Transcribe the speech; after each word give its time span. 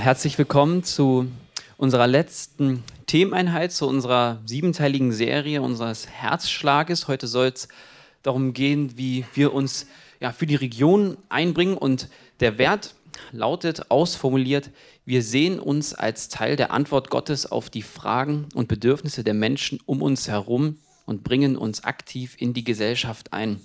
herzlich 0.00 0.38
willkommen 0.38 0.82
zu 0.82 1.30
unserer 1.76 2.06
letzten 2.06 2.82
Themeneinheit, 3.06 3.70
zu 3.70 3.86
unserer 3.86 4.40
siebenteiligen 4.46 5.12
Serie 5.12 5.60
unseres 5.60 6.08
Herzschlages. 6.08 7.06
Heute 7.06 7.26
soll 7.26 7.48
es 7.48 7.68
darum 8.22 8.54
gehen, 8.54 8.96
wie 8.96 9.26
wir 9.34 9.52
uns 9.52 9.86
ja, 10.18 10.32
für 10.32 10.46
die 10.46 10.54
Region 10.54 11.18
einbringen. 11.28 11.76
Und 11.76 12.08
der 12.40 12.56
Wert 12.56 12.94
lautet 13.30 13.90
ausformuliert, 13.90 14.70
wir 15.04 15.22
sehen 15.22 15.60
uns 15.60 15.92
als 15.92 16.30
Teil 16.30 16.56
der 16.56 16.70
Antwort 16.70 17.10
Gottes 17.10 17.44
auf 17.50 17.68
die 17.68 17.82
Fragen 17.82 18.48
und 18.54 18.68
Bedürfnisse 18.68 19.22
der 19.22 19.34
Menschen 19.34 19.80
um 19.84 20.00
uns 20.00 20.28
herum 20.28 20.78
und 21.04 21.24
bringen 21.24 21.58
uns 21.58 21.84
aktiv 21.84 22.36
in 22.38 22.54
die 22.54 22.64
Gesellschaft 22.64 23.34
ein. 23.34 23.60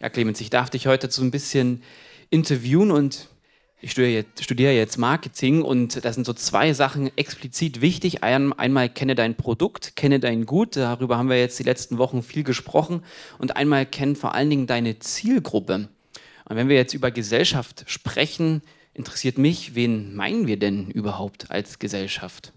Ja, 0.00 0.08
Clemens, 0.08 0.40
ich 0.40 0.48
darf 0.48 0.70
dich 0.70 0.86
heute 0.86 1.10
so 1.10 1.22
ein 1.22 1.30
bisschen 1.30 1.82
interviewen 2.30 2.90
und 2.90 3.28
ich 3.82 3.92
studiere 3.92 4.72
jetzt, 4.72 4.98
Marketing 4.98 5.62
und 5.62 6.04
da 6.04 6.12
sind 6.12 6.26
so 6.26 6.34
zwei 6.34 6.72
Sachen 6.74 7.16
explizit 7.16 7.80
wichtig. 7.80 8.22
einmal 8.22 8.88
kenne 8.90 9.14
dein 9.14 9.36
Produkt, 9.36 9.96
kenne 9.96 10.20
dein 10.20 10.44
Gut, 10.44 10.76
darüber 10.76 11.16
haben 11.16 11.30
wir 11.30 11.38
jetzt 11.38 11.58
die 11.58 11.64
letzten 11.64 11.96
Wochen 11.96 12.22
viel 12.22 12.44
gesprochen. 12.44 13.02
Und 13.38 13.56
einmal 13.56 13.86
kenne 13.86 14.16
vor 14.16 14.34
allen 14.34 14.50
Dingen 14.50 14.66
deine 14.66 14.98
Zielgruppe. 14.98 15.88
Und 16.48 16.56
wenn 16.56 16.68
wir 16.68 16.76
jetzt 16.76 16.94
über 16.94 17.10
Gesellschaft 17.10 17.84
sprechen, 17.86 18.60
interessiert 18.92 19.38
mich, 19.38 19.74
wen 19.74 20.14
meinen 20.14 20.46
wir 20.46 20.58
denn 20.58 20.90
überhaupt 20.90 21.50
als 21.50 21.78
Gesellschaft? 21.78 22.52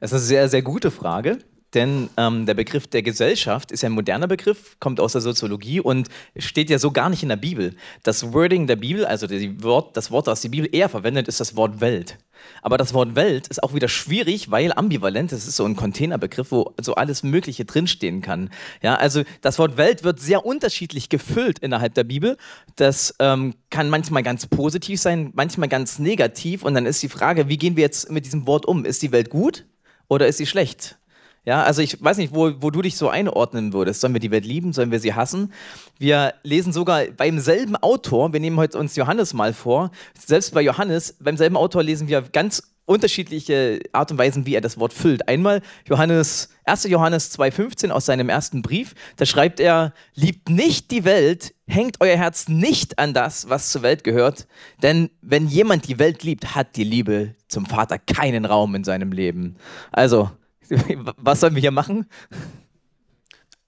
Das 0.00 0.10
ist 0.10 0.14
eine 0.14 0.24
sehr, 0.24 0.48
sehr 0.48 0.62
gute 0.62 0.90
Frage 0.90 1.38
denn 1.74 2.08
ähm, 2.16 2.46
der 2.46 2.54
Begriff 2.54 2.86
der 2.86 3.02
Gesellschaft 3.02 3.72
ist 3.72 3.82
ja 3.82 3.88
ein 3.88 3.92
moderner 3.92 4.28
Begriff, 4.28 4.76
kommt 4.80 5.00
aus 5.00 5.12
der 5.12 5.20
Soziologie 5.20 5.80
und 5.80 6.08
steht 6.36 6.70
ja 6.70 6.78
so 6.78 6.90
gar 6.90 7.10
nicht 7.10 7.22
in 7.22 7.28
der 7.28 7.36
Bibel. 7.36 7.74
Das 8.02 8.32
Wording 8.32 8.66
der 8.66 8.76
Bibel, 8.76 9.04
also 9.04 9.26
Wort, 9.62 9.96
das 9.96 10.10
Wort, 10.10 10.26
das 10.26 10.40
die 10.40 10.48
Bibel 10.48 10.68
eher 10.72 10.88
verwendet, 10.88 11.28
ist 11.28 11.40
das 11.40 11.56
Wort 11.56 11.80
Welt. 11.80 12.18
Aber 12.62 12.76
das 12.78 12.94
Wort 12.94 13.14
Welt 13.14 13.48
ist 13.48 13.62
auch 13.62 13.74
wieder 13.74 13.88
schwierig, 13.88 14.50
weil 14.50 14.72
ambivalent, 14.72 15.32
das 15.32 15.46
ist 15.46 15.56
so 15.56 15.64
ein 15.64 15.76
Containerbegriff, 15.76 16.50
wo 16.50 16.74
so 16.80 16.94
alles 16.94 17.22
Mögliche 17.22 17.64
drinstehen 17.64 18.22
kann. 18.22 18.50
Ja, 18.82 18.94
also 18.94 19.22
das 19.40 19.58
Wort 19.58 19.76
Welt 19.76 20.04
wird 20.04 20.20
sehr 20.20 20.46
unterschiedlich 20.46 21.08
gefüllt 21.08 21.58
innerhalb 21.58 21.94
der 21.94 22.04
Bibel. 22.04 22.36
Das 22.76 23.14
ähm, 23.18 23.54
kann 23.70 23.90
manchmal 23.90 24.22
ganz 24.22 24.46
positiv 24.46 25.00
sein, 25.00 25.32
manchmal 25.34 25.68
ganz 25.68 25.98
negativ. 25.98 26.62
Und 26.62 26.74
dann 26.74 26.86
ist 26.86 27.02
die 27.02 27.08
Frage, 27.08 27.48
wie 27.48 27.58
gehen 27.58 27.76
wir 27.76 27.82
jetzt 27.82 28.10
mit 28.10 28.24
diesem 28.24 28.46
Wort 28.46 28.66
um? 28.66 28.84
Ist 28.84 29.02
die 29.02 29.12
Welt 29.12 29.30
gut 29.30 29.66
oder 30.08 30.26
ist 30.26 30.38
sie 30.38 30.46
schlecht? 30.46 30.98
Ja, 31.46 31.62
also 31.62 31.80
ich 31.80 32.02
weiß 32.02 32.16
nicht, 32.16 32.34
wo, 32.34 32.50
wo 32.60 32.72
du 32.72 32.82
dich 32.82 32.96
so 32.96 33.08
einordnen 33.08 33.72
würdest. 33.72 34.00
Sollen 34.00 34.12
wir 34.12 34.20
die 34.20 34.32
Welt 34.32 34.44
lieben? 34.44 34.72
Sollen 34.72 34.90
wir 34.90 34.98
sie 34.98 35.14
hassen? 35.14 35.52
Wir 35.96 36.34
lesen 36.42 36.72
sogar 36.72 37.04
beim 37.16 37.38
selben 37.38 37.76
Autor, 37.76 38.32
wir 38.32 38.40
nehmen 38.40 38.56
heute 38.56 38.78
uns 38.78 38.96
Johannes 38.96 39.32
mal 39.32 39.52
vor, 39.52 39.92
selbst 40.18 40.52
bei 40.52 40.60
Johannes, 40.60 41.16
beim 41.20 41.36
selben 41.36 41.56
Autor 41.56 41.84
lesen 41.84 42.08
wir 42.08 42.20
ganz 42.22 42.64
unterschiedliche 42.84 43.80
Art 43.92 44.10
und 44.10 44.18
Weisen, 44.18 44.44
wie 44.46 44.54
er 44.54 44.60
das 44.60 44.78
Wort 44.78 44.92
füllt. 44.92 45.28
Einmal 45.28 45.62
Johannes, 45.88 46.50
1. 46.64 46.84
Johannes 46.84 47.36
2,15 47.38 47.90
aus 47.90 48.06
seinem 48.06 48.28
ersten 48.28 48.62
Brief, 48.62 48.94
da 49.16 49.24
schreibt 49.24 49.60
er, 49.60 49.92
liebt 50.14 50.48
nicht 50.48 50.90
die 50.90 51.04
Welt, 51.04 51.54
hängt 51.68 52.00
euer 52.00 52.16
Herz 52.16 52.48
nicht 52.48 52.98
an 52.98 53.14
das, 53.14 53.48
was 53.48 53.70
zur 53.70 53.82
Welt 53.82 54.02
gehört, 54.02 54.48
denn 54.82 55.10
wenn 55.22 55.46
jemand 55.46 55.86
die 55.86 56.00
Welt 56.00 56.24
liebt, 56.24 56.56
hat 56.56 56.74
die 56.74 56.84
Liebe 56.84 57.36
zum 57.46 57.66
Vater 57.66 57.98
keinen 57.98 58.44
Raum 58.44 58.74
in 58.74 58.82
seinem 58.82 59.12
Leben. 59.12 59.56
Also, 59.92 60.30
was 61.16 61.40
sollen 61.40 61.54
wir 61.54 61.60
hier 61.60 61.70
machen? 61.70 62.06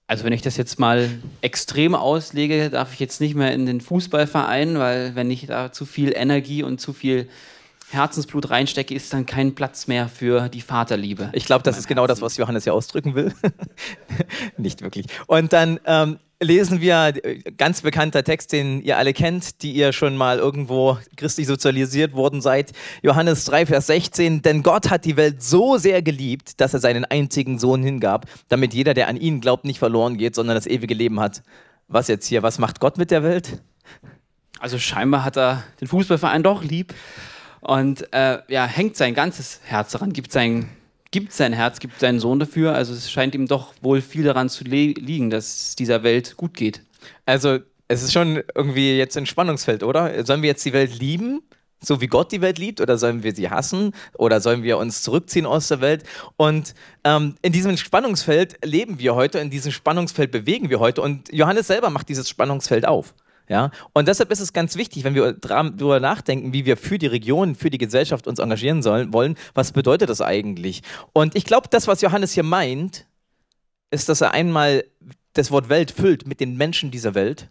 Also 0.07 0.23
wenn 0.23 0.33
ich 0.33 0.41
das 0.41 0.57
jetzt 0.57 0.79
mal 0.79 1.09
extrem 1.41 1.93
auslege, 1.93 2.69
darf 2.71 2.93
ich 2.93 2.99
jetzt 2.99 3.21
nicht 3.21 3.35
mehr 3.35 3.53
in 3.53 3.67
den 3.67 3.79
Fußballverein, 3.79 4.79
weil 4.79 5.13
wenn 5.13 5.29
ich 5.29 5.45
da 5.45 5.71
zu 5.71 5.85
viel 5.85 6.13
Energie 6.15 6.63
und 6.63 6.81
zu 6.81 6.93
viel 6.93 7.29
Herzensblut 7.91 8.49
reinstecke, 8.49 8.93
ist 8.93 9.13
dann 9.13 9.25
kein 9.25 9.55
Platz 9.55 9.87
mehr 9.87 10.07
für 10.09 10.49
die 10.49 10.61
Vaterliebe. 10.61 11.29
Ich 11.33 11.45
glaube, 11.45 11.63
das 11.63 11.77
ist 11.77 11.87
genau 11.87 12.07
das, 12.07 12.21
was 12.21 12.37
Johannes 12.37 12.63
hier 12.63 12.73
ausdrücken 12.73 13.15
will. 13.15 13.33
nicht 14.57 14.81
wirklich. 14.81 15.05
Und 15.27 15.53
dann 15.53 15.79
ähm, 15.85 16.19
lesen 16.41 16.81
wir 16.81 17.13
äh, 17.23 17.39
ganz 17.57 17.81
bekannter 17.81 18.23
Text, 18.23 18.51
den 18.51 18.81
ihr 18.81 18.97
alle 18.97 19.13
kennt, 19.13 19.61
die 19.61 19.73
ihr 19.73 19.93
schon 19.93 20.15
mal 20.15 20.37
irgendwo 20.37 20.97
christlich 21.15 21.47
sozialisiert 21.47 22.13
worden 22.13 22.41
seid. 22.41 22.71
Johannes 23.01 23.45
3, 23.45 23.65
Vers 23.65 23.87
16. 23.87 24.41
Denn 24.41 24.63
Gott 24.63 24.89
hat 24.89 25.05
die 25.05 25.17
Welt 25.17 25.43
so 25.43 25.77
sehr 25.77 26.01
geliebt, 26.01 26.61
dass 26.61 26.73
er 26.73 26.79
seinen 26.79 27.05
einzigen 27.05 27.59
Sohn 27.59 27.83
hingab, 27.83 28.25
damit 28.47 28.73
jeder, 28.73 28.93
der 28.93 29.07
an 29.07 29.17
ihn 29.17 29.41
glaubt, 29.41 29.65
nicht 29.65 29.79
verloren 29.79 30.17
geht, 30.17 30.35
sondern 30.35 30.55
das 30.55 30.67
ewige 30.67 30.93
Leben 30.93 31.19
hat. 31.19 31.43
Was 31.87 32.07
jetzt 32.07 32.27
hier? 32.27 32.43
Was 32.43 32.59
macht 32.59 32.79
Gott 32.79 32.97
mit 32.97 33.11
der 33.11 33.23
Welt? 33.23 33.61
Also 34.59 34.77
scheinbar 34.77 35.23
hat 35.23 35.37
er 35.37 35.63
den 35.81 35.87
Fußballverein 35.87 36.43
doch 36.43 36.63
lieb 36.63 36.93
und 37.61 38.11
äh, 38.13 38.39
ja, 38.47 38.65
hängt 38.65 38.95
sein 38.97 39.13
ganzes 39.13 39.61
Herz 39.63 39.91
daran, 39.91 40.13
gibt 40.13 40.31
sein 40.31 40.69
gibt 41.11 41.33
sein 41.33 41.53
Herz, 41.53 41.79
gibt 41.79 41.99
seinen 41.99 42.19
Sohn 42.19 42.39
dafür. 42.39 42.75
Also 42.75 42.93
es 42.93 43.11
scheint 43.11 43.35
ihm 43.35 43.47
doch 43.47 43.73
wohl 43.81 44.01
viel 44.01 44.23
daran 44.23 44.49
zu 44.49 44.63
liegen, 44.63 45.29
dass 45.29 45.45
es 45.45 45.75
dieser 45.75 46.03
Welt 46.03 46.37
gut 46.37 46.53
geht. 46.53 46.83
Also 47.25 47.59
es 47.87 48.03
ist 48.03 48.13
schon 48.13 48.43
irgendwie 48.55 48.97
jetzt 48.97 49.17
ein 49.17 49.25
Spannungsfeld, 49.25 49.83
oder? 49.83 50.25
Sollen 50.25 50.41
wir 50.41 50.49
jetzt 50.49 50.65
die 50.65 50.73
Welt 50.73 50.97
lieben? 50.99 51.41
so 51.81 52.01
wie 52.01 52.07
Gott 52.07 52.31
die 52.31 52.41
Welt 52.41 52.57
liebt, 52.57 52.81
oder 52.81 52.97
sollen 52.97 53.23
wir 53.23 53.33
sie 53.33 53.49
hassen, 53.49 53.93
oder 54.17 54.41
sollen 54.41 54.63
wir 54.63 54.77
uns 54.77 55.01
zurückziehen 55.01 55.45
aus 55.45 55.67
der 55.69 55.81
Welt? 55.81 56.03
Und 56.37 56.73
ähm, 57.03 57.35
in 57.41 57.53
diesem 57.53 57.77
Spannungsfeld 57.77 58.57
leben 58.63 58.99
wir 58.99 59.15
heute, 59.15 59.39
in 59.39 59.49
diesem 59.49 59.71
Spannungsfeld 59.71 60.31
bewegen 60.31 60.69
wir 60.69 60.79
heute, 60.79 61.01
und 61.01 61.31
Johannes 61.31 61.67
selber 61.67 61.89
macht 61.89 62.09
dieses 62.09 62.27
Spannungsfeld 62.29 62.85
auf. 62.85 63.13
Ja? 63.49 63.71
Und 63.93 64.07
deshalb 64.07 64.31
ist 64.31 64.39
es 64.39 64.53
ganz 64.53 64.75
wichtig, 64.75 65.03
wenn 65.03 65.15
wir 65.15 65.33
darüber 65.33 65.99
nachdenken, 65.99 66.53
wie 66.53 66.65
wir 66.65 66.77
für 66.77 66.97
die 66.97 67.07
Region, 67.07 67.55
für 67.55 67.69
die 67.69 67.79
Gesellschaft 67.79 68.27
uns 68.27 68.39
engagieren 68.39 68.81
sollen, 68.81 69.11
wollen, 69.11 69.35
was 69.55 69.71
bedeutet 69.71 70.09
das 70.09 70.21
eigentlich? 70.21 70.83
Und 71.11 71.35
ich 71.35 71.43
glaube, 71.43 71.67
das, 71.69 71.87
was 71.87 72.01
Johannes 72.01 72.31
hier 72.33 72.43
meint, 72.43 73.05
ist, 73.91 74.07
dass 74.07 74.21
er 74.21 74.31
einmal 74.31 74.85
das 75.33 75.51
Wort 75.51 75.67
Welt 75.69 75.91
füllt 75.91 76.27
mit 76.27 76.39
den 76.39 76.57
Menschen 76.57 76.91
dieser 76.91 77.15
Welt. 77.15 77.49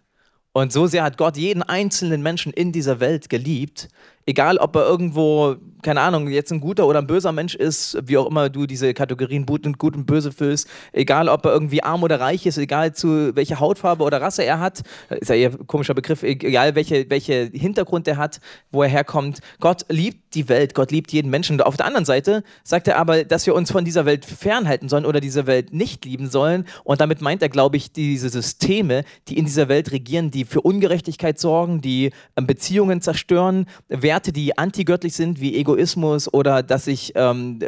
Und 0.52 0.72
so 0.72 0.86
sehr 0.86 1.02
hat 1.02 1.18
Gott 1.18 1.36
jeden 1.36 1.62
einzelnen 1.62 2.22
Menschen 2.22 2.52
in 2.52 2.72
dieser 2.72 3.00
Welt 3.00 3.28
geliebt, 3.28 3.88
egal 4.28 4.58
ob 4.58 4.76
er 4.76 4.86
irgendwo, 4.86 5.56
keine 5.82 6.02
Ahnung, 6.02 6.28
jetzt 6.28 6.52
ein 6.52 6.60
guter 6.60 6.86
oder 6.86 6.98
ein 6.98 7.06
böser 7.06 7.32
Mensch 7.32 7.54
ist, 7.54 7.96
wie 8.04 8.18
auch 8.18 8.26
immer 8.26 8.50
du 8.50 8.66
diese 8.66 8.92
Kategorien 8.92 9.46
gut 9.46 9.66
und, 9.66 9.78
gut 9.78 9.96
und 9.96 10.04
böse 10.04 10.32
füllst, 10.32 10.68
egal 10.92 11.30
ob 11.30 11.46
er 11.46 11.52
irgendwie 11.52 11.82
arm 11.82 12.02
oder 12.02 12.20
reich 12.20 12.44
ist, 12.44 12.58
egal 12.58 12.94
zu 12.94 13.34
welcher 13.34 13.58
Hautfarbe 13.58 14.04
oder 14.04 14.20
Rasse 14.20 14.44
er 14.44 14.60
hat, 14.60 14.82
ist 15.08 15.30
ja 15.30 15.34
eher 15.34 15.50
ein 15.52 15.66
komischer 15.66 15.94
Begriff, 15.94 16.22
egal 16.22 16.74
welche, 16.74 17.08
welche 17.08 17.50
Hintergrund 17.54 18.06
er 18.06 18.18
hat, 18.18 18.40
wo 18.70 18.82
er 18.82 18.90
herkommt. 18.90 19.38
Gott 19.60 19.86
liebt 19.88 20.34
die 20.34 20.50
Welt, 20.50 20.74
Gott 20.74 20.90
liebt 20.90 21.10
jeden 21.10 21.30
Menschen. 21.30 21.54
Und 21.54 21.62
auf 21.62 21.78
der 21.78 21.86
anderen 21.86 22.04
Seite 22.04 22.44
sagt 22.64 22.86
er 22.86 22.98
aber, 22.98 23.24
dass 23.24 23.46
wir 23.46 23.54
uns 23.54 23.70
von 23.70 23.86
dieser 23.86 24.04
Welt 24.04 24.26
fernhalten 24.26 24.90
sollen 24.90 25.06
oder 25.06 25.20
diese 25.20 25.46
Welt 25.46 25.72
nicht 25.72 26.04
lieben 26.04 26.28
sollen. 26.28 26.66
Und 26.84 27.00
damit 27.00 27.22
meint 27.22 27.40
er, 27.40 27.48
glaube 27.48 27.78
ich, 27.78 27.92
diese 27.92 28.28
Systeme, 28.28 29.04
die 29.28 29.38
in 29.38 29.46
dieser 29.46 29.68
Welt 29.68 29.90
regieren, 29.90 30.30
die 30.30 30.44
für 30.44 30.60
Ungerechtigkeit 30.60 31.38
sorgen, 31.38 31.80
die 31.80 32.10
ähm, 32.36 32.46
Beziehungen 32.46 33.00
zerstören, 33.00 33.64
Werte 33.88 34.17
Werte, 34.18 34.32
die 34.32 34.58
antigöttlich 34.58 35.14
sind, 35.14 35.40
wie 35.40 35.54
Egoismus 35.54 36.32
oder 36.34 36.64
dass 36.64 36.88
ich, 36.88 37.12
ähm, 37.14 37.60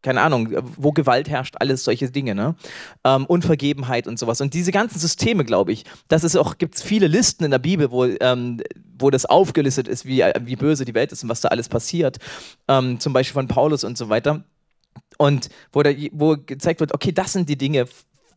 keine 0.00 0.20
Ahnung, 0.20 0.54
wo 0.76 0.92
Gewalt 0.92 1.28
herrscht, 1.28 1.56
alles 1.58 1.82
solche 1.82 2.08
Dinge, 2.08 2.36
ne? 2.36 2.54
Ähm, 3.02 3.26
Unvergebenheit 3.26 4.06
und 4.06 4.16
sowas. 4.16 4.40
Und 4.40 4.54
diese 4.54 4.70
ganzen 4.70 5.00
Systeme, 5.00 5.44
glaube 5.44 5.72
ich, 5.72 5.84
das 6.06 6.22
ist 6.22 6.36
auch, 6.36 6.56
gibt 6.56 6.76
es 6.76 6.82
viele 6.82 7.08
Listen 7.08 7.42
in 7.42 7.50
der 7.50 7.58
Bibel, 7.58 7.90
wo, 7.90 8.04
ähm, 8.04 8.60
wo 8.96 9.10
das 9.10 9.26
aufgelistet 9.26 9.88
ist, 9.88 10.06
wie, 10.06 10.22
wie 10.42 10.54
böse 10.54 10.84
die 10.84 10.94
Welt 10.94 11.10
ist 11.10 11.24
und 11.24 11.28
was 11.28 11.40
da 11.40 11.48
alles 11.48 11.68
passiert. 11.68 12.18
Ähm, 12.68 13.00
zum 13.00 13.12
Beispiel 13.12 13.34
von 13.34 13.48
Paulus 13.48 13.82
und 13.82 13.98
so 13.98 14.08
weiter. 14.08 14.44
Und 15.18 15.48
wo, 15.72 15.82
da, 15.82 15.90
wo 16.12 16.36
gezeigt 16.36 16.78
wird, 16.78 16.94
okay, 16.94 17.10
das 17.10 17.32
sind 17.32 17.48
die 17.48 17.58
Dinge, 17.58 17.86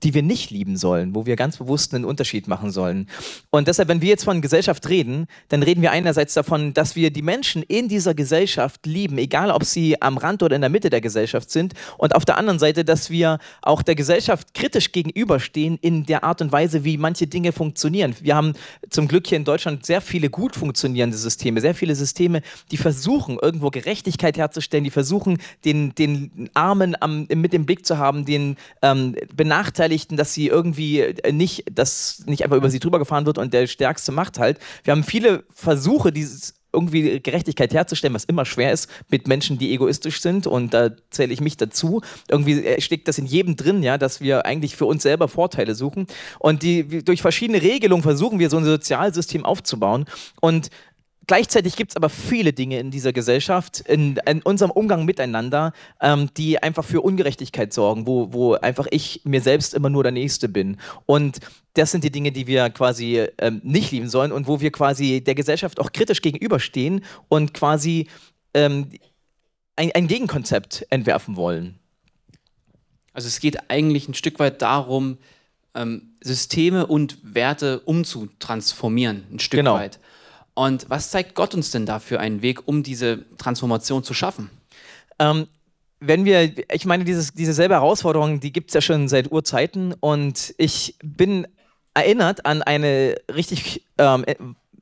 die 0.06 0.14
wir 0.14 0.22
nicht 0.22 0.52
lieben 0.52 0.78
sollen, 0.78 1.16
wo 1.16 1.26
wir 1.26 1.36
ganz 1.36 1.58
bewusst 1.58 1.94
einen 1.94 2.06
Unterschied 2.06 2.48
machen 2.48 2.70
sollen. 2.70 3.08
Und 3.50 3.68
deshalb, 3.68 3.90
wenn 3.90 4.02
wir 4.02 4.10
jetzt 4.10 4.24
von 4.24 4.40
Gesellschaft 4.40 4.88
reden, 4.88 5.26
dann 5.50 5.64
reden 5.64 5.82
wir 5.82 5.92
einerseits 5.92 6.36
davon, 6.36 6.76
dass 6.76 6.96
wir 6.96 7.10
die 7.10 7.24
Menschen 7.24 7.64
in 7.64 7.90
dieser 7.90 8.14
Gesellschaft 8.14 8.86
lieben, 8.86 9.18
egal 9.18 9.50
ob 9.50 9.64
sie 9.64 10.00
am 10.04 10.18
Rand 10.18 10.44
oder 10.44 10.56
in 10.56 10.62
der 10.62 10.70
Mitte 10.70 10.92
der 10.92 11.02
Gesellschaft 11.02 11.50
sind. 11.50 11.74
Und 11.98 12.14
auf 12.14 12.24
der 12.24 12.38
anderen 12.38 12.60
Seite, 12.60 12.86
dass 12.86 13.10
wir 13.10 13.40
auch 13.64 13.82
der 13.82 13.96
Gesellschaft 13.96 14.54
kritisch 14.54 14.92
gegenüberstehen 14.92 15.80
in 15.82 16.06
der 16.06 16.24
Art 16.24 16.40
und 16.40 16.52
Weise, 16.52 16.84
wie 16.84 16.98
manche 16.98 17.26
Dinge 17.26 17.52
funktionieren. 17.52 18.16
Wir 18.22 18.36
haben 18.36 18.54
zum 18.92 19.08
Glück 19.08 19.26
hier 19.26 19.40
in 19.40 19.44
Deutschland 19.44 19.88
sehr 19.88 20.02
viele 20.02 20.30
gut 20.30 20.56
funktionierende 20.56 21.18
Systeme, 21.18 21.62
sehr 21.62 21.74
viele 21.74 21.96
Systeme, 21.96 22.44
die 22.70 22.78
versuchen, 22.78 23.40
irgendwo 23.42 23.72
Gerechtigkeit 23.72 24.38
herzustellen, 24.38 24.84
die 24.84 24.92
versuchen, 24.92 25.40
den, 25.66 25.96
den 25.96 26.52
Armen 26.54 26.96
am, 27.00 27.26
mit 27.34 27.54
dem 27.54 27.66
Blick 27.66 27.88
zu 27.88 27.98
haben, 27.98 28.26
den 28.26 28.56
ähm, 28.84 29.16
Benachteiligten 29.36 29.95
Beteiligten, 29.96 30.18
dass 30.18 30.34
sie 30.34 30.48
irgendwie 30.48 31.00
äh, 31.00 31.32
nicht, 31.32 31.66
dass 31.72 32.24
nicht 32.26 32.44
einfach 32.44 32.58
über 32.58 32.70
sie 32.70 32.80
drüber 32.80 33.00
gefahren 33.00 33.26
wird 33.26 33.38
und 33.38 33.54
der 33.54 33.68
Stärkste 33.68 34.12
macht 34.12 34.40
halt. 34.40 34.60
Wir 34.84 34.92
haben 34.92 35.04
viele 35.04 35.44
Versuche, 35.54 36.12
dieses 36.12 36.56
irgendwie 36.74 37.22
Gerechtigkeit 37.22 37.74
herzustellen, 37.74 38.14
was 38.14 38.26
immer 38.26 38.44
schwer 38.44 38.74
ist 38.74 38.90
mit 39.10 39.30
Menschen, 39.30 39.58
die 39.58 39.72
egoistisch 39.74 40.20
sind 40.20 40.46
und 40.46 40.74
da 40.74 40.90
zähle 41.10 41.32
ich 41.32 41.40
mich 41.40 41.56
dazu. 41.56 42.02
Irgendwie 42.30 42.66
äh, 42.66 42.82
steckt 42.82 43.08
das 43.08 43.18
in 43.18 43.26
jedem 43.26 43.56
drin, 43.56 43.82
ja, 43.82 43.98
dass 43.98 44.20
wir 44.20 44.46
eigentlich 44.46 44.76
für 44.76 44.86
uns 44.86 45.04
selber 45.04 45.30
Vorteile 45.30 45.74
suchen 45.74 46.08
und 46.40 46.64
die 46.64 47.04
durch 47.04 47.22
verschiedene 47.22 47.62
Regelungen 47.62 48.04
versuchen 48.04 48.40
wir 48.40 48.50
so 48.50 48.58
ein 48.58 48.66
Sozialsystem 48.66 49.46
aufzubauen 49.46 50.06
und 50.42 50.70
Gleichzeitig 51.28 51.76
gibt 51.76 51.92
es 51.92 51.96
aber 51.96 52.10
viele 52.10 52.54
Dinge 52.54 52.80
in 52.80 52.92
dieser 52.92 53.12
Gesellschaft, 53.12 53.80
in, 53.80 54.18
in 54.28 54.42
unserem 54.44 54.72
Umgang 54.72 55.06
miteinander, 55.06 55.74
ähm, 56.00 56.30
die 56.38 56.62
einfach 56.62 56.84
für 56.84 57.02
Ungerechtigkeit 57.02 57.74
sorgen, 57.74 58.06
wo, 58.06 58.32
wo 58.32 58.54
einfach 58.54 58.88
ich 58.92 59.22
mir 59.24 59.42
selbst 59.42 59.74
immer 59.74 59.90
nur 59.90 60.04
der 60.04 60.12
Nächste 60.12 60.50
bin. 60.50 60.78
Und 61.06 61.40
das 61.74 61.92
sind 61.92 62.04
die 62.04 62.12
Dinge, 62.12 62.32
die 62.32 62.48
wir 62.48 62.70
quasi 62.70 63.26
ähm, 63.40 63.62
nicht 63.64 63.92
lieben 63.92 64.10
sollen 64.10 64.32
und 64.32 64.48
wo 64.48 64.62
wir 64.62 64.72
quasi 64.72 65.22
der 65.22 65.36
Gesellschaft 65.36 65.80
auch 65.80 65.92
kritisch 65.92 66.22
gegenüberstehen 66.22 67.04
und 67.28 67.54
quasi 67.54 68.08
ähm, 68.54 68.92
ein, 69.76 69.92
ein 69.94 70.08
Gegenkonzept 70.08 70.86
entwerfen 70.90 71.36
wollen. 71.36 71.80
Also 73.14 73.28
es 73.28 73.40
geht 73.40 73.70
eigentlich 73.70 74.08
ein 74.08 74.14
Stück 74.14 74.40
weit 74.40 74.62
darum, 74.62 75.18
ähm, 75.74 76.14
Systeme 76.22 76.86
und 76.86 77.18
Werte 77.24 77.80
umzutransformieren, 77.82 79.24
ein 79.32 79.40
Stück 79.40 79.60
genau. 79.60 79.76
weit. 79.76 80.00
Und 80.56 80.90
was 80.90 81.12
zeigt 81.12 81.36
Gott 81.36 81.54
uns 81.54 81.70
denn 81.72 81.86
da 81.86 82.00
für 82.00 82.20
einen 82.20 82.42
Weg, 82.42 82.68
um 82.68 82.82
diese 82.82 83.26
Transformation 83.38 84.04
zu 84.04 84.14
schaffen? 84.14 84.50
Ähm, 85.20 85.48
wenn 86.00 86.26
wir, 86.26 86.52
ich 86.74 86.86
meine, 86.86 87.04
dieses, 87.04 87.34
diese 87.34 87.54
selbe 87.54 87.76
Herausforderung, 87.76 88.40
die 88.40 88.52
gibt 88.52 88.70
es 88.70 88.74
ja 88.74 88.82
schon 88.82 89.08
seit 89.08 89.32
Urzeiten 89.32 89.94
und 90.00 90.54
ich 90.58 90.96
bin 91.04 91.48
erinnert 91.94 92.46
an 92.46 92.62
eine 92.62 93.16
richtig, 93.34 93.86
ähm, 93.98 94.26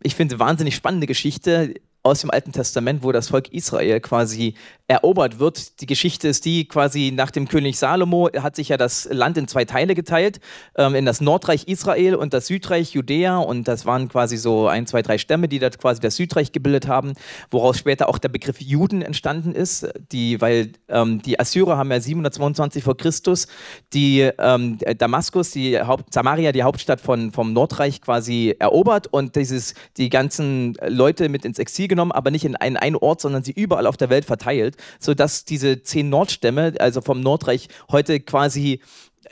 ich 0.02 0.16
finde, 0.16 0.40
wahnsinnig 0.40 0.76
spannende 0.76 1.08
Geschichte 1.08 1.74
aus 2.04 2.20
dem 2.20 2.32
Alten 2.32 2.52
Testament, 2.52 3.02
wo 3.02 3.14
das 3.14 3.30
Volk 3.30 3.52
Israel 3.54 4.02
quasi 4.02 4.56
erobert 4.90 5.40
wird. 5.40 5.80
Die 5.80 5.86
Geschichte 5.86 6.28
ist 6.28 6.44
die, 6.44 6.68
quasi 6.68 7.14
nach 7.16 7.32
dem 7.32 7.48
König 7.48 7.80
Salomo 7.80 8.30
hat 8.38 8.58
sich 8.58 8.68
ja 8.68 8.76
das 8.76 9.08
Land 9.10 9.38
in 9.38 9.48
zwei 9.48 9.64
Teile 9.64 9.96
geteilt, 9.96 10.42
ähm, 10.76 10.96
in 10.96 11.06
das 11.06 11.22
Nordreich 11.22 11.70
Israel 11.70 12.16
und 12.16 12.34
das 12.34 12.48
Südreich 12.48 12.92
Judäa. 12.92 13.38
Und 13.38 13.70
das 13.70 13.86
waren 13.86 14.10
quasi 14.10 14.36
so 14.36 14.68
ein, 14.68 14.86
zwei, 14.86 15.02
drei 15.02 15.18
Stämme, 15.18 15.48
die 15.48 15.60
da 15.60 15.70
quasi 15.70 16.02
das 16.02 16.18
Südreich 16.18 16.52
gebildet 16.52 16.90
haben, 16.90 17.14
woraus 17.50 17.78
später 17.78 18.10
auch 18.10 18.18
der 18.18 18.30
Begriff 18.30 18.60
Juden 18.60 19.02
entstanden 19.02 19.56
ist, 19.56 19.88
die, 20.12 20.42
weil 20.42 20.74
ähm, 20.90 21.22
die 21.22 21.40
Assyrer 21.40 21.78
haben 21.78 21.90
ja 21.90 22.02
722 22.02 22.84
vor 22.84 22.98
Christus 22.98 23.48
die 23.94 24.30
ähm, 24.38 24.78
Damaskus, 24.98 25.52
die 25.52 25.80
Haupt, 25.80 26.14
Samaria, 26.14 26.52
die 26.52 26.64
Hauptstadt 26.64 27.00
von, 27.00 27.32
vom 27.32 27.54
Nordreich 27.54 28.02
quasi 28.02 28.56
erobert. 28.60 29.08
Und 29.08 29.38
dieses, 29.38 29.74
die 29.96 30.10
ganzen 30.10 30.76
Leute 30.86 31.30
mit 31.30 31.46
ins 31.46 31.60
Exil 31.60 31.93
genommen, 31.94 32.12
aber 32.12 32.32
nicht 32.32 32.46
in 32.46 32.56
einen, 32.56 32.78
einen 32.78 32.96
Ort, 32.96 33.22
sondern 33.22 33.44
sie 33.44 33.52
überall 33.52 33.88
auf 33.88 33.98
der 33.98 34.10
Welt 34.10 34.26
verteilt, 34.26 34.78
sodass 35.00 35.46
diese 35.46 35.82
zehn 35.82 36.10
Nordstämme, 36.10 36.74
also 36.80 37.02
vom 37.02 37.22
Nordreich, 37.22 37.68
heute 37.92 38.20
quasi 38.20 38.82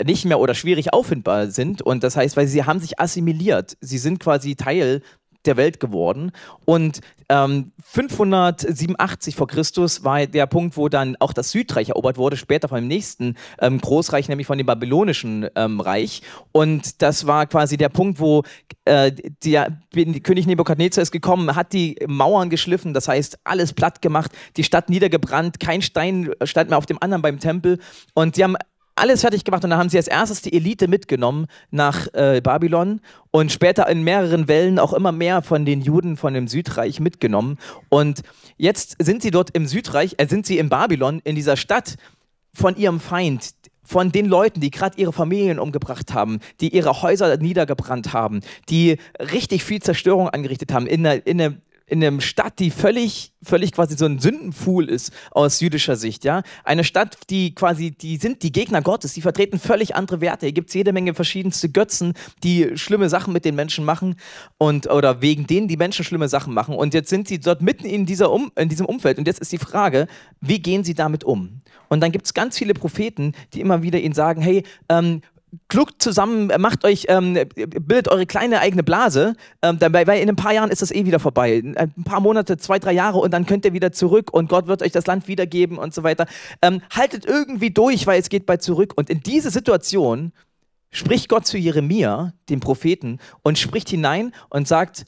nicht 0.04 0.26
mehr 0.26 0.40
oder 0.40 0.54
schwierig 0.54 0.94
auffindbar 0.94 1.48
sind. 1.48 1.82
Und 1.82 2.04
das 2.04 2.16
heißt, 2.16 2.38
weil 2.38 2.48
sie 2.48 2.64
haben 2.64 2.80
sich 2.80 3.00
assimiliert. 3.00 3.78
Sie 3.82 3.98
sind 3.98 4.20
quasi 4.20 4.56
Teil 4.56 5.02
der 5.46 5.58
Welt 5.58 5.80
geworden. 5.80 6.32
Und 6.66 7.02
ähm, 7.30 7.72
587 7.84 9.36
vor 9.36 9.48
Christus 9.48 10.04
war 10.04 10.26
der 10.28 10.48
Punkt, 10.48 10.76
wo 10.76 10.90
dann 10.90 11.16
auch 11.20 11.32
das 11.32 11.52
Südreich 11.52 11.90
erobert 11.90 12.18
wurde, 12.18 12.36
später 12.36 12.68
von 12.68 12.80
dem 12.80 12.88
nächsten 12.88 13.36
ähm, 13.60 13.80
Großreich, 13.80 14.28
nämlich 14.28 14.48
von 14.48 14.58
dem 14.58 14.68
babylonischen 14.68 15.48
ähm, 15.56 15.80
Reich. 15.80 16.22
Und 16.52 17.02
das 17.02 17.28
war 17.28 17.46
quasi 17.46 17.78
der 17.78 17.90
Punkt, 17.90 18.20
wo 18.20 18.44
äh, 18.86 19.14
der 19.44 19.78
König 20.24 20.46
Nebukadnezar 20.46 21.02
ist 21.02 21.12
gekommen, 21.12 21.56
hat 21.56 21.72
die 21.72 21.96
Mauern 22.06 22.50
geschliffen, 22.50 22.94
das 22.94 23.08
heißt 23.08 23.40
alles 23.46 23.74
platt 23.74 24.02
gemacht, 24.02 24.32
die 24.58 24.64
Stadt 24.64 24.90
niedergebrannt, 24.90 25.60
kein 25.60 25.82
Stein 25.82 26.32
stand 26.44 26.70
mehr 26.70 26.78
auf 26.78 26.86
dem 26.86 27.02
anderen 27.02 27.22
beim 27.22 27.40
Tempel. 27.40 27.80
Und 28.14 28.36
sie 28.36 28.44
haben 28.44 28.58
alles 29.02 29.22
fertig 29.22 29.44
gemacht 29.44 29.64
und 29.64 29.72
dann 29.72 29.80
haben 29.80 29.90
sie 29.90 29.98
als 29.98 30.08
erstes 30.08 30.42
die 30.42 30.54
Elite 30.54 30.88
mitgenommen 30.88 31.48
nach 31.72 32.08
äh, 32.14 32.40
Babylon 32.42 33.02
und 33.32 33.52
später 33.52 33.88
in 33.90 34.04
mehreren 34.04 34.48
Wellen 34.48 34.78
auch 34.78 34.94
immer 34.94 35.12
mehr 35.12 35.42
von 35.42 35.66
den 35.66 35.82
Juden 35.82 36.18
von 36.18 36.36
dem 36.36 36.48
Südreich 36.48 37.00
mitgenommen. 37.00 37.58
Und 37.90 38.22
jetzt 38.58 38.96
sind 39.00 39.24
sie 39.24 39.32
dort 39.32 39.50
im 39.52 39.66
Südreich, 39.66 40.16
äh, 40.18 40.28
sind 40.28 40.46
sie 40.46 40.60
in 40.60 40.70
Babylon, 40.70 41.20
in 41.24 41.36
dieser 41.36 41.58
Stadt 41.58 41.96
von 42.54 42.76
ihrem 42.76 43.00
Feind, 43.00 43.56
von 43.84 44.12
den 44.12 44.28
Leuten, 44.28 44.62
die 44.62 44.70
gerade 44.70 45.02
ihre 45.02 45.12
Familien 45.12 45.60
umgebracht 45.60 46.14
haben, 46.14 46.40
die 46.62 46.74
ihre 46.74 47.02
Häuser 47.02 47.36
niedergebrannt 47.38 48.14
haben, 48.14 48.42
die 48.70 48.98
richtig 49.20 49.64
viel 49.64 49.82
Zerstörung 49.82 50.30
angerichtet 50.30 50.72
haben, 50.72 50.86
in 50.86 51.06
einer, 51.06 51.26
in 51.26 51.42
einer 51.42 51.56
in 51.92 52.02
einer 52.02 52.22
Stadt, 52.22 52.60
die 52.60 52.72
völlig, 52.72 53.34
völlig 53.44 53.74
quasi 53.74 53.98
so 53.98 54.06
ein 54.06 54.18
Sündenpfuhl 54.18 54.90
ist 54.90 55.12
aus 55.30 55.60
jüdischer 55.60 55.98
Sicht, 55.98 56.24
ja. 56.24 56.42
Eine 56.64 56.86
Stadt, 56.86 57.18
die 57.30 57.54
quasi, 57.54 57.92
die 57.92 58.16
sind 58.16 58.44
die 58.44 58.54
Gegner 58.54 58.82
Gottes, 58.82 59.14
die 59.14 59.22
vertreten 59.22 59.60
völlig 59.60 59.94
andere 59.94 60.22
Werte. 60.22 60.46
Hier 60.46 60.54
gibt 60.54 60.70
es 60.70 60.74
jede 60.74 60.94
Menge 60.94 61.14
verschiedenste 61.14 61.68
Götzen, 61.68 62.14
die 62.44 62.78
schlimme 62.78 63.10
Sachen 63.10 63.34
mit 63.34 63.44
den 63.44 63.56
Menschen 63.56 63.84
machen 63.84 64.16
und 64.58 64.90
oder 64.90 65.22
wegen 65.22 65.48
denen 65.48 65.68
die 65.68 65.76
Menschen 65.76 66.06
schlimme 66.06 66.30
Sachen 66.30 66.54
machen. 66.54 66.76
Und 66.76 66.94
jetzt 66.94 67.10
sind 67.10 67.28
sie 67.28 67.42
dort 67.42 67.62
mitten 67.62 67.86
in, 67.86 68.06
dieser 68.06 68.32
um, 68.32 68.54
in 68.56 68.70
diesem 68.70 68.86
Umfeld. 68.86 69.18
Und 69.18 69.28
jetzt 69.28 69.42
ist 69.42 69.52
die 69.52 69.58
Frage, 69.58 70.08
wie 70.40 70.62
gehen 70.62 70.86
sie 70.86 70.94
damit 70.94 71.26
um? 71.26 71.60
Und 71.90 72.00
dann 72.00 72.14
gibt 72.14 72.26
es 72.26 72.34
ganz 72.34 72.58
viele 72.58 72.74
Propheten, 72.74 73.34
die 73.54 73.60
immer 73.60 73.84
wieder 73.84 74.00
ihnen 74.00 74.14
sagen, 74.14 74.42
hey, 74.42 74.64
ähm, 74.88 75.22
kluckt 75.68 76.02
zusammen, 76.02 76.52
macht 76.60 76.86
euch, 76.86 77.06
ähm, 77.10 77.34
bildet 77.56 78.08
eure 78.08 78.26
kleine 78.26 78.60
eigene 78.60 78.84
Blase, 78.84 79.36
ähm, 79.62 79.80
dabei, 79.80 80.08
weil 80.08 80.22
in 80.22 80.30
ein 80.30 80.36
paar 80.36 80.54
Jahren 80.54 80.72
ist 80.72 80.82
das 80.82 80.92
eh 80.92 81.06
wieder 81.06 81.20
vorbei. 81.20 81.62
Ein 81.76 82.04
paar 82.04 82.22
Monate, 82.22 82.58
zwei, 82.58 82.80
drei 82.80 82.94
Jahre 82.94 83.20
und 83.20 83.32
dann 83.32 83.46
könnt 83.46 83.66
ihr 83.66 83.74
wieder 83.74 83.92
zurück 83.92 84.32
und 84.34 84.50
Gott 84.50 84.68
wird 84.68 84.82
euch 84.82 84.92
das 84.92 85.08
Land 85.08 85.28
wiedergeben 85.28 85.78
und 85.78 85.94
so 85.94 86.04
weiter. 86.04 86.26
Ähm, 86.62 86.82
haltet 86.90 87.26
irgendwie 87.26 87.72
durch, 87.72 88.08
weil 88.08 88.20
es 88.20 88.30
geht 88.30 88.46
bald 88.46 88.62
zurück. 88.62 88.94
Und 88.96 89.10
in 89.10 89.22
diese 89.22 89.52
Situation 89.52 90.32
spricht 90.92 91.30
Gott 91.30 91.46
zu 91.46 91.58
Jeremia, 91.58 92.34
dem 92.50 92.60
Propheten, 92.60 93.20
und 93.44 93.58
spricht 93.58 93.90
hinein 93.90 94.34
und 94.50 94.68
sagt, 94.68 95.06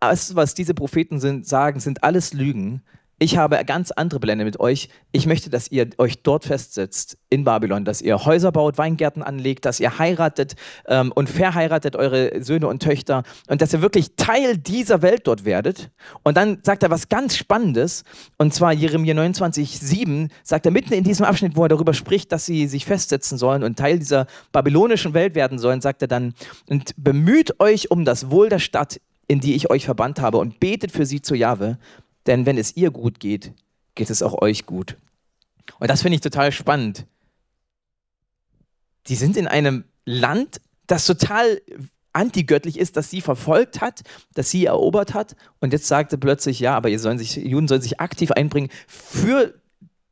alles, 0.00 0.34
was 0.34 0.54
diese 0.54 0.74
Propheten 0.74 1.20
sind, 1.20 1.46
sagen, 1.46 1.80
sind 1.80 2.02
alles 2.02 2.32
Lügen 2.32 2.82
ich 3.22 3.36
habe 3.36 3.64
ganz 3.64 3.92
andere 3.92 4.18
Pläne 4.18 4.44
mit 4.44 4.58
euch. 4.58 4.88
Ich 5.12 5.26
möchte, 5.26 5.48
dass 5.48 5.70
ihr 5.70 5.90
euch 5.98 6.22
dort 6.22 6.44
festsetzt 6.44 7.16
in 7.30 7.44
Babylon, 7.44 7.84
dass 7.84 8.02
ihr 8.02 8.24
Häuser 8.24 8.50
baut, 8.50 8.78
Weingärten 8.78 9.22
anlegt, 9.22 9.64
dass 9.64 9.78
ihr 9.78 9.98
heiratet 10.00 10.56
ähm, 10.86 11.12
und 11.12 11.30
verheiratet 11.30 11.94
eure 11.94 12.42
Söhne 12.42 12.66
und 12.66 12.82
Töchter 12.82 13.22
und 13.46 13.62
dass 13.62 13.72
ihr 13.72 13.80
wirklich 13.80 14.16
Teil 14.16 14.58
dieser 14.58 15.02
Welt 15.02 15.28
dort 15.28 15.44
werdet. 15.44 15.90
Und 16.24 16.36
dann 16.36 16.58
sagt 16.62 16.82
er 16.82 16.90
was 16.90 17.08
ganz 17.08 17.36
Spannendes 17.36 18.02
und 18.38 18.52
zwar 18.52 18.72
Jeremia 18.72 19.14
29, 19.14 19.78
7 19.78 20.28
sagt 20.42 20.66
er 20.66 20.72
mitten 20.72 20.92
in 20.92 21.04
diesem 21.04 21.24
Abschnitt, 21.24 21.54
wo 21.54 21.62
er 21.62 21.68
darüber 21.68 21.94
spricht, 21.94 22.32
dass 22.32 22.44
sie 22.44 22.66
sich 22.66 22.84
festsetzen 22.84 23.38
sollen 23.38 23.62
und 23.62 23.78
Teil 23.78 24.00
dieser 24.00 24.26
babylonischen 24.50 25.14
Welt 25.14 25.36
werden 25.36 25.60
sollen, 25.60 25.80
sagt 25.80 26.02
er 26.02 26.08
dann 26.08 26.34
und 26.68 26.92
bemüht 26.96 27.60
euch 27.60 27.90
um 27.92 28.04
das 28.04 28.30
Wohl 28.30 28.48
der 28.48 28.58
Stadt, 28.58 29.00
in 29.28 29.40
die 29.40 29.54
ich 29.54 29.70
euch 29.70 29.84
verbannt 29.84 30.20
habe 30.20 30.38
und 30.38 30.60
betet 30.60 30.92
für 30.92 31.06
sie 31.06 31.22
zu 31.22 31.34
Jahwe, 31.34 31.78
denn 32.26 32.46
wenn 32.46 32.58
es 32.58 32.76
ihr 32.76 32.90
gut 32.90 33.20
geht, 33.20 33.52
geht 33.94 34.10
es 34.10 34.22
auch 34.22 34.40
euch 34.40 34.66
gut. 34.66 34.96
Und 35.78 35.90
das 35.90 36.02
finde 36.02 36.16
ich 36.16 36.20
total 36.20 36.52
spannend. 36.52 37.06
Die 39.08 39.16
sind 39.16 39.36
in 39.36 39.48
einem 39.48 39.84
Land, 40.04 40.60
das 40.86 41.06
total 41.06 41.60
antigöttlich 42.12 42.78
ist, 42.78 42.96
das 42.96 43.10
sie 43.10 43.20
verfolgt 43.20 43.80
hat, 43.80 44.02
das 44.34 44.50
sie 44.50 44.66
erobert 44.66 45.14
hat. 45.14 45.34
Und 45.60 45.72
jetzt 45.72 45.86
sagte 45.86 46.18
plötzlich, 46.18 46.60
ja, 46.60 46.76
aber 46.76 46.88
ihr 46.88 46.98
sollen 46.98 47.18
sich, 47.18 47.36
Juden 47.36 47.68
sollen 47.68 47.82
sich 47.82 48.00
aktiv 48.00 48.30
einbringen 48.32 48.70
für 48.86 49.54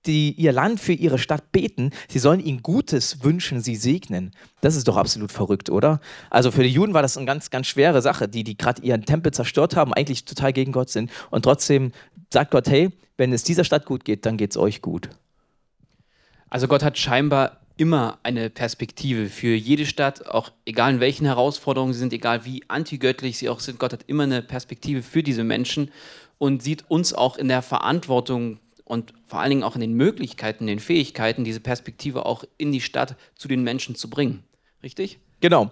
die 0.07 0.33
ihr 0.33 0.53
Land, 0.53 0.81
für 0.81 0.93
ihre 0.93 1.19
Stadt 1.19 1.53
beten, 1.53 1.91
sie 2.09 2.19
sollen 2.19 2.41
ihnen 2.41 2.63
Gutes 2.63 3.23
wünschen, 3.23 3.61
sie 3.61 3.77
segnen. 3.77 4.33
Das 4.61 4.77
ist 4.77 4.89
doch 4.89 4.97
absolut 4.97 5.33
verrückt, 5.33 5.71
oder? 5.71 6.01
Also 6.31 6.51
für 6.51 6.63
die 6.63 6.71
Juden 6.71 6.95
war 6.95 7.03
das 7.03 7.17
eine 7.17 7.27
ganz, 7.27 7.51
ganz 7.51 7.67
schwere 7.67 8.01
Sache, 8.01 8.29
die, 8.29 8.45
die 8.45 8.57
gerade 8.57 8.83
ihren 8.83 9.05
Tempel 9.05 9.33
zerstört 9.33 9.77
haben, 9.77 9.93
eigentlich 9.93 10.25
total 10.25 10.53
gegen 10.53 10.73
Gott 10.73 10.91
sind. 10.91 11.11
Und 11.31 11.43
trotzdem 11.43 11.93
sagt 12.33 12.51
Gott, 12.51 12.69
hey, 12.69 12.91
wenn 13.17 13.33
es 13.33 13.45
dieser 13.45 13.65
Stadt 13.65 13.85
gut 13.85 14.05
geht, 14.05 14.25
dann 14.25 14.37
geht 14.37 14.53
es 14.53 14.57
euch 14.57 14.81
gut. 14.81 15.11
Also 16.49 16.67
Gott 16.67 16.83
hat 16.83 16.99
scheinbar 16.99 17.61
immer 17.77 18.19
eine 18.23 18.51
Perspektive 18.51 19.29
für 19.29 19.55
jede 19.55 19.87
Stadt, 19.87 20.27
auch 20.27 20.51
egal 20.67 20.95
in 20.95 21.01
welchen 21.01 21.25
Herausforderungen 21.25 21.95
sie 21.95 22.01
sind, 22.01 22.13
egal 22.13 22.45
wie 22.45 22.63
antigöttlich 22.69 23.39
sie 23.39 23.49
auch 23.49 23.61
sind. 23.61 23.79
Gott 23.79 23.93
hat 23.93 24.05
immer 24.07 24.25
eine 24.25 24.43
Perspektive 24.43 25.03
für 25.03 25.23
diese 25.23 25.45
Menschen 25.45 25.91
und 26.37 26.63
sieht 26.63 26.91
uns 26.91 27.15
auch 27.15 27.37
in 27.37 27.49
der 27.49 27.63
Verantwortung, 27.63 28.59
und 28.91 29.15
vor 29.25 29.39
allen 29.39 29.51
Dingen 29.51 29.63
auch 29.63 29.77
in 29.77 29.81
den 29.81 29.95
Möglichkeiten, 29.95 30.67
den 30.67 30.81
Fähigkeiten, 30.81 31.45
diese 31.45 31.61
Perspektive 31.61 32.27
auch 32.27 32.43
in 32.59 32.73
die 32.73 32.81
Stadt 32.81 33.15
zu 33.37 33.47
den 33.47 33.63
Menschen 33.63 33.95
zu 33.95 34.11
bringen. 34.11 34.43
Richtig? 34.83 35.21
Genau. 35.41 35.71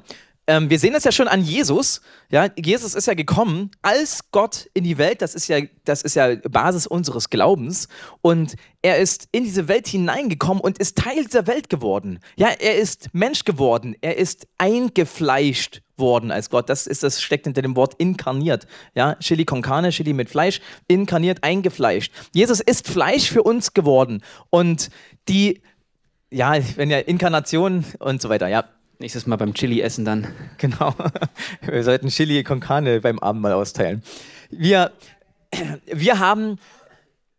Ähm, 0.48 0.70
wir 0.70 0.78
sehen 0.78 0.94
das 0.94 1.04
ja 1.04 1.12
schon 1.12 1.28
an 1.28 1.42
Jesus. 1.42 2.00
Ja, 2.30 2.48
Jesus 2.56 2.94
ist 2.94 3.06
ja 3.06 3.12
gekommen 3.12 3.70
als 3.82 4.30
Gott 4.32 4.70
in 4.72 4.82
die 4.82 4.96
Welt. 4.96 5.20
Das 5.20 5.34
ist 5.34 5.46
ja, 5.46 5.60
das 5.84 6.00
ist 6.00 6.16
ja 6.16 6.36
Basis 6.36 6.86
unseres 6.86 7.28
Glaubens. 7.28 7.86
Und 8.22 8.56
er 8.80 8.96
ist 8.96 9.28
in 9.30 9.44
diese 9.44 9.68
Welt 9.68 9.86
hineingekommen 9.86 10.62
und 10.62 10.78
ist 10.78 10.96
Teil 10.96 11.22
dieser 11.22 11.46
Welt 11.46 11.68
geworden. 11.68 12.20
Ja, 12.36 12.48
er 12.48 12.76
ist 12.78 13.10
Mensch 13.12 13.44
geworden. 13.44 13.94
Er 14.00 14.16
ist 14.16 14.48
eingefleischt 14.56 15.82
worden 15.98 16.30
als 16.30 16.48
Gott. 16.48 16.70
Das 16.70 16.86
ist 16.86 17.02
das 17.02 17.20
steckt 17.20 17.44
hinter 17.44 17.60
dem 17.60 17.76
Wort 17.76 17.94
inkarniert. 17.98 18.66
Ja, 18.94 19.16
Chili 19.16 19.44
con 19.44 19.60
carne, 19.60 19.90
Chili 19.90 20.14
mit 20.14 20.30
Fleisch, 20.30 20.62
inkarniert, 20.86 21.44
eingefleischt. 21.44 22.10
Jesus 22.32 22.60
ist 22.60 22.88
Fleisch 22.88 23.30
für 23.30 23.42
uns 23.42 23.74
geworden 23.74 24.22
und 24.48 24.88
die 25.28 25.60
ja, 26.30 26.56
wenn 26.76 26.90
ja 26.90 26.98
Inkarnation 26.98 27.84
und 27.98 28.20
so 28.20 28.28
weiter, 28.28 28.48
ja. 28.48 28.64
Nächstes 28.98 29.26
Mal 29.26 29.36
beim 29.36 29.54
Chili 29.54 29.80
essen 29.80 30.04
dann. 30.04 30.26
Genau. 30.58 30.94
Wir 31.62 31.84
sollten 31.84 32.08
Chili 32.08 32.42
con 32.42 32.60
carne 32.60 33.00
beim 33.00 33.18
Abendmahl 33.18 33.52
austeilen. 33.52 34.02
Wir 34.50 34.92
wir 35.86 36.18
haben, 36.18 36.58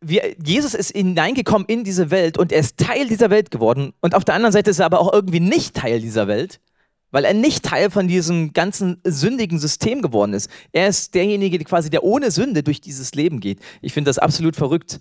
wir, 0.01 0.35
Jesus 0.43 0.73
ist 0.73 0.91
hineingekommen 0.91 1.67
in 1.67 1.83
diese 1.83 2.11
Welt 2.11 2.37
und 2.37 2.51
er 2.51 2.59
ist 2.59 2.77
Teil 2.77 3.07
dieser 3.07 3.29
Welt 3.29 3.51
geworden. 3.51 3.93
Und 4.01 4.15
auf 4.15 4.25
der 4.25 4.35
anderen 4.35 4.53
Seite 4.53 4.71
ist 4.71 4.79
er 4.79 4.85
aber 4.85 4.99
auch 4.99 5.13
irgendwie 5.13 5.39
nicht 5.39 5.75
Teil 5.75 5.99
dieser 6.01 6.27
Welt, 6.27 6.59
weil 7.11 7.25
er 7.25 7.33
nicht 7.33 7.63
Teil 7.63 7.89
von 7.89 8.07
diesem 8.07 8.53
ganzen 8.53 9.01
sündigen 9.03 9.59
System 9.59 10.01
geworden 10.01 10.33
ist. 10.33 10.49
Er 10.71 10.87
ist 10.87 11.15
derjenige, 11.15 11.57
der 11.57 11.65
quasi 11.65 11.89
der 11.89 12.03
ohne 12.03 12.31
Sünde 12.31 12.63
durch 12.63 12.81
dieses 12.81 13.13
Leben 13.13 13.39
geht. 13.39 13.59
Ich 13.81 13.93
finde 13.93 14.09
das 14.09 14.19
absolut 14.19 14.55
verrückt. 14.55 14.99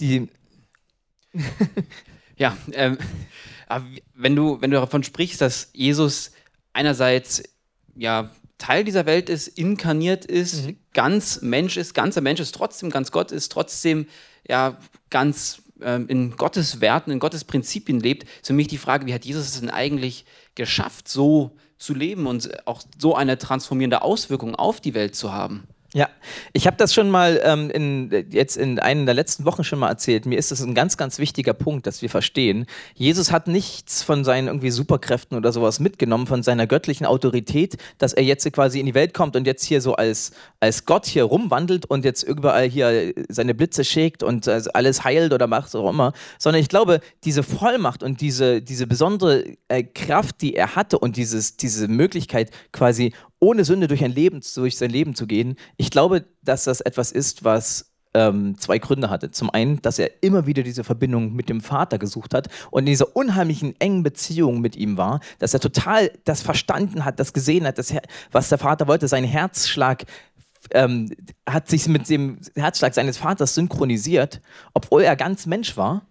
Die 0.00 0.28
ja, 2.36 2.56
ähm, 2.72 2.98
wenn 4.14 4.36
du, 4.36 4.60
wenn 4.60 4.70
du 4.70 4.78
davon 4.78 5.02
sprichst, 5.02 5.40
dass 5.40 5.70
Jesus 5.72 6.32
einerseits 6.72 7.42
ja 7.94 8.30
Teil 8.58 8.84
dieser 8.84 9.06
Welt 9.06 9.28
ist, 9.28 9.48
inkarniert 9.48 10.24
ist, 10.24 10.66
mhm. 10.66 10.76
ganz 10.92 11.42
Mensch 11.42 11.76
ist, 11.76 11.94
ganzer 11.94 12.20
Mensch 12.20 12.40
ist, 12.40 12.54
trotzdem 12.54 12.90
ganz 12.90 13.10
Gott 13.10 13.32
ist, 13.32 13.50
trotzdem 13.50 14.06
ja 14.46 14.78
ganz 15.10 15.62
ähm, 15.82 16.08
in 16.08 16.36
Gottes 16.36 16.80
Werten, 16.80 17.10
in 17.10 17.18
Gottes 17.18 17.44
Prinzipien 17.44 18.00
lebt, 18.00 18.24
ist 18.24 18.46
für 18.46 18.52
mich 18.52 18.68
die 18.68 18.78
Frage, 18.78 19.06
wie 19.06 19.14
hat 19.14 19.24
Jesus 19.24 19.46
es 19.46 19.60
denn 19.60 19.70
eigentlich 19.70 20.24
geschafft, 20.54 21.08
so 21.08 21.56
zu 21.78 21.94
leben 21.94 22.26
und 22.26 22.66
auch 22.66 22.82
so 22.98 23.14
eine 23.14 23.38
transformierende 23.38 24.02
Auswirkung 24.02 24.54
auf 24.54 24.80
die 24.80 24.94
Welt 24.94 25.16
zu 25.16 25.32
haben? 25.32 25.64
Ja, 25.96 26.08
ich 26.52 26.66
habe 26.66 26.76
das 26.76 26.92
schon 26.92 27.08
mal 27.08 27.40
ähm, 27.44 27.70
in, 27.70 28.26
jetzt 28.30 28.56
in 28.56 28.80
einer 28.80 29.04
der 29.04 29.14
letzten 29.14 29.44
Wochen 29.44 29.62
schon 29.62 29.78
mal 29.78 29.88
erzählt. 29.88 30.26
Mir 30.26 30.36
ist 30.36 30.50
das 30.50 30.60
ein 30.60 30.74
ganz, 30.74 30.96
ganz 30.96 31.20
wichtiger 31.20 31.54
Punkt, 31.54 31.86
dass 31.86 32.02
wir 32.02 32.10
verstehen. 32.10 32.66
Jesus 32.94 33.30
hat 33.30 33.46
nichts 33.46 34.02
von 34.02 34.24
seinen 34.24 34.48
irgendwie 34.48 34.72
Superkräften 34.72 35.38
oder 35.38 35.52
sowas 35.52 35.78
mitgenommen, 35.78 36.26
von 36.26 36.42
seiner 36.42 36.66
göttlichen 36.66 37.06
Autorität, 37.06 37.76
dass 37.98 38.12
er 38.12 38.24
jetzt 38.24 38.52
quasi 38.52 38.80
in 38.80 38.86
die 38.86 38.94
Welt 38.94 39.14
kommt 39.14 39.36
und 39.36 39.46
jetzt 39.46 39.64
hier 39.64 39.80
so 39.80 39.94
als, 39.94 40.32
als 40.58 40.84
Gott 40.84 41.06
hier 41.06 41.22
rumwandelt 41.22 41.86
und 41.86 42.04
jetzt 42.04 42.24
überall 42.24 42.68
hier 42.68 43.14
seine 43.28 43.54
Blitze 43.54 43.84
schickt 43.84 44.24
und 44.24 44.48
äh, 44.48 44.62
alles 44.74 45.04
heilt 45.04 45.32
oder 45.32 45.46
macht, 45.46 45.70
so 45.70 45.84
auch 45.84 45.90
immer. 45.90 46.12
Sondern 46.40 46.60
ich 46.60 46.68
glaube, 46.68 47.02
diese 47.22 47.44
Vollmacht 47.44 48.02
und 48.02 48.20
diese, 48.20 48.62
diese 48.62 48.88
besondere 48.88 49.44
äh, 49.68 49.84
Kraft, 49.84 50.40
die 50.40 50.56
er 50.56 50.74
hatte 50.74 50.98
und 50.98 51.16
dieses, 51.16 51.56
diese 51.56 51.86
Möglichkeit 51.86 52.50
quasi 52.72 53.12
ohne 53.44 53.64
Sünde 53.64 53.88
durch, 53.88 54.02
ein 54.02 54.12
Leben, 54.12 54.40
durch 54.54 54.78
sein 54.78 54.90
Leben 54.90 55.14
zu 55.14 55.26
gehen, 55.26 55.56
ich 55.76 55.90
glaube, 55.90 56.24
dass 56.42 56.64
das 56.64 56.80
etwas 56.80 57.12
ist, 57.12 57.44
was 57.44 57.92
ähm, 58.14 58.56
zwei 58.58 58.78
Gründe 58.78 59.10
hatte. 59.10 59.32
Zum 59.32 59.50
einen, 59.50 59.82
dass 59.82 59.98
er 59.98 60.22
immer 60.22 60.46
wieder 60.46 60.62
diese 60.62 60.82
Verbindung 60.82 61.34
mit 61.34 61.50
dem 61.50 61.60
Vater 61.60 61.98
gesucht 61.98 62.32
hat 62.32 62.48
und 62.70 62.80
in 62.84 62.86
dieser 62.86 63.14
unheimlichen 63.14 63.78
engen 63.80 64.02
Beziehung 64.02 64.60
mit 64.60 64.76
ihm 64.76 64.96
war, 64.96 65.20
dass 65.40 65.52
er 65.52 65.60
total 65.60 66.10
das 66.24 66.40
verstanden 66.40 67.04
hat, 67.04 67.20
das 67.20 67.34
gesehen 67.34 67.66
hat, 67.66 67.76
das, 67.76 67.92
was 68.32 68.48
der 68.48 68.58
Vater 68.58 68.86
wollte, 68.88 69.08
sein 69.08 69.24
Herzschlag 69.24 70.04
ähm, 70.70 71.10
hat 71.46 71.68
sich 71.68 71.86
mit 71.86 72.08
dem 72.08 72.38
Herzschlag 72.54 72.94
seines 72.94 73.18
Vaters 73.18 73.54
synchronisiert, 73.54 74.40
obwohl 74.72 75.02
er 75.02 75.16
ganz 75.16 75.44
Mensch 75.44 75.76
war. 75.76 76.06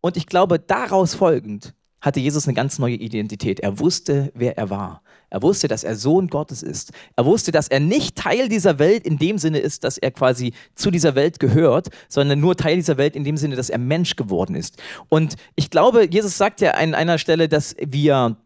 Und 0.00 0.16
ich 0.16 0.26
glaube, 0.26 0.60
daraus 0.60 1.14
folgend 1.14 1.74
hatte 2.02 2.20
Jesus 2.20 2.46
eine 2.46 2.54
ganz 2.54 2.78
neue 2.78 2.96
Identität. 2.96 3.60
Er 3.60 3.78
wusste, 3.78 4.30
wer 4.34 4.58
er 4.58 4.68
war. 4.68 5.02
Er 5.30 5.40
wusste, 5.40 5.66
dass 5.66 5.82
er 5.82 5.96
Sohn 5.96 6.28
Gottes 6.28 6.62
ist. 6.62 6.92
Er 7.16 7.24
wusste, 7.24 7.52
dass 7.52 7.68
er 7.68 7.80
nicht 7.80 8.16
Teil 8.16 8.50
dieser 8.50 8.78
Welt 8.78 9.06
in 9.06 9.16
dem 9.16 9.38
Sinne 9.38 9.60
ist, 9.60 9.82
dass 9.84 9.96
er 9.96 10.10
quasi 10.10 10.52
zu 10.74 10.90
dieser 10.90 11.14
Welt 11.14 11.40
gehört, 11.40 11.88
sondern 12.08 12.40
nur 12.40 12.54
Teil 12.54 12.76
dieser 12.76 12.98
Welt 12.98 13.16
in 13.16 13.24
dem 13.24 13.38
Sinne, 13.38 13.56
dass 13.56 13.70
er 13.70 13.78
Mensch 13.78 14.16
geworden 14.16 14.54
ist. 14.54 14.76
Und 15.08 15.36
ich 15.54 15.70
glaube, 15.70 16.06
Jesus 16.10 16.36
sagt 16.36 16.60
ja 16.60 16.72
an 16.72 16.94
einer 16.94 17.16
Stelle, 17.16 17.48
dass 17.48 17.74
wir 17.80 18.36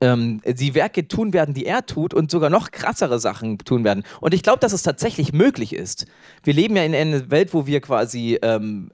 ähm, 0.00 0.40
die 0.44 0.74
Werke 0.74 1.06
tun 1.06 1.32
werden, 1.32 1.54
die 1.54 1.66
er 1.66 1.86
tut 1.86 2.14
und 2.14 2.30
sogar 2.30 2.50
noch 2.50 2.70
krassere 2.70 3.20
Sachen 3.20 3.58
tun 3.58 3.84
werden. 3.84 4.02
Und 4.20 4.34
ich 4.34 4.42
glaube, 4.42 4.58
dass 4.58 4.72
es 4.72 4.82
tatsächlich 4.82 5.32
möglich 5.32 5.72
ist. 5.72 6.06
Wir 6.42 6.54
leben 6.54 6.74
ja 6.74 6.84
in 6.84 6.94
einer 6.94 7.30
Welt, 7.30 7.54
wo 7.54 7.66
wir 7.66 7.80
quasi 7.80 8.38
ähm, 8.42 8.90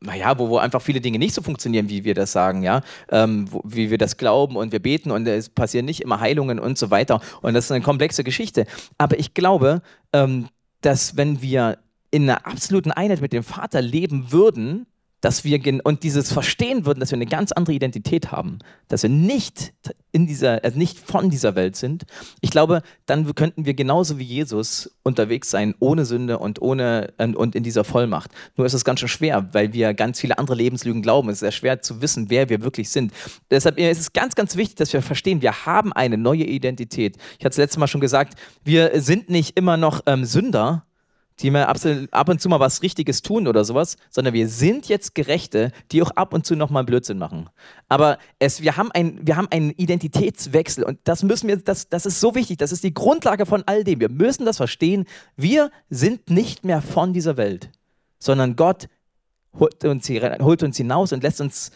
naja, 0.00 0.38
wo, 0.38 0.48
wo 0.48 0.58
einfach 0.58 0.82
viele 0.82 1.00
Dinge 1.00 1.18
nicht 1.18 1.34
so 1.34 1.42
funktionieren, 1.42 1.88
wie 1.88 2.04
wir 2.04 2.14
das 2.14 2.32
sagen, 2.32 2.62
ja, 2.62 2.82
ähm, 3.10 3.46
wo, 3.50 3.62
wie 3.64 3.90
wir 3.90 3.98
das 3.98 4.16
glauben 4.16 4.56
und 4.56 4.72
wir 4.72 4.80
beten 4.80 5.10
und 5.10 5.26
es 5.26 5.48
passieren 5.48 5.86
nicht 5.86 6.00
immer 6.00 6.20
Heilungen 6.20 6.58
und 6.58 6.78
so 6.78 6.90
weiter. 6.90 7.20
Und 7.42 7.54
das 7.54 7.66
ist 7.66 7.72
eine 7.72 7.84
komplexe 7.84 8.24
Geschichte. 8.24 8.66
Aber 8.96 9.18
ich 9.18 9.34
glaube, 9.34 9.82
ähm, 10.12 10.48
dass 10.80 11.16
wenn 11.16 11.42
wir 11.42 11.78
in 12.10 12.22
einer 12.22 12.46
absoluten 12.46 12.92
Einheit 12.92 13.20
mit 13.20 13.32
dem 13.32 13.42
Vater 13.42 13.82
leben 13.82 14.32
würden, 14.32 14.86
dass 15.20 15.44
wir 15.44 15.58
und 15.84 16.02
dieses 16.04 16.32
verstehen 16.32 16.86
würden, 16.86 17.00
dass 17.00 17.10
wir 17.10 17.16
eine 17.16 17.26
ganz 17.26 17.52
andere 17.52 17.74
Identität 17.74 18.30
haben, 18.30 18.58
dass 18.86 19.02
wir 19.02 19.10
nicht 19.10 19.72
in 20.12 20.26
dieser, 20.26 20.62
also 20.64 20.78
nicht 20.78 20.98
von 20.98 21.30
dieser 21.30 21.54
Welt 21.54 21.76
sind. 21.76 22.04
Ich 22.40 22.50
glaube, 22.50 22.82
dann 23.06 23.34
könnten 23.34 23.66
wir 23.66 23.74
genauso 23.74 24.18
wie 24.18 24.24
Jesus 24.24 24.90
unterwegs 25.02 25.50
sein, 25.50 25.74
ohne 25.80 26.04
Sünde 26.04 26.38
und 26.38 26.62
ohne 26.62 27.12
und 27.18 27.54
in 27.54 27.62
dieser 27.62 27.84
Vollmacht. 27.84 28.30
Nur 28.56 28.66
ist 28.66 28.74
es 28.74 28.84
ganz 28.84 29.00
schön 29.00 29.08
schwer, 29.08 29.48
weil 29.52 29.72
wir 29.72 29.92
ganz 29.94 30.20
viele 30.20 30.38
andere 30.38 30.56
Lebenslügen 30.56 31.02
glauben. 31.02 31.28
Es 31.28 31.34
ist 31.34 31.40
sehr 31.40 31.52
schwer 31.52 31.82
zu 31.82 32.00
wissen, 32.00 32.30
wer 32.30 32.48
wir 32.48 32.62
wirklich 32.62 32.88
sind. 32.90 33.12
Deshalb 33.50 33.78
ist 33.78 33.98
es 33.98 34.12
ganz, 34.12 34.34
ganz 34.34 34.56
wichtig, 34.56 34.76
dass 34.76 34.92
wir 34.92 35.02
verstehen, 35.02 35.42
wir 35.42 35.66
haben 35.66 35.92
eine 35.92 36.16
neue 36.16 36.44
Identität. 36.44 37.16
Ich 37.38 37.44
hatte 37.44 37.50
es 37.50 37.56
letztes 37.56 37.78
Mal 37.78 37.88
schon 37.88 38.00
gesagt, 38.00 38.34
wir 38.64 39.00
sind 39.00 39.28
nicht 39.28 39.56
immer 39.56 39.76
noch 39.76 40.02
ähm, 40.06 40.24
Sünder, 40.24 40.84
die 41.40 41.50
mal 41.50 41.64
ab 41.64 42.28
und 42.28 42.40
zu 42.40 42.48
mal 42.48 42.60
was 42.60 42.82
Richtiges 42.82 43.22
tun 43.22 43.46
oder 43.46 43.64
sowas, 43.64 43.96
sondern 44.10 44.34
wir 44.34 44.48
sind 44.48 44.88
jetzt 44.88 45.14
Gerechte, 45.14 45.72
die 45.92 46.02
auch 46.02 46.10
ab 46.12 46.34
und 46.34 46.44
zu 46.44 46.56
noch 46.56 46.70
mal 46.70 46.84
Blödsinn 46.84 47.18
machen. 47.18 47.48
Aber 47.88 48.18
es, 48.38 48.60
wir, 48.60 48.76
haben 48.76 48.90
ein, 48.92 49.20
wir 49.22 49.36
haben 49.36 49.48
einen 49.50 49.70
Identitätswechsel 49.70 50.84
und 50.84 50.98
das 51.04 51.22
müssen 51.22 51.48
wir, 51.48 51.56
das, 51.58 51.88
das 51.88 52.06
ist 52.06 52.20
so 52.20 52.34
wichtig, 52.34 52.58
das 52.58 52.72
ist 52.72 52.82
die 52.82 52.94
Grundlage 52.94 53.46
von 53.46 53.62
all 53.66 53.84
dem. 53.84 54.00
Wir 54.00 54.08
müssen 54.08 54.44
das 54.44 54.56
verstehen. 54.56 55.06
Wir 55.36 55.70
sind 55.90 56.30
nicht 56.30 56.64
mehr 56.64 56.82
von 56.82 57.12
dieser 57.12 57.36
Welt, 57.36 57.70
sondern 58.18 58.56
Gott 58.56 58.88
holt 59.58 59.84
uns, 59.84 60.08
holt 60.08 60.62
uns 60.62 60.76
hinaus 60.76 61.12
und 61.12 61.22
lässt 61.22 61.40
uns 61.40 61.70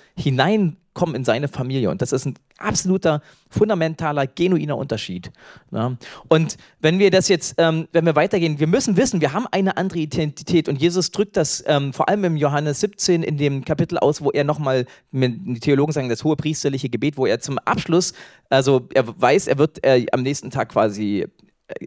hineinkommen 0.93 1.15
in 1.17 1.25
seine 1.25 1.49
Familie. 1.49 1.91
Und 1.91 2.03
das 2.03 2.13
ist 2.13 2.27
ein 2.27 2.35
absoluter, 2.59 3.23
fundamentaler, 3.51 4.27
genuiner 4.27 4.77
Unterschied. 4.77 5.31
Ja. 5.71 5.97
Und 6.29 6.57
wenn 6.81 6.99
wir 6.99 7.11
das 7.11 7.29
jetzt, 7.29 7.55
ähm, 7.59 7.89
wenn 7.93 8.07
wir 8.07 8.15
weitergehen, 8.15 8.59
wir 8.59 8.67
müssen 8.67 8.97
wissen, 8.97 9.21
wir 9.21 9.33
haben 9.33 9.47
eine 9.51 9.77
andere 9.77 9.99
Identität. 9.99 10.69
Und 10.69 10.81
Jesus 10.81 11.11
drückt 11.11 11.37
das 11.37 11.63
ähm, 11.67 11.93
vor 11.93 12.09
allem 12.09 12.25
im 12.25 12.37
Johannes 12.37 12.81
17 12.81 13.23
in 13.23 13.37
dem 13.37 13.65
Kapitel 13.65 13.99
aus, 13.99 14.23
wo 14.23 14.31
er 14.31 14.45
nochmal, 14.45 14.87
die 15.11 15.61
Theologen 15.61 15.93
sagen, 15.93 16.09
das 16.09 16.25
hohe 16.25 16.37
priesterliche 16.37 16.89
Gebet, 16.89 17.17
wo 17.17 17.27
er 17.27 17.41
zum 17.41 17.59
Abschluss, 17.59 18.13
also 18.49 18.89
er 18.95 19.05
weiß, 19.21 19.49
er 19.49 19.59
wird 19.59 19.85
äh, 19.85 20.07
am 20.13 20.23
nächsten 20.23 20.51
Tag 20.51 20.71
quasi 20.71 21.27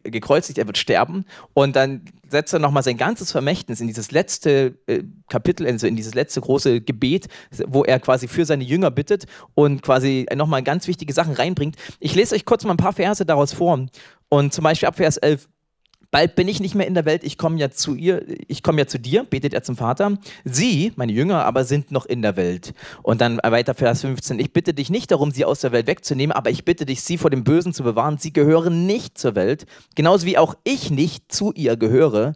gekreuzigt, 0.03 0.57
er 0.57 0.67
wird 0.67 0.77
sterben 0.77 1.25
und 1.53 1.75
dann 1.75 2.01
setzt 2.29 2.53
er 2.53 2.59
nochmal 2.59 2.83
sein 2.83 2.97
ganzes 2.97 3.31
Vermächtnis 3.31 3.81
in 3.81 3.87
dieses 3.87 4.11
letzte 4.11 4.77
äh, 4.87 5.03
Kapitel, 5.29 5.67
also 5.67 5.87
in 5.87 5.95
dieses 5.95 6.13
letzte 6.13 6.41
große 6.41 6.81
Gebet, 6.81 7.27
wo 7.67 7.83
er 7.83 7.99
quasi 7.99 8.27
für 8.27 8.45
seine 8.45 8.63
Jünger 8.63 8.91
bittet 8.91 9.25
und 9.53 9.81
quasi 9.81 10.25
nochmal 10.35 10.63
ganz 10.63 10.87
wichtige 10.87 11.13
Sachen 11.13 11.33
reinbringt. 11.33 11.75
Ich 11.99 12.15
lese 12.15 12.35
euch 12.35 12.45
kurz 12.45 12.63
mal 12.63 12.73
ein 12.73 12.77
paar 12.77 12.93
Verse 12.93 13.25
daraus 13.25 13.53
vor 13.53 13.85
und 14.29 14.53
zum 14.53 14.63
Beispiel 14.63 14.87
ab 14.87 14.97
Vers 14.97 15.17
11. 15.17 15.47
Bald 16.15 16.35
bin 16.35 16.47
ich 16.47 16.61
nicht 16.61 16.75
mehr 16.75 16.87
in 16.87 16.93
der 16.93 17.03
Welt, 17.03 17.25
ich 17.25 17.37
komme 17.37 17.59
ja 17.59 17.71
zu 17.71 17.93
ihr, 17.93 18.23
ich 18.47 18.63
komme 18.63 18.79
ja 18.79 18.87
zu 18.87 18.97
dir, 18.97 19.25
betet 19.25 19.53
er 19.53 19.63
zum 19.63 19.75
Vater. 19.75 20.17
Sie, 20.45 20.93
meine 20.95 21.11
Jünger, 21.11 21.43
aber 21.43 21.65
sind 21.65 21.91
noch 21.91 22.05
in 22.05 22.21
der 22.21 22.37
Welt. 22.37 22.73
Und 23.03 23.19
dann 23.19 23.37
weiter 23.43 23.73
Vers 23.73 23.99
15, 23.99 24.39
ich 24.39 24.53
bitte 24.53 24.73
dich 24.73 24.89
nicht 24.89 25.11
darum, 25.11 25.31
sie 25.31 25.43
aus 25.43 25.59
der 25.59 25.73
Welt 25.73 25.87
wegzunehmen, 25.87 26.33
aber 26.33 26.51
ich 26.51 26.63
bitte 26.63 26.85
dich, 26.85 27.01
sie 27.01 27.17
vor 27.17 27.31
dem 27.31 27.43
Bösen 27.43 27.73
zu 27.73 27.83
bewahren. 27.83 28.17
Sie 28.17 28.31
gehören 28.31 28.85
nicht 28.85 29.17
zur 29.17 29.35
Welt, 29.35 29.65
genauso 29.95 30.25
wie 30.25 30.37
auch 30.37 30.55
ich 30.63 30.89
nicht 30.89 31.33
zu 31.33 31.51
ihr 31.51 31.75
gehöre. 31.75 32.31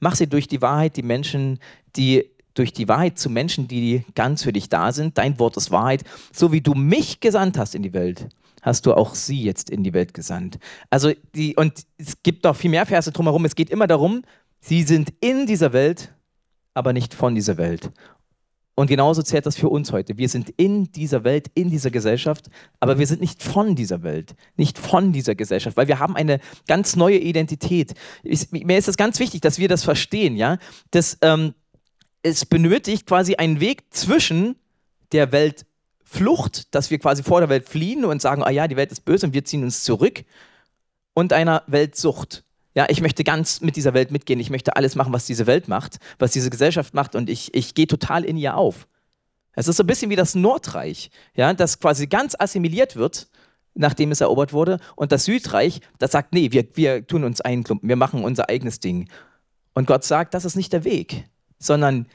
Mach 0.00 0.16
sie 0.16 0.26
durch 0.26 0.48
die 0.48 0.60
Wahrheit 0.60 0.96
die 0.96 1.04
Menschen, 1.04 1.60
die 1.94 2.28
durch 2.54 2.72
die 2.72 2.88
Wahrheit 2.88 3.16
zu 3.16 3.30
Menschen, 3.30 3.68
die 3.68 4.04
ganz 4.16 4.42
für 4.42 4.52
dich 4.52 4.68
da 4.68 4.90
sind. 4.90 5.18
Dein 5.18 5.38
Wort 5.38 5.56
ist 5.56 5.70
Wahrheit, 5.70 6.02
so 6.32 6.50
wie 6.50 6.62
du 6.62 6.74
mich 6.74 7.20
gesandt 7.20 7.58
hast 7.58 7.76
in 7.76 7.84
die 7.84 7.92
Welt 7.92 8.26
hast 8.62 8.86
du 8.86 8.94
auch 8.94 9.14
sie 9.14 9.42
jetzt 9.42 9.70
in 9.70 9.82
die 9.82 9.92
Welt 9.92 10.14
gesandt. 10.14 10.58
Also 10.90 11.12
die, 11.34 11.56
und 11.56 11.86
es 11.98 12.22
gibt 12.22 12.44
noch 12.44 12.56
viel 12.56 12.70
mehr 12.70 12.86
Verse 12.86 13.10
drumherum. 13.12 13.44
Es 13.44 13.54
geht 13.54 13.70
immer 13.70 13.86
darum, 13.86 14.22
sie 14.60 14.82
sind 14.82 15.12
in 15.20 15.46
dieser 15.46 15.72
Welt, 15.72 16.14
aber 16.74 16.92
nicht 16.92 17.14
von 17.14 17.34
dieser 17.34 17.56
Welt. 17.56 17.90
Und 18.74 18.86
genauso 18.86 19.22
zählt 19.22 19.44
das 19.44 19.56
für 19.56 19.68
uns 19.68 19.92
heute. 19.92 20.16
Wir 20.16 20.28
sind 20.28 20.54
in 20.56 20.90
dieser 20.92 21.22
Welt, 21.24 21.50
in 21.54 21.70
dieser 21.70 21.90
Gesellschaft, 21.90 22.48
aber 22.78 22.98
wir 22.98 23.06
sind 23.06 23.20
nicht 23.20 23.42
von 23.42 23.74
dieser 23.74 24.02
Welt, 24.02 24.34
nicht 24.56 24.78
von 24.78 25.12
dieser 25.12 25.34
Gesellschaft, 25.34 25.76
weil 25.76 25.88
wir 25.88 25.98
haben 25.98 26.16
eine 26.16 26.40
ganz 26.66 26.96
neue 26.96 27.18
Identität. 27.18 27.92
Ich, 28.22 28.50
mir 28.52 28.78
ist 28.78 28.88
es 28.88 28.96
ganz 28.96 29.18
wichtig, 29.18 29.42
dass 29.42 29.58
wir 29.58 29.68
das 29.68 29.84
verstehen, 29.84 30.36
ja. 30.36 30.56
Dass, 30.92 31.18
ähm, 31.20 31.52
es 32.22 32.46
benötigt 32.46 33.06
quasi 33.06 33.36
einen 33.36 33.60
Weg 33.60 33.84
zwischen 33.90 34.56
der 35.12 35.32
Welt 35.32 35.66
Flucht, 36.12 36.74
dass 36.74 36.90
wir 36.90 36.98
quasi 36.98 37.22
vor 37.22 37.40
der 37.40 37.48
Welt 37.48 37.68
fliehen 37.68 38.04
und 38.04 38.20
sagen, 38.20 38.42
ah 38.42 38.50
ja, 38.50 38.66
die 38.66 38.76
Welt 38.76 38.90
ist 38.90 39.04
böse 39.04 39.26
und 39.26 39.32
wir 39.32 39.44
ziehen 39.44 39.62
uns 39.62 39.84
zurück, 39.84 40.24
und 41.14 41.32
einer 41.32 41.62
Weltsucht. 41.66 42.44
Ja, 42.74 42.86
ich 42.88 43.00
möchte 43.00 43.24
ganz 43.24 43.60
mit 43.60 43.76
dieser 43.76 43.94
Welt 43.94 44.10
mitgehen. 44.10 44.40
Ich 44.40 44.50
möchte 44.50 44.76
alles 44.76 44.94
machen, 44.94 45.12
was 45.12 45.26
diese 45.26 45.46
Welt 45.46 45.68
macht, 45.68 45.98
was 46.18 46.32
diese 46.32 46.50
Gesellschaft 46.50 46.94
macht 46.94 47.14
und 47.14 47.28
ich, 47.28 47.54
ich 47.54 47.74
gehe 47.74 47.86
total 47.86 48.24
in 48.24 48.36
ihr 48.36 48.56
auf. 48.56 48.86
Es 49.52 49.66
ist 49.66 49.76
so 49.76 49.82
ein 49.82 49.88
bisschen 49.88 50.10
wie 50.10 50.16
das 50.16 50.34
Nordreich, 50.34 51.10
ja, 51.34 51.52
das 51.52 51.80
quasi 51.80 52.06
ganz 52.06 52.36
assimiliert 52.38 52.94
wird, 52.94 53.28
nachdem 53.74 54.12
es 54.12 54.20
erobert 54.20 54.52
wurde. 54.52 54.78
Und 54.94 55.10
das 55.10 55.24
Südreich, 55.24 55.80
das 55.98 56.12
sagt, 56.12 56.32
nee, 56.32 56.52
wir, 56.52 56.64
wir 56.74 57.06
tun 57.06 57.24
uns 57.24 57.40
einklumpen, 57.40 57.88
wir 57.88 57.96
machen 57.96 58.22
unser 58.22 58.48
eigenes 58.48 58.78
Ding. 58.78 59.08
Und 59.74 59.86
Gott 59.86 60.04
sagt, 60.04 60.34
das 60.34 60.44
ist 60.44 60.56
nicht 60.56 60.72
der 60.72 60.84
Weg, 60.84 61.24
sondern 61.58 62.06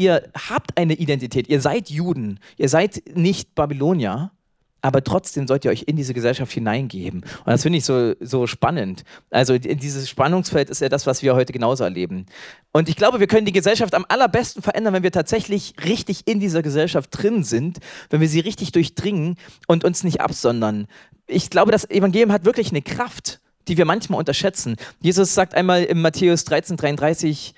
ihr 0.00 0.30
habt 0.48 0.76
eine 0.78 0.94
Identität, 0.94 1.48
ihr 1.48 1.60
seid 1.60 1.90
Juden, 1.90 2.40
ihr 2.56 2.70
seid 2.70 3.02
nicht 3.14 3.54
Babylonier, 3.54 4.32
aber 4.80 5.04
trotzdem 5.04 5.46
sollt 5.46 5.66
ihr 5.66 5.70
euch 5.70 5.82
in 5.86 5.96
diese 5.96 6.14
Gesellschaft 6.14 6.50
hineingeben. 6.52 7.20
Und 7.20 7.46
das 7.46 7.62
finde 7.62 7.76
ich 7.76 7.84
so, 7.84 8.14
so 8.18 8.46
spannend. 8.46 9.04
Also 9.28 9.58
dieses 9.58 10.08
Spannungsfeld 10.08 10.70
ist 10.70 10.80
ja 10.80 10.88
das, 10.88 11.06
was 11.06 11.22
wir 11.22 11.34
heute 11.34 11.52
genauso 11.52 11.84
erleben. 11.84 12.24
Und 12.72 12.88
ich 12.88 12.96
glaube, 12.96 13.20
wir 13.20 13.26
können 13.26 13.44
die 13.44 13.52
Gesellschaft 13.52 13.94
am 13.94 14.06
allerbesten 14.08 14.62
verändern, 14.62 14.94
wenn 14.94 15.02
wir 15.02 15.12
tatsächlich 15.12 15.74
richtig 15.84 16.26
in 16.26 16.40
dieser 16.40 16.62
Gesellschaft 16.62 17.10
drin 17.12 17.44
sind, 17.44 17.78
wenn 18.08 18.22
wir 18.22 18.28
sie 18.28 18.40
richtig 18.40 18.72
durchdringen 18.72 19.36
und 19.66 19.84
uns 19.84 20.02
nicht 20.02 20.22
absondern. 20.22 20.86
Ich 21.26 21.50
glaube, 21.50 21.72
das 21.72 21.88
Evangelium 21.90 22.32
hat 22.32 22.46
wirklich 22.46 22.70
eine 22.70 22.80
Kraft, 22.80 23.40
die 23.68 23.76
wir 23.76 23.84
manchmal 23.84 24.18
unterschätzen. 24.18 24.76
Jesus 25.02 25.34
sagt 25.34 25.54
einmal 25.54 25.84
in 25.84 26.00
Matthäus 26.00 26.44
13, 26.44 26.78
33, 26.78 27.54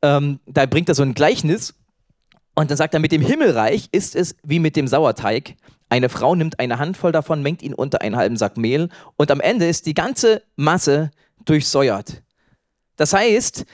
ähm, 0.00 0.40
da 0.46 0.64
bringt 0.64 0.88
er 0.88 0.94
so 0.94 1.02
ein 1.02 1.12
Gleichnis 1.12 1.74
und 2.54 2.70
dann 2.70 2.76
sagt 2.76 2.94
er, 2.94 3.00
mit 3.00 3.12
dem 3.12 3.22
Himmelreich 3.22 3.88
ist 3.92 4.14
es 4.14 4.36
wie 4.42 4.58
mit 4.58 4.76
dem 4.76 4.86
Sauerteig. 4.86 5.54
Eine 5.88 6.08
Frau 6.08 6.34
nimmt 6.34 6.58
eine 6.58 6.78
Handvoll 6.78 7.12
davon, 7.12 7.42
mengt 7.42 7.62
ihn 7.62 7.74
unter 7.74 8.00
einen 8.02 8.16
halben 8.16 8.36
Sack 8.36 8.56
Mehl 8.56 8.88
und 9.16 9.30
am 9.30 9.40
Ende 9.40 9.68
ist 9.68 9.86
die 9.86 9.94
ganze 9.94 10.42
Masse 10.56 11.10
durchsäuert. 11.44 12.22
Das 12.96 13.12
heißt, 13.12 13.64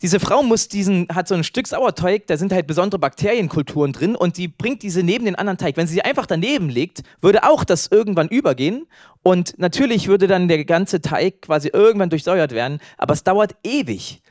diese 0.00 0.20
Frau 0.20 0.42
muss 0.42 0.68
diesen, 0.68 1.08
hat 1.12 1.26
so 1.26 1.34
ein 1.34 1.42
Stück 1.42 1.66
Sauerteig, 1.66 2.28
da 2.28 2.36
sind 2.36 2.52
halt 2.52 2.66
besondere 2.66 3.00
Bakterienkulturen 3.00 3.92
drin 3.92 4.14
und 4.14 4.36
die 4.36 4.46
bringt 4.46 4.82
diese 4.82 5.02
neben 5.02 5.24
den 5.24 5.34
anderen 5.34 5.58
Teig. 5.58 5.76
Wenn 5.76 5.88
sie 5.88 5.94
sie 5.94 6.02
einfach 6.02 6.26
daneben 6.26 6.68
legt, 6.68 7.02
würde 7.20 7.42
auch 7.42 7.64
das 7.64 7.88
irgendwann 7.90 8.28
übergehen 8.28 8.86
und 9.22 9.58
natürlich 9.58 10.06
würde 10.06 10.28
dann 10.28 10.46
der 10.46 10.64
ganze 10.64 11.00
Teig 11.00 11.42
quasi 11.42 11.70
irgendwann 11.72 12.10
durchsäuert 12.10 12.52
werden, 12.52 12.78
aber 12.96 13.14
es 13.14 13.24
dauert 13.24 13.56
ewig. 13.64 14.22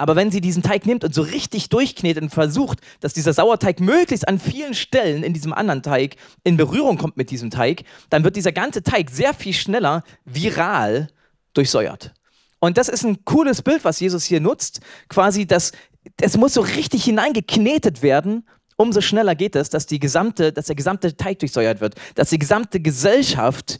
Aber 0.00 0.16
wenn 0.16 0.30
sie 0.30 0.40
diesen 0.40 0.62
Teig 0.62 0.86
nimmt 0.86 1.04
und 1.04 1.14
so 1.14 1.20
richtig 1.20 1.68
durchknetet 1.68 2.22
und 2.22 2.30
versucht, 2.30 2.78
dass 3.00 3.12
dieser 3.12 3.34
Sauerteig 3.34 3.80
möglichst 3.80 4.26
an 4.26 4.38
vielen 4.38 4.72
Stellen 4.72 5.22
in 5.22 5.34
diesem 5.34 5.52
anderen 5.52 5.82
Teig 5.82 6.16
in 6.42 6.56
Berührung 6.56 6.96
kommt 6.96 7.18
mit 7.18 7.30
diesem 7.30 7.50
Teig, 7.50 7.82
dann 8.08 8.24
wird 8.24 8.34
dieser 8.34 8.52
ganze 8.52 8.82
Teig 8.82 9.10
sehr 9.10 9.34
viel 9.34 9.52
schneller 9.52 10.02
viral 10.24 11.08
durchsäuert. 11.52 12.14
Und 12.60 12.78
das 12.78 12.88
ist 12.88 13.04
ein 13.04 13.26
cooles 13.26 13.60
Bild, 13.60 13.84
was 13.84 14.00
Jesus 14.00 14.24
hier 14.24 14.40
nutzt. 14.40 14.80
Quasi, 15.10 15.46
dass 15.46 15.72
es 16.18 16.38
muss 16.38 16.54
so 16.54 16.62
richtig 16.62 17.04
hineingeknetet 17.04 18.00
werden, 18.00 18.48
umso 18.76 19.02
schneller 19.02 19.34
geht 19.34 19.54
es, 19.54 19.68
dass, 19.68 19.84
die 19.84 20.00
gesamte, 20.00 20.50
dass 20.50 20.64
der 20.64 20.76
gesamte 20.76 21.14
Teig 21.14 21.40
durchsäuert 21.40 21.82
wird, 21.82 21.96
dass 22.14 22.30
die 22.30 22.38
gesamte 22.38 22.80
Gesellschaft 22.80 23.78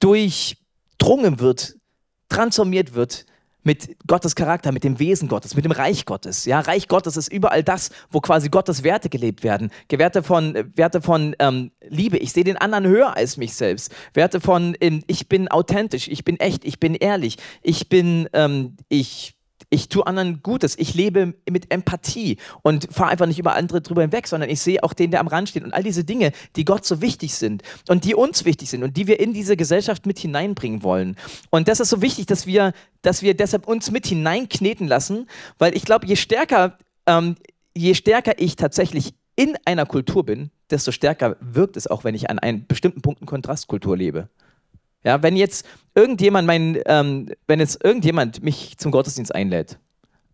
durchdrungen 0.00 1.40
wird, 1.40 1.76
transformiert 2.28 2.92
wird 2.92 3.24
mit 3.62 3.96
Gottes 4.06 4.34
Charakter, 4.34 4.72
mit 4.72 4.84
dem 4.84 4.98
Wesen 4.98 5.28
Gottes, 5.28 5.54
mit 5.54 5.64
dem 5.64 5.72
Reich 5.72 6.04
Gottes. 6.04 6.44
Ja, 6.44 6.60
Reich 6.60 6.88
Gottes 6.88 7.16
ist 7.16 7.32
überall 7.32 7.62
das, 7.62 7.90
wo 8.10 8.20
quasi 8.20 8.48
Gottes 8.48 8.82
Werte 8.82 9.08
gelebt 9.08 9.44
werden. 9.44 9.70
Werte 9.88 10.22
von, 10.22 10.54
Werte 10.74 11.00
von 11.00 11.36
ähm, 11.38 11.70
Liebe, 11.88 12.18
ich 12.18 12.32
sehe 12.32 12.44
den 12.44 12.56
anderen 12.56 12.86
höher 12.86 13.16
als 13.16 13.36
mich 13.36 13.54
selbst. 13.54 13.92
Werte 14.14 14.40
von, 14.40 14.76
ähm, 14.80 15.02
ich 15.06 15.28
bin 15.28 15.48
authentisch, 15.48 16.08
ich 16.08 16.24
bin 16.24 16.40
echt, 16.40 16.64
ich 16.64 16.80
bin 16.80 16.94
ehrlich, 16.94 17.36
ich 17.62 17.88
bin, 17.88 18.28
ähm, 18.32 18.76
ich 18.88 19.36
ich 19.72 19.88
tue 19.88 20.06
anderen 20.06 20.42
Gutes. 20.42 20.78
Ich 20.78 20.92
lebe 20.92 21.34
mit 21.50 21.72
Empathie 21.72 22.36
und 22.60 22.88
fahre 22.92 23.10
einfach 23.10 23.26
nicht 23.26 23.38
über 23.38 23.54
andere 23.54 23.80
drüber 23.80 24.02
hinweg, 24.02 24.28
sondern 24.28 24.50
ich 24.50 24.60
sehe 24.60 24.82
auch 24.84 24.92
den, 24.92 25.10
der 25.10 25.20
am 25.20 25.28
Rand 25.28 25.48
steht 25.48 25.64
und 25.64 25.72
all 25.72 25.82
diese 25.82 26.04
Dinge, 26.04 26.32
die 26.56 26.66
Gott 26.66 26.84
so 26.84 27.00
wichtig 27.00 27.34
sind 27.34 27.62
und 27.88 28.04
die 28.04 28.14
uns 28.14 28.44
wichtig 28.44 28.68
sind 28.68 28.82
und 28.82 28.98
die 28.98 29.06
wir 29.06 29.18
in 29.18 29.32
diese 29.32 29.56
Gesellschaft 29.56 30.04
mit 30.04 30.18
hineinbringen 30.18 30.82
wollen. 30.82 31.16
Und 31.48 31.68
das 31.68 31.80
ist 31.80 31.88
so 31.88 32.02
wichtig, 32.02 32.26
dass 32.26 32.46
wir, 32.46 32.74
dass 33.00 33.22
wir 33.22 33.34
deshalb 33.34 33.66
uns 33.66 33.90
mit 33.90 34.06
hineinkneten 34.06 34.86
lassen, 34.86 35.26
weil 35.58 35.74
ich 35.74 35.84
glaube, 35.84 36.06
je 36.06 36.16
stärker, 36.16 36.76
ähm, 37.06 37.36
je 37.74 37.94
stärker 37.94 38.38
ich 38.38 38.56
tatsächlich 38.56 39.14
in 39.36 39.56
einer 39.64 39.86
Kultur 39.86 40.26
bin, 40.26 40.50
desto 40.70 40.92
stärker 40.92 41.36
wirkt 41.40 41.78
es 41.78 41.86
auch, 41.86 42.04
wenn 42.04 42.14
ich 42.14 42.28
an 42.28 42.38
einem 42.38 42.66
bestimmten 42.66 43.00
Punkt 43.00 43.24
Kontrastkultur 43.24 43.96
lebe. 43.96 44.28
Ja, 45.04 45.22
wenn 45.22 45.36
jetzt 45.36 45.66
irgendjemand 45.94 46.46
mein, 46.46 46.78
ähm, 46.86 47.28
wenn 47.46 47.60
jetzt 47.60 47.84
irgendjemand 47.84 48.42
mich 48.42 48.78
zum 48.78 48.92
Gottesdienst 48.92 49.34
einlädt, 49.34 49.78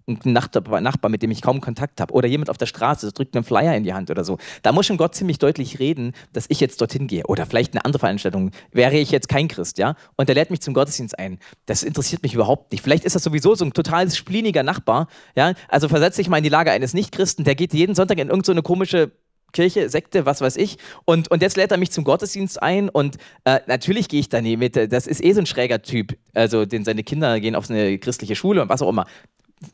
ein 0.08 0.32
Nachbar, 0.32 1.10
mit 1.10 1.22
dem 1.22 1.30
ich 1.30 1.42
kaum 1.42 1.60
Kontakt 1.60 2.00
habe, 2.00 2.14
oder 2.14 2.26
jemand 2.26 2.50
auf 2.50 2.58
der 2.58 2.66
Straße 2.66 3.12
drückt 3.12 3.36
einen 3.36 3.44
Flyer 3.44 3.76
in 3.76 3.84
die 3.84 3.92
Hand 3.92 4.10
oder 4.10 4.24
so, 4.24 4.38
da 4.62 4.72
muss 4.72 4.86
schon 4.86 4.96
Gott 4.96 5.14
ziemlich 5.14 5.38
deutlich 5.38 5.78
reden, 5.78 6.12
dass 6.32 6.46
ich 6.48 6.60
jetzt 6.60 6.80
dorthin 6.80 7.06
gehe. 7.06 7.24
Oder 7.26 7.46
vielleicht 7.46 7.74
eine 7.74 7.84
andere 7.84 8.00
Veranstaltung. 8.00 8.50
Wäre 8.72 8.96
ich 8.96 9.10
jetzt 9.10 9.28
kein 9.28 9.48
Christ, 9.48 9.78
ja? 9.78 9.94
Und 10.16 10.28
der 10.28 10.34
lädt 10.34 10.50
mich 10.50 10.60
zum 10.60 10.74
Gottesdienst 10.74 11.18
ein. 11.18 11.38
Das 11.66 11.82
interessiert 11.82 12.22
mich 12.22 12.34
überhaupt 12.34 12.72
nicht. 12.72 12.82
Vielleicht 12.82 13.04
ist 13.04 13.16
das 13.16 13.22
sowieso 13.22 13.54
so 13.54 13.64
ein 13.64 13.72
total 13.72 14.10
spliniger 14.10 14.62
Nachbar, 14.62 15.08
ja? 15.36 15.52
Also 15.68 15.88
versetze 15.88 16.20
ich 16.20 16.28
mal 16.28 16.38
in 16.38 16.44
die 16.44 16.48
Lage 16.48 16.70
eines 16.70 16.94
Nichtchristen, 16.94 17.44
der 17.44 17.54
geht 17.54 17.74
jeden 17.74 17.94
Sonntag 17.94 18.18
in 18.18 18.28
irgendeine 18.28 18.58
so 18.60 18.62
komische 18.62 19.12
Kirche, 19.52 19.88
Sekte, 19.88 20.26
was 20.26 20.40
weiß 20.40 20.56
ich. 20.56 20.78
Und, 21.04 21.30
und 21.30 21.42
jetzt 21.42 21.56
lädt 21.56 21.70
er 21.70 21.78
mich 21.78 21.90
zum 21.90 22.04
Gottesdienst 22.04 22.62
ein 22.62 22.88
und 22.88 23.16
äh, 23.44 23.60
natürlich 23.66 24.08
gehe 24.08 24.20
ich 24.20 24.28
da 24.28 24.40
nie 24.40 24.56
mit. 24.56 24.76
Das 24.92 25.06
ist 25.06 25.22
eh 25.22 25.32
so 25.32 25.40
ein 25.40 25.46
schräger 25.46 25.82
Typ. 25.82 26.16
Also, 26.34 26.66
den 26.66 26.84
seine 26.84 27.02
Kinder 27.02 27.40
gehen 27.40 27.54
auf 27.54 27.70
eine 27.70 27.98
christliche 27.98 28.36
Schule 28.36 28.62
und 28.62 28.68
was 28.68 28.82
auch 28.82 28.90
immer 28.90 29.06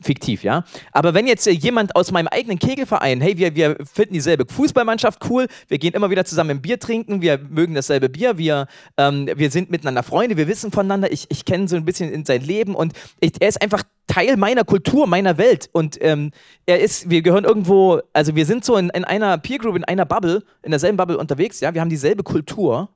fiktiv, 0.01 0.43
ja. 0.43 0.63
Aber 0.91 1.13
wenn 1.13 1.27
jetzt 1.27 1.47
äh, 1.47 1.51
jemand 1.51 1.95
aus 1.95 2.11
meinem 2.11 2.27
eigenen 2.27 2.59
Kegelverein, 2.59 3.21
hey, 3.21 3.37
wir, 3.37 3.55
wir 3.55 3.77
finden 3.91 4.13
dieselbe 4.13 4.45
Fußballmannschaft 4.45 5.19
cool, 5.29 5.47
wir 5.67 5.77
gehen 5.77 5.93
immer 5.93 6.09
wieder 6.09 6.25
zusammen 6.25 6.51
ein 6.51 6.61
Bier 6.61 6.79
trinken, 6.79 7.21
wir 7.21 7.37
mögen 7.37 7.75
dasselbe 7.75 8.09
Bier, 8.09 8.37
wir, 8.37 8.67
ähm, 8.97 9.29
wir 9.35 9.51
sind 9.51 9.69
miteinander 9.69 10.03
Freunde, 10.03 10.37
wir 10.37 10.47
wissen 10.47 10.71
voneinander, 10.71 11.11
ich, 11.11 11.25
ich 11.29 11.45
kenne 11.45 11.67
so 11.67 11.75
ein 11.75 11.85
bisschen 11.85 12.11
in 12.11 12.25
sein 12.25 12.41
Leben 12.41 12.75
und 12.75 12.93
ich, 13.19 13.33
er 13.39 13.49
ist 13.49 13.61
einfach 13.61 13.83
Teil 14.07 14.37
meiner 14.37 14.63
Kultur, 14.63 15.07
meiner 15.07 15.37
Welt 15.37 15.69
und 15.71 15.97
ähm, 16.01 16.31
er 16.65 16.79
ist, 16.79 17.09
wir 17.09 17.21
gehören 17.21 17.43
irgendwo, 17.43 18.01
also 18.13 18.35
wir 18.35 18.45
sind 18.45 18.63
so 18.63 18.77
in, 18.77 18.89
in 18.89 19.03
einer 19.03 19.37
Peer 19.37 19.57
Group, 19.57 19.75
in 19.75 19.83
einer 19.83 20.05
Bubble, 20.05 20.43
in 20.63 20.71
derselben 20.71 20.97
Bubble 20.97 21.17
unterwegs, 21.17 21.59
ja, 21.59 21.73
wir 21.73 21.81
haben 21.81 21.89
dieselbe 21.89 22.23
Kultur 22.23 22.89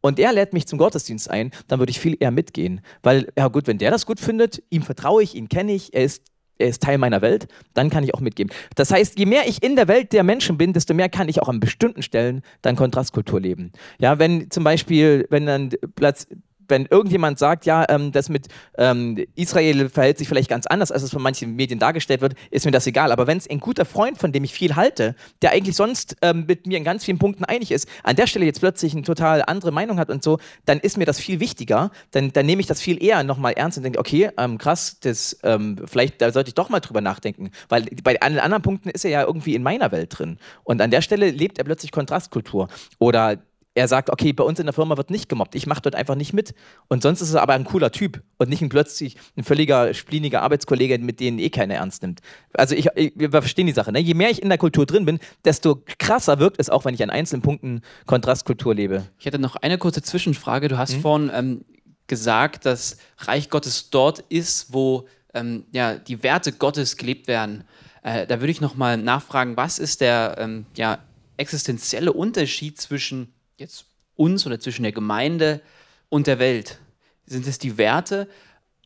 und 0.00 0.18
er 0.18 0.32
lädt 0.32 0.52
mich 0.52 0.66
zum 0.66 0.78
Gottesdienst 0.78 1.30
ein, 1.30 1.50
dann 1.66 1.78
würde 1.78 1.90
ich 1.90 2.00
viel 2.00 2.16
eher 2.18 2.30
mitgehen. 2.30 2.80
Weil, 3.02 3.28
ja 3.36 3.48
gut, 3.48 3.66
wenn 3.66 3.78
der 3.78 3.90
das 3.90 4.06
gut 4.06 4.20
findet, 4.20 4.62
ihm 4.70 4.82
vertraue 4.82 5.22
ich, 5.22 5.34
ihn 5.34 5.48
kenne 5.48 5.72
ich, 5.72 5.94
er 5.94 6.04
ist, 6.04 6.22
er 6.58 6.68
ist 6.68 6.82
Teil 6.82 6.98
meiner 6.98 7.22
Welt, 7.22 7.46
dann 7.74 7.90
kann 7.90 8.04
ich 8.04 8.14
auch 8.14 8.20
mitgehen. 8.20 8.50
Das 8.74 8.90
heißt, 8.90 9.18
je 9.18 9.26
mehr 9.26 9.46
ich 9.46 9.62
in 9.62 9.76
der 9.76 9.88
Welt 9.88 10.12
der 10.12 10.24
Menschen 10.24 10.58
bin, 10.58 10.72
desto 10.72 10.94
mehr 10.94 11.08
kann 11.08 11.28
ich 11.28 11.40
auch 11.40 11.48
an 11.48 11.60
bestimmten 11.60 12.02
Stellen 12.02 12.42
dann 12.62 12.76
Kontrastkultur 12.76 13.40
leben. 13.40 13.72
Ja, 13.98 14.18
wenn 14.18 14.50
zum 14.50 14.64
Beispiel, 14.64 15.26
wenn 15.30 15.46
dann 15.46 15.70
Platz, 15.94 16.26
wenn 16.68 16.86
irgendjemand 16.86 17.38
sagt, 17.38 17.66
ja, 17.66 17.84
ähm, 17.88 18.12
das 18.12 18.28
mit 18.28 18.48
ähm, 18.76 19.24
Israel 19.34 19.88
verhält 19.88 20.18
sich 20.18 20.28
vielleicht 20.28 20.50
ganz 20.50 20.66
anders, 20.66 20.92
als 20.92 21.02
es 21.02 21.10
von 21.10 21.22
manchen 21.22 21.56
Medien 21.56 21.78
dargestellt 21.78 22.20
wird, 22.20 22.34
ist 22.50 22.64
mir 22.64 22.72
das 22.72 22.86
egal. 22.86 23.12
Aber 23.12 23.26
wenn 23.26 23.38
es 23.38 23.48
ein 23.48 23.60
guter 23.60 23.84
Freund, 23.84 24.18
von 24.18 24.32
dem 24.32 24.44
ich 24.44 24.52
viel 24.52 24.76
halte, 24.76 25.14
der 25.42 25.52
eigentlich 25.52 25.76
sonst 25.76 26.16
ähm, 26.22 26.44
mit 26.46 26.66
mir 26.66 26.78
in 26.78 26.84
ganz 26.84 27.04
vielen 27.04 27.18
Punkten 27.18 27.44
einig 27.44 27.70
ist, 27.70 27.88
an 28.02 28.16
der 28.16 28.26
Stelle 28.26 28.44
jetzt 28.44 28.60
plötzlich 28.60 28.92
eine 28.92 29.02
total 29.02 29.42
andere 29.46 29.72
Meinung 29.72 29.98
hat 29.98 30.10
und 30.10 30.22
so, 30.22 30.38
dann 30.64 30.78
ist 30.78 30.96
mir 30.96 31.06
das 31.06 31.18
viel 31.18 31.40
wichtiger. 31.40 31.90
Dann, 32.10 32.32
dann 32.32 32.46
nehme 32.46 32.60
ich 32.60 32.66
das 32.66 32.80
viel 32.80 33.02
eher 33.02 33.22
nochmal 33.22 33.52
ernst 33.52 33.78
und 33.78 33.84
denke, 33.84 33.98
okay, 33.98 34.30
ähm, 34.36 34.58
krass, 34.58 34.98
das, 35.00 35.38
ähm, 35.42 35.76
vielleicht 35.86 36.20
da 36.20 36.32
sollte 36.32 36.48
ich 36.48 36.54
doch 36.54 36.68
mal 36.68 36.80
drüber 36.80 37.00
nachdenken. 37.00 37.50
Weil 37.68 37.86
bei 38.02 38.20
allen 38.20 38.38
anderen 38.38 38.62
Punkten 38.62 38.90
ist 38.90 39.04
er 39.04 39.10
ja 39.10 39.22
irgendwie 39.22 39.54
in 39.54 39.62
meiner 39.62 39.92
Welt 39.92 40.18
drin. 40.18 40.38
Und 40.64 40.80
an 40.80 40.90
der 40.90 41.02
Stelle 41.02 41.30
lebt 41.30 41.58
er 41.58 41.64
plötzlich 41.64 41.92
Kontrastkultur. 41.92 42.68
Oder 42.98 43.38
er 43.78 43.88
sagt, 43.88 44.10
okay, 44.10 44.32
bei 44.32 44.42
uns 44.42 44.58
in 44.58 44.66
der 44.66 44.72
Firma 44.72 44.96
wird 44.96 45.10
nicht 45.10 45.28
gemobbt, 45.28 45.54
ich 45.54 45.66
mache 45.66 45.80
dort 45.80 45.94
einfach 45.94 46.16
nicht 46.16 46.32
mit. 46.32 46.52
Und 46.88 47.02
sonst 47.02 47.20
ist 47.20 47.32
er 47.32 47.42
aber 47.42 47.54
ein 47.54 47.64
cooler 47.64 47.92
Typ 47.92 48.22
und 48.36 48.50
nicht 48.50 48.60
ein 48.60 48.68
plötzlich 48.68 49.16
ein 49.36 49.44
völliger 49.44 49.94
spliniger 49.94 50.42
Arbeitskollege, 50.42 50.98
mit 50.98 51.20
denen 51.20 51.38
eh 51.38 51.48
keiner 51.48 51.76
ernst 51.76 52.02
nimmt. 52.02 52.20
Also 52.54 52.74
ich, 52.74 52.88
ich, 52.96 53.12
wir 53.14 53.30
verstehen 53.30 53.66
die 53.66 53.72
Sache. 53.72 53.92
Ne? 53.92 54.00
Je 54.00 54.14
mehr 54.14 54.30
ich 54.30 54.42
in 54.42 54.48
der 54.48 54.58
Kultur 54.58 54.84
drin 54.84 55.04
bin, 55.04 55.20
desto 55.44 55.82
krasser 55.98 56.40
wirkt 56.40 56.58
es 56.58 56.70
auch, 56.70 56.84
wenn 56.84 56.94
ich 56.94 57.02
an 57.02 57.10
einzelnen 57.10 57.42
Punkten 57.42 57.82
Kontrastkultur 58.06 58.74
lebe. 58.74 59.06
Ich 59.18 59.26
hätte 59.26 59.38
noch 59.38 59.54
eine 59.56 59.78
kurze 59.78 60.02
Zwischenfrage. 60.02 60.66
Du 60.66 60.76
hast 60.76 60.96
mhm. 60.96 61.00
vorhin 61.00 61.30
ähm, 61.32 61.64
gesagt, 62.08 62.66
dass 62.66 62.98
Reich 63.18 63.48
Gottes 63.48 63.90
dort 63.90 64.24
ist, 64.28 64.72
wo 64.72 65.06
ähm, 65.34 65.64
ja, 65.72 65.94
die 65.94 66.22
Werte 66.24 66.50
Gottes 66.52 66.96
gelebt 66.96 67.28
werden. 67.28 67.62
Äh, 68.02 68.26
da 68.26 68.40
würde 68.40 68.50
ich 68.50 68.60
noch 68.60 68.74
mal 68.74 68.96
nachfragen, 68.96 69.56
was 69.56 69.78
ist 69.78 70.00
der 70.00 70.36
ähm, 70.38 70.66
ja, 70.76 70.98
existenzielle 71.36 72.12
Unterschied 72.12 72.80
zwischen 72.80 73.32
jetzt 73.58 73.86
uns 74.16 74.46
oder 74.46 74.58
zwischen 74.60 74.82
der 74.82 74.92
Gemeinde 74.92 75.60
und 76.08 76.26
der 76.26 76.38
Welt? 76.38 76.78
Sind 77.26 77.46
es 77.46 77.58
die 77.58 77.76
Werte 77.76 78.28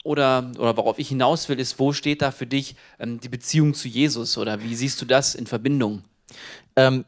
oder, 0.05 0.51
oder 0.59 0.77
worauf 0.77 0.99
ich 0.99 1.09
hinaus 1.09 1.49
will, 1.49 1.61
ist, 1.61 1.79
wo 1.79 1.93
steht 1.93 2.23
da 2.23 2.31
für 2.31 2.47
dich 2.47 2.75
ähm, 2.99 3.21
die 3.21 3.29
Beziehung 3.29 3.75
zu 3.75 3.89
Jesus 3.89 4.37
oder 4.37 4.63
wie 4.63 4.75
siehst 4.75 5.01
du 5.01 5.05
das 5.05 5.35
in 5.35 5.47
Verbindung? 5.47 6.03
Ähm, 6.75 7.05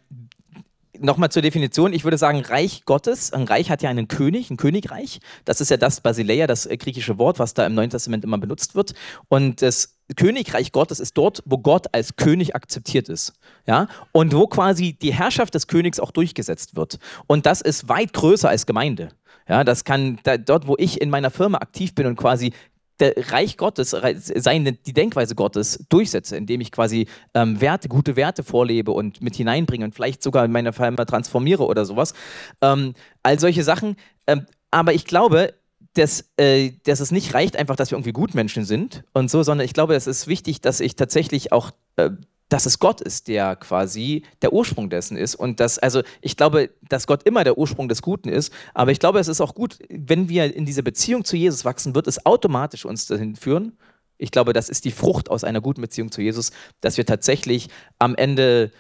Nochmal 1.01 1.31
zur 1.31 1.43
Definition, 1.43 1.93
ich 1.93 2.05
würde 2.05 2.19
sagen, 2.19 2.41
Reich 2.41 2.85
Gottes, 2.85 3.33
ein 3.33 3.45
Reich 3.45 3.71
hat 3.71 3.83
ja 3.83 3.91
einen 3.91 4.09
König, 4.09 4.51
ein 4.51 4.57
Königreich. 4.57 5.21
Das 5.45 5.61
ist 5.61 5.71
ja 5.71 5.77
das 5.77 6.01
Basileia, 6.01 6.47
das 6.47 6.67
äh, 6.67 6.77
griechische 6.77 7.19
Wort, 7.19 7.39
was 7.39 7.55
da 7.55 7.67
im 7.67 7.75
Neuen 7.75 7.91
Testament 7.91 8.25
immer 8.25 8.39
benutzt 8.39 8.75
wird. 8.75 8.95
Und 9.29 9.63
das 9.63 9.97
Königreich 10.17 10.73
Gottes 10.73 11.01
ist 11.01 11.17
dort, 11.17 11.43
wo 11.47 11.59
Gott 11.59 11.87
als 11.93 12.17
König 12.17 12.55
akzeptiert 12.55 13.09
ist. 13.09 13.33
Ja? 13.67 13.89
Und 14.13 14.35
wo 14.35 14.47
quasi 14.47 14.93
die 14.93 15.13
Herrschaft 15.13 15.55
des 15.55 15.67
Königs 15.67 15.99
auch 15.99 16.11
durchgesetzt 16.11 16.77
wird. 16.77 16.99
Und 17.27 17.47
das 17.47 17.61
ist 17.61 17.89
weit 17.89 18.13
größer 18.13 18.49
als 18.49 18.67
Gemeinde. 18.67 19.11
Ja, 19.49 19.63
das 19.63 19.85
kann 19.85 20.19
da, 20.23 20.39
dort, 20.39 20.67
wo 20.67 20.77
ich 20.79 21.01
in 21.03 21.11
meiner 21.11 21.31
Firma 21.31 21.59
aktiv 21.59 21.95
bin 21.95 22.07
und 22.07 22.17
quasi 22.17 22.55
der 23.01 23.15
Reich 23.33 23.57
Gottes, 23.57 23.91
seine, 23.91 24.73
die 24.73 24.93
Denkweise 24.93 25.35
Gottes 25.35 25.85
durchsetze, 25.89 26.37
indem 26.37 26.61
ich 26.61 26.71
quasi 26.71 27.07
ähm, 27.35 27.61
Werte, 27.61 27.89
gute 27.89 28.17
Werte 28.17 28.43
vorlebe 28.43 28.93
und 28.93 29.21
mit 29.21 29.35
hineinbringe 29.35 29.85
und 29.85 29.95
vielleicht 29.95 30.23
sogar 30.23 30.45
in 30.45 30.53
meiner 30.53 30.73
Firma 30.73 31.05
transformiere 31.05 31.67
oder 31.67 31.85
sowas. 31.85 32.15
Ähm, 32.61 32.95
all 33.23 33.39
solche 33.39 33.65
Sachen. 33.65 33.97
Ähm, 34.27 34.47
aber 34.71 34.95
ich 34.95 35.05
glaube, 35.05 35.55
dass, 35.95 36.33
äh, 36.37 36.73
dass 36.85 37.01
es 37.01 37.11
nicht 37.11 37.35
reicht 37.35 37.57
einfach, 37.57 37.77
dass 37.77 37.91
wir 37.91 37.97
irgendwie 37.97 38.13
Gutmenschen 38.13 38.65
sind 38.65 39.05
und 39.13 39.31
so, 39.31 39.43
sondern 39.43 39.65
ich 39.65 39.75
glaube, 39.75 39.95
es 39.95 40.07
ist 40.07 40.27
wichtig, 40.27 40.61
dass 40.61 40.81
ich 40.81 40.97
tatsächlich 40.97 41.53
auch 41.53 41.71
äh, 41.97 42.11
dass 42.49 42.67
es 42.67 42.79
Gott 42.79 43.01
ist, 43.01 43.29
der 43.29 43.57
quasi 43.57 44.23
der 44.43 44.53
Ursprung 44.53 44.91
dessen 44.91 45.17
ist. 45.17 45.35
Und 45.35 45.61
dass, 45.61 45.79
also 45.79 46.03
ich 46.21 46.37
glaube, 46.37 46.71
dass 46.89 47.07
Gott 47.07 47.23
immer 47.25 47.45
der 47.45 47.59
Ursprung 47.59 47.89
des 47.89 48.03
Guten 48.03 48.29
ist, 48.29 48.53
aber 48.75 48.91
ich 48.91 49.01
glaube, 49.01 49.19
es 49.19 49.29
ist 49.29 49.41
auch 49.41 49.55
gut, 49.55 49.79
wenn 49.89 50.29
wir 50.29 50.55
in 50.55 50.65
diese 50.67 50.83
Beziehung 50.83 51.25
zu 51.25 51.37
Jesus 51.37 51.65
wachsen, 51.65 51.95
wird 51.95 52.07
es 52.07 52.25
automatisch 52.27 52.85
uns 52.85 53.07
dahin 53.07 53.37
führen. 53.37 53.77
Ich 54.19 54.31
glaube, 54.31 54.53
das 54.53 54.69
ist 54.69 54.85
die 54.85 54.93
Frucht 54.93 55.31
aus 55.31 55.43
einer 55.45 55.61
guten 55.61 55.81
Beziehung 55.81 56.13
zu 56.13 56.23
Jesus, 56.23 56.53
dass 56.81 56.97
wir 56.97 57.07
tatsächlich 57.07 57.69
am 57.99 58.15
Ende 58.15 58.71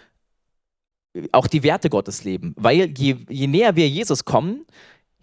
auch 1.33 1.47
die 1.47 1.63
Werte 1.63 1.91
Gottes 1.91 2.25
leben. 2.25 2.55
Weil 2.57 2.93
je, 2.97 3.17
je 3.29 3.47
näher 3.47 3.77
wir 3.77 3.89
Jesus 3.89 4.25
kommen, 4.25 4.65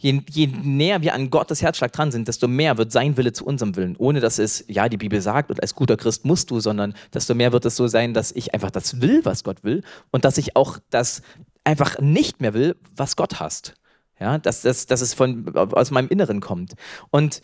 je, 0.02 0.22
je, 0.30 0.48
näher 0.48 1.02
wir 1.02 1.14
an 1.14 1.30
Gottes 1.30 1.62
Herzschlag 1.62 1.92
dran 1.92 2.12
sind, 2.12 2.28
desto 2.28 2.48
mehr 2.48 2.78
wird 2.78 2.92
sein 2.92 3.18
Wille 3.18 3.34
zu 3.34 3.46
unserem 3.46 3.76
Willen. 3.76 3.96
Ohne 3.98 4.20
dass 4.20 4.40
es, 4.40 4.66
ja, 4.68 4.90
die 4.90 4.98
Bibel 4.98 5.22
sagt 5.22 5.52
und 5.52 5.62
als 5.62 5.76
guter 5.76 5.96
Christ 5.96 6.26
musst 6.26 6.50
du, 6.52 6.60
sondern 6.60 6.94
desto 7.14 7.36
mehr 7.36 7.52
wird 7.52 7.66
es 7.66 7.76
so 7.76 7.88
sein, 7.88 8.14
dass 8.14 8.32
ich 8.32 8.54
einfach 8.54 8.72
das 8.72 9.02
will, 9.02 9.24
was 9.24 9.44
Gott 9.44 9.64
will 9.64 9.84
und 10.12 10.26
dass 10.26 10.38
ich 10.38 10.56
auch 10.56 10.80
das 10.90 11.22
einfach 11.64 12.00
nicht 12.00 12.42
mehr 12.42 12.54
will, 12.54 12.76
was 12.96 13.16
Gott 13.16 13.40
hasst. 13.40 13.76
Ja, 14.20 14.38
dass, 14.38 14.62
dass, 14.62 14.86
dass 14.86 15.02
es 15.02 15.14
von, 15.14 15.56
aus 15.56 15.90
meinem 15.90 16.08
Inneren 16.10 16.42
kommt. 16.42 16.74
Und 17.10 17.42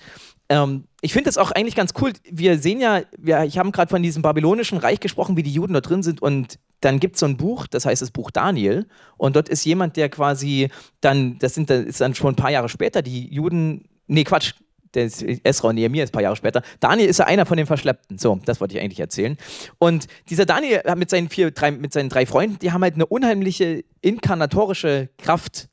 ähm, 0.50 0.86
ich 1.02 1.14
finde 1.14 1.26
das 1.26 1.38
auch 1.38 1.52
eigentlich 1.52 1.76
ganz 1.76 1.94
cool. 2.02 2.14
Wir 2.30 2.58
sehen 2.58 2.80
ja, 2.80 3.02
wir, 3.18 3.44
ich 3.44 3.58
habe 3.58 3.72
gerade 3.72 3.90
von 3.90 4.02
diesem 4.02 4.22
babylonischen 4.22 4.78
Reich 4.78 5.00
gesprochen, 5.00 5.38
wie 5.38 5.44
die 5.44 5.54
Juden 5.54 5.74
da 5.74 5.82
drin 5.82 6.04
sind 6.04 6.22
und 6.22 6.60
dann 6.82 7.00
gibt 7.00 7.16
es 7.16 7.22
so 7.22 7.26
ein 7.26 7.38
Buch, 7.38 7.68
das 7.68 7.86
heißt 7.86 8.02
das 8.02 8.12
Buch 8.12 8.32
Daniel. 8.32 8.88
Und 9.18 9.36
dort 9.36 9.50
ist 9.50 9.66
jemand, 9.66 9.98
der 9.98 10.10
quasi 10.10 10.70
dann, 11.02 11.40
das 11.40 11.56
sind 11.56 11.70
das 11.70 11.86
ist 11.86 12.02
dann 12.02 12.16
schon 12.16 12.34
ein 12.34 12.36
paar 12.36 12.52
Jahre 12.52 12.70
später, 12.70 13.02
die 13.02 13.34
Juden, 13.34 13.90
nee, 14.08 14.24
Quatsch, 14.24 14.54
Esra 14.96 15.70
und 15.70 15.76
Nehemiah 15.76 16.04
ist 16.04 16.10
ein 16.10 16.14
paar 16.14 16.24
Jahre 16.24 16.36
später. 16.36 16.64
Daniel 16.80 17.10
ist 17.10 17.20
ja 17.20 17.26
einer 17.26 17.46
von 17.46 17.58
den 17.58 17.68
Verschleppten. 17.68 18.18
So, 18.18 18.40
das 18.46 18.60
wollte 18.62 18.76
ich 18.76 18.84
eigentlich 18.84 19.00
erzählen. 19.00 19.38
Und 19.78 20.08
dieser 20.30 20.46
Daniel 20.46 20.82
mit 20.96 21.10
seinen, 21.10 21.30
vier, 21.30 21.52
drei, 21.52 21.72
mit 21.72 21.94
seinen 21.94 22.10
drei 22.10 22.26
Freunden, 22.26 22.58
die 22.60 22.72
haben 22.72 22.82
halt 22.82 22.96
eine 22.96 23.06
unheimliche 23.06 23.84
inkarnatorische 24.02 25.10
Kraft. 25.18 25.70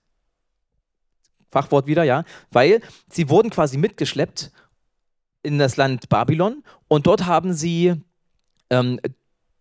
Fachwort 1.51 1.87
wieder, 1.87 2.03
ja. 2.03 2.25
Weil 2.51 2.81
sie 3.09 3.29
wurden 3.29 3.51
quasi 3.51 3.79
mitgeschleppt 3.79 4.51
in 5.45 5.59
das 5.59 5.77
Land 5.77 6.09
Babylon. 6.09 6.65
Und 6.89 7.07
dort 7.07 7.27
haben 7.27 7.53
sie 7.53 7.95
ähm, 8.71 8.99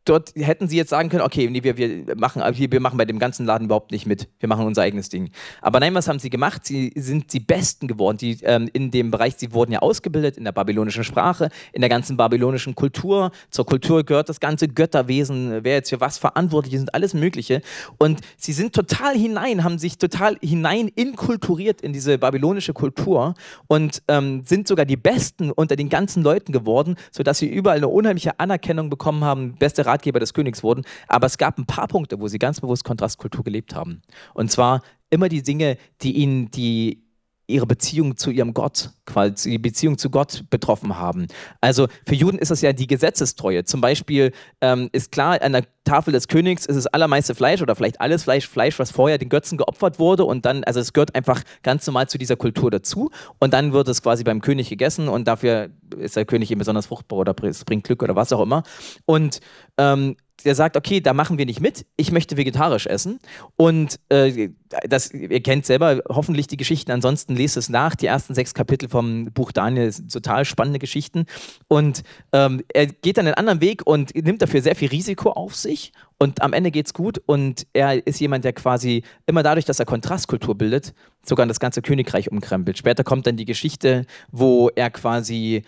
dort 0.05 0.33
hätten 0.35 0.67
sie 0.67 0.77
jetzt 0.77 0.89
sagen 0.89 1.09
können, 1.09 1.23
okay, 1.23 1.49
nee, 1.49 1.63
wir, 1.63 1.77
wir, 1.77 2.15
machen, 2.15 2.41
wir 2.43 2.79
machen 2.79 2.97
bei 2.97 3.05
dem 3.05 3.19
ganzen 3.19 3.45
Laden 3.45 3.65
überhaupt 3.65 3.91
nicht 3.91 4.05
mit. 4.05 4.27
Wir 4.39 4.49
machen 4.49 4.65
unser 4.65 4.81
eigenes 4.81 5.09
Ding. 5.09 5.29
Aber 5.61 5.79
nein, 5.79 5.93
was 5.93 6.07
haben 6.07 6.19
sie 6.19 6.29
gemacht? 6.29 6.65
Sie 6.65 6.91
sind 6.95 7.31
die 7.33 7.39
Besten 7.39 7.87
geworden, 7.87 8.17
die 8.17 8.37
ähm, 8.43 8.69
in 8.73 8.91
dem 8.91 9.11
Bereich, 9.11 9.35
sie 9.37 9.53
wurden 9.53 9.71
ja 9.71 9.79
ausgebildet 9.79 10.37
in 10.37 10.43
der 10.43 10.51
babylonischen 10.51 11.03
Sprache, 11.03 11.49
in 11.71 11.81
der 11.81 11.89
ganzen 11.89 12.17
babylonischen 12.17 12.75
Kultur. 12.75 13.31
Zur 13.49 13.65
Kultur 13.65 14.03
gehört 14.03 14.29
das 14.29 14.39
ganze 14.39 14.67
Götterwesen, 14.67 15.63
wer 15.63 15.75
jetzt 15.75 15.89
für 15.89 16.01
was 16.01 16.17
verantwortlich 16.17 16.73
ist 16.73 16.81
und 16.81 16.93
alles 16.93 17.13
Mögliche. 17.13 17.61
Und 17.97 18.21
sie 18.37 18.53
sind 18.53 18.73
total 18.73 19.15
hinein, 19.15 19.63
haben 19.63 19.77
sich 19.77 19.97
total 19.97 20.37
hinein 20.41 20.89
inkulturiert 20.89 21.81
in 21.81 21.93
diese 21.93 22.17
babylonische 22.17 22.73
Kultur 22.73 23.35
und 23.67 24.01
ähm, 24.07 24.43
sind 24.45 24.67
sogar 24.67 24.85
die 24.85 24.97
Besten 24.97 25.51
unter 25.51 25.75
den 25.75 25.89
ganzen 25.89 26.23
Leuten 26.23 26.51
geworden, 26.51 26.95
sodass 27.11 27.37
sie 27.37 27.47
überall 27.47 27.77
eine 27.77 27.87
unheimliche 27.87 28.39
Anerkennung 28.39 28.89
bekommen 28.89 29.23
haben, 29.23 29.55
beste 29.55 29.85
Ratgeber 29.93 30.19
des 30.19 30.33
Königs 30.33 30.63
wurden. 30.63 30.83
Aber 31.07 31.27
es 31.27 31.37
gab 31.37 31.57
ein 31.57 31.65
paar 31.65 31.87
Punkte, 31.87 32.19
wo 32.19 32.27
sie 32.27 32.39
ganz 32.39 32.59
bewusst 32.61 32.83
Kontrastkultur 32.83 33.43
gelebt 33.43 33.75
haben. 33.75 34.01
Und 34.33 34.51
zwar 34.51 34.81
immer 35.09 35.29
die 35.29 35.43
Dinge, 35.43 35.77
die 36.01 36.17
ihnen 36.17 36.51
die 36.51 37.03
ihre 37.47 37.65
Beziehung 37.65 38.15
zu 38.17 38.31
ihrem 38.31 38.53
Gott, 38.53 38.91
quasi 39.05 39.51
die 39.51 39.57
Beziehung 39.57 39.97
zu 39.97 40.09
Gott 40.09 40.45
betroffen 40.49 40.97
haben. 40.97 41.27
Also 41.59 41.87
für 42.05 42.15
Juden 42.15 42.37
ist 42.37 42.51
das 42.51 42.61
ja 42.61 42.71
die 42.71 42.87
Gesetzestreue. 42.87 43.65
Zum 43.65 43.81
Beispiel 43.81 44.31
ähm, 44.61 44.89
ist 44.93 45.11
klar, 45.11 45.41
an 45.41 45.51
der 45.51 45.65
Tafel 45.83 46.13
des 46.13 46.29
Königs 46.29 46.65
ist 46.65 46.77
das 46.77 46.87
allermeiste 46.87 47.35
Fleisch 47.35 47.61
oder 47.61 47.75
vielleicht 47.75 47.99
alles 47.99 48.23
Fleisch, 48.23 48.47
Fleisch, 48.47 48.79
was 48.79 48.91
vorher 48.91 49.17
den 49.17 49.27
Götzen 49.27 49.57
geopfert 49.57 49.99
wurde 49.99 50.23
und 50.23 50.45
dann, 50.45 50.63
also 50.63 50.79
es 50.79 50.93
gehört 50.93 51.15
einfach 51.15 51.43
ganz 51.61 51.85
normal 51.85 52.07
zu 52.07 52.17
dieser 52.17 52.37
Kultur 52.37 52.71
dazu 52.71 53.11
und 53.39 53.53
dann 53.53 53.73
wird 53.73 53.89
es 53.89 54.01
quasi 54.01 54.23
beim 54.23 54.39
König 54.39 54.69
gegessen 54.69 55.09
und 55.09 55.27
dafür 55.27 55.69
ist 55.97 56.15
der 56.15 56.25
König 56.25 56.49
eben 56.51 56.59
besonders 56.59 56.85
fruchtbar 56.85 57.19
oder 57.19 57.33
bringt 57.33 57.83
Glück 57.83 58.01
oder 58.01 58.15
was 58.15 58.31
auch 58.31 58.41
immer. 58.41 58.63
Und 59.05 59.41
ähm, 59.77 60.15
der 60.45 60.55
sagt, 60.55 60.77
okay, 60.77 61.01
da 61.01 61.13
machen 61.13 61.37
wir 61.37 61.45
nicht 61.45 61.61
mit, 61.61 61.85
ich 61.97 62.11
möchte 62.11 62.37
vegetarisch 62.37 62.85
essen. 62.85 63.19
Und 63.55 63.99
äh, 64.09 64.49
das, 64.87 65.11
ihr 65.11 65.41
kennt 65.41 65.65
selber 65.65 66.01
hoffentlich 66.09 66.47
die 66.47 66.57
Geschichten, 66.57 66.91
ansonsten 66.91 67.35
lest 67.35 67.57
es 67.57 67.69
nach. 67.69 67.95
Die 67.95 68.05
ersten 68.05 68.33
sechs 68.33 68.53
Kapitel 68.53 68.89
vom 68.89 69.25
Buch 69.33 69.51
Daniel 69.51 69.91
sind 69.91 70.11
total 70.11 70.45
spannende 70.45 70.79
Geschichten. 70.79 71.25
Und 71.67 72.03
ähm, 72.31 72.63
er 72.73 72.87
geht 72.87 73.17
dann 73.17 73.27
einen 73.27 73.35
anderen 73.35 73.61
Weg 73.61 73.85
und 73.85 74.15
nimmt 74.15 74.41
dafür 74.41 74.61
sehr 74.61 74.75
viel 74.75 74.89
Risiko 74.89 75.31
auf 75.31 75.55
sich. 75.55 75.91
Und 76.17 76.41
am 76.41 76.53
Ende 76.53 76.71
geht 76.71 76.87
es 76.87 76.93
gut. 76.93 77.21
Und 77.25 77.67
er 77.73 78.05
ist 78.05 78.19
jemand, 78.19 78.45
der 78.45 78.53
quasi 78.53 79.03
immer 79.25 79.43
dadurch, 79.43 79.65
dass 79.65 79.79
er 79.79 79.85
Kontrastkultur 79.85 80.55
bildet, 80.55 80.93
sogar 81.25 81.45
das 81.45 81.59
ganze 81.59 81.81
Königreich 81.81 82.31
umkrempelt. 82.31 82.77
Später 82.77 83.03
kommt 83.03 83.27
dann 83.27 83.37
die 83.37 83.45
Geschichte, 83.45 84.05
wo 84.31 84.69
er 84.75 84.89
quasi 84.89 85.63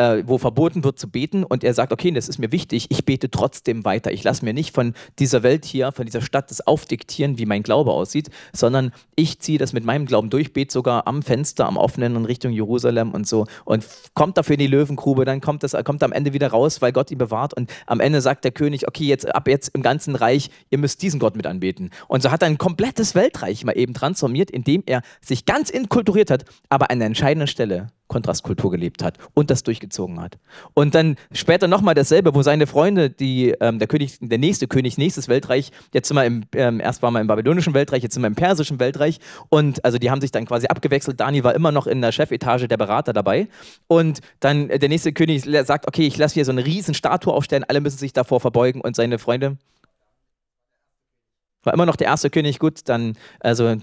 äh, 0.00 0.26
wo 0.26 0.38
verboten 0.38 0.82
wird 0.82 0.98
zu 0.98 1.10
beten 1.10 1.44
und 1.44 1.62
er 1.62 1.74
sagt, 1.74 1.92
okay, 1.92 2.10
das 2.10 2.28
ist 2.28 2.38
mir 2.38 2.52
wichtig, 2.52 2.86
ich 2.88 3.04
bete 3.04 3.30
trotzdem 3.30 3.84
weiter. 3.84 4.10
Ich 4.12 4.24
lasse 4.24 4.44
mir 4.44 4.54
nicht 4.54 4.74
von 4.74 4.94
dieser 5.18 5.42
Welt 5.42 5.66
hier, 5.66 5.92
von 5.92 6.06
dieser 6.06 6.22
Stadt 6.22 6.50
das 6.50 6.66
aufdiktieren, 6.66 7.36
wie 7.36 7.44
mein 7.44 7.62
Glaube 7.62 7.92
aussieht, 7.92 8.30
sondern 8.54 8.92
ich 9.14 9.40
ziehe 9.40 9.58
das 9.58 9.74
mit 9.74 9.84
meinem 9.84 10.06
Glauben 10.06 10.30
durch, 10.30 10.54
bete 10.54 10.72
sogar 10.72 11.06
am 11.06 11.22
Fenster, 11.22 11.66
am 11.66 11.76
offenen 11.76 12.16
in 12.16 12.24
Richtung 12.24 12.52
Jerusalem 12.52 13.10
und 13.10 13.28
so 13.28 13.44
und 13.66 13.86
kommt 14.14 14.38
dafür 14.38 14.54
in 14.54 14.60
die 14.60 14.66
Löwengrube, 14.68 15.26
dann 15.26 15.42
kommt 15.42 15.62
das 15.62 15.76
kommt 15.84 16.02
am 16.02 16.12
Ende 16.12 16.32
wieder 16.32 16.48
raus, 16.48 16.80
weil 16.80 16.92
Gott 16.92 17.10
ihn 17.10 17.18
bewahrt 17.18 17.52
und 17.52 17.70
am 17.86 18.00
Ende 18.00 18.22
sagt 18.22 18.44
der 18.44 18.52
König, 18.52 18.88
okay, 18.88 19.04
jetzt 19.04 19.32
ab 19.34 19.48
jetzt 19.48 19.68
im 19.74 19.82
ganzen 19.82 20.16
Reich, 20.16 20.48
ihr 20.70 20.78
müsst 20.78 21.02
diesen 21.02 21.20
Gott 21.20 21.36
mit 21.36 21.46
anbeten. 21.46 21.90
Und 22.08 22.22
so 22.22 22.30
hat 22.30 22.42
er 22.42 22.46
ein 22.46 22.58
komplettes 22.58 23.14
Weltreich 23.14 23.64
mal 23.64 23.76
eben 23.76 23.92
transformiert, 23.92 24.50
indem 24.50 24.82
er 24.86 25.02
sich 25.20 25.44
ganz 25.44 25.68
inkulturiert 25.68 26.30
hat, 26.30 26.46
aber 26.70 26.90
an 26.90 27.00
der 27.00 27.06
entscheidenden 27.06 27.46
Stelle 27.46 27.88
Kontrastkultur 28.10 28.70
gelebt 28.70 29.02
hat 29.02 29.16
und 29.32 29.50
das 29.50 29.62
durchgezogen 29.62 30.20
hat. 30.20 30.38
Und 30.74 30.94
dann 30.94 31.16
später 31.32 31.68
nochmal 31.68 31.94
dasselbe, 31.94 32.34
wo 32.34 32.42
seine 32.42 32.66
Freunde, 32.66 33.08
die, 33.08 33.54
ähm, 33.60 33.78
der 33.78 33.88
König, 33.88 34.18
der 34.20 34.36
nächste 34.36 34.68
König, 34.68 34.98
nächstes 34.98 35.28
Weltreich, 35.28 35.70
jetzt 35.94 36.08
sind 36.08 36.16
wir 36.16 36.24
im, 36.24 36.42
ähm, 36.54 36.80
erst 36.80 37.02
waren 37.02 37.14
wir 37.14 37.20
im 37.20 37.28
babylonischen 37.28 37.72
Weltreich, 37.72 38.02
jetzt 38.02 38.14
sind 38.14 38.22
wir 38.22 38.26
im 38.26 38.34
persischen 38.34 38.80
Weltreich. 38.80 39.20
Und 39.48 39.82
also 39.84 39.96
die 39.96 40.10
haben 40.10 40.20
sich 40.20 40.32
dann 40.32 40.44
quasi 40.44 40.66
abgewechselt. 40.66 41.20
Dani 41.20 41.44
war 41.44 41.54
immer 41.54 41.72
noch 41.72 41.86
in 41.86 42.02
der 42.02 42.12
Chefetage 42.12 42.68
der 42.68 42.76
Berater 42.76 43.12
dabei. 43.12 43.48
Und 43.86 44.20
dann 44.40 44.68
äh, 44.68 44.78
der 44.78 44.88
nächste 44.88 45.12
König 45.12 45.44
sagt, 45.64 45.86
okay, 45.86 46.06
ich 46.06 46.18
lasse 46.18 46.34
hier 46.34 46.44
so 46.44 46.52
eine 46.52 46.66
riesen 46.66 46.94
Statue 46.94 47.32
aufstellen, 47.32 47.64
alle 47.66 47.80
müssen 47.80 47.98
sich 47.98 48.12
davor 48.12 48.40
verbeugen. 48.40 48.80
Und 48.80 48.96
seine 48.96 49.18
Freunde 49.18 49.56
war 51.62 51.74
immer 51.74 51.86
noch 51.86 51.96
der 51.96 52.06
erste 52.08 52.30
König, 52.30 52.58
gut, 52.58 52.80
dann, 52.86 53.16
also 53.38 53.76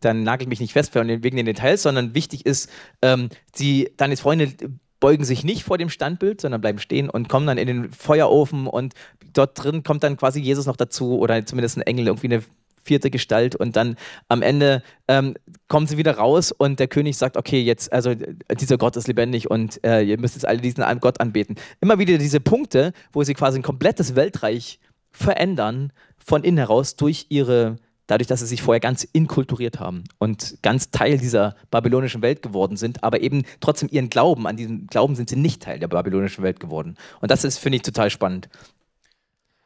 dann 0.00 0.22
nagelt 0.22 0.48
mich 0.48 0.60
nicht 0.60 0.72
fest 0.72 0.94
wegen 0.94 1.36
den 1.36 1.46
Details, 1.46 1.82
sondern 1.82 2.14
wichtig 2.14 2.46
ist, 2.46 2.70
ähm, 3.02 3.28
die, 3.58 3.92
deine 3.96 4.16
Freunde 4.16 4.52
beugen 5.00 5.24
sich 5.24 5.44
nicht 5.44 5.64
vor 5.64 5.78
dem 5.78 5.90
Standbild, 5.90 6.40
sondern 6.40 6.60
bleiben 6.60 6.78
stehen 6.78 7.08
und 7.08 7.28
kommen 7.28 7.46
dann 7.46 7.58
in 7.58 7.66
den 7.66 7.92
Feuerofen 7.92 8.66
und 8.66 8.94
dort 9.32 9.62
drin 9.62 9.82
kommt 9.82 10.02
dann 10.02 10.16
quasi 10.16 10.40
Jesus 10.40 10.66
noch 10.66 10.76
dazu 10.76 11.18
oder 11.18 11.44
zumindest 11.46 11.76
ein 11.78 11.82
Engel, 11.82 12.08
irgendwie 12.08 12.26
eine 12.26 12.42
vierte 12.82 13.10
Gestalt 13.10 13.54
und 13.54 13.76
dann 13.76 13.96
am 14.28 14.42
Ende 14.42 14.82
ähm, 15.08 15.34
kommen 15.68 15.86
sie 15.86 15.98
wieder 15.98 16.16
raus 16.16 16.52
und 16.52 16.80
der 16.80 16.88
König 16.88 17.16
sagt, 17.18 17.36
okay, 17.36 17.60
jetzt, 17.60 17.92
also 17.92 18.14
dieser 18.14 18.78
Gott 18.78 18.96
ist 18.96 19.06
lebendig 19.08 19.50
und 19.50 19.84
äh, 19.84 20.02
ihr 20.02 20.18
müsst 20.18 20.34
jetzt 20.34 20.46
alle 20.46 20.60
diesen 20.60 20.84
Gott 21.00 21.20
anbeten. 21.20 21.56
Immer 21.80 21.98
wieder 21.98 22.16
diese 22.18 22.40
Punkte, 22.40 22.92
wo 23.12 23.22
sie 23.22 23.34
quasi 23.34 23.58
ein 23.58 23.62
komplettes 23.62 24.16
Weltreich 24.16 24.80
verändern 25.10 25.92
von 26.18 26.44
innen 26.44 26.58
heraus 26.58 26.96
durch 26.96 27.26
ihre 27.28 27.76
dadurch, 28.08 28.26
dass 28.26 28.40
sie 28.40 28.46
sich 28.46 28.62
vorher 28.62 28.80
ganz 28.80 29.04
inkulturiert 29.04 29.78
haben 29.78 30.02
und 30.18 30.58
ganz 30.62 30.90
Teil 30.90 31.18
dieser 31.18 31.54
babylonischen 31.70 32.22
Welt 32.22 32.42
geworden 32.42 32.76
sind, 32.76 33.04
aber 33.04 33.20
eben 33.20 33.44
trotzdem 33.60 33.88
ihren 33.92 34.10
Glauben, 34.10 34.48
an 34.48 34.56
diesem 34.56 34.88
Glauben 34.88 35.14
sind 35.14 35.28
sie 35.28 35.36
nicht 35.36 35.62
Teil 35.62 35.78
der 35.78 35.86
babylonischen 35.86 36.42
Welt 36.42 36.58
geworden. 36.58 36.96
Und 37.20 37.30
das 37.30 37.44
ist, 37.44 37.58
finde 37.58 37.76
ich, 37.76 37.82
total 37.82 38.10
spannend. 38.10 38.48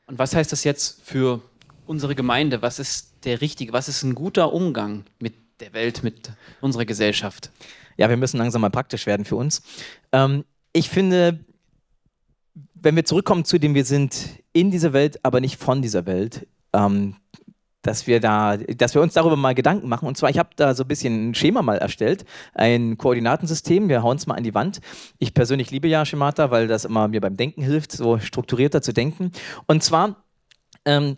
Und 0.06 0.18
was 0.18 0.34
heißt 0.34 0.52
das 0.52 0.64
jetzt 0.64 1.00
für 1.02 1.40
unsere 1.86 2.14
Gemeinde? 2.14 2.60
Was 2.60 2.78
ist 2.78 3.14
der 3.24 3.40
richtige, 3.40 3.72
was 3.72 3.88
ist 3.88 4.02
ein 4.02 4.14
guter 4.14 4.52
Umgang 4.52 5.04
mit 5.20 5.34
der 5.60 5.72
Welt, 5.72 6.02
mit 6.02 6.32
unserer 6.60 6.84
Gesellschaft? 6.84 7.50
Ja, 7.96 8.08
wir 8.08 8.16
müssen 8.16 8.38
langsam 8.38 8.60
mal 8.60 8.70
praktisch 8.70 9.06
werden 9.06 9.24
für 9.24 9.36
uns. 9.36 9.62
Ähm, 10.10 10.44
ich 10.72 10.90
finde, 10.90 11.38
wenn 12.74 12.96
wir 12.96 13.04
zurückkommen 13.04 13.44
zu 13.44 13.58
dem, 13.58 13.74
wir 13.74 13.84
sind 13.84 14.42
in 14.52 14.70
dieser 14.72 14.92
Welt, 14.92 15.24
aber 15.24 15.40
nicht 15.40 15.60
von 15.60 15.82
dieser 15.82 16.06
Welt, 16.06 16.46
ähm, 16.72 17.16
dass 17.82 18.06
wir 18.06 18.20
da, 18.20 18.56
dass 18.56 18.94
wir 18.94 19.02
uns 19.02 19.14
darüber 19.14 19.36
mal 19.36 19.54
Gedanken 19.54 19.88
machen. 19.88 20.08
Und 20.08 20.16
zwar, 20.16 20.30
ich 20.30 20.38
habe 20.38 20.50
da 20.56 20.74
so 20.74 20.84
ein 20.84 20.88
bisschen 20.88 21.30
ein 21.30 21.34
Schema 21.34 21.62
mal 21.62 21.78
erstellt, 21.78 22.24
ein 22.54 22.96
Koordinatensystem. 22.96 23.88
Wir 23.88 24.02
hauen 24.02 24.16
es 24.16 24.26
mal 24.26 24.34
an 24.34 24.44
die 24.44 24.54
Wand. 24.54 24.80
Ich 25.18 25.34
persönlich 25.34 25.70
liebe 25.70 25.88
ja 25.88 26.04
Schemata, 26.04 26.50
weil 26.50 26.68
das 26.68 26.84
immer 26.84 27.08
mir 27.08 27.20
beim 27.20 27.36
Denken 27.36 27.62
hilft, 27.62 27.92
so 27.92 28.18
strukturierter 28.18 28.82
zu 28.82 28.92
denken. 28.92 29.32
Und 29.66 29.82
zwar 29.82 30.24
ähm, 30.84 31.16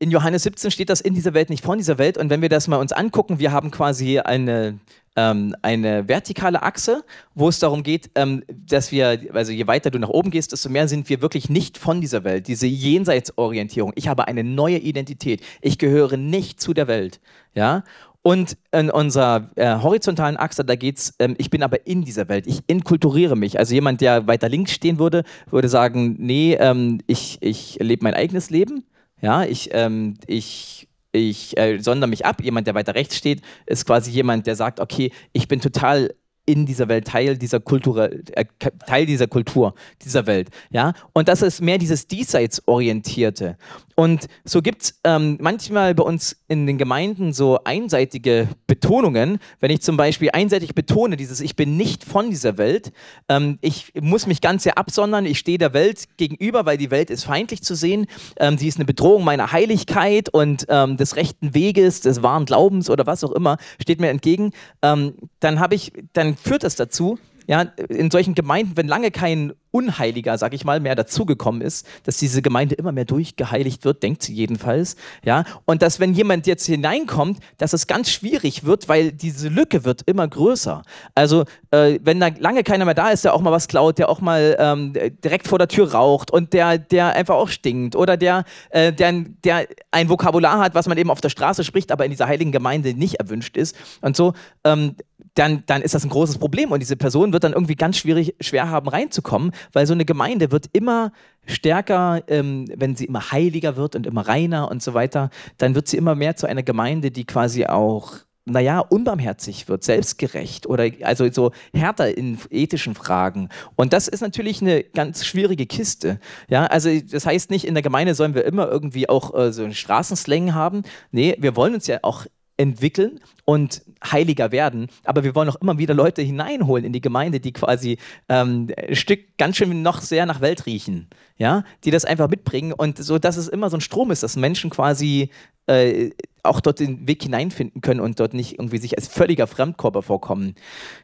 in 0.00 0.10
Johannes 0.10 0.42
17 0.44 0.70
steht 0.70 0.88
das 0.88 1.02
in 1.02 1.14
dieser 1.14 1.34
Welt 1.34 1.50
nicht 1.50 1.62
von 1.62 1.76
dieser 1.78 1.98
Welt. 1.98 2.16
Und 2.16 2.30
wenn 2.30 2.40
wir 2.40 2.48
das 2.48 2.66
mal 2.68 2.78
uns 2.78 2.90
angucken, 2.90 3.38
wir 3.38 3.52
haben 3.52 3.70
quasi 3.70 4.18
eine, 4.18 4.78
ähm, 5.14 5.54
eine 5.60 6.08
vertikale 6.08 6.62
Achse, 6.62 7.04
wo 7.34 7.50
es 7.50 7.58
darum 7.58 7.82
geht, 7.82 8.10
ähm, 8.14 8.42
dass 8.48 8.92
wir, 8.92 9.20
also 9.34 9.52
je 9.52 9.66
weiter 9.66 9.90
du 9.90 9.98
nach 9.98 10.08
oben 10.08 10.30
gehst, 10.30 10.52
desto 10.52 10.70
mehr 10.70 10.88
sind 10.88 11.10
wir 11.10 11.20
wirklich 11.20 11.50
nicht 11.50 11.76
von 11.76 12.00
dieser 12.00 12.24
Welt. 12.24 12.48
Diese 12.48 12.66
Jenseitsorientierung. 12.66 13.92
Ich 13.94 14.08
habe 14.08 14.26
eine 14.26 14.42
neue 14.42 14.78
Identität. 14.78 15.42
Ich 15.60 15.76
gehöre 15.76 16.16
nicht 16.16 16.62
zu 16.62 16.72
der 16.72 16.88
Welt. 16.88 17.20
Ja. 17.54 17.84
Und 18.22 18.56
in 18.72 18.90
unserer 18.90 19.50
äh, 19.56 19.76
horizontalen 19.80 20.38
Achse, 20.38 20.64
da 20.64 20.76
geht's, 20.76 21.14
ähm, 21.18 21.34
ich 21.36 21.50
bin 21.50 21.62
aber 21.62 21.86
in 21.86 22.04
dieser 22.04 22.30
Welt, 22.30 22.46
ich 22.46 22.60
inkulturiere 22.66 23.36
mich. 23.36 23.58
Also 23.58 23.74
jemand, 23.74 24.00
der 24.00 24.26
weiter 24.26 24.48
links 24.48 24.72
stehen 24.72 24.98
würde, 24.98 25.24
würde 25.50 25.68
sagen, 25.68 26.16
nee, 26.18 26.54
ähm, 26.54 27.02
ich, 27.06 27.36
ich 27.42 27.76
lebe 27.80 28.02
mein 28.04 28.14
eigenes 28.14 28.48
Leben. 28.48 28.84
Ja, 29.22 29.44
ich, 29.44 29.70
ähm, 29.72 30.14
ich, 30.26 30.88
ich 31.12 31.56
äh, 31.58 31.78
sondere 31.78 32.08
mich 32.08 32.24
ab. 32.26 32.42
Jemand, 32.42 32.66
der 32.66 32.74
weiter 32.74 32.94
rechts 32.94 33.16
steht, 33.16 33.42
ist 33.66 33.86
quasi 33.86 34.10
jemand, 34.10 34.46
der 34.46 34.56
sagt, 34.56 34.80
okay, 34.80 35.12
ich 35.32 35.48
bin 35.48 35.60
total 35.60 36.14
in 36.50 36.66
dieser 36.66 36.88
Welt 36.88 37.06
Teil 37.06 37.38
dieser 37.38 37.60
Kultur, 37.60 38.10
äh, 38.10 38.44
Teil 38.86 39.06
dieser 39.06 39.26
Kultur, 39.26 39.74
dieser 40.04 40.26
Welt. 40.26 40.48
Ja? 40.70 40.92
Und 41.12 41.28
das 41.28 41.42
ist 41.42 41.60
mehr 41.60 41.78
dieses 41.78 42.08
Diesseitsorientierte. 42.08 43.56
Und 44.00 44.28
so 44.44 44.62
gibt 44.62 44.82
es 44.82 45.00
ähm, 45.04 45.36
manchmal 45.42 45.94
bei 45.94 46.02
uns 46.02 46.34
in 46.48 46.66
den 46.66 46.78
Gemeinden 46.78 47.34
so 47.34 47.58
einseitige 47.64 48.48
Betonungen. 48.66 49.38
Wenn 49.60 49.70
ich 49.70 49.82
zum 49.82 49.98
Beispiel 49.98 50.30
einseitig 50.32 50.74
betone, 50.74 51.18
dieses 51.18 51.40
Ich 51.40 51.54
bin 51.54 51.76
nicht 51.76 52.04
von 52.04 52.30
dieser 52.30 52.56
Welt, 52.56 52.92
ähm, 53.28 53.58
ich 53.60 53.92
muss 54.00 54.26
mich 54.26 54.40
ganz 54.40 54.62
sehr 54.62 54.78
absondern, 54.78 55.26
ich 55.26 55.38
stehe 55.38 55.58
der 55.58 55.74
Welt 55.74 56.16
gegenüber, 56.16 56.64
weil 56.64 56.78
die 56.78 56.90
Welt 56.90 57.10
ist 57.10 57.24
feindlich 57.24 57.62
zu 57.62 57.74
sehen. 57.74 58.06
Ähm, 58.38 58.56
sie 58.56 58.68
ist 58.68 58.78
eine 58.78 58.86
Bedrohung 58.86 59.22
meiner 59.22 59.52
Heiligkeit 59.52 60.30
und 60.30 60.64
ähm, 60.70 60.96
des 60.96 61.16
rechten 61.16 61.52
Weges, 61.52 62.00
des 62.00 62.22
wahren 62.22 62.46
Glaubens 62.46 62.88
oder 62.88 63.04
was 63.06 63.22
auch 63.22 63.32
immer, 63.32 63.58
steht 63.82 64.00
mir 64.00 64.08
entgegen. 64.08 64.52
Ähm, 64.80 65.12
dann 65.40 65.60
habe 65.60 65.74
ich, 65.74 65.92
dann 66.14 66.36
führt 66.42 66.62
das 66.62 66.76
dazu, 66.76 67.18
ja, 67.46 67.62
in 67.88 68.10
solchen 68.10 68.34
Gemeinden, 68.34 68.76
wenn 68.76 68.88
lange 68.88 69.10
kein 69.10 69.52
Unheiliger, 69.72 70.36
sag 70.38 70.54
ich 70.54 70.64
mal, 70.64 70.80
mehr 70.80 70.94
dazugekommen 70.94 71.62
ist, 71.62 71.86
dass 72.04 72.16
diese 72.16 72.42
Gemeinde 72.42 72.74
immer 72.74 72.92
mehr 72.92 73.04
durchgeheiligt 73.04 73.84
wird, 73.84 74.02
denkt 74.02 74.22
sie 74.22 74.34
jedenfalls, 74.34 74.96
ja, 75.24 75.44
und 75.64 75.82
dass 75.82 76.00
wenn 76.00 76.14
jemand 76.14 76.46
jetzt 76.46 76.66
hineinkommt, 76.66 77.38
dass 77.58 77.72
es 77.72 77.86
ganz 77.86 78.10
schwierig 78.10 78.64
wird, 78.64 78.88
weil 78.88 79.12
diese 79.12 79.48
Lücke 79.48 79.84
wird 79.84 80.02
immer 80.06 80.26
größer. 80.26 80.82
Also 81.14 81.44
äh, 81.70 81.98
wenn 82.02 82.20
da 82.20 82.28
lange 82.38 82.64
keiner 82.64 82.84
mehr 82.84 82.94
da 82.94 83.10
ist, 83.10 83.24
der 83.24 83.34
auch 83.34 83.40
mal 83.40 83.52
was 83.52 83.68
klaut, 83.68 83.98
der 83.98 84.08
auch 84.08 84.20
mal 84.20 84.56
ähm, 84.58 84.92
direkt 85.24 85.46
vor 85.46 85.58
der 85.58 85.68
Tür 85.68 85.92
raucht 85.92 86.30
und 86.30 86.52
der, 86.52 86.78
der 86.78 87.14
einfach 87.14 87.36
auch 87.36 87.48
stinkt 87.48 87.94
oder 87.94 88.16
der, 88.16 88.44
äh, 88.70 88.92
der, 88.92 89.24
der 89.44 89.66
ein 89.90 90.08
Vokabular 90.08 90.58
hat, 90.58 90.74
was 90.74 90.88
man 90.88 90.98
eben 90.98 91.10
auf 91.10 91.20
der 91.20 91.28
Straße 91.28 91.64
spricht, 91.64 91.92
aber 91.92 92.04
in 92.04 92.10
dieser 92.10 92.26
heiligen 92.26 92.52
Gemeinde 92.52 92.94
nicht 92.94 93.16
erwünscht 93.16 93.56
ist 93.56 93.76
und 94.00 94.16
so, 94.16 94.32
ähm, 94.64 94.96
dann, 95.34 95.62
dann 95.66 95.82
ist 95.82 95.94
das 95.94 96.04
ein 96.04 96.10
großes 96.10 96.38
Problem 96.38 96.72
und 96.72 96.80
diese 96.80 96.96
Person 96.96 97.32
wird 97.32 97.44
dann 97.44 97.52
irgendwie 97.52 97.76
ganz 97.76 97.96
schwierig, 97.96 98.34
schwer 98.40 98.68
haben 98.68 98.88
reinzukommen, 98.88 99.52
weil 99.72 99.86
so 99.86 99.94
eine 99.94 100.04
Gemeinde 100.04 100.50
wird 100.50 100.66
immer 100.72 101.12
stärker, 101.46 102.22
ähm, 102.28 102.66
wenn 102.76 102.96
sie 102.96 103.06
immer 103.06 103.32
heiliger 103.32 103.76
wird 103.76 103.96
und 103.96 104.06
immer 104.06 104.26
reiner 104.26 104.70
und 104.70 104.82
so 104.82 104.94
weiter, 104.94 105.30
dann 105.58 105.74
wird 105.74 105.88
sie 105.88 105.96
immer 105.96 106.14
mehr 106.14 106.36
zu 106.36 106.46
einer 106.46 106.62
Gemeinde, 106.62 107.10
die 107.10 107.24
quasi 107.24 107.66
auch 107.66 108.18
naja, 108.46 108.80
unbarmherzig 108.80 109.68
wird, 109.68 109.84
selbstgerecht 109.84 110.66
oder 110.66 110.88
also 111.02 111.30
so 111.30 111.52
härter 111.72 112.16
in 112.16 112.38
ethischen 112.50 112.94
Fragen. 112.94 113.48
Und 113.76 113.92
das 113.92 114.08
ist 114.08 114.22
natürlich 114.22 114.60
eine 114.60 114.82
ganz 114.82 115.24
schwierige 115.24 115.66
Kiste. 115.66 116.18
Ja, 116.48 116.66
also 116.66 116.90
das 117.00 117.26
heißt 117.26 117.50
nicht, 117.50 117.64
in 117.64 117.74
der 117.74 117.82
Gemeinde 117.82 118.14
sollen 118.14 118.34
wir 118.34 118.44
immer 118.44 118.68
irgendwie 118.68 119.08
auch 119.08 119.34
äh, 119.34 119.52
so 119.52 119.62
einen 119.62 119.74
Straßenslang 119.74 120.54
haben. 120.54 120.82
Nee, 121.12 121.36
wir 121.38 121.54
wollen 121.54 121.74
uns 121.74 121.86
ja 121.86 121.98
auch 122.02 122.26
entwickeln 122.60 123.20
und 123.46 123.82
heiliger 124.04 124.52
werden. 124.52 124.88
Aber 125.04 125.24
wir 125.24 125.34
wollen 125.34 125.48
auch 125.48 125.56
immer 125.56 125.78
wieder 125.78 125.94
Leute 125.94 126.20
hineinholen 126.20 126.84
in 126.84 126.92
die 126.92 127.00
Gemeinde, 127.00 127.40
die 127.40 127.52
quasi 127.52 127.96
ähm, 128.28 128.68
ein 128.76 128.94
Stück 128.94 129.38
ganz 129.38 129.56
schön 129.56 129.82
noch 129.82 130.02
sehr 130.02 130.26
nach 130.26 130.42
Welt 130.42 130.66
riechen. 130.66 131.08
Ja, 131.38 131.64
die 131.84 131.90
das 131.90 132.04
einfach 132.04 132.28
mitbringen 132.28 132.74
und 132.74 132.98
so, 132.98 133.18
dass 133.18 133.38
es 133.38 133.48
immer 133.48 133.70
so 133.70 133.78
ein 133.78 133.80
Strom 133.80 134.10
ist, 134.10 134.22
dass 134.22 134.36
Menschen 134.36 134.68
quasi 134.68 135.30
äh, 135.66 136.10
auch 136.42 136.60
dort 136.60 136.80
den 136.80 137.06
Weg 137.06 137.22
hineinfinden 137.22 137.80
können 137.80 138.00
und 138.00 138.20
dort 138.20 138.34
nicht 138.34 138.54
irgendwie 138.58 138.78
sich 138.78 138.96
als 138.96 139.08
völliger 139.08 139.46
Fremdkörper 139.46 140.02
vorkommen. 140.02 140.54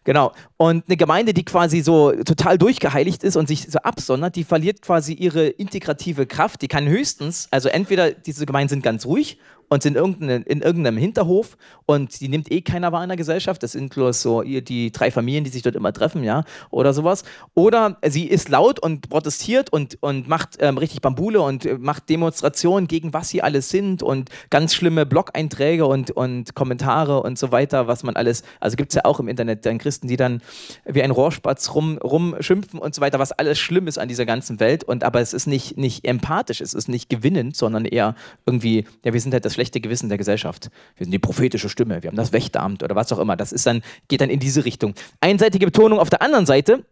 Genau. 0.05 0.33
Und 0.57 0.85
eine 0.87 0.97
Gemeinde, 0.97 1.35
die 1.35 1.45
quasi 1.45 1.81
so 1.81 2.13
total 2.13 2.59
durchgeheiligt 2.59 3.23
ist 3.25 3.37
und 3.37 3.49
sich 3.49 3.71
so 3.71 3.79
absondert, 3.79 4.37
die 4.37 4.45
verliert 4.45 4.83
quasi 4.83 5.15
ihre 5.15 5.47
integrative 5.47 6.27
Kraft. 6.27 6.63
Die 6.63 6.69
kann 6.69 6.87
höchstens, 6.87 7.49
also 7.51 7.69
entweder 7.69 8.13
diese 8.13 8.47
Gemeinden 8.47 8.71
sind 8.71 8.83
ganz 8.83 9.07
ruhig 9.07 9.39
und 9.69 9.83
sind 9.83 9.97
in, 9.97 10.29
in 10.29 10.63
irgendeinem 10.63 10.97
Hinterhof 10.97 11.57
und 11.87 12.21
die 12.21 12.29
nimmt 12.29 12.51
eh 12.51 12.61
keiner 12.61 12.93
wahr 12.93 13.03
in 13.03 13.09
der 13.09 13.17
Gesellschaft. 13.17 13.63
Das 13.63 13.73
sind 13.73 13.93
bloß 13.93 14.23
so 14.23 14.43
die 14.43 14.93
drei 14.93 15.11
Familien, 15.11 15.45
die 15.45 15.51
sich 15.51 15.63
dort 15.63 15.77
immer 15.77 15.93
treffen, 15.93 16.23
ja, 16.23 16.45
oder 16.71 16.93
sowas. 16.93 17.25
Oder 17.55 17.99
sie 18.07 18.27
ist 18.27 18.49
laut 18.49 18.79
und 18.79 19.09
protestiert 19.09 19.71
und, 19.71 19.99
und 20.03 20.29
macht 20.29 20.57
ähm, 20.61 20.79
richtig 20.79 21.01
Bambule 21.01 21.41
und 21.41 21.67
äh, 21.67 21.79
macht 21.79 22.09
Demonstrationen 22.09 22.87
gegen 22.87 23.13
was 23.13 23.29
sie 23.29 23.43
alles 23.43 23.69
sind 23.69 24.03
und 24.03 24.31
ganz 24.51 24.75
schlimme 24.75 25.07
Blog-Einträge 25.07 25.87
und, 25.87 26.11
und 26.11 26.55
Kommentare 26.55 27.23
und 27.23 27.39
so 27.39 27.53
weiter, 27.53 27.87
was 27.89 28.03
man 28.03 28.17
alles, 28.17 28.43
also 28.61 28.77
gibt 28.77 28.93
es 28.93 28.97
ja 28.97 29.05
auch 29.05 29.21
im 29.21 29.29
Internet 29.29 29.67
dann 29.67 29.79
Christen, 29.79 30.09
die 30.09 30.17
dann 30.17 30.43
wie 30.85 31.03
ein 31.03 31.11
Rohrspatz 31.11 31.75
rum, 31.75 31.99
rumschimpfen 31.99 32.79
und 32.79 32.95
so 32.95 33.01
weiter, 33.01 33.19
was 33.19 33.33
alles 33.33 33.59
schlimm 33.59 33.87
ist 33.89 33.99
an 33.99 34.09
dieser 34.09 34.27
ganzen 34.27 34.61
Welt. 34.61 34.85
Und 34.85 35.05
aber 35.05 35.21
es 35.21 35.33
ist 35.33 35.47
nicht, 35.47 35.77
nicht 35.77 36.07
empathisch, 36.07 36.61
es 36.61 36.75
ist 36.75 36.89
nicht 36.89 37.09
gewinnend, 37.09 37.57
sondern 37.57 37.85
eher 37.85 38.15
irgendwie, 38.45 38.87
ja, 39.05 39.13
wir 39.13 39.21
sind 39.21 39.33
halt 39.33 39.45
das 39.45 39.56
schlechte 39.57 39.81
Gewissen 39.81 40.09
der 40.09 40.19
Gesellschaft. 40.19 40.71
Wir 40.97 41.05
sind 41.05 41.13
die 41.13 41.19
prophetische 41.19 41.69
Stimme, 41.69 42.03
wir 42.03 42.09
haben 42.09 42.17
das 42.17 42.33
Wächteramt 42.33 42.83
oder 42.83 42.95
was 42.95 43.13
auch 43.13 43.19
immer. 43.19 43.37
Das 43.37 43.53
ist 43.53 43.67
dann, 43.67 43.83
geht 44.09 44.21
dann 44.21 44.31
in 44.31 44.39
diese 44.39 44.65
Richtung. 44.65 44.95
Einseitige 45.21 45.67
Betonung 45.67 45.99
auf 45.99 46.11
der 46.11 46.23
anderen 46.23 46.47
Seite. 46.47 46.85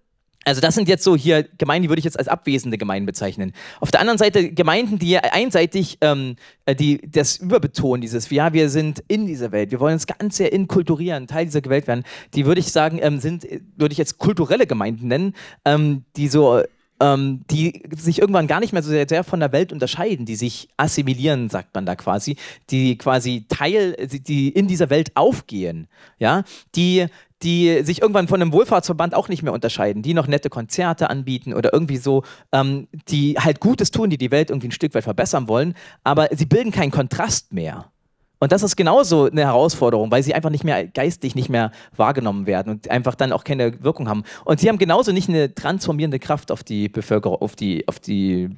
Also 0.46 0.60
das 0.60 0.74
sind 0.74 0.88
jetzt 0.88 1.04
so 1.04 1.16
hier 1.16 1.42
Gemeinden, 1.56 1.84
die 1.84 1.88
würde 1.88 2.00
ich 2.00 2.04
jetzt 2.04 2.18
als 2.18 2.28
abwesende 2.28 2.76
Gemeinden 2.76 3.06
bezeichnen. 3.06 3.52
Auf 3.80 3.90
der 3.90 4.00
anderen 4.00 4.18
Seite 4.18 4.52
Gemeinden, 4.52 4.98
die 4.98 5.18
einseitig 5.18 5.98
ähm, 6.02 6.36
äh, 6.66 6.74
die 6.74 7.00
das 7.10 7.38
überbetonen, 7.38 8.02
dieses, 8.02 8.28
ja, 8.30 8.52
wir 8.52 8.68
sind 8.68 9.02
in 9.08 9.26
dieser 9.26 9.52
Welt, 9.52 9.70
wir 9.70 9.80
wollen 9.80 9.94
uns 9.94 10.06
ganz 10.06 10.36
sehr 10.36 10.52
inkulturieren, 10.52 11.26
Teil 11.26 11.46
dieser 11.46 11.64
Welt 11.64 11.86
werden. 11.86 12.04
Die 12.34 12.44
würde 12.44 12.60
ich 12.60 12.72
sagen, 12.72 12.98
ähm, 13.00 13.20
sind, 13.20 13.46
würde 13.76 13.92
ich 13.92 13.98
jetzt 13.98 14.18
kulturelle 14.18 14.66
Gemeinden 14.66 15.08
nennen, 15.08 15.34
ähm, 15.64 16.04
die 16.16 16.28
so 16.28 16.62
ähm, 17.00 17.42
die 17.50 17.82
sich 17.96 18.20
irgendwann 18.20 18.46
gar 18.46 18.60
nicht 18.60 18.72
mehr 18.72 18.82
so 18.82 18.90
sehr, 18.90 19.08
sehr, 19.08 19.24
von 19.24 19.40
der 19.40 19.52
Welt 19.52 19.72
unterscheiden, 19.72 20.26
die 20.26 20.36
sich 20.36 20.68
assimilieren, 20.76 21.48
sagt 21.48 21.74
man 21.74 21.86
da 21.86 21.96
quasi, 21.96 22.36
die 22.70 22.96
quasi 22.96 23.46
Teil, 23.48 23.96
die 24.08 24.48
in 24.48 24.68
dieser 24.68 24.90
Welt 24.90 25.12
aufgehen, 25.14 25.88
ja, 26.18 26.44
die 26.74 27.06
die 27.42 27.82
sich 27.82 28.00
irgendwann 28.00 28.26
von 28.26 28.40
einem 28.40 28.52
Wohlfahrtsverband 28.52 29.14
auch 29.14 29.28
nicht 29.28 29.42
mehr 29.42 29.52
unterscheiden, 29.52 30.02
die 30.02 30.14
noch 30.14 30.26
nette 30.26 30.48
Konzerte 30.48 31.10
anbieten 31.10 31.52
oder 31.52 31.74
irgendwie 31.74 31.98
so, 31.98 32.22
ähm, 32.52 32.88
die 33.08 33.34
halt 33.38 33.60
Gutes 33.60 33.90
tun, 33.90 34.08
die 34.08 34.16
die 34.16 34.30
Welt 34.30 34.48
irgendwie 34.48 34.68
ein 34.68 34.72
Stück 34.72 34.94
weit 34.94 35.04
verbessern 35.04 35.46
wollen, 35.46 35.74
aber 36.04 36.28
sie 36.32 36.46
bilden 36.46 36.72
keinen 36.72 36.90
Kontrast 36.90 37.52
mehr. 37.52 37.92
Und 38.40 38.52
das 38.52 38.62
ist 38.62 38.76
genauso 38.76 39.24
eine 39.24 39.42
Herausforderung, 39.42 40.10
weil 40.10 40.22
sie 40.22 40.34
einfach 40.34 40.50
nicht 40.50 40.64
mehr 40.64 40.86
geistig 40.86 41.34
nicht 41.34 41.48
mehr 41.48 41.70
wahrgenommen 41.96 42.46
werden 42.46 42.74
und 42.74 42.90
einfach 42.90 43.14
dann 43.14 43.32
auch 43.32 43.44
keine 43.44 43.82
Wirkung 43.82 44.08
haben. 44.08 44.24
Und 44.44 44.60
sie 44.60 44.68
haben 44.68 44.78
genauso 44.78 45.12
nicht 45.12 45.28
eine 45.28 45.54
transformierende 45.54 46.18
Kraft 46.18 46.50
auf 46.50 46.62
die 46.62 46.88
Bevölkerung, 46.88 47.40
auf 47.40 47.56
die, 47.56 47.86
auf 47.88 48.00
die 48.00 48.50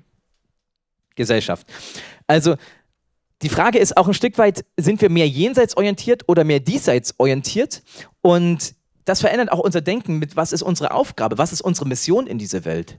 Gesellschaft. 1.15 1.67
Also 2.27 2.57
die 3.43 3.49
Frage 3.49 3.79
ist 3.79 3.97
auch 3.97 4.09
ein 4.09 4.15
Stück 4.15 4.39
weit, 4.39 4.65
sind 4.77 5.01
wir 5.01 5.11
mehr 5.11 5.29
jenseitsorientiert 5.29 6.25
oder 6.27 6.45
mehr 6.45 6.61
diesseitsorientiert? 6.61 7.83
Und 8.23 8.75
das 9.05 9.21
verändert 9.21 9.53
auch 9.53 9.59
unser 9.59 9.83
Denken 9.83 10.19
mit, 10.19 10.37
was 10.37 10.53
ist 10.53 10.63
unsere 10.63 10.93
Aufgabe, 10.93 11.39
was 11.39 11.53
ist 11.53 11.61
unsere 11.61 11.87
Mission 11.87 12.27
in 12.27 12.39
dieser 12.39 12.65
Welt? 12.65 12.99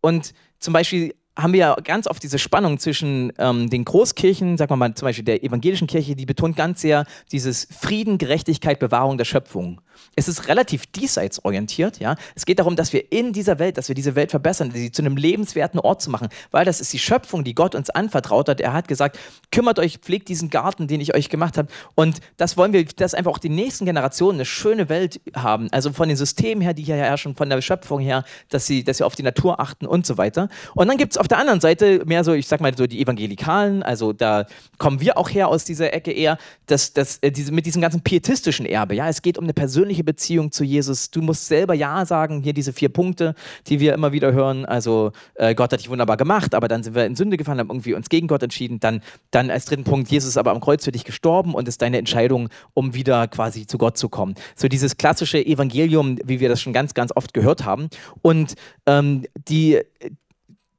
Und 0.00 0.32
zum 0.58 0.72
Beispiel 0.72 1.14
haben 1.38 1.52
wir 1.52 1.60
ja 1.60 1.76
ganz 1.76 2.08
oft 2.08 2.22
diese 2.22 2.38
Spannung 2.38 2.78
zwischen 2.78 3.32
ähm, 3.38 3.70
den 3.70 3.84
Großkirchen, 3.84 4.58
sagen 4.58 4.70
wir 4.72 4.76
mal 4.76 4.92
zum 4.94 5.06
Beispiel 5.06 5.24
der 5.24 5.44
evangelischen 5.44 5.86
Kirche, 5.86 6.16
die 6.16 6.26
betont 6.26 6.56
ganz 6.56 6.80
sehr 6.80 7.06
dieses 7.30 7.68
Frieden, 7.70 8.18
Gerechtigkeit, 8.18 8.80
Bewahrung 8.80 9.18
der 9.18 9.24
Schöpfung. 9.24 9.80
Es 10.16 10.28
ist 10.28 10.48
relativ 10.48 10.86
diesseitsorientiert, 10.86 12.00
ja. 12.00 12.16
Es 12.34 12.46
geht 12.46 12.58
darum, 12.58 12.76
dass 12.76 12.92
wir 12.92 13.12
in 13.12 13.32
dieser 13.32 13.58
Welt, 13.58 13.78
dass 13.78 13.88
wir 13.88 13.94
diese 13.94 14.14
Welt 14.14 14.30
verbessern, 14.30 14.70
sie 14.72 14.90
zu 14.92 15.02
einem 15.02 15.16
lebenswerten 15.16 15.80
Ort 15.80 16.02
zu 16.02 16.10
machen, 16.10 16.28
weil 16.50 16.64
das 16.64 16.80
ist 16.80 16.92
die 16.92 16.98
Schöpfung, 16.98 17.44
die 17.44 17.54
Gott 17.54 17.74
uns 17.74 17.90
anvertraut 17.90 18.48
hat. 18.48 18.60
Er 18.60 18.72
hat 18.72 18.88
gesagt, 18.88 19.18
kümmert 19.50 19.78
euch, 19.78 19.98
pflegt 19.98 20.28
diesen 20.28 20.50
Garten, 20.50 20.88
den 20.88 21.00
ich 21.00 21.14
euch 21.14 21.28
gemacht 21.28 21.58
habe. 21.58 21.68
Und 21.94 22.20
das 22.36 22.56
wollen 22.56 22.72
wir, 22.72 22.84
dass 22.84 23.14
einfach 23.14 23.32
auch 23.32 23.38
die 23.38 23.48
nächsten 23.48 23.84
Generationen 23.84 24.38
eine 24.38 24.44
schöne 24.44 24.88
Welt 24.88 25.20
haben. 25.34 25.68
Also 25.72 25.92
von 25.92 26.08
den 26.08 26.16
Systemen 26.16 26.62
her, 26.62 26.74
die 26.74 26.82
hier 26.82 26.96
herrschen, 26.96 27.34
von 27.34 27.48
der 27.48 27.60
Schöpfung 27.60 28.00
her, 28.00 28.24
dass 28.48 28.66
sie, 28.66 28.84
dass 28.84 28.98
sie 28.98 29.04
auf 29.04 29.14
die 29.14 29.22
Natur 29.22 29.60
achten 29.60 29.86
und 29.86 30.06
so 30.06 30.18
weiter. 30.18 30.48
Und 30.74 30.88
dann 30.88 30.96
gibt 30.96 31.12
es 31.12 31.18
auf 31.18 31.28
der 31.28 31.38
anderen 31.38 31.60
Seite 31.60 32.02
mehr 32.04 32.24
so, 32.24 32.32
ich 32.32 32.46
sag 32.46 32.60
mal 32.60 32.76
so 32.76 32.86
die 32.86 33.00
Evangelikalen, 33.00 33.82
also 33.82 34.12
da 34.12 34.46
kommen 34.78 35.00
wir 35.00 35.18
auch 35.18 35.30
her 35.30 35.48
aus 35.48 35.64
dieser 35.64 35.92
Ecke 35.92 36.12
eher, 36.12 36.38
dass, 36.66 36.92
dass 36.92 37.18
äh, 37.18 37.30
diese, 37.30 37.52
mit 37.52 37.66
diesem 37.66 37.82
ganzen 37.82 38.00
pietistischen 38.00 38.66
Erbe, 38.66 38.94
ja, 38.94 39.08
es 39.08 39.22
geht 39.22 39.38
um 39.38 39.44
eine 39.44 39.54
persönliche 39.54 39.87
Beziehung 40.04 40.52
zu 40.52 40.64
Jesus. 40.64 41.10
Du 41.10 41.22
musst 41.22 41.46
selber 41.46 41.74
Ja 41.74 42.04
sagen, 42.04 42.42
hier 42.42 42.52
diese 42.52 42.72
vier 42.72 42.88
Punkte, 42.88 43.34
die 43.66 43.80
wir 43.80 43.94
immer 43.94 44.12
wieder 44.12 44.32
hören. 44.32 44.64
Also 44.64 45.12
äh, 45.34 45.54
Gott 45.54 45.72
hat 45.72 45.80
dich 45.80 45.90
wunderbar 45.90 46.16
gemacht, 46.16 46.54
aber 46.54 46.68
dann 46.68 46.82
sind 46.82 46.94
wir 46.94 47.06
in 47.06 47.16
Sünde 47.16 47.36
gefallen, 47.36 47.58
haben 47.58 47.70
irgendwie 47.70 47.94
uns 47.94 48.08
gegen 48.08 48.28
Gott 48.28 48.42
entschieden. 48.42 48.80
Dann, 48.80 49.02
dann 49.30 49.50
als 49.50 49.64
dritten 49.64 49.84
Punkt, 49.84 50.10
Jesus 50.10 50.30
ist 50.30 50.36
aber 50.36 50.50
am 50.50 50.60
Kreuz 50.60 50.84
für 50.84 50.92
dich 50.92 51.04
gestorben 51.04 51.54
und 51.54 51.68
ist 51.68 51.82
deine 51.82 51.98
Entscheidung, 51.98 52.48
um 52.74 52.94
wieder 52.94 53.28
quasi 53.28 53.66
zu 53.66 53.78
Gott 53.78 53.98
zu 53.98 54.08
kommen. 54.08 54.34
So 54.54 54.68
dieses 54.68 54.96
klassische 54.96 55.44
Evangelium, 55.44 56.18
wie 56.24 56.40
wir 56.40 56.48
das 56.48 56.60
schon 56.60 56.72
ganz, 56.72 56.94
ganz 56.94 57.12
oft 57.14 57.34
gehört 57.34 57.64
haben. 57.64 57.88
Und 58.22 58.54
ähm, 58.86 59.24
die 59.48 59.80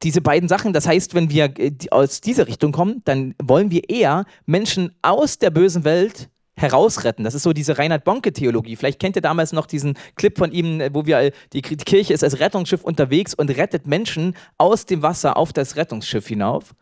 diese 0.03 0.21
beiden 0.21 0.47
Sachen, 0.47 0.73
das 0.73 0.87
heißt, 0.87 1.13
wenn 1.13 1.29
wir 1.29 1.53
äh, 1.57 1.71
aus 1.91 2.21
dieser 2.21 2.47
Richtung 2.47 2.71
kommen, 2.71 3.01
dann 3.05 3.35
wollen 3.41 3.71
wir 3.71 3.89
eher 3.89 4.25
Menschen 4.45 4.91
aus 5.01 5.39
der 5.39 5.49
bösen 5.49 5.83
Welt 5.83 6.29
herausretten. 6.61 7.23
Das 7.23 7.33
ist 7.33 7.43
so 7.43 7.53
diese 7.53 7.77
Reinhard 7.77 8.03
Bonke-Theologie. 8.03 8.75
Vielleicht 8.75 8.99
kennt 8.99 9.15
ihr 9.15 9.21
damals 9.21 9.53
noch 9.53 9.65
diesen 9.65 9.97
Clip 10.15 10.37
von 10.37 10.51
ihm, 10.51 10.81
äh, 10.81 10.93
wo 10.93 11.05
wir 11.05 11.19
äh, 11.19 11.31
die 11.53 11.61
Kirche 11.61 12.13
ist 12.13 12.23
als 12.23 12.39
Rettungsschiff 12.39 12.83
unterwegs 12.83 13.33
und 13.33 13.49
rettet 13.49 13.87
Menschen 13.87 14.35
aus 14.57 14.85
dem 14.85 15.01
Wasser 15.01 15.37
auf 15.37 15.53
das 15.53 15.75
Rettungsschiff 15.75 16.27
hinauf. 16.27 16.75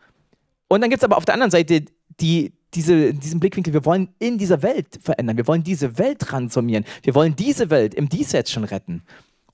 Und 0.68 0.82
dann 0.82 0.90
gibt 0.90 1.02
es 1.02 1.04
aber 1.04 1.18
auf 1.18 1.26
der 1.26 1.36
anderen 1.36 1.52
Seite 1.52 1.86
die, 2.20 2.54
diese, 2.74 3.14
diesen 3.14 3.40
Blickwinkel, 3.40 3.74
wir 3.74 3.86
wollen 3.86 4.10
in 4.20 4.38
dieser 4.38 4.62
Welt 4.62 5.00
verändern, 5.02 5.38
wir 5.38 5.48
wollen 5.48 5.64
diese 5.64 5.98
Welt 5.98 6.20
transformieren, 6.20 6.84
wir 7.04 7.16
wollen 7.16 7.36
diese 7.36 7.70
Welt 7.70 7.94
im 7.94 8.10
Diesseits 8.10 8.52
schon 8.52 8.64
retten. 8.64 9.04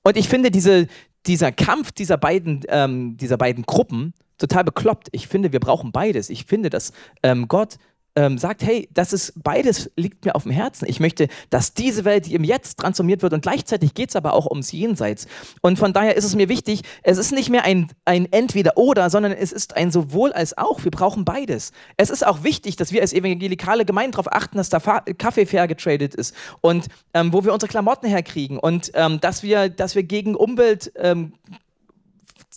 Und 0.02 0.16
ich 0.16 0.28
finde 0.28 0.50
diese, 0.50 0.88
dieser 1.26 1.52
Kampf 1.52 1.92
dieser 1.92 2.16
beiden, 2.16 2.62
ähm, 2.68 3.16
dieser 3.16 3.36
beiden 3.36 3.64
Gruppen 3.64 4.14
total 4.38 4.64
bekloppt. 4.64 5.08
Ich 5.12 5.28
finde, 5.28 5.52
wir 5.52 5.60
brauchen 5.60 5.92
beides. 5.92 6.28
Ich 6.28 6.44
finde, 6.44 6.70
dass 6.70 6.92
ähm, 7.22 7.48
Gott 7.48 7.78
ähm, 8.16 8.38
sagt, 8.38 8.62
hey, 8.62 8.88
das 8.92 9.12
ist 9.12 9.32
beides 9.42 9.90
liegt 9.96 10.24
mir 10.24 10.34
auf 10.34 10.44
dem 10.44 10.52
Herzen. 10.52 10.86
Ich 10.88 11.00
möchte, 11.00 11.28
dass 11.50 11.74
diese 11.74 12.04
Welt 12.04 12.30
im 12.30 12.44
Jetzt 12.44 12.78
transformiert 12.78 13.22
wird 13.22 13.32
und 13.32 13.42
gleichzeitig 13.42 13.94
geht 13.94 14.10
es 14.10 14.16
aber 14.16 14.34
auch 14.34 14.46
ums 14.46 14.72
Jenseits. 14.72 15.26
Und 15.62 15.78
von 15.78 15.92
daher 15.92 16.16
ist 16.16 16.24
es 16.24 16.34
mir 16.34 16.48
wichtig, 16.48 16.82
es 17.02 17.18
ist 17.18 17.32
nicht 17.32 17.50
mehr 17.50 17.64
ein, 17.64 17.90
ein 18.04 18.30
Entweder-Oder, 18.30 19.10
sondern 19.10 19.32
es 19.32 19.52
ist 19.52 19.76
ein 19.76 19.90
sowohl 19.90 20.32
als 20.32 20.56
auch. 20.56 20.84
Wir 20.84 20.90
brauchen 20.90 21.24
beides. 21.24 21.72
Es 21.96 22.10
ist 22.10 22.26
auch 22.26 22.44
wichtig, 22.44 22.76
dass 22.76 22.92
wir 22.92 23.00
als 23.00 23.12
evangelikale 23.12 23.84
Gemeinde 23.84 24.12
darauf 24.12 24.32
achten, 24.32 24.58
dass 24.58 24.68
da 24.68 24.78
Kaffee 24.78 25.46
fair 25.46 25.66
getradet 25.66 26.14
ist 26.14 26.34
und 26.60 26.86
ähm, 27.14 27.32
wo 27.32 27.44
wir 27.44 27.52
unsere 27.52 27.70
Klamotten 27.70 28.06
herkriegen 28.06 28.58
und 28.58 28.92
ähm, 28.94 29.20
dass, 29.20 29.42
wir, 29.42 29.68
dass 29.68 29.94
wir 29.94 30.02
gegen 30.04 30.34
Umwelt 30.34 30.92
ähm, 30.96 31.32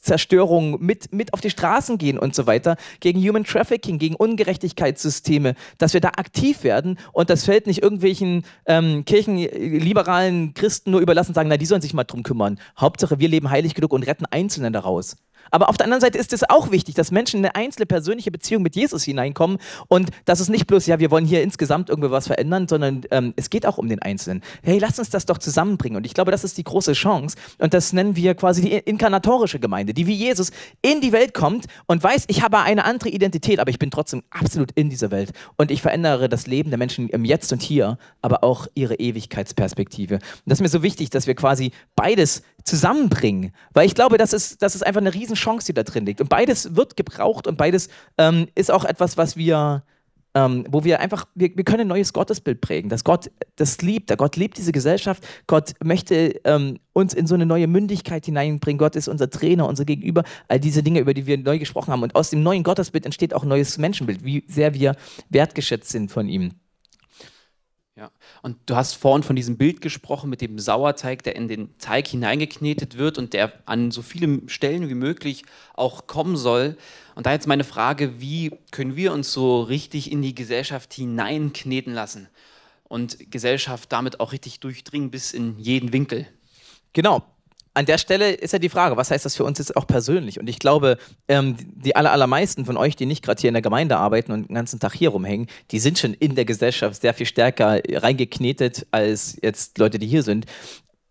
Zerstörung 0.07 0.83
mit, 0.83 1.13
mit 1.13 1.33
auf 1.33 1.41
die 1.41 1.49
Straßen 1.49 1.97
gehen 1.97 2.17
und 2.17 2.33
so 2.33 2.47
weiter, 2.47 2.77
gegen 2.99 3.19
Human 3.19 3.43
Trafficking, 3.43 3.99
gegen 3.99 4.15
Ungerechtigkeitssysteme, 4.15 5.53
dass 5.77 5.93
wir 5.93 6.01
da 6.01 6.09
aktiv 6.09 6.63
werden 6.63 6.97
und 7.11 7.29
das 7.29 7.45
fällt 7.45 7.67
nicht 7.67 7.83
irgendwelchen 7.83 8.43
ähm, 8.65 9.05
kirchenliberalen 9.05 10.53
Christen 10.53 10.91
nur 10.91 11.01
überlassen 11.01 11.31
und 11.31 11.35
sagen, 11.35 11.49
na, 11.49 11.57
die 11.57 11.65
sollen 11.65 11.81
sich 11.81 11.93
mal 11.93 12.05
drum 12.05 12.23
kümmern. 12.23 12.59
Hauptsache, 12.79 13.19
wir 13.19 13.27
leben 13.27 13.49
heilig 13.49 13.75
genug 13.75 13.93
und 13.93 14.03
retten 14.03 14.25
Einzelne 14.25 14.71
daraus. 14.71 15.17
Aber 15.51 15.69
auf 15.69 15.77
der 15.77 15.85
anderen 15.85 16.01
Seite 16.01 16.17
ist 16.17 16.33
es 16.33 16.47
auch 16.49 16.71
wichtig, 16.71 16.95
dass 16.95 17.11
Menschen 17.11 17.39
in 17.39 17.45
eine 17.45 17.55
einzelne 17.55 17.85
persönliche 17.85 18.31
Beziehung 18.31 18.63
mit 18.63 18.75
Jesus 18.75 19.03
hineinkommen 19.03 19.57
und 19.87 20.09
dass 20.25 20.39
es 20.39 20.49
nicht 20.49 20.67
bloß, 20.67 20.85
ja, 20.87 20.99
wir 20.99 21.11
wollen 21.11 21.25
hier 21.25 21.43
insgesamt 21.43 21.89
irgendwie 21.89 22.11
was 22.11 22.27
verändern, 22.27 22.67
sondern 22.67 23.01
ähm, 23.11 23.33
es 23.35 23.49
geht 23.49 23.65
auch 23.65 23.77
um 23.77 23.87
den 23.89 24.01
Einzelnen. 24.01 24.41
Hey, 24.63 24.79
lass 24.79 24.99
uns 24.99 25.09
das 25.09 25.25
doch 25.25 25.37
zusammenbringen. 25.37 25.97
Und 25.97 26.05
ich 26.05 26.13
glaube, 26.13 26.31
das 26.31 26.43
ist 26.43 26.57
die 26.57 26.63
große 26.63 26.93
Chance. 26.93 27.37
Und 27.59 27.73
das 27.73 27.93
nennen 27.93 28.15
wir 28.15 28.35
quasi 28.35 28.61
die 28.61 28.71
inkarnatorische 28.71 29.59
Gemeinde, 29.59 29.93
die 29.93 30.07
wie 30.07 30.13
Jesus 30.13 30.51
in 30.81 31.01
die 31.01 31.11
Welt 31.11 31.33
kommt 31.33 31.65
und 31.85 32.03
weiß, 32.03 32.25
ich 32.27 32.41
habe 32.41 32.59
eine 32.59 32.85
andere 32.85 33.09
Identität, 33.09 33.59
aber 33.59 33.69
ich 33.69 33.79
bin 33.79 33.91
trotzdem 33.91 34.23
absolut 34.29 34.71
in 34.73 34.89
dieser 34.89 35.11
Welt. 35.11 35.31
Und 35.55 35.71
ich 35.71 35.81
verändere 35.81 36.29
das 36.29 36.47
Leben 36.47 36.69
der 36.69 36.77
Menschen 36.77 37.09
im 37.09 37.25
Jetzt 37.25 37.51
und 37.51 37.61
Hier, 37.61 37.97
aber 38.21 38.43
auch 38.43 38.67
ihre 38.73 38.95
Ewigkeitsperspektive. 38.95 40.15
Und 40.15 40.21
das 40.45 40.57
ist 40.57 40.61
mir 40.61 40.69
so 40.69 40.83
wichtig, 40.83 41.09
dass 41.09 41.27
wir 41.27 41.35
quasi 41.35 41.71
beides 41.95 42.43
zusammenbringen. 42.67 43.51
Weil 43.73 43.87
ich 43.87 43.95
glaube, 43.95 44.17
das 44.17 44.33
ist, 44.33 44.61
das 44.61 44.75
ist 44.75 44.85
einfach 44.85 45.01
eine 45.01 45.13
Riesenchance, 45.13 45.67
die 45.67 45.73
da 45.73 45.83
drin 45.83 46.05
liegt. 46.05 46.21
Und 46.21 46.29
beides 46.29 46.75
wird 46.75 46.95
gebraucht 46.95 47.47
und 47.47 47.57
beides 47.57 47.89
ähm, 48.17 48.47
ist 48.55 48.71
auch 48.71 48.83
etwas, 48.83 49.17
was 49.17 49.37
wir, 49.37 49.83
ähm, 50.35 50.65
wo 50.69 50.83
wir 50.83 50.99
einfach, 50.99 51.25
wir, 51.33 51.55
wir 51.55 51.63
können 51.63 51.81
ein 51.81 51.87
neues 51.87 52.11
Gottesbild 52.11 52.59
prägen, 52.59 52.89
dass 52.89 53.03
Gott 53.03 53.31
das 53.55 53.81
liebt, 53.81 54.09
der 54.09 54.17
Gott 54.17 54.35
liebt 54.35 54.57
diese 54.57 54.73
Gesellschaft, 54.73 55.25
Gott 55.47 55.73
möchte 55.83 56.39
ähm, 56.43 56.79
uns 56.93 57.13
in 57.13 57.25
so 57.25 57.35
eine 57.35 57.45
neue 57.45 57.67
Mündigkeit 57.67 58.25
hineinbringen, 58.25 58.77
Gott 58.77 58.95
ist 58.95 59.07
unser 59.07 59.29
Trainer, 59.29 59.67
unser 59.67 59.85
Gegenüber, 59.85 60.23
all 60.49 60.59
diese 60.59 60.83
Dinge, 60.83 60.99
über 60.99 61.13
die 61.13 61.25
wir 61.25 61.37
neu 61.37 61.57
gesprochen 61.57 61.91
haben. 61.91 62.03
Und 62.03 62.15
aus 62.15 62.29
dem 62.29 62.43
neuen 62.43 62.63
Gottesbild 62.63 63.05
entsteht 63.05 63.33
auch 63.33 63.43
ein 63.43 63.49
neues 63.49 63.77
Menschenbild, 63.77 64.25
wie 64.25 64.43
sehr 64.47 64.73
wir 64.73 64.95
wertgeschätzt 65.29 65.89
sind 65.89 66.11
von 66.11 66.27
ihm. 66.27 66.51
Ja, 67.97 68.11
und 68.43 68.57
du 68.67 68.75
hast 68.75 68.93
vorhin 68.93 69.23
von 69.23 69.35
diesem 69.35 69.57
Bild 69.57 69.81
gesprochen 69.81 70.29
mit 70.29 70.41
dem 70.41 70.59
Sauerteig, 70.59 71.23
der 71.23 71.35
in 71.35 71.47
den 71.47 71.75
Teig 71.79 72.07
hineingeknetet 72.07 72.99
wird 72.99 73.17
und 73.17 73.33
der 73.33 73.51
an 73.65 73.89
so 73.89 74.03
viele 74.03 74.41
Stellen 74.45 74.87
wie 74.87 74.93
möglich 74.93 75.45
auch 75.73 76.05
kommen 76.05 76.37
soll. 76.37 76.77
Und 77.15 77.25
da 77.25 77.31
jetzt 77.31 77.47
meine 77.47 77.63
Frage, 77.63 78.21
wie 78.21 78.51
können 78.69 78.95
wir 78.95 79.13
uns 79.13 79.33
so 79.33 79.63
richtig 79.63 80.11
in 80.11 80.21
die 80.21 80.35
Gesellschaft 80.35 80.93
hineinkneten 80.93 81.91
lassen 81.91 82.29
und 82.83 83.31
Gesellschaft 83.31 83.91
damit 83.91 84.19
auch 84.19 84.31
richtig 84.31 84.59
durchdringen 84.59 85.09
bis 85.09 85.33
in 85.33 85.57
jeden 85.57 85.91
Winkel? 85.91 86.27
Genau, 86.93 87.23
an 87.77 87.85
der 87.85 87.99
Stelle 87.99 88.31
ist 88.31 88.53
ja 88.53 88.59
die 88.59 88.69
Frage, 88.69 88.97
was 88.97 89.11
heißt 89.11 89.23
das 89.23 89.35
für 89.35 89.43
uns 89.43 89.59
jetzt 89.59 89.77
auch 89.77 89.85
persönlich? 89.85 90.39
Und 90.39 90.49
ich 90.49 90.57
glaube, 90.57 90.97
ähm, 91.27 91.55
die 91.59 91.95
aller, 91.95 92.11
allermeisten 92.11 92.65
von 92.65 92.75
euch, 92.75 92.95
die 92.95 93.05
nicht 93.05 93.23
gerade 93.23 93.39
hier 93.39 93.49
in 93.49 93.53
der 93.53 93.61
Gemeinde 93.61 93.97
arbeiten 93.97 94.31
und 94.31 94.49
den 94.49 94.55
ganzen 94.55 94.79
Tag 94.79 94.93
hier 94.95 95.09
rumhängen, 95.09 95.45
die 95.69 95.77
sind 95.77 95.99
schon 95.99 96.15
in 96.15 96.33
der 96.33 96.45
Gesellschaft 96.45 96.99
sehr 96.99 97.13
viel 97.13 97.27
stärker 97.27 97.79
reingeknetet 97.87 98.87
als 98.89 99.37
jetzt 99.43 99.77
Leute, 99.77 99.99
die 99.99 100.07
hier 100.07 100.23
sind. 100.23 100.47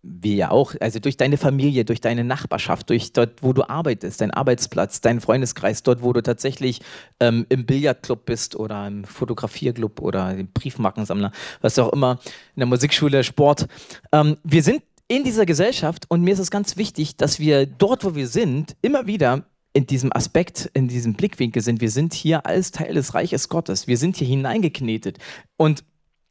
Wir 0.03 0.35
ja 0.35 0.51
auch, 0.51 0.75
also 0.81 0.99
durch 0.99 1.17
deine 1.17 1.37
Familie, 1.37 1.85
durch 1.85 2.01
deine 2.01 2.25
Nachbarschaft, 2.25 2.91
durch 2.91 3.13
dort, 3.13 3.45
wo 3.45 3.53
du 3.53 3.69
arbeitest, 3.69 4.21
dein 4.21 4.33
Arbeitsplatz, 4.33 5.01
dein 5.01 5.21
Freundeskreis, 5.21 5.85
dort, 5.85 6.03
wo 6.03 6.13
du 6.13 6.21
tatsächlich 6.21 6.81
ähm, 7.21 7.47
im 7.49 7.65
Billardclub 7.65 8.25
bist 8.25 8.57
oder 8.57 8.89
im 8.89 9.05
Fotografierclub 9.05 10.01
oder 10.01 10.33
im 10.37 10.49
Briefmarkensammler, 10.49 11.31
was 11.61 11.79
auch 11.79 11.93
immer, 11.93 12.19
in 12.57 12.61
der 12.61 12.67
Musikschule, 12.67 13.23
Sport. 13.23 13.69
Ähm, 14.11 14.37
wir 14.43 14.65
sind 14.65 14.83
in 15.09 15.25
dieser 15.25 15.47
Gesellschaft 15.47 16.05
und 16.09 16.23
mir 16.23 16.33
ist 16.33 16.41
es 16.41 16.51
ganz 16.51 16.77
wichtig, 16.77 17.17
dass 17.17 17.39
wir 17.39 17.67
dort, 17.67 18.05
wo 18.05 18.15
wir 18.15 18.27
sind, 18.27 18.77
immer 18.83 19.07
wieder 19.07 19.45
in 19.73 19.87
diesem 19.87 20.13
Aspekt, 20.13 20.71
in 20.73 20.89
diesem 20.89 21.15
Blickwinkel 21.15 21.63
sind. 21.63 21.81
Wir 21.81 21.91
sind 21.91 22.15
hier 22.15 22.47
als 22.47 22.71
Teil 22.71 22.95
des 22.95 23.15
Reiches 23.15 23.49
Gottes. 23.51 23.87
Wir 23.87 23.99
sind 23.99 24.17
hier 24.17 24.27
hineingeknetet. 24.27 25.19
Und 25.59 25.85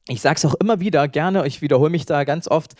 ich 0.07 0.21
sage 0.21 0.37
es 0.37 0.45
auch 0.45 0.55
immer 0.55 0.79
wieder 0.79 1.07
gerne, 1.07 1.45
ich 1.45 1.61
wiederhole 1.61 1.91
mich 1.91 2.05
da 2.05 2.23
ganz 2.23 2.47
oft, 2.47 2.73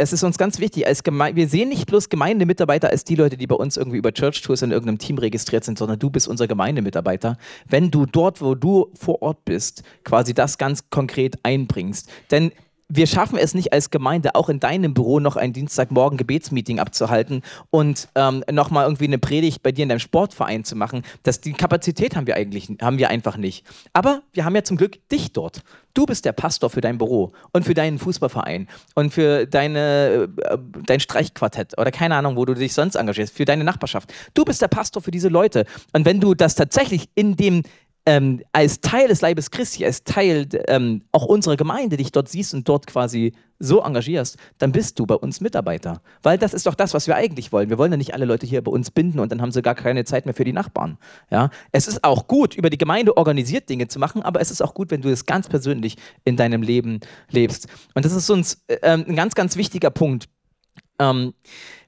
es 0.00 0.12
ist 0.12 0.22
uns 0.22 0.38
ganz 0.38 0.60
wichtig, 0.60 0.86
als 0.86 1.02
wir 1.04 1.48
sehen 1.48 1.70
nicht 1.70 1.86
bloß 1.86 2.08
Gemeindemitarbeiter 2.08 2.88
als 2.88 3.02
die 3.02 3.16
Leute, 3.16 3.36
die 3.36 3.48
bei 3.48 3.56
uns 3.56 3.76
irgendwie 3.76 3.96
über 3.96 4.12
Church 4.12 4.40
Tours 4.42 4.62
in 4.62 4.70
irgendeinem 4.70 4.98
Team 4.98 5.18
registriert 5.18 5.64
sind, 5.64 5.76
sondern 5.76 5.98
du 5.98 6.08
bist 6.08 6.28
unser 6.28 6.46
Gemeindemitarbeiter. 6.46 7.36
Wenn 7.66 7.90
du 7.90 8.06
dort, 8.06 8.40
wo 8.40 8.54
du 8.54 8.92
vor 8.94 9.22
Ort 9.22 9.44
bist, 9.44 9.82
quasi 10.04 10.34
das 10.34 10.56
ganz 10.56 10.88
konkret 10.90 11.38
einbringst. 11.42 12.08
Denn 12.30 12.52
wir 12.88 13.06
schaffen 13.06 13.38
es 13.38 13.54
nicht 13.54 13.72
als 13.72 13.90
Gemeinde, 13.90 14.34
auch 14.34 14.48
in 14.48 14.60
deinem 14.60 14.94
Büro 14.94 15.20
noch 15.20 15.36
ein 15.36 15.52
Dienstagmorgen 15.52 16.16
Gebetsmeeting 16.16 16.78
abzuhalten 16.78 17.42
und 17.70 18.08
ähm, 18.14 18.42
nochmal 18.50 18.84
irgendwie 18.86 19.04
eine 19.04 19.18
Predigt 19.18 19.62
bei 19.62 19.72
dir 19.72 19.82
in 19.82 19.90
deinem 19.90 19.98
Sportverein 19.98 20.64
zu 20.64 20.74
machen. 20.74 21.02
Das, 21.22 21.40
die 21.40 21.52
Kapazität 21.52 22.16
haben 22.16 22.26
wir 22.26 22.36
eigentlich 22.36 22.68
haben 22.80 22.98
wir 22.98 23.10
einfach 23.10 23.36
nicht. 23.36 23.66
Aber 23.92 24.22
wir 24.32 24.44
haben 24.44 24.54
ja 24.54 24.64
zum 24.64 24.78
Glück 24.78 25.06
dich 25.10 25.32
dort. 25.32 25.62
Du 25.92 26.06
bist 26.06 26.24
der 26.24 26.32
Pastor 26.32 26.70
für 26.70 26.80
dein 26.80 26.96
Büro 26.96 27.32
und 27.52 27.64
für 27.64 27.74
deinen 27.74 27.98
Fußballverein 27.98 28.68
und 28.94 29.12
für 29.12 29.46
deine, 29.46 30.28
äh, 30.42 30.58
dein 30.86 31.00
Streichquartett 31.00 31.76
oder 31.78 31.90
keine 31.90 32.14
Ahnung, 32.14 32.36
wo 32.36 32.44
du 32.44 32.54
dich 32.54 32.72
sonst 32.72 32.94
engagierst, 32.94 33.36
für 33.36 33.44
deine 33.44 33.64
Nachbarschaft. 33.64 34.12
Du 34.32 34.44
bist 34.44 34.62
der 34.62 34.68
Pastor 34.68 35.02
für 35.02 35.10
diese 35.10 35.28
Leute. 35.28 35.66
Und 35.92 36.06
wenn 36.06 36.20
du 36.20 36.34
das 36.34 36.54
tatsächlich 36.54 37.08
in 37.14 37.36
dem 37.36 37.64
ähm, 38.08 38.40
als 38.52 38.80
Teil 38.80 39.06
des 39.08 39.20
Leibes 39.20 39.50
Christi, 39.50 39.84
als 39.84 40.02
Teil 40.02 40.48
ähm, 40.68 41.02
auch 41.12 41.26
unserer 41.26 41.58
Gemeinde 41.58 41.98
dich 41.98 42.10
dort 42.10 42.30
siehst 42.30 42.54
und 42.54 42.66
dort 42.66 42.86
quasi 42.86 43.34
so 43.58 43.82
engagierst, 43.82 44.38
dann 44.56 44.72
bist 44.72 44.98
du 44.98 45.04
bei 45.04 45.14
uns 45.14 45.42
Mitarbeiter. 45.42 46.00
Weil 46.22 46.38
das 46.38 46.54
ist 46.54 46.66
doch 46.66 46.74
das, 46.74 46.94
was 46.94 47.06
wir 47.06 47.16
eigentlich 47.16 47.52
wollen. 47.52 47.68
Wir 47.68 47.76
wollen 47.76 47.92
ja 47.92 47.98
nicht 47.98 48.14
alle 48.14 48.24
Leute 48.24 48.46
hier 48.46 48.64
bei 48.64 48.70
uns 48.70 48.90
binden 48.90 49.18
und 49.18 49.30
dann 49.30 49.42
haben 49.42 49.52
sie 49.52 49.60
gar 49.60 49.74
keine 49.74 50.06
Zeit 50.06 50.24
mehr 50.24 50.34
für 50.34 50.44
die 50.44 50.54
Nachbarn. 50.54 50.96
Ja? 51.30 51.50
Es 51.70 51.86
ist 51.86 52.02
auch 52.02 52.28
gut, 52.28 52.54
über 52.54 52.70
die 52.70 52.78
Gemeinde 52.78 53.14
organisiert 53.18 53.68
Dinge 53.68 53.88
zu 53.88 53.98
machen, 53.98 54.22
aber 54.22 54.40
es 54.40 54.50
ist 54.50 54.62
auch 54.62 54.72
gut, 54.72 54.90
wenn 54.90 55.02
du 55.02 55.10
es 55.10 55.26
ganz 55.26 55.46
persönlich 55.46 55.96
in 56.24 56.38
deinem 56.38 56.62
Leben 56.62 57.00
lebst. 57.28 57.66
Und 57.92 58.06
das 58.06 58.12
ist 58.12 58.30
uns 58.30 58.64
äh, 58.68 58.88
ein 58.88 59.16
ganz, 59.16 59.34
ganz 59.34 59.56
wichtiger 59.56 59.90
Punkt. 59.90 60.30
Ähm, 60.98 61.34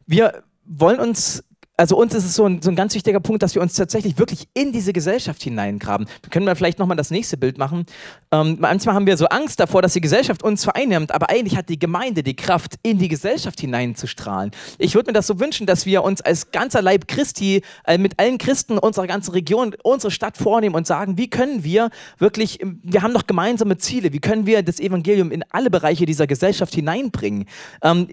wir 0.04 0.42
wollen 0.66 1.00
uns 1.00 1.44
also 1.80 1.96
uns 1.96 2.12
ist 2.12 2.26
es 2.26 2.34
so 2.34 2.44
ein, 2.44 2.60
so 2.60 2.68
ein 2.68 2.76
ganz 2.76 2.94
wichtiger 2.94 3.20
Punkt, 3.20 3.42
dass 3.42 3.54
wir 3.54 3.62
uns 3.62 3.72
tatsächlich 3.72 4.18
wirklich 4.18 4.48
in 4.52 4.70
diese 4.70 4.92
Gesellschaft 4.92 5.42
hineingraben. 5.42 6.06
Wir 6.20 6.28
können 6.28 6.44
mal 6.44 6.54
vielleicht 6.54 6.78
nochmal 6.78 6.98
das 6.98 7.10
nächste 7.10 7.38
Bild 7.38 7.56
machen. 7.56 7.86
Ähm, 8.30 8.58
manchmal 8.60 8.94
haben 8.94 9.06
wir 9.06 9.16
so 9.16 9.24
Angst 9.28 9.60
davor, 9.60 9.80
dass 9.80 9.94
die 9.94 10.02
Gesellschaft 10.02 10.42
uns 10.42 10.62
vereinnimmt, 10.62 11.10
aber 11.10 11.30
eigentlich 11.30 11.56
hat 11.56 11.70
die 11.70 11.78
Gemeinde 11.78 12.22
die 12.22 12.36
Kraft, 12.36 12.74
in 12.82 12.98
die 12.98 13.08
Gesellschaft 13.08 13.60
hineinzustrahlen. 13.60 14.50
Ich 14.76 14.94
würde 14.94 15.08
mir 15.08 15.14
das 15.14 15.26
so 15.26 15.40
wünschen, 15.40 15.66
dass 15.66 15.86
wir 15.86 16.04
uns 16.04 16.20
als 16.20 16.50
ganzer 16.50 16.82
Leib 16.82 17.08
Christi 17.08 17.62
äh, 17.86 17.96
mit 17.96 18.20
allen 18.20 18.36
Christen 18.36 18.76
unserer 18.76 19.06
ganzen 19.06 19.30
Region, 19.30 19.74
unsere 19.82 20.10
Stadt 20.10 20.36
vornehmen 20.36 20.74
und 20.74 20.86
sagen, 20.86 21.16
wie 21.16 21.30
können 21.30 21.64
wir 21.64 21.88
wirklich, 22.18 22.58
wir 22.82 23.00
haben 23.00 23.14
doch 23.14 23.26
gemeinsame 23.26 23.78
Ziele, 23.78 24.12
wie 24.12 24.20
können 24.20 24.44
wir 24.44 24.62
das 24.62 24.80
Evangelium 24.80 25.30
in 25.30 25.46
alle 25.48 25.70
Bereiche 25.70 26.04
dieser 26.04 26.26
Gesellschaft 26.26 26.74
hineinbringen? 26.74 27.46
Ähm, 27.80 28.06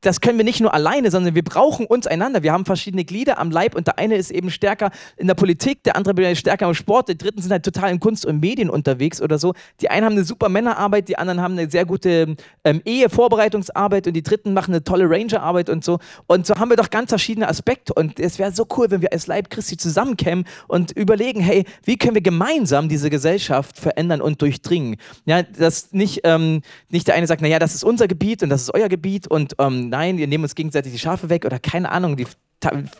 das 0.00 0.22
können 0.22 0.38
wir 0.38 0.44
nicht 0.46 0.60
nur 0.60 0.72
alleine, 0.72 1.10
sondern 1.10 1.34
wir 1.34 1.44
brauchen 1.44 1.84
uns 1.84 2.06
einander. 2.06 2.42
Wir 2.42 2.54
haben 2.54 2.64
verschiedene 2.64 3.09
Glieder 3.10 3.38
am 3.38 3.50
Leib 3.50 3.74
und 3.74 3.88
der 3.88 3.98
eine 3.98 4.14
ist 4.14 4.30
eben 4.30 4.50
stärker 4.50 4.90
in 5.16 5.26
der 5.26 5.34
Politik, 5.34 5.82
der 5.82 5.96
andere 5.96 6.30
ist 6.30 6.38
stärker 6.38 6.68
im 6.68 6.74
Sport, 6.74 7.08
die 7.08 7.18
dritten 7.18 7.42
sind 7.42 7.50
halt 7.50 7.64
total 7.64 7.90
in 7.90 7.98
Kunst 7.98 8.24
und 8.24 8.38
Medien 8.38 8.70
unterwegs 8.70 9.20
oder 9.20 9.36
so. 9.36 9.52
Die 9.80 9.90
einen 9.90 10.06
haben 10.06 10.12
eine 10.12 10.22
super 10.22 10.48
Männerarbeit, 10.48 11.08
die 11.08 11.18
anderen 11.18 11.40
haben 11.42 11.58
eine 11.58 11.68
sehr 11.68 11.84
gute 11.84 12.36
ähm, 12.62 12.80
Ehevorbereitungsarbeit 12.84 14.06
und 14.06 14.12
die 14.12 14.22
dritten 14.22 14.54
machen 14.54 14.72
eine 14.72 14.84
tolle 14.84 15.10
Rangerarbeit 15.10 15.68
und 15.70 15.84
so. 15.84 15.98
Und 16.28 16.46
so 16.46 16.54
haben 16.54 16.70
wir 16.70 16.76
doch 16.76 16.90
ganz 16.90 17.08
verschiedene 17.10 17.48
Aspekte 17.48 17.92
und 17.94 18.20
es 18.20 18.38
wäre 18.38 18.52
so 18.52 18.64
cool, 18.76 18.92
wenn 18.92 19.02
wir 19.02 19.12
als 19.12 19.26
Leib 19.26 19.50
Christi 19.50 19.76
zusammenkämen 19.76 20.44
und 20.68 20.92
überlegen, 20.92 21.40
hey, 21.40 21.64
wie 21.82 21.98
können 21.98 22.14
wir 22.14 22.22
gemeinsam 22.22 22.88
diese 22.88 23.10
Gesellschaft 23.10 23.76
verändern 23.76 24.20
und 24.20 24.40
durchdringen? 24.40 24.98
Ja, 25.24 25.42
dass 25.42 25.92
nicht, 25.92 26.20
ähm, 26.22 26.62
nicht 26.90 27.08
der 27.08 27.16
eine 27.16 27.26
sagt, 27.26 27.42
naja, 27.42 27.58
das 27.58 27.74
ist 27.74 27.82
unser 27.82 28.06
Gebiet 28.06 28.44
und 28.44 28.50
das 28.50 28.62
ist 28.62 28.72
euer 28.72 28.88
Gebiet 28.88 29.26
und 29.26 29.54
ähm, 29.58 29.88
nein, 29.88 30.16
wir 30.16 30.28
nehmen 30.28 30.44
uns 30.44 30.54
gegenseitig 30.54 30.92
die 30.92 30.98
Schafe 31.00 31.28
weg 31.28 31.44
oder 31.44 31.58
keine 31.58 31.90
Ahnung, 31.90 32.16
die 32.16 32.26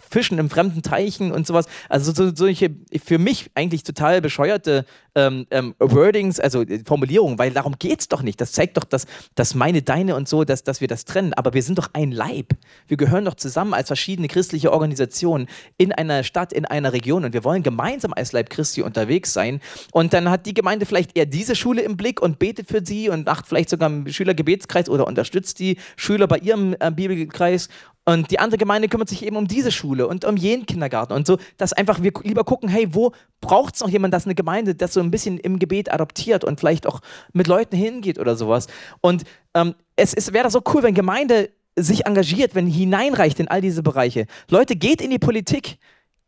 Fischen 0.09 0.39
in 0.39 0.49
fremden 0.49 0.83
Teichen 0.83 1.33
und 1.33 1.47
sowas. 1.47 1.67
Also 1.89 2.13
so, 2.13 2.35
solche 2.35 2.71
für 3.05 3.19
mich 3.19 3.51
eigentlich 3.55 3.83
total 3.83 4.21
bescheuerte 4.21 4.85
ähm, 5.15 5.47
ähm, 5.51 5.75
Wordings, 5.79 6.41
also 6.41 6.63
äh, 6.63 6.83
Formulierungen, 6.85 7.39
weil 7.39 7.51
darum 7.51 7.77
geht 7.79 8.01
es 8.01 8.09
doch 8.09 8.23
nicht. 8.23 8.41
Das 8.41 8.53
zeigt 8.53 8.77
doch, 8.77 8.85
dass, 8.85 9.07
dass 9.35 9.55
meine, 9.55 9.83
deine 9.83 10.15
und 10.15 10.29
so, 10.29 10.45
dass, 10.45 10.63
dass 10.63 10.81
wir 10.81 10.89
das 10.89 11.05
trennen. 11.05 11.35
Aber 11.35 11.53
wir 11.53 11.63
sind 11.63 11.79
doch 11.79 11.91
ein 11.93 12.13
Leib. 12.13 12.55
Wir 12.87 12.97
gehören 12.97 13.25
doch 13.25 13.35
zusammen 13.35 13.75
als 13.75 13.89
verschiedene 13.89 14.29
christliche 14.29 14.73
Organisationen 14.73 15.49
in 15.77 15.93
einer 15.93 16.23
Stadt, 16.23 16.53
in 16.53 16.65
einer 16.65 16.93
Region 16.93 17.25
und 17.25 17.33
wir 17.33 17.45
wollen 17.45 17.63
gemeinsam 17.63 18.13
als 18.15 18.33
Leib 18.33 18.51
Christi 18.51 18.83
unterwegs 18.83 19.33
sein. 19.33 19.61
Und 19.93 20.13
dann 20.13 20.31
hat 20.31 20.47
die 20.47 20.55
Gemeinde 20.55 20.87
vielleicht 20.87 21.17
eher 21.17 21.27
diese 21.27 21.57
Schule 21.57 21.83
im 21.83 21.97
Blick 21.97 22.23
und 22.23 22.39
betet 22.39 22.69
für 22.69 22.85
sie 22.85 23.09
und 23.09 23.27
macht 23.27 23.47
vielleicht 23.47 23.71
sogar 23.71 23.89
einen 23.89 24.13
Schülergebetskreis 24.13 24.89
oder 24.89 25.07
unterstützt 25.07 25.59
die 25.59 25.77
Schüler 25.97 26.27
bei 26.27 26.39
ihrem 26.39 26.75
äh, 26.79 26.91
Bibelkreis 26.91 27.69
und 28.11 28.29
die 28.33 28.41
andere 28.41 28.59
Gemeinde 28.59 28.89
kümmert 28.89 29.09
sich 29.09 29.25
eben 29.25 29.37
um 29.37 29.47
diese 29.47 29.71
Schule 29.71 30.09
und 30.09 30.25
um 30.25 30.37
jenen 30.37 30.67
Kindergarten 30.67 31.13
und 31.13 31.29
so, 31.29 31.39
dass 31.59 31.73
einfach 31.73 32.03
wir 32.03 32.11
lieber 32.25 32.43
gucken, 32.43 32.69
hey, 32.69 32.89
wo 32.93 33.13
braucht 33.41 33.77
es 33.77 33.81
noch 33.81 33.89
jemand, 33.89 34.13
dass 34.13 34.25
eine 34.25 34.35
Gemeinde 34.35 34.75
das 34.75 34.95
so 34.95 35.01
ein 35.01 35.13
bisschen 35.13 35.39
im 35.39 35.61
Gebet 35.61 35.93
adoptiert 35.93 36.43
und 36.43 36.59
vielleicht 36.59 36.89
auch 36.89 37.01
mit 37.33 37.47
Leuten 37.47 37.77
hingeht 37.77 38.19
oder 38.19 38.35
sowas. 38.35 38.67
Und 39.01 39.23
ähm, 39.55 39.77
es, 39.95 40.13
es 40.13 40.33
wäre 40.33 40.51
so 40.51 40.61
cool, 40.75 40.83
wenn 40.83 40.95
Gemeinde 40.95 41.51
sich 41.77 42.05
engagiert, 42.05 42.57
wenn 42.57 42.67
hineinreicht 42.67 43.39
in 43.39 43.47
all 43.47 43.61
diese 43.61 43.85
Bereiche. 43.85 44.27
Leute, 44.51 44.75
geht 44.75 45.01
in 45.01 45.11
die 45.11 45.21
Politik. 45.21 45.79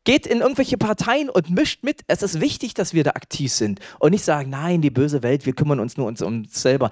Geht 0.05 0.27
in 0.27 0.41
irgendwelche 0.41 0.79
Parteien 0.79 1.31
und 1.31 1.51
mischt 1.51 1.85
mit. 1.85 2.03
Es 2.09 2.23
ist 2.23 2.41
wichtig, 2.41 2.75
dass 2.75 2.93
wir 2.93 3.05
da 3.05 3.11
aktiv 3.11 3.53
sind 3.53 3.79
und 4.01 4.11
nicht 4.11 4.25
sagen, 4.25 4.51
nein, 4.51 4.83
die 4.83 4.91
böse 4.91 5.23
Welt, 5.23 5.47
wir 5.47 5.53
kümmern 5.53 5.79
uns 5.79 5.97
nur 5.97 6.09
uns 6.09 6.23
um 6.23 6.43
uns 6.43 6.61
selber. 6.61 6.91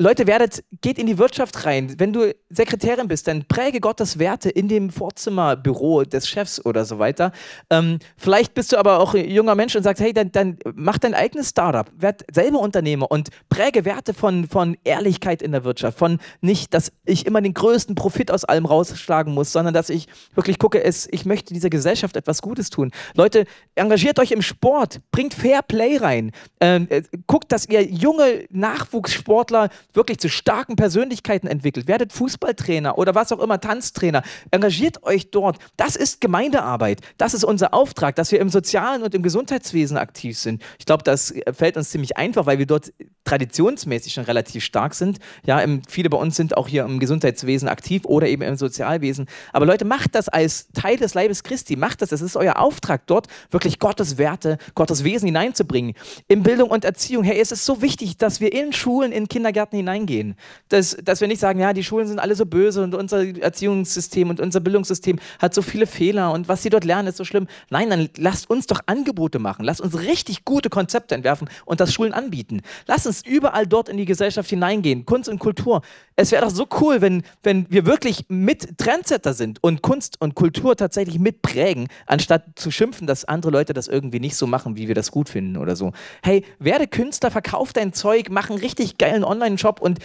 Leute, 0.00 0.26
werdet, 0.26 0.64
geht 0.80 0.98
in 0.98 1.06
die 1.06 1.18
Wirtschaft 1.18 1.66
rein. 1.66 1.96
Wenn 1.98 2.14
du 2.14 2.34
Sekretärin 2.48 3.06
bist, 3.06 3.28
dann 3.28 3.44
präge 3.44 3.80
Gottes 3.80 4.18
Werte 4.18 4.48
in 4.48 4.66
dem 4.66 4.88
Vorzimmerbüro 4.88 6.04
des 6.04 6.26
Chefs 6.26 6.64
oder 6.64 6.86
so 6.86 6.98
weiter. 6.98 7.32
Ähm, 7.68 7.98
vielleicht 8.16 8.54
bist 8.54 8.72
du 8.72 8.78
aber 8.78 8.98
auch 8.98 9.12
ein 9.12 9.28
junger 9.28 9.54
Mensch 9.54 9.76
und 9.76 9.82
sagst, 9.82 10.02
hey, 10.02 10.14
dann, 10.14 10.32
dann 10.32 10.56
mach 10.74 10.96
dein 10.96 11.12
eigenes 11.12 11.50
Startup, 11.50 11.86
werd 11.94 12.24
selber 12.32 12.60
Unternehmer 12.60 13.10
und 13.10 13.28
präge 13.50 13.84
Werte 13.84 14.14
von, 14.14 14.48
von 14.48 14.74
Ehrlichkeit 14.84 15.42
in 15.42 15.52
der 15.52 15.64
Wirtschaft, 15.64 15.98
von 15.98 16.18
nicht, 16.40 16.72
dass 16.72 16.92
ich 17.04 17.26
immer 17.26 17.42
den 17.42 17.52
größten 17.52 17.94
Profit 17.94 18.30
aus 18.30 18.46
allem 18.46 18.64
rausschlagen 18.64 19.34
muss, 19.34 19.52
sondern 19.52 19.74
dass 19.74 19.90
ich 19.90 20.08
wirklich 20.34 20.58
gucke, 20.58 20.82
es, 20.82 21.08
ich 21.12 21.26
möchte 21.26 21.52
dieser 21.52 21.68
Gesellschaft 21.68 22.16
etwas 22.16 22.40
Gutes 22.40 22.70
tun. 22.70 22.90
Leute, 23.16 23.44
engagiert 23.74 24.18
euch 24.18 24.32
im 24.32 24.40
Sport, 24.40 25.02
bringt 25.12 25.34
Fair 25.34 25.60
Play 25.60 25.98
rein, 25.98 26.32
ähm, 26.62 26.86
äh, 26.88 27.02
guckt, 27.26 27.52
dass 27.52 27.68
ihr 27.68 27.84
junge 27.84 28.46
Nachwuchssportler 28.48 29.68
wirklich 29.92 30.18
zu 30.18 30.28
starken 30.28 30.76
Persönlichkeiten 30.76 31.46
entwickelt. 31.46 31.88
Werdet 31.88 32.12
Fußballtrainer 32.12 32.98
oder 32.98 33.14
was 33.14 33.32
auch 33.32 33.40
immer, 33.40 33.60
Tanztrainer. 33.60 34.22
Engagiert 34.50 35.02
euch 35.04 35.30
dort. 35.30 35.58
Das 35.76 35.96
ist 35.96 36.20
Gemeindearbeit. 36.20 37.00
Das 37.18 37.34
ist 37.34 37.44
unser 37.44 37.74
Auftrag, 37.74 38.16
dass 38.16 38.32
wir 38.32 38.40
im 38.40 38.48
sozialen 38.48 39.02
und 39.02 39.14
im 39.14 39.22
Gesundheitswesen 39.22 39.96
aktiv 39.96 40.38
sind. 40.38 40.62
Ich 40.78 40.86
glaube, 40.86 41.02
das 41.02 41.34
fällt 41.52 41.76
uns 41.76 41.90
ziemlich 41.90 42.16
einfach, 42.16 42.46
weil 42.46 42.58
wir 42.58 42.66
dort 42.66 42.92
traditionsmäßig 43.24 44.12
schon 44.12 44.24
relativ 44.24 44.64
stark 44.64 44.94
sind. 44.94 45.18
Ja, 45.44 45.60
im, 45.60 45.82
viele 45.88 46.10
bei 46.10 46.18
uns 46.18 46.36
sind 46.36 46.56
auch 46.56 46.68
hier 46.68 46.84
im 46.84 46.98
Gesundheitswesen 46.98 47.68
aktiv 47.68 48.04
oder 48.04 48.26
eben 48.26 48.42
im 48.42 48.56
Sozialwesen. 48.56 49.26
Aber 49.52 49.66
Leute, 49.66 49.84
macht 49.84 50.14
das 50.14 50.28
als 50.28 50.68
Teil 50.72 50.96
des 50.96 51.14
Leibes 51.14 51.42
Christi. 51.42 51.76
Macht 51.76 52.02
das. 52.02 52.10
Das 52.10 52.22
ist 52.22 52.36
euer 52.36 52.58
Auftrag, 52.58 53.06
dort 53.06 53.28
wirklich 53.50 53.78
Gottes 53.78 54.18
Werte, 54.18 54.58
Gottes 54.74 55.04
Wesen 55.04 55.26
hineinzubringen. 55.26 55.94
In 56.28 56.42
Bildung 56.42 56.70
und 56.70 56.84
Erziehung. 56.84 57.24
Hey, 57.24 57.40
es 57.40 57.52
ist 57.52 57.64
so 57.64 57.82
wichtig, 57.82 58.16
dass 58.16 58.40
wir 58.40 58.52
in 58.52 58.72
Schulen, 58.72 59.12
in 59.12 59.28
Kindergärten 59.28 59.76
hineingehen. 59.80 60.36
Dass, 60.68 60.96
dass 61.02 61.20
wir 61.20 61.28
nicht 61.28 61.40
sagen, 61.40 61.60
ja, 61.60 61.72
die 61.72 61.84
Schulen 61.84 62.06
sind 62.06 62.18
alle 62.18 62.34
so 62.34 62.46
böse 62.46 62.82
und 62.82 62.94
unser 62.94 63.24
Erziehungssystem 63.24 64.30
und 64.30 64.40
unser 64.40 64.60
Bildungssystem 64.60 65.18
hat 65.38 65.54
so 65.54 65.62
viele 65.62 65.86
Fehler 65.86 66.32
und 66.32 66.48
was 66.48 66.62
sie 66.62 66.70
dort 66.70 66.84
lernen 66.84 67.08
ist 67.08 67.16
so 67.16 67.24
schlimm. 67.24 67.46
Nein, 67.70 67.90
dann 67.90 68.08
lasst 68.16 68.48
uns 68.48 68.66
doch 68.66 68.80
Angebote 68.86 69.38
machen. 69.38 69.64
Lasst 69.64 69.80
uns 69.80 69.98
richtig 69.98 70.44
gute 70.44 70.70
Konzepte 70.70 71.14
entwerfen 71.14 71.48
und 71.64 71.80
das 71.80 71.92
Schulen 71.92 72.12
anbieten. 72.12 72.62
Lasst 72.86 73.06
uns 73.06 73.22
überall 73.24 73.66
dort 73.66 73.88
in 73.88 73.96
die 73.96 74.04
Gesellschaft 74.04 74.48
hineingehen. 74.50 75.06
Kunst 75.06 75.28
und 75.28 75.38
Kultur. 75.38 75.82
Es 76.16 76.32
wäre 76.32 76.44
doch 76.44 76.50
so 76.50 76.66
cool, 76.80 77.00
wenn, 77.00 77.22
wenn 77.42 77.66
wir 77.70 77.86
wirklich 77.86 78.26
mit 78.28 78.76
Trendsetter 78.78 79.32
sind 79.32 79.62
und 79.62 79.82
Kunst 79.82 80.20
und 80.20 80.34
Kultur 80.34 80.76
tatsächlich 80.76 81.18
mitprägen, 81.18 81.88
anstatt 82.06 82.44
zu 82.56 82.70
schimpfen, 82.70 83.06
dass 83.06 83.24
andere 83.24 83.52
Leute 83.52 83.72
das 83.72 83.88
irgendwie 83.88 84.20
nicht 84.20 84.36
so 84.36 84.46
machen, 84.46 84.76
wie 84.76 84.88
wir 84.88 84.94
das 84.94 85.10
gut 85.10 85.28
finden 85.28 85.56
oder 85.56 85.76
so. 85.76 85.92
Hey, 86.22 86.44
werde 86.58 86.86
Künstler, 86.86 87.30
verkauf 87.30 87.72
dein 87.72 87.92
Zeug, 87.92 88.26
mach 88.30 88.50
einen 88.50 88.58
richtig 88.58 88.98
geilen 88.98 89.24
Online-Shop 89.24 89.69
Shop 89.70 89.80
und 89.80 89.98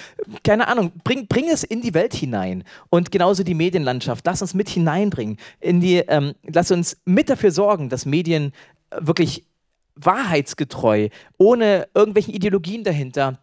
keine 0.43 0.67
Ahnung, 0.67 0.91
bring, 1.03 1.27
bring 1.27 1.49
es 1.49 1.63
in 1.63 1.81
die 1.81 1.93
Welt 1.93 2.13
hinein. 2.13 2.63
Und 2.89 3.11
genauso 3.11 3.43
die 3.43 3.53
Medienlandschaft, 3.53 4.25
lass 4.25 4.41
uns 4.41 4.53
mit 4.53 4.69
hineinbringen. 4.69 5.37
In 5.59 5.81
die, 5.81 5.97
ähm, 5.97 6.33
lass 6.43 6.71
uns 6.71 6.97
mit 7.05 7.29
dafür 7.29 7.51
sorgen, 7.51 7.89
dass 7.89 8.05
Medien 8.05 8.53
wirklich 8.97 9.43
wahrheitsgetreu, 9.95 11.09
ohne 11.37 11.87
irgendwelchen 11.93 12.33
Ideologien 12.33 12.83
dahinter, 12.83 13.39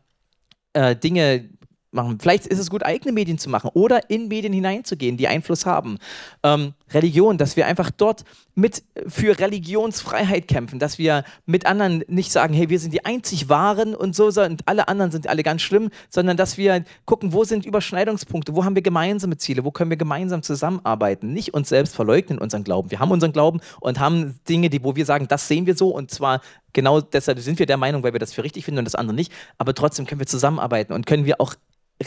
äh, 0.75 0.95
Dinge 0.95 1.49
machen. 1.91 2.19
Vielleicht 2.21 2.47
ist 2.47 2.59
es 2.59 2.71
gut, 2.71 2.85
eigene 2.85 3.13
Medien 3.13 3.39
zu 3.39 3.51
machen 3.51 3.71
oder 3.75 4.11
in 4.11 4.29
Medien 4.29 4.53
hineinzugehen, 4.53 5.17
die 5.17 5.29
Einfluss 5.29 5.67
haben. 5.67 5.99
Ähm, 6.43 6.75
Religion, 6.95 7.39
dass 7.39 7.57
wir 7.57 7.67
einfach 7.67 7.91
dort 7.91 8.25
mit 8.55 8.83
für 9.07 9.39
Religionsfreiheit 9.39 10.49
kämpfen, 10.49 10.79
dass 10.79 10.99
wir 10.99 11.25
mit 11.47 11.67
anderen 11.67 12.05
nicht 12.09 12.33
sagen, 12.33 12.55
hey, 12.55 12.69
wir 12.69 12.79
sind 12.79 12.93
die 12.93 13.05
einzig 13.05 13.49
Wahren 13.49 13.95
und 13.95 14.15
so, 14.15 14.27
und 14.27 14.63
alle 14.67 14.89
anderen 14.89 15.11
sind 15.11 15.27
alle 15.27 15.43
ganz 15.43 15.63
schlimm, 15.63 15.91
sondern 16.09 16.37
dass 16.37 16.59
wir 16.59 16.85
gucken, 17.05 17.33
wo 17.33 17.45
sind 17.45 17.67
Überschneidungspunkte, 17.67 18.55
wo 18.55 18.65
haben 18.65 18.75
wir 18.75 18.83
gemeinsame 18.83 19.37
Ziele, 19.37 19.65
wo 19.65 19.71
können 19.71 19.91
wir 19.91 19.97
gemeinsam 19.97 20.43
zusammenarbeiten, 20.43 21.33
nicht 21.33 21.55
uns 21.55 21.69
selbst 21.69 21.95
verleugnen, 21.95 22.39
unseren 22.39 22.65
Glauben. 22.65 22.91
Wir 22.91 23.01
haben 23.01 23.11
unseren 23.11 23.33
Glauben 23.33 23.61
und 23.81 23.99
haben 23.99 24.39
Dinge, 24.49 24.71
die, 24.71 24.83
wo 24.85 24.97
wir 24.97 25.07
sagen, 25.07 25.29
das 25.29 25.49
sehen 25.49 25.67
wir 25.67 25.75
so 25.75 25.89
und 25.89 26.11
zwar 26.11 26.41
genau 26.73 27.01
deshalb 27.01 27.39
sind 27.41 27.59
wir 27.59 27.67
der 27.67 27.77
Meinung, 27.77 28.03
weil 28.03 28.13
wir 28.13 28.21
das 28.21 28.33
für 28.33 28.45
richtig 28.45 28.65
finden 28.65 28.79
und 28.79 28.85
das 28.85 28.95
andere 28.95 29.15
nicht, 29.15 29.33
aber 29.59 29.75
trotzdem 29.75 30.07
können 30.07 30.21
wir 30.21 30.27
zusammenarbeiten 30.27 30.93
und 30.93 31.07
können 31.07 31.25
wir 31.25 31.41
auch 31.41 31.55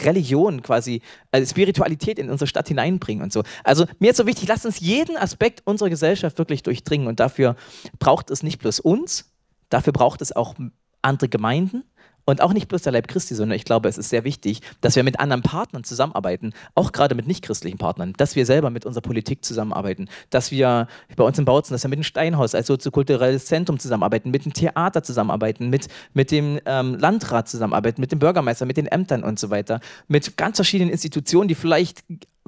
Religion 0.04 0.62
quasi, 0.62 1.02
also 1.30 1.48
Spiritualität 1.48 2.18
in 2.18 2.30
unsere 2.30 2.46
Stadt 2.46 2.68
hineinbringen 2.68 3.22
und 3.22 3.32
so. 3.32 3.42
Also 3.64 3.86
mir 3.98 4.10
ist 4.10 4.16
so 4.16 4.26
wichtig, 4.26 4.48
lasst 4.48 4.66
uns 4.66 4.80
jeden 4.80 5.16
Aspekt 5.16 5.62
unserer 5.64 5.90
Gesellschaft 5.90 6.38
wirklich 6.38 6.62
durchdringen 6.62 7.06
und 7.06 7.20
dafür 7.20 7.56
braucht 7.98 8.30
es 8.30 8.42
nicht 8.42 8.58
bloß 8.58 8.80
uns, 8.80 9.32
dafür 9.68 9.92
braucht 9.92 10.22
es 10.22 10.34
auch 10.34 10.54
andere 11.02 11.28
Gemeinden 11.28 11.84
Und 12.28 12.42
auch 12.42 12.52
nicht 12.52 12.66
bloß 12.66 12.82
der 12.82 12.92
Leib 12.92 13.06
Christi, 13.06 13.36
sondern 13.36 13.56
ich 13.56 13.64
glaube, 13.64 13.88
es 13.88 13.96
ist 13.96 14.10
sehr 14.10 14.24
wichtig, 14.24 14.60
dass 14.80 14.96
wir 14.96 15.04
mit 15.04 15.20
anderen 15.20 15.42
Partnern 15.42 15.84
zusammenarbeiten, 15.84 16.52
auch 16.74 16.90
gerade 16.90 17.14
mit 17.14 17.28
nichtchristlichen 17.28 17.78
Partnern, 17.78 18.14
dass 18.16 18.34
wir 18.34 18.44
selber 18.44 18.68
mit 18.70 18.84
unserer 18.84 19.02
Politik 19.02 19.44
zusammenarbeiten, 19.44 20.08
dass 20.30 20.50
wir 20.50 20.88
bei 21.14 21.22
uns 21.22 21.38
im 21.38 21.44
Bautzen, 21.44 21.72
dass 21.72 21.84
wir 21.84 21.88
mit 21.88 22.00
dem 22.00 22.02
Steinhaus 22.02 22.56
als 22.56 22.66
soziokulturelles 22.66 23.46
Zentrum 23.46 23.78
zusammenarbeiten, 23.78 24.32
mit 24.32 24.44
dem 24.44 24.52
Theater 24.52 25.04
zusammenarbeiten, 25.04 25.70
mit, 25.70 25.86
mit 26.14 26.32
dem 26.32 26.58
ähm, 26.66 26.96
Landrat 26.98 27.48
zusammenarbeiten, 27.48 28.00
mit 28.00 28.10
dem 28.10 28.18
Bürgermeister, 28.18 28.66
mit 28.66 28.76
den 28.76 28.86
Ämtern 28.86 29.22
und 29.22 29.38
so 29.38 29.50
weiter, 29.50 29.78
mit 30.08 30.36
ganz 30.36 30.56
verschiedenen 30.56 30.90
Institutionen, 30.90 31.46
die 31.46 31.54
vielleicht 31.54 32.02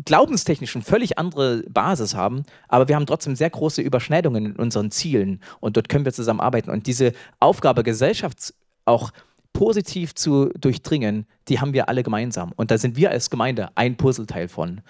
glaubenstechnisch 0.05 0.75
eine 0.75 0.85
völlig 0.85 1.19
andere 1.19 1.63
Basis 1.69 2.17
haben, 2.17 2.43
aber 2.67 2.89
wir 2.89 2.97
haben 2.97 3.07
trotzdem 3.07 3.37
sehr 3.37 3.51
große 3.51 3.81
Überschneidungen 3.81 4.47
in 4.47 4.57
unseren 4.57 4.91
Zielen 4.91 5.41
und 5.61 5.77
dort 5.77 5.89
können 5.89 6.05
wir 6.05 6.13
zusammenarbeiten. 6.13 6.71
Und 6.71 6.89
diese 6.89 7.13
Aufgabe, 7.39 7.85
Gesellschaft 7.85 8.55
auch 8.85 9.13
positiv 9.59 10.15
zu 10.15 10.51
durchdringen, 10.51 11.27
die 11.49 11.59
haben 11.59 11.73
wir 11.73 11.89
alle 11.89 12.05
gemeinsam. 12.05 12.53
Und 12.55 12.71
da 12.71 12.79
sind 12.79 12.97
wir 12.97 13.11
als 13.11 13.29
Gemeinde 13.29 13.71
ein 13.75 13.97
Puzzleteil 13.97 14.47
von. 14.47 14.83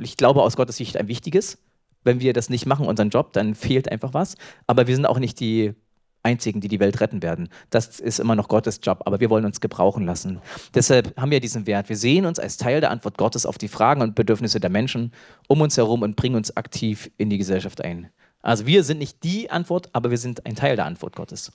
Ich 0.00 0.16
glaube 0.16 0.42
aus 0.42 0.54
Gottes 0.54 0.76
Sicht 0.76 0.96
ein 0.96 1.08
wichtiges. 1.08 1.58
Wenn 2.04 2.20
wir 2.20 2.32
das 2.32 2.48
nicht 2.48 2.64
machen, 2.64 2.86
unseren 2.86 3.10
Job, 3.10 3.32
dann 3.32 3.56
fehlt 3.56 3.90
einfach 3.90 4.14
was. 4.14 4.36
Aber 4.68 4.86
wir 4.86 4.94
sind 4.94 5.06
auch 5.06 5.18
nicht 5.18 5.40
die 5.40 5.74
einzigen, 6.22 6.60
die 6.60 6.68
die 6.68 6.78
Welt 6.78 7.00
retten 7.00 7.24
werden. 7.24 7.48
Das 7.70 7.98
ist 7.98 8.20
immer 8.20 8.36
noch 8.36 8.46
Gottes 8.46 8.78
Job, 8.84 9.02
aber 9.04 9.18
wir 9.18 9.30
wollen 9.30 9.46
uns 9.46 9.60
gebrauchen 9.60 10.06
lassen. 10.06 10.38
Deshalb 10.74 11.20
haben 11.20 11.32
wir 11.32 11.40
diesen 11.40 11.66
Wert. 11.66 11.88
Wir 11.88 11.96
sehen 11.96 12.24
uns 12.24 12.38
als 12.38 12.56
Teil 12.56 12.80
der 12.80 12.92
Antwort 12.92 13.18
Gottes 13.18 13.46
auf 13.46 13.58
die 13.58 13.66
Fragen 13.66 14.00
und 14.00 14.14
Bedürfnisse 14.14 14.60
der 14.60 14.70
Menschen 14.70 15.10
um 15.48 15.60
uns 15.60 15.76
herum 15.76 16.02
und 16.02 16.14
bringen 16.14 16.36
uns 16.36 16.56
aktiv 16.56 17.10
in 17.16 17.30
die 17.30 17.38
Gesellschaft 17.38 17.82
ein. 17.82 18.10
Also 18.42 18.64
wir 18.64 18.84
sind 18.84 18.98
nicht 18.98 19.24
die 19.24 19.50
Antwort, 19.50 19.88
aber 19.92 20.12
wir 20.12 20.18
sind 20.18 20.46
ein 20.46 20.54
Teil 20.54 20.76
der 20.76 20.86
Antwort 20.86 21.16
Gottes. 21.16 21.50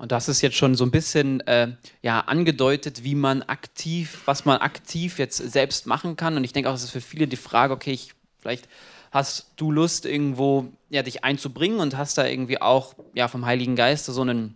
Und 0.00 0.12
das 0.12 0.30
ist 0.30 0.40
jetzt 0.40 0.56
schon 0.56 0.76
so 0.76 0.84
ein 0.86 0.90
bisschen 0.90 1.40
äh, 1.40 1.72
ja, 2.00 2.20
angedeutet, 2.20 3.04
wie 3.04 3.14
man 3.14 3.42
aktiv, 3.42 4.22
was 4.24 4.46
man 4.46 4.56
aktiv 4.56 5.18
jetzt 5.18 5.36
selbst 5.36 5.86
machen 5.86 6.16
kann. 6.16 6.38
Und 6.38 6.44
ich 6.44 6.54
denke 6.54 6.70
auch, 6.70 6.74
es 6.74 6.84
ist 6.84 6.90
für 6.90 7.02
viele 7.02 7.28
die 7.28 7.36
Frage, 7.36 7.74
okay, 7.74 7.92
ich, 7.92 8.14
vielleicht 8.38 8.66
hast 9.10 9.50
du 9.56 9.70
Lust, 9.70 10.06
irgendwo 10.06 10.72
ja, 10.88 11.02
dich 11.02 11.22
einzubringen 11.22 11.80
und 11.80 11.98
hast 11.98 12.16
da 12.16 12.24
irgendwie 12.24 12.62
auch 12.62 12.94
ja, 13.12 13.28
vom 13.28 13.44
Heiligen 13.44 13.76
Geist 13.76 14.06
so 14.06 14.22
einen 14.22 14.54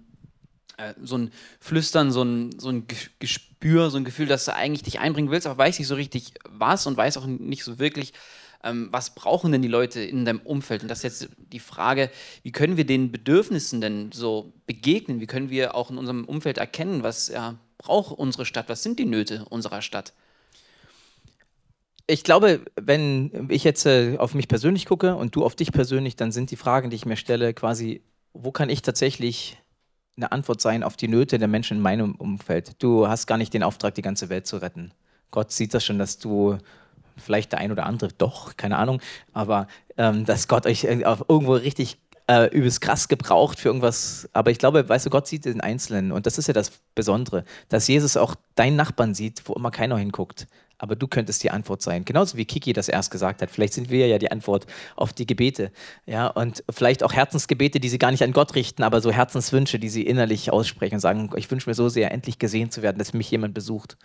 äh, 0.78 0.95
so 1.03 1.18
ein 1.18 1.30
Flüstern, 1.61 2.11
so 2.11 2.22
ein, 2.22 2.59
so 2.59 2.70
ein 2.70 2.86
Gespür, 3.18 3.90
so 3.90 3.99
ein 3.99 4.05
Gefühl, 4.05 4.26
dass 4.26 4.47
du 4.47 4.55
eigentlich 4.55 4.82
dich 4.82 4.99
einbringen 4.99 5.30
willst, 5.30 5.47
aber 5.47 5.59
weiß 5.59 5.78
nicht 5.78 5.88
so 5.88 5.95
richtig 5.95 6.32
was 6.49 6.86
und 6.86 6.97
weiß 6.97 7.18
auch 7.18 7.26
nicht 7.26 7.64
so 7.64 7.78
wirklich, 7.78 8.14
ähm, 8.65 8.89
was 8.91 9.15
brauchen 9.15 9.53
denn 9.53 9.62
die 9.62 9.69
Leute 9.69 10.01
in 10.01 10.25
deinem 10.25 10.41
Umfeld? 10.41 10.83
Und 10.83 10.89
das 10.89 11.05
ist 11.05 11.21
jetzt 11.23 11.29
die 11.37 11.61
Frage, 11.61 12.11
wie 12.43 12.53
können 12.53 12.77
wir 12.77 12.87
den 12.87 13.12
Bedürfnissen 13.12 13.81
denn 13.81 14.11
so 14.12 14.53
begegnen? 14.67 15.21
Wie 15.21 15.27
können 15.27 15.51
wir 15.51 15.75
auch 15.75 15.91
in 15.91 15.99
unserem 15.99 16.25
Umfeld 16.25 16.59
erkennen, 16.59 17.03
was 17.03 17.29
ja, 17.29 17.57
braucht 17.79 18.19
unsere 18.19 18.47
Stadt, 18.47 18.69
was 18.69 18.83
sind 18.83 18.99
die 18.99 19.05
Nöte 19.05 19.45
unserer 19.51 19.83
Stadt? 19.83 20.12
ich 22.07 22.23
glaube, 22.23 22.65
wenn 22.77 23.49
ich 23.51 23.65
jetzt 23.65 23.87
äh, 23.87 24.17
auf 24.19 24.35
mich 24.35 24.49
persönlich 24.49 24.87
gucke 24.87 25.17
und 25.17 25.35
du 25.35 25.45
auf 25.45 25.57
dich 25.57 25.73
persönlich, 25.73 26.17
dann 26.17 26.33
sind 26.33 26.51
die 26.51 26.57
Fragen, 26.57 26.91
die 26.91 26.97
ich 26.97 27.07
mir 27.07 27.17
stelle, 27.17 27.55
quasi, 27.55 28.03
wo 28.35 28.53
kann 28.53 28.69
ich 28.69 28.83
tatsächlich 28.83 29.57
eine 30.17 30.31
Antwort 30.31 30.61
sein 30.61 30.83
auf 30.83 30.97
die 30.97 31.09
Nöte 31.09 31.39
der 31.39 31.49
Menschen 31.49 31.79
in 31.79 31.83
meinem 31.83 32.15
Umfeld? 32.15 32.83
Du 32.83 33.09
hast 33.09 33.27
gar 33.27 33.39
nicht 33.39 33.55
den 33.55 33.62
Auftrag, 33.62 33.95
die 33.95 34.03
ganze 34.03 34.29
Welt 34.29 34.47
zu 34.47 34.59
retten. 34.59 34.93
Gott 35.31 35.51
sieht 35.51 35.73
das 35.73 35.85
schon, 35.85 35.99
dass 35.99 36.19
du 36.19 36.59
vielleicht 37.17 37.53
der 37.53 37.61
ein 37.61 37.73
oder 37.73 37.87
andere, 37.87 38.11
doch, 38.17 38.57
keine 38.57 38.79
Ahnung, 38.79 39.01
aber 39.33 39.69
ähm, 39.97 40.25
dass 40.25 40.49
Gott 40.49 40.67
euch 40.67 40.85
irgendwo 40.85 41.55
richtig 41.55 41.99
äh, 42.27 42.49
übelst 42.49 42.81
krass 42.81 43.09
gebraucht 43.09 43.59
für 43.59 43.69
irgendwas. 43.69 44.29
Aber 44.33 44.51
ich 44.51 44.59
glaube, 44.59 44.89
weißt 44.89 45.07
du, 45.07 45.11
Gott 45.11 45.27
sieht 45.27 45.45
den 45.45 45.61
Einzelnen 45.61 46.12
und 46.12 46.27
das 46.27 46.39
ist 46.39 46.49
ja 46.49 46.55
das 46.55 46.73
Besondere, 46.95 47.45
dass 47.69 47.87
Jesus 47.89 48.17
auch 48.17 48.35
deinen 48.55 48.77
Nachbarn 48.77 49.15
sieht, 49.15 49.43
wo 49.47 49.53
immer 49.55 49.71
keiner 49.71 49.99
hinguckt 49.99 50.47
aber 50.79 50.97
du 50.97 51.07
könntest 51.07 51.43
die 51.43 51.51
Antwort 51.51 51.83
sein. 51.83 52.05
Genauso 52.05 52.37
wie 52.37 52.45
Kiki 52.45 52.72
das 52.72 52.89
erst 52.89 53.11
gesagt 53.11 53.43
hat. 53.43 53.51
Vielleicht 53.51 53.75
sind 53.75 53.91
wir 53.91 54.07
ja 54.07 54.18
die 54.18 54.31
Antwort 54.31 54.66
auf 54.97 55.12
die 55.12 55.27
Gebete. 55.27 55.70
Ja, 56.07 56.27
und 56.29 56.64
vielleicht 56.70 57.03
auch 57.03 57.12
Herzensgebete, 57.12 57.81
die 57.81 57.89
sie 57.89 57.99
gar 57.99 58.11
nicht 58.11 58.22
an 58.22 58.33
Gott 58.33 58.55
richten, 58.55 58.83
aber 58.83 59.01
so 59.01 59.11
Herzenswünsche, 59.11 59.79
die 59.79 59.89
sie 59.89 60.03
innerlich 60.03 60.53
aussprechen 60.53 60.95
und 60.95 61.01
sagen, 61.01 61.31
ich 61.37 61.51
wünsche 61.51 61.68
mir 61.68 61.75
so 61.75 61.89
sehr, 61.89 62.12
endlich 62.12 62.39
gesehen 62.39 62.70
zu 62.70 62.83
werden, 62.83 62.99
dass 62.99 63.14
mich 63.14 63.31
jemand 63.31 63.55
besucht. 63.55 63.97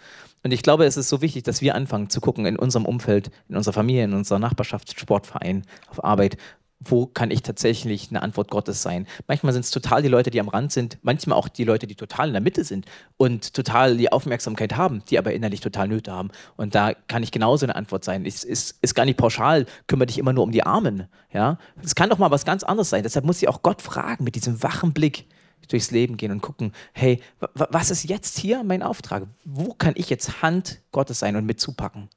Und 0.44 0.52
ich 0.52 0.64
glaube, 0.64 0.86
es 0.86 0.96
ist 0.96 1.10
so 1.10 1.22
wichtig, 1.22 1.44
dass 1.44 1.62
wir 1.62 1.76
anfangen 1.76 2.10
zu 2.10 2.22
gucken 2.22 2.46
in 2.46 2.58
unserem 2.58 2.86
Umfeld, 2.86 3.30
in 3.50 3.58
unserer 3.58 3.74
Familie, 3.74 4.06
in 4.06 4.14
unserer 4.14 4.40
Nachbarschaft, 4.40 4.98
Sportverein, 4.98 5.64
auf 5.90 6.04
Arbeit, 6.04 6.38
wo 6.80 7.06
kann 7.06 7.30
ich 7.30 7.44
tatsächlich 7.44 8.10
eine 8.10 8.22
Antwort 8.22 8.50
Gottes 8.50 8.82
sein? 8.82 9.06
Manchmal 9.28 9.52
sind 9.52 9.66
es 9.66 9.72
total 9.72 10.02
die 10.02 10.08
Leute, 10.08 10.30
die 10.30 10.40
am 10.40 10.48
Rand 10.48 10.72
sind, 10.72 10.98
manchmal 11.02 11.38
auch 11.38 11.50
die 11.50 11.66
Leute, 11.66 11.88
die 11.88 11.96
total 11.96 12.28
in 12.28 12.34
der 12.34 12.42
Mitte 12.42 12.64
sind 12.64 12.86
und 13.18 13.54
total 13.54 13.98
die 13.98 14.12
Aufmerksamkeit 14.12 14.78
haben, 14.78 15.04
die 15.10 15.18
aber 15.18 15.34
innerlich 15.34 15.60
total 15.60 15.90
Nöte 15.90 16.14
haben. 16.14 16.30
Und 16.56 16.76
da 16.76 16.94
kann 16.94 17.22
ich 17.22 17.32
genauso 17.32 17.66
eine 17.66 17.76
Antwort 17.76 18.06
sein. 18.06 18.26
Es 18.26 18.44
ist, 18.44 18.78
ist, 18.82 18.96
gar 18.96 19.06
nicht 19.06 19.18
pauschal, 19.18 19.66
kümmere 19.88 20.08
dich 20.08 20.18
immer 20.18 20.32
nur 20.32 20.44
um 20.44 20.52
die 20.52 20.64
Armen. 20.64 21.08
Ja? 21.34 21.58
Es 21.84 21.96
kann 21.96 22.10
doch 22.10 22.18
mal 22.18 22.32
was 22.32 22.46
ganz 22.46 22.64
anderes 22.64 22.90
sein. 22.90 23.04
Deshalb 23.04 23.26
muss 23.26 23.42
ich 23.42 23.50
auch 23.50 23.62
Gott 23.62 23.82
fragen, 23.82 24.24
mit 24.24 24.36
diesem 24.36 24.64
wachen 24.64 24.94
Blick 24.94 25.26
durchs 25.68 25.92
Leben 25.92 26.18
gehen 26.18 26.32
und 26.32 26.42
gucken, 26.42 26.72
hey, 26.94 27.22
was 27.54 27.92
ist 27.92 28.04
jetzt 28.04 28.40
hier 28.40 28.64
mein 28.64 28.82
Auftrag? 28.82 29.28
Wo 29.44 29.74
kann 29.74 29.94
ich 29.98 30.10
jetzt 30.10 30.42
Hand 30.42 30.82
Gottes 30.92 31.20
sein 31.20 31.36
und 31.36 31.46
mit 31.46 31.60
zupacken? 31.60 32.10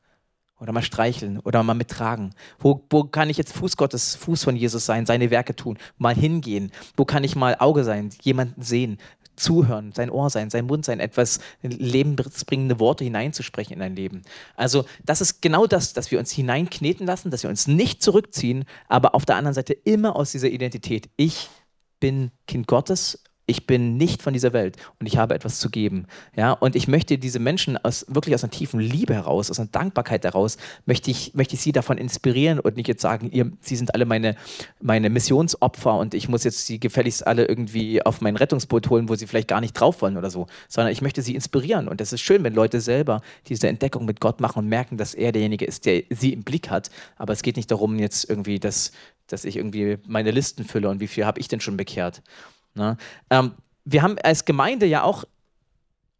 Oder 0.62 0.72
mal 0.72 0.82
streicheln 0.82 1.40
oder 1.40 1.62
mal 1.62 1.74
mittragen? 1.74 2.34
Wo, 2.58 2.86
wo 2.88 3.04
kann 3.04 3.28
ich 3.28 3.36
jetzt 3.36 3.52
Fuß 3.52 3.76
Gottes, 3.76 4.14
Fuß 4.14 4.44
von 4.44 4.56
Jesus 4.56 4.86
sein, 4.86 5.06
seine 5.06 5.30
Werke 5.30 5.56
tun, 5.56 5.76
mal 5.98 6.14
hingehen? 6.14 6.70
Wo 6.96 7.04
kann 7.04 7.24
ich 7.24 7.34
mal 7.34 7.56
Auge 7.58 7.82
sein, 7.82 8.10
jemanden 8.22 8.62
sehen, 8.62 8.98
zuhören, 9.34 9.92
sein 9.92 10.08
Ohr 10.08 10.30
sein, 10.30 10.50
sein 10.50 10.66
Mund 10.66 10.84
sein, 10.84 11.00
etwas 11.00 11.40
lebensbringende 11.62 12.78
Worte 12.78 13.02
hineinzusprechen 13.02 13.74
in 13.74 13.80
dein 13.80 13.96
Leben? 13.96 14.22
Also 14.54 14.84
das 15.04 15.20
ist 15.20 15.42
genau 15.42 15.66
das, 15.66 15.94
dass 15.94 16.12
wir 16.12 16.20
uns 16.20 16.30
hineinkneten 16.30 17.06
lassen, 17.06 17.32
dass 17.32 17.42
wir 17.42 17.50
uns 17.50 17.66
nicht 17.66 18.00
zurückziehen, 18.00 18.64
aber 18.88 19.16
auf 19.16 19.26
der 19.26 19.36
anderen 19.36 19.54
Seite 19.54 19.72
immer 19.72 20.14
aus 20.14 20.30
dieser 20.30 20.48
Identität, 20.48 21.10
ich 21.16 21.50
bin 21.98 22.30
Kind 22.46 22.68
Gottes 22.68 23.21
ich 23.46 23.66
bin 23.66 23.96
nicht 23.96 24.22
von 24.22 24.32
dieser 24.32 24.52
Welt 24.52 24.76
und 25.00 25.06
ich 25.06 25.16
habe 25.16 25.34
etwas 25.34 25.58
zu 25.58 25.68
geben. 25.68 26.06
Ja, 26.36 26.52
und 26.52 26.76
ich 26.76 26.86
möchte 26.86 27.18
diese 27.18 27.40
Menschen 27.40 27.76
aus, 27.76 28.06
wirklich 28.08 28.34
aus 28.36 28.44
einer 28.44 28.52
tiefen 28.52 28.78
Liebe 28.78 29.14
heraus, 29.14 29.50
aus 29.50 29.58
einer 29.58 29.68
Dankbarkeit 29.68 30.24
heraus, 30.24 30.58
möchte 30.86 31.10
ich, 31.10 31.34
möchte 31.34 31.54
ich 31.54 31.60
sie 31.60 31.72
davon 31.72 31.98
inspirieren 31.98 32.60
und 32.60 32.76
nicht 32.76 32.86
jetzt 32.86 33.02
sagen, 33.02 33.30
ihr, 33.32 33.50
sie 33.60 33.74
sind 33.74 33.94
alle 33.94 34.06
meine, 34.06 34.36
meine 34.80 35.10
Missionsopfer 35.10 35.98
und 35.98 36.14
ich 36.14 36.28
muss 36.28 36.44
jetzt 36.44 36.66
sie 36.66 36.78
gefälligst 36.78 37.26
alle 37.26 37.46
irgendwie 37.46 38.00
auf 38.02 38.20
mein 38.20 38.36
Rettungsboot 38.36 38.88
holen, 38.90 39.08
wo 39.08 39.16
sie 39.16 39.26
vielleicht 39.26 39.48
gar 39.48 39.60
nicht 39.60 39.72
drauf 39.72 40.02
wollen 40.02 40.16
oder 40.16 40.30
so, 40.30 40.46
sondern 40.68 40.92
ich 40.92 41.02
möchte 41.02 41.20
sie 41.20 41.34
inspirieren. 41.34 41.88
Und 41.88 42.00
es 42.00 42.12
ist 42.12 42.20
schön, 42.20 42.44
wenn 42.44 42.54
Leute 42.54 42.80
selber 42.80 43.22
diese 43.48 43.66
Entdeckung 43.66 44.04
mit 44.04 44.20
Gott 44.20 44.40
machen 44.40 44.60
und 44.60 44.68
merken, 44.68 44.98
dass 44.98 45.14
er 45.14 45.32
derjenige 45.32 45.64
ist, 45.64 45.84
der 45.86 46.04
sie 46.10 46.32
im 46.32 46.44
Blick 46.44 46.70
hat. 46.70 46.90
Aber 47.16 47.32
es 47.32 47.42
geht 47.42 47.56
nicht 47.56 47.72
darum, 47.72 47.98
jetzt 47.98 48.30
irgendwie, 48.30 48.60
dass, 48.60 48.92
dass 49.26 49.44
ich 49.44 49.56
irgendwie 49.56 49.98
meine 50.06 50.30
Listen 50.30 50.64
fülle 50.64 50.88
und 50.88 51.00
wie 51.00 51.08
viel 51.08 51.26
habe 51.26 51.40
ich 51.40 51.48
denn 51.48 51.60
schon 51.60 51.76
bekehrt. 51.76 52.22
Ne? 52.74 52.96
Ähm, 53.30 53.52
wir 53.84 54.02
haben 54.02 54.16
als 54.22 54.44
Gemeinde 54.44 54.86
ja 54.86 55.02
auch 55.02 55.24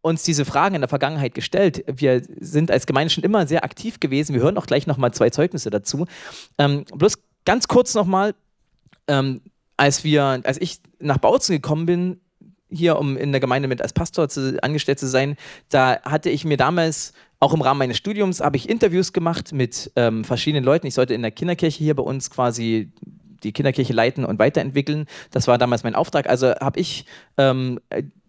uns 0.01 0.23
diese 0.23 0.43
Fragen 0.43 0.75
in 0.75 0.81
der 0.81 0.89
Vergangenheit 0.89 1.33
gestellt. 1.33 1.83
Wir 1.87 2.21
sind 2.39 2.69
als 2.69 2.85
Gemeinde 2.85 3.13
schon 3.13 3.23
immer 3.23 3.47
sehr 3.47 3.63
aktiv 3.63 3.99
gewesen. 3.99 4.33
Wir 4.33 4.41
hören 4.41 4.57
auch 4.57 4.65
gleich 4.65 4.85
nochmal 4.85 5.13
zwei 5.13 5.29
Zeugnisse 5.29 5.69
dazu. 5.69 6.05
Ähm, 6.57 6.83
bloß 6.93 7.19
ganz 7.45 7.67
kurz 7.67 7.93
nochmal, 7.93 8.35
ähm, 9.07 9.41
als 9.77 10.03
als 10.05 10.61
ich 10.61 10.79
nach 10.99 11.17
Bautzen 11.17 11.55
gekommen 11.55 11.85
bin, 11.85 12.21
hier 12.69 12.97
um 12.99 13.15
in 13.15 13.31
der 13.31 13.39
Gemeinde 13.39 13.67
mit 13.67 13.81
als 13.81 13.93
Pastor 13.93 14.27
zu, 14.27 14.61
angestellt 14.61 14.99
zu 14.99 15.07
sein, 15.07 15.37
da 15.69 16.01
hatte 16.03 16.29
ich 16.29 16.43
mir 16.43 16.57
damals 16.57 17.13
auch 17.39 17.53
im 17.53 17.61
Rahmen 17.61 17.77
meines 17.77 17.97
Studiums 17.97 18.39
habe 18.39 18.55
ich 18.55 18.69
Interviews 18.69 19.11
gemacht 19.11 19.51
mit 19.51 19.91
ähm, 19.97 20.23
verschiedenen 20.23 20.63
Leuten. 20.63 20.87
Ich 20.87 20.93
sollte 20.93 21.13
in 21.13 21.21
der 21.21 21.31
Kinderkirche 21.31 21.83
hier 21.83 21.93
bei 21.93 22.03
uns 22.03 22.29
quasi 22.29 22.93
die 23.43 23.51
Kinderkirche 23.51 23.93
leiten 23.93 24.25
und 24.25 24.39
weiterentwickeln. 24.39 25.05
Das 25.31 25.47
war 25.47 25.57
damals 25.57 25.83
mein 25.83 25.95
Auftrag. 25.95 26.27
Also 26.27 26.53
habe 26.55 26.79
ich 26.79 27.05
ähm, 27.37 27.79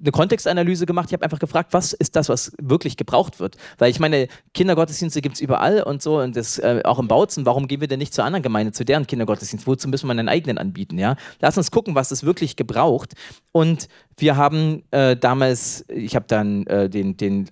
eine 0.04 0.12
Kontextanalyse 0.12 0.86
gemacht. 0.86 1.08
Ich 1.08 1.12
habe 1.14 1.24
einfach 1.24 1.38
gefragt, 1.38 1.72
was 1.72 1.92
ist 1.92 2.14
das, 2.16 2.28
was 2.28 2.52
wirklich 2.60 2.96
gebraucht 2.96 3.40
wird? 3.40 3.56
Weil 3.78 3.90
ich 3.90 4.00
meine, 4.00 4.28
Kindergottesdienste 4.52 5.22
gibt 5.22 5.36
es 5.36 5.40
überall 5.40 5.82
und 5.82 6.02
so 6.02 6.20
und 6.20 6.36
das 6.36 6.58
äh, 6.58 6.82
auch 6.84 6.98
im 6.98 7.08
Bautzen. 7.08 7.46
Warum 7.46 7.68
gehen 7.68 7.80
wir 7.80 7.88
denn 7.88 7.98
nicht 7.98 8.12
zur 8.12 8.24
anderen 8.24 8.42
Gemeinde, 8.42 8.72
zu 8.72 8.84
deren 8.84 9.06
Kindergottesdienst? 9.06 9.66
Wozu 9.66 9.88
müssen 9.88 10.06
wir 10.06 10.12
einen 10.12 10.28
eigenen 10.28 10.58
anbieten? 10.58 10.98
Ja? 10.98 11.16
Lass 11.40 11.56
uns 11.56 11.70
gucken, 11.70 11.94
was 11.94 12.10
es 12.10 12.24
wirklich 12.24 12.56
gebraucht. 12.56 13.14
Und 13.52 13.88
wir 14.16 14.36
haben 14.36 14.84
äh, 14.90 15.16
damals, 15.16 15.84
ich 15.88 16.14
habe 16.14 16.26
dann 16.28 16.66
äh, 16.66 16.88
den, 16.88 17.16
den 17.16 17.48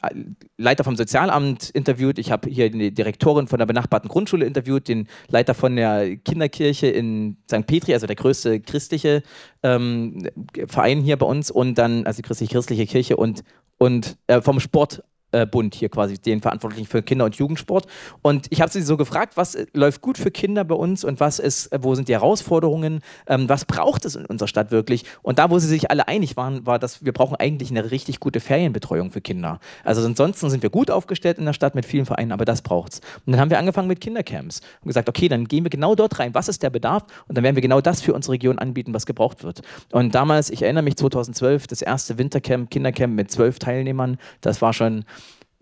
Leiter 0.59 0.85
vom 0.85 0.97
Sozialamt 0.97 1.71
interviewt, 1.71 2.19
ich 2.19 2.31
habe 2.31 2.49
hier 2.49 2.71
die 2.71 2.93
Direktorin 2.93 3.49
von 3.49 3.59
der 3.59 3.67
benachbarten 3.67 4.09
Grundschule 4.09 4.45
interviewt, 4.45 4.89
den 4.89 5.09
Leiter 5.29 5.55
von 5.55 5.75
der 5.75 6.17
Kinderkirche 6.17 6.87
in 6.89 7.39
St. 7.51 7.67
Petri, 7.67 7.95
also 7.95 8.07
der 8.07 8.17
größte 8.17 8.61
christliche 8.61 9.23
ähm, 9.63 10.29
Verein 10.67 11.01
hier 11.01 11.17
bei 11.17 11.27
uns 11.27 11.51
und 11.51 11.77
dann, 11.77 12.07
also 12.07 12.17
die 12.17 12.23
christliche, 12.23 12.55
christliche 12.55 12.87
Kirche 12.87 13.17
und, 13.17 13.45
und 13.79 14.17
äh, 14.27 14.41
vom 14.41 14.61
Sport 14.61 15.03
Bund 15.47 15.75
hier 15.75 15.89
quasi, 15.89 16.19
den 16.19 16.41
Verantwortlichen 16.41 16.87
für 16.87 17.03
Kinder- 17.03 17.25
und 17.25 17.35
Jugendsport. 17.37 17.87
Und 18.23 18.47
ich 18.51 18.61
habe 18.61 18.71
sie 18.71 18.83
so 18.83 18.97
gefragt, 18.97 19.37
was 19.37 19.57
läuft 19.73 20.01
gut 20.01 20.19
für 20.19 20.31
Kinder 20.31 20.65
bei 20.65 20.75
uns 20.75 21.05
und 21.05 21.21
was 21.21 21.39
ist, 21.39 21.71
wo 21.81 21.95
sind 21.95 22.09
die 22.09 22.13
Herausforderungen, 22.13 23.01
ähm, 23.27 23.49
was 23.49 23.65
braucht 23.65 24.05
es 24.05 24.17
in 24.17 24.27
unserer 24.27 24.49
Stadt 24.49 24.71
wirklich? 24.71 25.05
Und 25.23 25.39
da, 25.39 25.51
wo 25.51 25.59
sie 25.59 25.69
sich 25.69 25.91
alle 25.91 26.09
einig 26.09 26.37
waren, 26.37 26.67
war, 26.67 26.79
dass 26.79 27.05
wir 27.05 27.13
brauchen 27.13 27.37
eigentlich 27.37 27.71
eine 27.71 27.91
richtig 27.91 28.21
gute 28.21 28.41
Ferienbetreuung 28.41 29.11
für 29.11 29.21
Kinder. 29.21 29.61
Also 29.85 30.05
ansonsten 30.05 30.51
sind 30.51 30.63
wir 30.63 30.71
gut 30.71 30.91
aufgestellt 30.91 31.39
in 31.39 31.45
der 31.45 31.53
Stadt 31.53 31.75
mit 31.75 31.87
vielen 31.87 32.07
Vereinen, 32.07 32.33
aber 32.33 32.45
das 32.45 32.63
braucht 32.63 32.95
es. 32.95 33.01
Und 33.27 33.33
dann 33.33 33.41
haben 33.41 33.51
wir 33.51 33.59
angefangen 33.59 33.89
mit 33.89 34.01
Kindercamps 34.01 34.61
und 34.83 34.89
gesagt, 34.89 35.09
okay, 35.09 35.29
dann 35.29 35.47
gehen 35.49 35.65
wir 35.65 35.71
genau 35.71 35.95
dort 35.95 36.19
rein, 36.19 36.35
was 36.35 36.49
ist 36.49 36.63
der 36.63 36.71
Bedarf? 36.71 37.05
Und 37.29 37.37
dann 37.37 37.45
werden 37.45 37.57
wir 37.57 37.63
genau 37.63 37.81
das 37.81 38.03
für 38.03 38.15
unsere 38.15 38.35
Region 38.35 38.59
anbieten, 38.59 38.95
was 38.95 39.07
gebraucht 39.07 39.45
wird. 39.45 39.63
Und 39.91 40.15
damals, 40.15 40.51
ich 40.51 40.63
erinnere 40.63 40.83
mich, 40.83 40.97
2012, 40.97 41.67
das 41.67 41.83
erste 41.83 42.19
Wintercamp, 42.19 42.71
Kindercamp 42.71 43.15
mit 43.15 43.31
zwölf 43.31 43.59
Teilnehmern, 43.59 44.19
das 44.41 44.63
war 44.63 44.73
schon, 44.73 45.05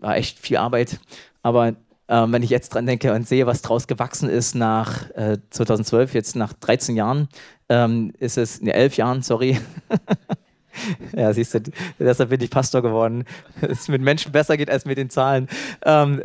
war 0.01 0.17
echt 0.17 0.39
viel 0.39 0.57
Arbeit. 0.57 0.99
Aber 1.41 1.75
ähm, 2.07 2.33
wenn 2.33 2.43
ich 2.43 2.49
jetzt 2.49 2.73
dran 2.73 2.85
denke 2.85 3.13
und 3.13 3.27
sehe, 3.27 3.47
was 3.47 3.61
draus 3.61 3.87
gewachsen 3.87 4.29
ist 4.29 4.53
nach 4.53 5.09
äh, 5.11 5.37
2012, 5.49 6.13
jetzt 6.13 6.35
nach 6.35 6.53
13 6.53 6.97
Jahren, 6.97 7.29
ähm, 7.69 8.11
ist 8.19 8.37
es, 8.37 8.61
ne, 8.61 8.73
11 8.73 8.97
Jahren, 8.97 9.21
sorry. 9.21 9.59
ja, 11.15 11.31
siehst 11.33 11.53
du, 11.53 11.61
deshalb 11.99 12.29
bin 12.29 12.41
ich 12.41 12.49
Pastor 12.49 12.81
geworden. 12.81 13.23
Es 13.61 13.87
mit 13.87 14.01
Menschen 14.01 14.31
besser 14.33 14.57
geht 14.57 14.69
als 14.69 14.85
mit 14.85 14.97
den 14.97 15.09
Zahlen. 15.09 15.47
Ähm, 15.83 16.21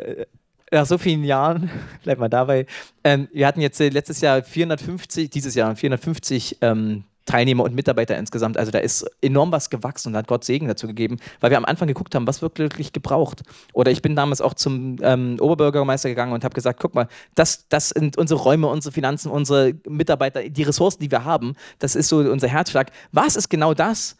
nach 0.72 0.86
so 0.86 0.98
vielen 0.98 1.22
Jahren, 1.24 1.70
bleib 2.02 2.18
mal 2.18 2.28
dabei, 2.28 2.66
ähm, 3.04 3.28
wir 3.32 3.46
hatten 3.46 3.60
jetzt 3.60 3.80
äh, 3.80 3.88
letztes 3.88 4.20
Jahr 4.20 4.42
450, 4.42 5.30
dieses 5.30 5.54
Jahr 5.54 5.74
450 5.76 6.58
ähm, 6.62 7.04
Teilnehmer 7.26 7.64
und 7.64 7.74
Mitarbeiter 7.74 8.16
insgesamt. 8.16 8.56
Also 8.56 8.70
da 8.70 8.78
ist 8.78 9.04
enorm 9.20 9.52
was 9.52 9.68
gewachsen 9.68 10.08
und 10.08 10.16
hat 10.16 10.28
Gott 10.28 10.44
Segen 10.44 10.68
dazu 10.68 10.86
gegeben, 10.86 11.18
weil 11.40 11.50
wir 11.50 11.58
am 11.58 11.64
Anfang 11.64 11.88
geguckt 11.88 12.14
haben, 12.14 12.26
was 12.26 12.40
wird 12.40 12.58
wirklich 12.58 12.92
gebraucht. 12.92 13.42
Oder 13.74 13.90
ich 13.90 14.00
bin 14.00 14.16
damals 14.16 14.40
auch 14.40 14.54
zum 14.54 14.96
ähm, 15.02 15.36
Oberbürgermeister 15.40 16.08
gegangen 16.08 16.32
und 16.32 16.44
habe 16.44 16.54
gesagt, 16.54 16.80
guck 16.80 16.94
mal, 16.94 17.08
das, 17.34 17.68
das 17.68 17.90
sind 17.90 18.16
unsere 18.16 18.40
Räume, 18.40 18.68
unsere 18.68 18.92
Finanzen, 18.92 19.30
unsere 19.30 19.74
Mitarbeiter, 19.88 20.48
die 20.48 20.62
Ressourcen, 20.62 21.00
die 21.00 21.10
wir 21.10 21.24
haben. 21.24 21.54
Das 21.78 21.94
ist 21.96 22.08
so 22.08 22.18
unser 22.18 22.48
Herzschlag. 22.48 22.90
Was 23.12 23.36
ist 23.36 23.48
genau 23.48 23.74
das, 23.74 24.16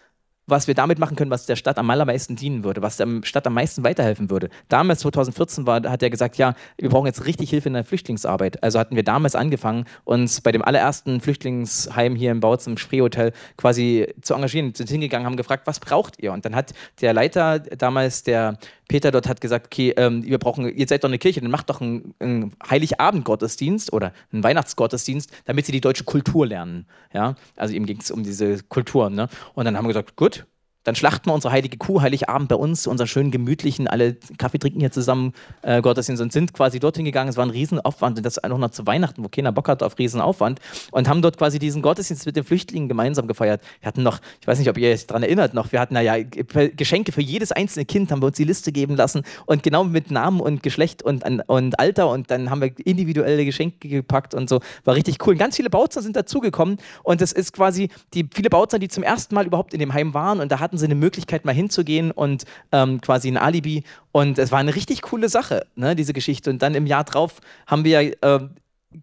was 0.47 0.66
wir 0.66 0.74
damit 0.74 0.99
machen 0.99 1.16
können, 1.16 1.30
was 1.30 1.47
der 1.47 1.57
Stadt 1.57 1.78
am 1.78 1.90
allermeisten 1.90 2.36
dienen 2.36 2.64
würde, 2.64 2.82
was 2.82 2.97
der 2.97 3.07
Stadt 3.22 3.47
am 3.47 3.55
meisten 3.55 3.84
weiterhelfen 3.84 4.30
würde. 4.30 4.49
Damals, 4.68 5.01
2014, 5.01 5.66
war, 5.66 5.82
hat 5.82 6.03
er 6.03 6.11
gesagt, 6.11 6.38
ja, 6.38 6.55
wir 6.78 6.88
brauchen 6.88 7.07
jetzt 7.07 7.26
richtig 7.26 7.51
Hilfe 7.51 7.68
in 7.68 7.74
der 7.74 7.84
Flüchtlingsarbeit. 7.84 8.62
Also 8.62 8.78
hatten 8.78 8.97
wir 8.97 9.03
damals 9.03 9.34
angefangen, 9.34 9.84
uns 10.05 10.40
bei 10.40 10.53
dem 10.53 10.62
allerersten 10.62 11.20
Flüchtlingsheim 11.20 12.14
hier 12.14 12.30
im 12.30 12.40
Bautzen, 12.40 12.74
im 12.74 12.78
Spreehotel, 12.78 13.32
quasi 13.57 14.12
zu 14.22 14.34
engagieren. 14.34 14.74
Sind 14.74 14.88
hingegangen, 14.88 15.26
haben 15.26 15.36
gefragt, 15.36 15.66
was 15.66 15.80
braucht 15.80 16.22
ihr? 16.22 16.32
Und 16.32 16.44
dann 16.44 16.55
hat 16.55 16.74
der 17.01 17.12
Leiter 17.12 17.59
damals, 17.59 18.22
der 18.22 18.59
Peter 18.89 19.11
dort 19.11 19.28
hat 19.28 19.41
gesagt, 19.41 19.66
okay, 19.66 19.93
ähm, 19.97 20.24
wir 20.24 20.39
brauchen, 20.39 20.68
ihr 20.68 20.87
seid 20.87 21.03
doch 21.03 21.09
eine 21.09 21.18
Kirche, 21.18 21.41
dann 21.41 21.51
macht 21.51 21.70
doch 21.70 21.80
einen, 21.80 22.14
einen 22.20 22.53
Heiligabend-Gottesdienst 22.68 23.93
oder 23.93 24.12
einen 24.32 24.45
Weihnachtsgottesdienst, 24.45 25.30
damit 25.45 25.66
sie 25.66 25.72
die 25.72 25.80
deutsche 25.80 26.05
Kultur 26.05 26.47
lernen. 26.47 26.87
Ja? 27.12 27.34
Also 27.57 27.74
ihm 27.74 27.87
ging 27.87 27.99
es 27.99 28.11
um 28.11 28.22
diese 28.22 28.62
Kultur. 28.64 29.11
Ne? 29.11 29.28
Und 29.55 29.64
dann 29.64 29.76
haben 29.76 29.84
wir 29.84 29.89
gesagt, 29.89 30.16
gut, 30.16 30.47
dann 30.87 30.95
schlachten 30.95 31.28
wir 31.28 31.34
unsere 31.34 31.53
heilige 31.53 31.76
Kuh 31.76 32.01
Heiligabend 32.01 32.49
bei 32.49 32.55
uns, 32.55 32.87
unseren 32.87 33.09
schönen 33.09 33.32
gemütlichen, 33.32 33.89
alle 33.89 34.14
Kaffee 34.39 34.59
trinken 34.59 34.78
hier 34.78 34.93
zusammen, 34.93 35.32
äh, 35.62 35.82
Gottesdienst 35.82 36.22
und 36.22 36.32
sind 36.32 36.53
quasi 36.55 36.78
dorthin 36.78 37.05
gegangen. 37.05 37.28
Es 37.28 37.37
war 37.37 37.45
ein 37.45 37.51
Riesenaufwand 37.51 38.18
und 38.18 38.24
das 38.24 38.43
auch 38.43 38.57
noch 38.57 38.70
zu 38.70 38.87
Weihnachten, 38.87 39.24
wo 39.24 39.28
keiner 39.28 39.51
Bock 39.51 39.68
hat 39.68 39.82
auf 39.82 39.99
Riesenaufwand 39.99 40.61
und 40.93 41.09
haben 41.09 41.22
dort 41.22 41.39
quasi 41.39 41.59
diesen 41.59 41.82
Gottesdienst 41.82 42.24
mit 42.24 42.37
den 42.37 42.45
Flüchtlingen 42.45 42.89
gemeinsam 42.89 43.26
gefeiert. 43.26 43.62
Wir 43.80 43.89
hatten 43.89 44.05
noch, 44.05 44.20
ich 44.41 44.47
weiß 44.47 44.61
nicht, 44.61 44.70
ob 44.70 44.78
ihr 44.78 44.93
euch 44.93 45.09
daran 45.09 45.24
erinnert 45.24 45.55
noch, 45.55 45.72
wir 45.72 45.80
hatten 45.80 45.95
naja 45.95 46.22
Geschenke 46.22 47.11
für 47.11 47.20
jedes 47.20 47.51
einzelne 47.51 47.84
Kind, 47.84 48.12
haben 48.12 48.22
wir 48.22 48.26
uns 48.26 48.37
die 48.37 48.45
Liste 48.45 48.70
geben 48.70 48.95
lassen 48.95 49.22
und 49.47 49.64
genau 49.64 49.82
mit 49.82 50.12
Namen 50.12 50.39
und 50.39 50.62
Geschlecht 50.62 51.03
und, 51.03 51.24
und 51.49 51.80
Alter 51.80 52.11
und 52.11 52.30
dann 52.30 52.49
haben 52.49 52.61
wir 52.61 52.70
individuelle 52.84 53.45
Geschenke 53.45 53.89
gepackt 53.89 54.34
und 54.34 54.49
so. 54.49 54.61
War 54.84 54.95
richtig 54.95 55.18
cool. 55.26 55.32
Und 55.32 55.39
ganz 55.39 55.57
viele 55.57 55.68
Bautzen 55.68 56.03
sind 56.03 56.14
dazugekommen 56.14 56.76
und 57.03 57.20
das 57.20 57.32
ist 57.32 57.53
quasi 57.53 57.89
die 58.14 58.28
viele 58.32 58.51
Bautzen, 58.51 58.78
die 58.78 58.87
zum 58.87 59.03
ersten 59.03 59.34
Mal 59.34 59.47
überhaupt 59.47 59.74
in 59.74 59.80
dem 59.80 59.93
Heim 59.93 60.14
waren 60.14 60.39
und 60.39 60.53
da 60.53 60.61
hatten 60.61 60.76
hatten 60.77 60.79
sie 60.79 60.87
eine 60.87 60.95
Möglichkeit, 60.95 61.45
mal 61.45 61.55
hinzugehen 61.55 62.11
und 62.11 62.45
ähm, 62.72 63.01
quasi 63.01 63.29
ein 63.29 63.39
Alibi. 63.39 63.85
Und 64.12 64.39
es 64.39 64.53
war 64.53 64.59
eine 64.59 64.74
richtig 64.74 65.03
coole 65.03 65.29
Sache, 65.29 65.66
ne, 65.74 65.97
diese 65.97 66.12
Geschichte. 66.12 66.51
Und 66.51 66.61
dann 66.61 66.74
im 66.74 66.87
Jahr 66.87 67.05
drauf 67.05 67.41
haben 67.66 67.85
wir 67.85 68.22
äh, 68.22 68.41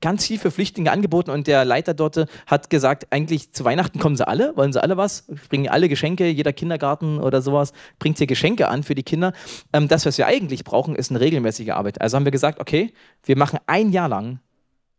ganz 0.02 0.26
viel 0.26 0.40
für 0.40 0.52
Flüchtlinge 0.52 0.92
angeboten 0.92 1.30
und 1.30 1.46
der 1.48 1.66
Leiter 1.66 1.94
dort 1.94 2.26
hat 2.48 2.70
gesagt, 2.70 3.08
eigentlich 3.12 3.52
zu 3.52 3.64
Weihnachten 3.64 4.00
kommen 4.00 4.16
sie 4.16 4.28
alle, 4.28 4.56
wollen 4.56 4.74
sie 4.74 4.82
alle 4.82 4.98
was, 4.98 5.26
bringen 5.50 5.70
alle 5.70 5.90
Geschenke, 5.90 6.28
jeder 6.28 6.54
Kindergarten 6.54 7.20
oder 7.20 7.42
sowas 7.42 7.74
bringt 8.00 8.18
hier 8.18 8.28
Geschenke 8.28 8.68
an 8.70 8.84
für 8.84 8.96
die 8.96 9.04
Kinder. 9.04 9.34
Ähm, 9.72 9.88
das, 9.88 10.06
was 10.06 10.18
wir 10.18 10.28
eigentlich 10.28 10.64
brauchen, 10.64 10.96
ist 10.96 11.10
eine 11.10 11.20
regelmäßige 11.20 11.70
Arbeit. 11.70 12.02
Also 12.02 12.18
haben 12.18 12.26
wir 12.26 12.32
gesagt, 12.32 12.60
okay, 12.60 12.94
wir 13.24 13.38
machen 13.38 13.60
ein 13.66 13.92
Jahr 13.92 14.10
lang 14.10 14.40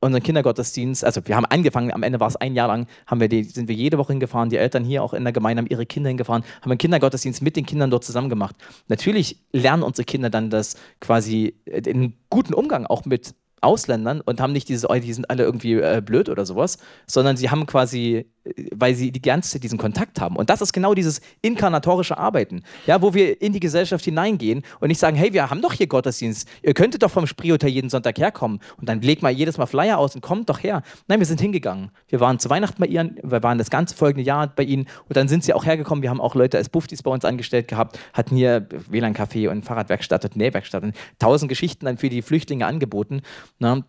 unseren 0.04 0.22
Kindergottesdienst, 0.22 1.04
also 1.04 1.20
wir 1.26 1.36
haben 1.36 1.46
angefangen, 1.46 1.92
am 1.92 2.02
Ende 2.02 2.20
war 2.20 2.28
es 2.28 2.36
ein 2.36 2.54
Jahr 2.54 2.68
lang, 2.68 2.86
haben 3.06 3.20
wir 3.20 3.28
die, 3.28 3.44
sind 3.44 3.68
wir 3.68 3.74
jede 3.74 3.98
Woche 3.98 4.12
hingefahren, 4.12 4.50
die 4.50 4.56
Eltern 4.56 4.84
hier 4.84 5.02
auch 5.02 5.14
in 5.14 5.24
der 5.24 5.32
Gemeinde 5.32 5.62
haben 5.62 5.68
ihre 5.68 5.86
Kinder 5.86 6.08
hingefahren, 6.08 6.44
haben 6.60 6.70
einen 6.70 6.78
Kindergottesdienst 6.78 7.42
mit 7.42 7.56
den 7.56 7.66
Kindern 7.66 7.90
dort 7.90 8.04
zusammen 8.04 8.28
gemacht. 8.28 8.56
Natürlich 8.88 9.38
lernen 9.52 9.82
unsere 9.82 10.04
Kinder 10.04 10.30
dann 10.30 10.50
das 10.50 10.76
quasi 11.00 11.56
äh, 11.64 11.82
den 11.82 12.14
guten 12.30 12.54
Umgang 12.54 12.86
auch 12.86 13.04
mit 13.04 13.34
Ausländern 13.60 14.20
und 14.20 14.40
haben 14.40 14.52
nicht 14.52 14.68
dieses, 14.68 14.88
oh, 14.88 14.94
die 14.94 15.12
sind 15.12 15.30
alle 15.30 15.42
irgendwie 15.42 15.74
äh, 15.74 16.02
blöd 16.04 16.28
oder 16.28 16.44
sowas, 16.44 16.78
sondern 17.06 17.36
sie 17.36 17.50
haben 17.50 17.66
quasi 17.66 18.26
weil 18.72 18.94
sie 18.94 19.10
die 19.10 19.22
ganze 19.22 19.50
Zeit 19.50 19.62
diesen 19.62 19.78
Kontakt 19.78 20.20
haben. 20.20 20.36
Und 20.36 20.50
das 20.50 20.60
ist 20.60 20.72
genau 20.72 20.94
dieses 20.94 21.20
inkarnatorische 21.42 22.18
Arbeiten, 22.18 22.62
ja, 22.86 23.00
wo 23.00 23.14
wir 23.14 23.40
in 23.40 23.52
die 23.52 23.60
Gesellschaft 23.60 24.04
hineingehen 24.04 24.62
und 24.80 24.88
nicht 24.88 25.00
sagen, 25.00 25.16
hey, 25.16 25.32
wir 25.32 25.50
haben 25.50 25.62
doch 25.62 25.72
hier 25.72 25.86
Gottesdienst, 25.86 26.48
ihr 26.62 26.74
könntet 26.74 27.02
doch 27.02 27.10
vom 27.10 27.26
Spreehotel 27.26 27.70
jeden 27.70 27.90
Sonntag 27.90 28.18
herkommen 28.18 28.60
und 28.76 28.88
dann 28.88 29.00
legt 29.00 29.22
mal 29.22 29.30
jedes 29.30 29.56
Mal 29.56 29.66
Flyer 29.66 29.98
aus 29.98 30.14
und 30.14 30.20
kommt 30.20 30.48
doch 30.50 30.62
her. 30.62 30.82
Nein, 31.08 31.20
wir 31.20 31.26
sind 31.26 31.40
hingegangen. 31.40 31.90
Wir 32.08 32.20
waren 32.20 32.38
zu 32.38 32.50
Weihnachten 32.50 32.80
bei 32.80 32.86
ihnen, 32.86 33.18
wir 33.22 33.42
waren 33.42 33.58
das 33.58 33.70
ganze 33.70 33.94
folgende 33.96 34.24
Jahr 34.24 34.48
bei 34.48 34.62
ihnen 34.62 34.86
und 35.08 35.16
dann 35.16 35.28
sind 35.28 35.44
sie 35.44 35.54
auch 35.54 35.64
hergekommen. 35.64 36.02
Wir 36.02 36.10
haben 36.10 36.20
auch 36.20 36.34
Leute 36.34 36.58
als 36.58 36.68
Buffdies 36.68 37.02
bei 37.02 37.10
uns 37.10 37.24
angestellt 37.24 37.68
gehabt, 37.68 37.98
hatten 38.12 38.36
hier 38.36 38.68
WLAN-Café 38.90 39.48
und 39.48 39.64
Fahrradwerkstatt 39.64 40.24
und 40.24 40.36
Nähwerkstatt 40.36 40.82
und 40.82 40.94
tausend 41.18 41.48
Geschichten 41.48 41.86
dann 41.86 41.96
für 41.96 42.08
die 42.08 42.22
Flüchtlinge 42.22 42.66
angeboten. 42.66 43.22
Ne? 43.58 43.84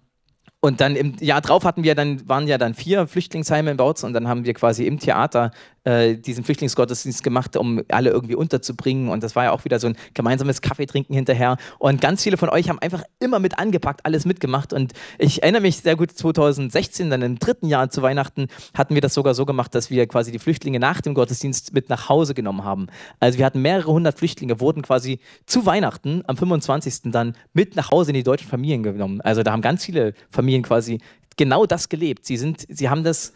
Und 0.65 0.81
dann 0.81 0.95
im 0.95 1.13
Jahr 1.19 1.41
drauf 1.41 1.63
hatten 1.63 1.83
wir 1.83 1.93
dann, 1.93 2.27
waren 2.27 2.47
ja 2.47 2.57
dann 2.57 2.73
vier 2.73 3.05
Flüchtlingsheime 3.05 3.69
in 3.69 3.77
Bautzen 3.77 4.07
und 4.07 4.13
dann 4.13 4.27
haben 4.27 4.45
wir 4.45 4.55
quasi 4.55 4.87
im 4.87 4.97
Theater 4.97 5.51
äh, 5.85 6.15
diesen 6.15 6.43
Flüchtlingsgottesdienst 6.43 7.23
gemacht, 7.23 7.55
um 7.55 7.83
alle 7.89 8.09
irgendwie 8.09 8.35
unterzubringen. 8.35 9.09
Und 9.09 9.23
das 9.23 9.35
war 9.35 9.45
ja 9.45 9.51
auch 9.51 9.65
wieder 9.65 9.79
so 9.79 9.87
ein 9.87 9.95
gemeinsames 10.13 10.61
Kaffeetrinken 10.61 11.15
hinterher. 11.15 11.57
Und 11.79 12.01
ganz 12.01 12.23
viele 12.23 12.37
von 12.37 12.49
euch 12.49 12.69
haben 12.69 12.79
einfach 12.79 13.03
immer 13.19 13.39
mit 13.39 13.57
angepackt, 13.59 14.05
alles 14.05 14.25
mitgemacht. 14.25 14.73
Und 14.73 14.93
ich 15.19 15.43
erinnere 15.43 15.61
mich 15.61 15.77
sehr 15.77 15.95
gut, 15.95 16.11
2016, 16.11 17.09
dann 17.09 17.21
im 17.21 17.39
dritten 17.39 17.67
Jahr 17.67 17.89
zu 17.89 18.01
Weihnachten, 18.01 18.47
hatten 18.73 18.95
wir 18.95 19.01
das 19.01 19.13
sogar 19.13 19.33
so 19.33 19.45
gemacht, 19.45 19.75
dass 19.75 19.89
wir 19.89 20.07
quasi 20.07 20.31
die 20.31 20.39
Flüchtlinge 20.39 20.79
nach 20.79 21.01
dem 21.01 21.13
Gottesdienst 21.13 21.73
mit 21.73 21.89
nach 21.89 22.09
Hause 22.09 22.33
genommen 22.33 22.63
haben. 22.63 22.87
Also 23.19 23.37
wir 23.37 23.45
hatten 23.45 23.61
mehrere 23.61 23.91
hundert 23.91 24.17
Flüchtlinge, 24.17 24.59
wurden 24.59 24.81
quasi 24.81 25.19
zu 25.45 25.65
Weihnachten 25.65 26.23
am 26.27 26.35
25. 26.35 27.11
dann 27.11 27.35
mit 27.53 27.75
nach 27.75 27.91
Hause 27.91 28.11
in 28.11 28.15
die 28.15 28.23
deutschen 28.23 28.49
Familien 28.49 28.83
genommen. 28.83 29.21
Also 29.21 29.43
da 29.43 29.51
haben 29.51 29.61
ganz 29.61 29.85
viele 29.85 30.13
Familien 30.29 30.63
quasi 30.63 30.99
genau 31.37 31.65
das 31.65 31.89
gelebt. 31.89 32.25
Sie, 32.25 32.37
sind, 32.37 32.65
sie 32.69 32.89
haben 32.89 33.03
das 33.03 33.33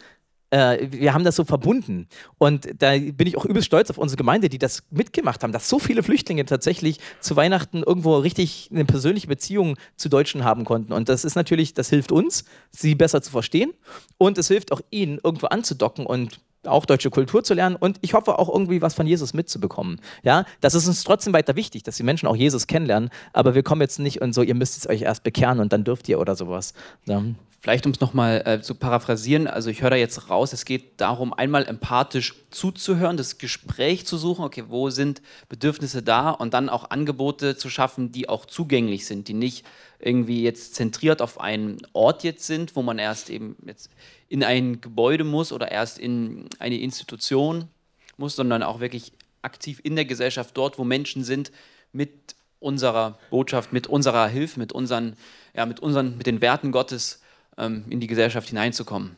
äh, 0.51 0.87
wir 0.91 1.13
haben 1.13 1.23
das 1.23 1.35
so 1.35 1.45
verbunden. 1.45 2.07
Und 2.37 2.69
da 2.79 2.91
bin 2.97 3.27
ich 3.27 3.37
auch 3.37 3.45
übelst 3.45 3.67
stolz 3.67 3.89
auf 3.89 3.97
unsere 3.97 4.17
Gemeinde, 4.17 4.49
die 4.49 4.57
das 4.57 4.83
mitgemacht 4.91 5.43
haben, 5.43 5.51
dass 5.51 5.69
so 5.69 5.79
viele 5.79 6.03
Flüchtlinge 6.03 6.45
tatsächlich 6.45 6.99
zu 7.19 7.35
Weihnachten 7.35 7.83
irgendwo 7.83 8.17
richtig 8.17 8.69
eine 8.71 8.85
persönliche 8.85 9.27
Beziehung 9.27 9.77
zu 9.95 10.09
Deutschen 10.09 10.43
haben 10.43 10.65
konnten. 10.65 10.93
Und 10.93 11.09
das 11.09 11.25
ist 11.25 11.35
natürlich, 11.35 11.73
das 11.73 11.89
hilft 11.89 12.11
uns, 12.11 12.45
sie 12.71 12.95
besser 12.95 13.21
zu 13.21 13.31
verstehen. 13.31 13.73
Und 14.17 14.37
es 14.37 14.47
hilft 14.47 14.71
auch 14.71 14.81
ihnen, 14.89 15.19
irgendwo 15.23 15.47
anzudocken 15.47 16.05
und 16.05 16.39
auch 16.65 16.85
deutsche 16.85 17.09
Kultur 17.09 17.43
zu 17.43 17.53
lernen 17.53 17.75
und 17.77 17.97
ich 18.01 18.13
hoffe 18.13 18.37
auch 18.37 18.49
irgendwie 18.49 18.81
was 18.81 18.93
von 18.93 19.07
Jesus 19.07 19.33
mitzubekommen. 19.33 20.01
Ja, 20.23 20.45
das 20.59 20.75
ist 20.75 20.87
uns 20.87 21.03
trotzdem 21.03 21.33
weiter 21.33 21.55
wichtig, 21.55 21.83
dass 21.83 21.95
die 21.95 22.03
Menschen 22.03 22.27
auch 22.27 22.35
Jesus 22.35 22.67
kennenlernen, 22.67 23.09
aber 23.31 23.55
wir 23.55 23.63
kommen 23.63 23.81
jetzt 23.81 23.99
nicht 23.99 24.21
und 24.21 24.33
so, 24.33 24.41
ihr 24.41 24.55
müsst 24.55 24.77
es 24.77 24.89
euch 24.89 25.03
erst 25.03 25.23
bekehren 25.23 25.61
und 25.61 25.71
dann 25.71 25.83
dürft 25.85 26.09
ihr 26.09 26.19
oder 26.19 26.35
sowas. 26.35 26.73
Ja. 27.05 27.23
Vielleicht, 27.61 27.85
um 27.85 27.91
es 27.91 27.99
nochmal 27.99 28.41
äh, 28.45 28.61
zu 28.61 28.73
paraphrasieren, 28.73 29.45
also 29.45 29.69
ich 29.69 29.81
höre 29.81 29.89
da 29.89 29.95
jetzt 29.97 30.29
raus, 30.29 30.53
es 30.53 30.63
geht 30.63 31.01
darum, 31.01 31.33
einmal 31.33 31.65
empathisch 31.65 32.35
zuzuhören, 32.51 33.17
das 33.17 33.37
Gespräch 33.37 34.05
zu 34.05 34.17
suchen, 34.17 34.45
okay, 34.45 34.63
wo 34.69 34.89
sind 34.89 35.21
Bedürfnisse 35.49 36.01
da? 36.01 36.29
Und 36.29 36.53
dann 36.53 36.69
auch 36.69 36.89
Angebote 36.89 37.57
zu 37.57 37.69
schaffen, 37.69 38.13
die 38.13 38.29
auch 38.29 38.45
zugänglich 38.45 39.05
sind, 39.05 39.27
die 39.27 39.33
nicht 39.33 39.65
irgendwie 39.99 40.41
jetzt 40.41 40.75
zentriert 40.75 41.21
auf 41.21 41.41
einen 41.41 41.79
Ort 41.91 42.23
jetzt 42.23 42.47
sind, 42.47 42.77
wo 42.77 42.81
man 42.81 42.97
erst 42.97 43.29
eben 43.29 43.57
jetzt 43.65 43.89
in 44.29 44.41
ein 44.45 44.79
Gebäude 44.79 45.25
muss 45.25 45.51
oder 45.51 45.69
erst 45.69 45.99
in 45.99 46.45
eine 46.59 46.79
Institution 46.79 47.67
muss, 48.15 48.37
sondern 48.37 48.63
auch 48.63 48.79
wirklich 48.79 49.11
aktiv 49.41 49.81
in 49.83 49.97
der 49.97 50.05
Gesellschaft 50.05 50.55
dort, 50.55 50.77
wo 50.77 50.85
Menschen 50.85 51.25
sind, 51.25 51.51
mit 51.91 52.35
unserer 52.61 53.17
Botschaft, 53.29 53.73
mit 53.73 53.87
unserer 53.87 54.27
Hilfe, 54.27 54.59
mit 54.61 54.71
unseren, 54.71 55.17
ja, 55.53 55.65
mit 55.65 55.81
unseren, 55.81 56.17
mit 56.17 56.25
den 56.25 56.39
Werten 56.39 56.71
Gottes 56.71 57.21
ähm, 57.59 57.85
in 57.89 57.99
die 57.99 58.07
Gesellschaft 58.07 58.49
hineinzukommen. 58.49 59.15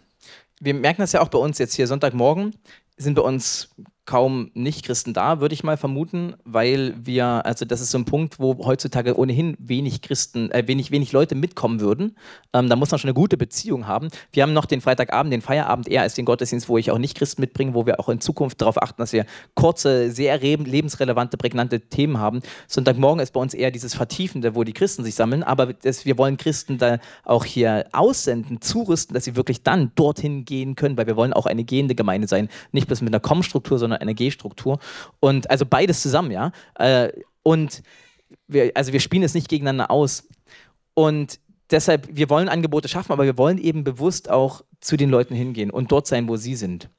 Wir 0.60 0.74
merken 0.74 1.02
das 1.02 1.12
ja 1.14 1.22
auch 1.22 1.30
bei 1.30 1.40
uns 1.40 1.58
jetzt 1.58 1.74
hier 1.74 1.88
Sonntagmorgen, 1.88 2.56
sind 2.98 3.16
bei 3.16 3.22
uns 3.22 3.70
kaum 4.12 4.52
Nicht-Christen 4.56 5.14
da, 5.14 5.40
würde 5.40 5.54
ich 5.54 5.64
mal 5.64 5.78
vermuten, 5.78 6.34
weil 6.44 6.94
wir, 7.02 7.46
also 7.46 7.64
das 7.64 7.80
ist 7.80 7.92
so 7.92 7.98
ein 7.98 8.04
Punkt, 8.04 8.42
wo 8.42 8.58
heutzutage 8.66 9.18
ohnehin 9.18 9.56
wenig 9.58 10.02
Christen, 10.02 10.52
äh, 10.52 10.68
wenig, 10.68 10.92
wenig 10.92 11.14
Leute 11.14 11.34
mitkommen 11.34 11.80
würden. 11.80 12.18
Ähm, 12.52 12.68
da 12.68 12.76
muss 12.76 12.92
man 12.92 13.00
schon 13.00 13.08
eine 13.08 13.14
gute 13.14 13.38
Beziehung 13.38 13.88
haben. 13.88 14.10
Wir 14.34 14.44
haben 14.44 14.52
noch 14.52 14.66
den 14.66 14.82
Freitagabend, 14.82 15.32
den 15.32 15.42
Feierabend 15.42 15.88
eher 15.88 16.02
als 16.02 16.16
den 16.16 16.26
Gottesdienst, 16.26 16.68
wo 16.68 16.78
ich 16.78 16.92
auch 16.92 16.98
Nicht-Christen 16.98 17.40
mitbringe, 17.40 17.74
wo 17.74 17.86
wir 17.86 18.02
auch 18.02 18.10
in 18.10 18.20
Zukunft 18.20 18.60
darauf 18.60 18.82
achten, 18.82 19.02
dass 19.02 19.14
wir 19.14 19.26
kurze, 19.56 20.12
sehr 20.12 20.38
lebensrelevante, 20.40 21.38
prägnante 21.38 21.80
Themen 21.80 22.18
haben. 22.18 22.42
Sonntagmorgen 22.68 23.22
ist 23.22 23.32
bei 23.32 23.40
uns 23.40 23.54
eher 23.54 23.72
dieses 23.72 23.94
Vertiefende, 23.96 24.56
wo 24.56 24.66
die 24.66 24.74
Christen 24.74 25.06
sich 25.06 25.16
sammeln, 25.16 25.42
aber 25.42 25.72
das, 25.72 26.04
wir 26.04 26.18
wollen 26.18 26.36
Christen 26.36 26.78
da 26.78 27.00
auch 27.24 27.46
hier 27.46 27.86
aussenden, 27.94 28.60
zurüsten, 28.60 29.14
dass 29.14 29.24
sie 29.24 29.38
wirklich 29.38 29.64
dann 29.64 29.94
dorthin 29.96 30.44
gehen 30.44 30.76
können, 30.76 30.98
weil 30.98 31.08
wir 31.08 31.16
wollen 31.16 31.32
auch 31.32 31.46
eine 31.46 31.64
gehende 31.64 31.96
Gemeinde 31.96 32.28
sein, 32.28 32.50
nicht 32.74 32.88
bloß 32.88 33.00
mit 33.00 33.14
einer 33.14 33.22
Com-Struktur, 33.22 33.80
sondern 33.80 34.01
einer 34.02 34.14
G-Struktur. 34.14 34.80
Und 35.20 35.50
also 35.50 35.66
beides 35.66 36.02
zusammen, 36.02 36.32
ja. 36.32 36.52
Äh, 36.76 37.12
und 37.44 37.84
wir, 38.48 38.72
also 38.76 38.94
wir 38.94 39.00
spielen 39.00 39.24
es 39.24 39.34
nicht 39.34 39.50
gegeneinander 39.50 39.92
aus. 39.92 40.28
Und 40.94 41.40
deshalb, 41.70 42.08
wir 42.12 42.30
wollen 42.30 42.50
Angebote 42.50 42.88
schaffen, 42.88 43.12
aber 43.12 43.24
wir 43.24 43.38
wollen 43.38 43.58
eben 43.58 43.84
bewusst 43.84 44.30
auch 44.30 44.64
zu 44.80 44.98
den 44.98 45.10
Leuten 45.10 45.36
hingehen 45.36 45.72
und 45.72 45.92
dort 45.92 46.08
sein, 46.08 46.28
wo 46.28 46.36
sie 46.36 46.56
sind. 46.56 46.90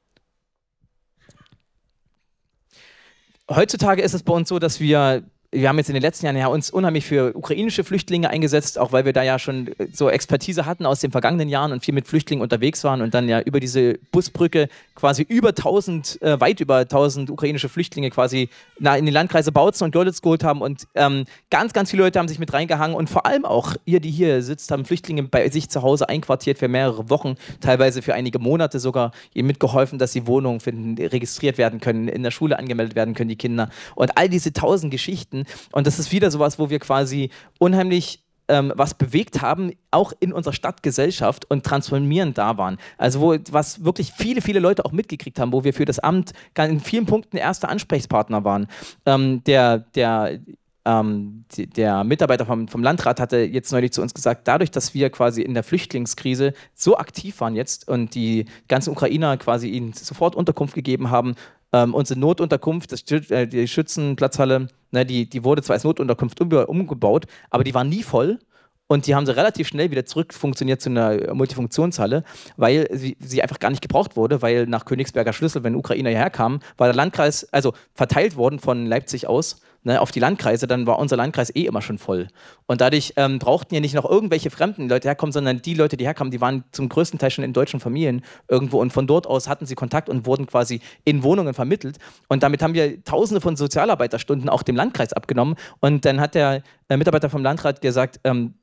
Heutzutage 3.49 4.01
ist 4.01 4.13
es 4.13 4.23
bei 4.23 4.33
uns 4.33 4.49
so, 4.49 4.57
dass 4.57 4.79
wir 4.79 5.23
wir 5.53 5.69
haben 5.69 5.77
jetzt 5.77 5.89
in 5.89 5.93
den 5.93 6.01
letzten 6.01 6.25
Jahren 6.25 6.35
ja 6.35 6.47
uns 6.47 6.69
unheimlich 6.69 7.05
für 7.05 7.35
ukrainische 7.35 7.83
Flüchtlinge 7.83 8.29
eingesetzt, 8.29 8.79
auch 8.79 8.91
weil 8.91 9.05
wir 9.05 9.13
da 9.13 9.23
ja 9.23 9.39
schon 9.39 9.67
äh, 9.77 9.87
so 9.91 10.09
Expertise 10.09 10.65
hatten 10.65 10.85
aus 10.85 10.99
den 10.99 11.11
vergangenen 11.11 11.49
Jahren 11.49 11.71
und 11.71 11.85
viel 11.85 11.93
mit 11.93 12.07
Flüchtlingen 12.07 12.41
unterwegs 12.41 12.83
waren 12.83 13.01
und 13.01 13.13
dann 13.13 13.29
ja 13.29 13.39
über 13.41 13.59
diese 13.59 13.99
Busbrücke 14.11 14.67
quasi 14.95 15.23
über 15.23 15.49
1000, 15.49 16.21
äh, 16.21 16.39
weit 16.39 16.59
über 16.59 16.77
1000 16.79 17.29
ukrainische 17.29 17.69
Flüchtlinge 17.69 18.09
quasi 18.09 18.49
in 18.79 19.05
die 19.05 19.11
Landkreise 19.11 19.51
Bautzen 19.51 19.85
und 19.85 19.91
Görlitz 19.91 20.21
geholt 20.21 20.43
haben 20.43 20.61
und 20.61 20.87
ähm, 20.95 21.25
ganz, 21.49 21.73
ganz 21.73 21.91
viele 21.91 22.03
Leute 22.03 22.19
haben 22.19 22.27
sich 22.27 22.39
mit 22.39 22.51
reingehangen 22.51 22.95
und 22.95 23.09
vor 23.09 23.25
allem 23.25 23.45
auch 23.45 23.75
ihr, 23.85 23.99
die 23.99 24.11
hier 24.11 24.41
sitzt, 24.41 24.71
haben 24.71 24.85
Flüchtlinge 24.85 25.23
bei 25.23 25.49
sich 25.49 25.69
zu 25.69 25.83
Hause 25.83 26.09
einquartiert 26.09 26.57
für 26.57 26.67
mehrere 26.67 27.09
Wochen, 27.09 27.35
teilweise 27.61 28.01
für 28.01 28.13
einige 28.13 28.39
Monate 28.39 28.79
sogar, 28.79 29.11
ihnen 29.33 29.47
mitgeholfen, 29.47 29.99
dass 29.99 30.11
sie 30.11 30.27
Wohnungen 30.27 30.59
finden, 30.59 31.01
registriert 31.05 31.57
werden 31.57 31.79
können, 31.79 32.07
in 32.07 32.23
der 32.23 32.31
Schule 32.31 32.57
angemeldet 32.57 32.95
werden 32.95 33.13
können, 33.13 33.29
die 33.29 33.35
Kinder. 33.35 33.69
Und 33.95 34.17
all 34.17 34.29
diese 34.29 34.53
tausend 34.53 34.91
Geschichten 34.91 35.42
und 35.71 35.87
das 35.87 35.99
ist 35.99 36.11
wieder 36.11 36.31
sowas, 36.31 36.59
wo 36.59 36.69
wir 36.69 36.79
quasi 36.79 37.29
unheimlich 37.59 38.23
ähm, 38.47 38.73
was 38.75 38.93
bewegt 38.93 39.41
haben, 39.41 39.71
auch 39.91 40.13
in 40.19 40.33
unserer 40.33 40.53
Stadtgesellschaft 40.53 41.49
und 41.49 41.65
transformierend 41.65 42.37
da 42.37 42.57
waren. 42.57 42.77
Also 42.97 43.21
wo 43.21 43.35
was 43.51 43.85
wirklich 43.85 44.11
viele, 44.11 44.41
viele 44.41 44.59
Leute 44.59 44.85
auch 44.85 44.91
mitgekriegt 44.91 45.39
haben, 45.39 45.53
wo 45.53 45.63
wir 45.63 45.73
für 45.73 45.85
das 45.85 45.99
Amt 45.99 46.33
in 46.57 46.79
vielen 46.79 47.05
Punkten 47.05 47.37
erste 47.37 47.69
Ansprechpartner 47.69 48.43
waren. 48.43 48.67
Ähm, 49.05 49.43
der, 49.45 49.79
der 49.79 50.39
ähm, 50.85 51.45
der 51.57 52.03
Mitarbeiter 52.03 52.45
vom, 52.45 52.67
vom, 52.67 52.83
Landrat 52.83 53.21
hatte 53.21 53.37
jetzt 53.37 53.71
neulich 53.71 53.93
zu 53.93 54.01
uns 54.01 54.13
gesagt, 54.13 54.49
dadurch, 54.49 54.69
dass 54.69 54.93
wir 54.93 55.09
quasi 55.09 55.41
in 55.41 55.53
der 55.53 55.63
Flüchtlingskrise 55.63 56.53
so 56.73 56.97
aktiv 56.97 57.39
waren 57.39 57.55
jetzt 57.55 57.87
und 57.87 58.15
die 58.15 58.47
ganzen 58.67 58.89
Ukrainer 58.89 59.37
quasi 59.37 59.69
ihnen 59.69 59.93
sofort 59.93 60.35
Unterkunft 60.35 60.75
gegeben 60.75 61.09
haben, 61.09 61.35
ähm, 61.73 61.93
unsere 61.93 62.19
Notunterkunft, 62.19 62.91
das, 62.91 63.03
äh, 63.11 63.47
die 63.47 63.67
Schützenplatzhalle, 63.67 64.67
ne, 64.91 65.05
die, 65.05 65.27
die 65.29 65.43
wurde 65.43 65.63
zwar 65.63 65.73
als 65.73 65.83
Notunterkunft 65.83 66.39
um, 66.39 66.51
umgebaut, 66.51 67.25
aber 67.49 67.63
die 67.63 67.73
war 67.73 67.83
nie 67.83 68.03
voll. 68.03 68.39
Und 68.87 69.07
die 69.07 69.15
haben 69.15 69.25
sie 69.25 69.35
relativ 69.35 69.69
schnell 69.69 69.89
wieder 69.91 70.05
zurück 70.05 70.33
funktioniert 70.33 70.81
zu 70.81 70.89
einer 70.89 71.33
Multifunktionshalle, 71.33 72.23
weil 72.57 72.87
sie, 72.91 73.17
sie 73.19 73.41
einfach 73.41 73.57
gar 73.59 73.71
nicht 73.71 73.81
gebraucht 73.81 74.15
wurde, 74.15 74.41
weil 74.41 74.67
nach 74.67 74.85
Königsberger 74.85 75.33
Schlüssel, 75.33 75.63
wenn 75.63 75.75
Ukrainer 75.75 76.09
hierher 76.09 76.29
kamen, 76.29 76.59
war 76.77 76.87
der 76.87 76.95
Landkreis, 76.95 77.47
also 77.51 77.73
verteilt 77.93 78.35
worden 78.35 78.59
von 78.59 78.85
Leipzig 78.85 79.25
aus 79.25 79.61
ne, 79.83 80.01
auf 80.01 80.11
die 80.11 80.19
Landkreise, 80.19 80.67
dann 80.67 80.87
war 80.87 80.99
unser 80.99 81.17
Landkreis 81.17 81.53
eh 81.55 81.65
immer 81.65 81.81
schon 81.81 81.97
voll. 81.97 82.27
Und 82.65 82.81
dadurch 82.81 83.13
ähm, 83.15 83.39
brauchten 83.39 83.75
ja 83.75 83.81
nicht 83.81 83.95
noch 83.95 84.09
irgendwelche 84.09 84.49
fremden 84.49 84.89
Leute 84.89 85.07
herkommen, 85.07 85.31
sondern 85.31 85.61
die 85.61 85.73
Leute, 85.73 85.97
die 85.97 86.05
herkamen, 86.05 86.31
die 86.31 86.41
waren 86.41 86.63
zum 86.71 86.89
größten 86.89 87.19
Teil 87.19 87.31
schon 87.31 87.43
in 87.43 87.53
deutschen 87.53 87.79
Familien 87.79 88.23
irgendwo 88.47 88.79
und 88.79 88.91
von 88.91 89.07
dort 89.07 89.27
aus 89.27 89.47
hatten 89.47 89.65
sie 89.65 89.75
Kontakt 89.75 90.09
und 90.09 90.25
wurden 90.25 90.47
quasi 90.47 90.81
in 91.03 91.23
Wohnungen 91.23 91.53
vermittelt. 91.53 91.97
Und 92.27 92.43
damit 92.43 92.61
haben 92.61 92.73
wir 92.73 93.03
tausende 93.03 93.41
von 93.41 93.55
Sozialarbeiterstunden 93.55 94.49
auch 94.49 94.63
dem 94.63 94.75
Landkreis 94.75 95.13
abgenommen. 95.13 95.55
Und 95.79 96.05
dann 96.05 96.19
hat 96.19 96.35
der 96.35 96.63
äh, 96.89 96.97
Mitarbeiter 96.97 97.29
vom 97.29 97.43
Landrat 97.43 97.81
gesagt, 97.81 98.19
ähm, 98.23 98.55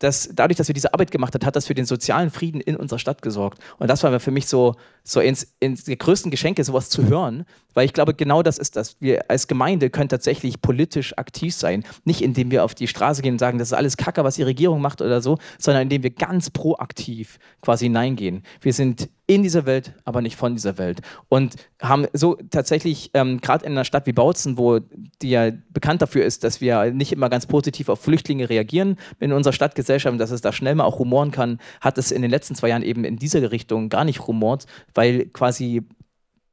dass 0.00 0.30
dadurch, 0.32 0.56
dass 0.56 0.66
wir 0.66 0.74
diese 0.74 0.92
Arbeit 0.92 1.10
gemacht 1.10 1.34
haben, 1.34 1.46
hat 1.46 1.54
das 1.54 1.66
für 1.66 1.74
den 1.74 1.84
sozialen 1.84 2.30
Frieden 2.30 2.60
in 2.60 2.74
unserer 2.74 2.98
Stadt 2.98 3.22
gesorgt. 3.22 3.62
Und 3.78 3.88
das 3.88 4.02
war 4.02 4.18
für 4.18 4.30
mich 4.30 4.46
so, 4.46 4.74
so 5.04 5.20
ins, 5.20 5.54
ins 5.60 5.84
die 5.84 5.96
größten 5.96 6.30
Geschenke, 6.30 6.64
sowas 6.64 6.88
zu 6.88 7.06
hören, 7.06 7.44
weil 7.74 7.84
ich 7.84 7.92
glaube, 7.92 8.14
genau 8.14 8.42
das 8.42 8.58
ist 8.58 8.76
das. 8.76 8.96
Wir 9.00 9.30
als 9.30 9.46
Gemeinde 9.46 9.90
können 9.90 10.08
tatsächlich 10.08 10.60
politisch 10.60 11.16
aktiv 11.16 11.54
sein. 11.54 11.84
Nicht 12.04 12.22
indem 12.22 12.50
wir 12.50 12.64
auf 12.64 12.74
die 12.74 12.86
Straße 12.86 13.22
gehen 13.22 13.34
und 13.34 13.38
sagen, 13.38 13.58
das 13.58 13.68
ist 13.68 13.74
alles 13.74 13.96
Kacke, 13.96 14.24
was 14.24 14.36
die 14.36 14.42
Regierung 14.42 14.80
macht 14.80 15.00
oder 15.00 15.20
so, 15.20 15.38
sondern 15.58 15.84
indem 15.84 16.02
wir 16.02 16.10
ganz 16.10 16.50
proaktiv 16.50 17.38
quasi 17.60 17.86
hineingehen. 17.86 18.42
Wir 18.60 18.72
sind 18.72 19.08
in 19.30 19.44
dieser 19.44 19.64
Welt, 19.64 19.92
aber 20.04 20.22
nicht 20.22 20.34
von 20.34 20.54
dieser 20.54 20.76
Welt. 20.76 21.02
Und 21.28 21.54
haben 21.80 22.06
so 22.12 22.36
tatsächlich, 22.50 23.12
ähm, 23.14 23.40
gerade 23.40 23.64
in 23.64 23.72
einer 23.72 23.84
Stadt 23.84 24.06
wie 24.06 24.12
Bautzen, 24.12 24.58
wo 24.58 24.80
die 25.22 25.30
ja 25.30 25.52
bekannt 25.70 26.02
dafür 26.02 26.24
ist, 26.24 26.42
dass 26.42 26.60
wir 26.60 26.90
nicht 26.90 27.12
immer 27.12 27.28
ganz 27.28 27.46
positiv 27.46 27.88
auf 27.88 28.00
Flüchtlinge 28.00 28.50
reagieren 28.50 28.96
in 29.20 29.32
unserer 29.32 29.52
Stadtgesellschaft, 29.52 30.18
dass 30.18 30.32
es 30.32 30.40
da 30.40 30.52
schnell 30.52 30.74
mal 30.74 30.84
auch 30.84 30.98
rumoren 30.98 31.30
kann, 31.30 31.60
hat 31.80 31.96
es 31.96 32.10
in 32.10 32.22
den 32.22 32.30
letzten 32.32 32.56
zwei 32.56 32.70
Jahren 32.70 32.82
eben 32.82 33.04
in 33.04 33.18
dieser 33.18 33.52
Richtung 33.52 33.88
gar 33.88 34.04
nicht 34.04 34.26
rumort, 34.26 34.66
weil 34.94 35.26
quasi 35.26 35.82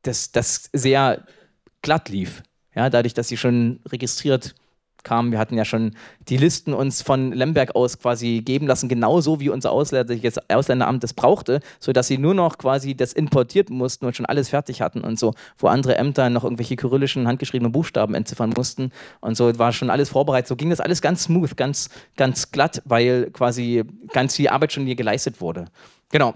das, 0.03 0.31
das 0.31 0.69
sehr 0.73 1.25
glatt 1.81 2.09
lief. 2.09 2.43
Ja, 2.75 2.89
dadurch, 2.89 3.13
dass 3.13 3.27
sie 3.27 3.37
schon 3.37 3.79
registriert 3.89 4.55
kamen. 5.07 5.31
Wir 5.31 5.39
hatten 5.39 5.55
ja 5.55 5.65
schon 5.65 5.95
die 6.27 6.37
Listen 6.37 6.73
uns 6.73 7.01
von 7.01 7.31
Lemberg 7.31 7.75
aus 7.75 7.97
quasi 7.97 8.41
geben 8.43 8.67
lassen, 8.67 8.89
genauso 8.89 9.39
wie 9.39 9.49
unser 9.49 9.71
Ausländeriges 9.71 10.37
Ausländeramt 10.49 11.03
das 11.03 11.13
brauchte, 11.13 11.61
sodass 11.79 12.07
sie 12.07 12.17
nur 12.17 12.33
noch 12.33 12.57
quasi 12.57 12.93
das 12.93 13.13
importiert 13.13 13.69
mussten 13.69 14.05
und 14.05 14.15
schon 14.15 14.25
alles 14.25 14.49
fertig 14.49 14.81
hatten 14.81 15.01
und 15.01 15.17
so, 15.17 15.33
wo 15.57 15.67
andere 15.67 15.97
Ämter 15.97 16.29
noch 16.29 16.43
irgendwelche 16.43 16.75
kyrillischen 16.75 17.27
handgeschriebenen 17.27 17.71
Buchstaben 17.71 18.15
entziffern 18.15 18.51
mussten 18.55 18.91
und 19.21 19.37
so 19.37 19.57
war 19.57 19.71
schon 19.71 19.89
alles 19.89 20.09
vorbereitet. 20.09 20.47
So 20.47 20.55
ging 20.55 20.69
das 20.69 20.81
alles 20.81 21.01
ganz 21.01 21.23
smooth, 21.23 21.55
ganz, 21.55 21.89
ganz 22.17 22.51
glatt, 22.51 22.81
weil 22.85 23.31
quasi 23.31 23.83
ganz 24.11 24.35
viel 24.35 24.49
Arbeit 24.49 24.73
schon 24.73 24.85
hier 24.85 24.95
geleistet 24.95 25.39
wurde. 25.39 25.65
Genau. 26.09 26.35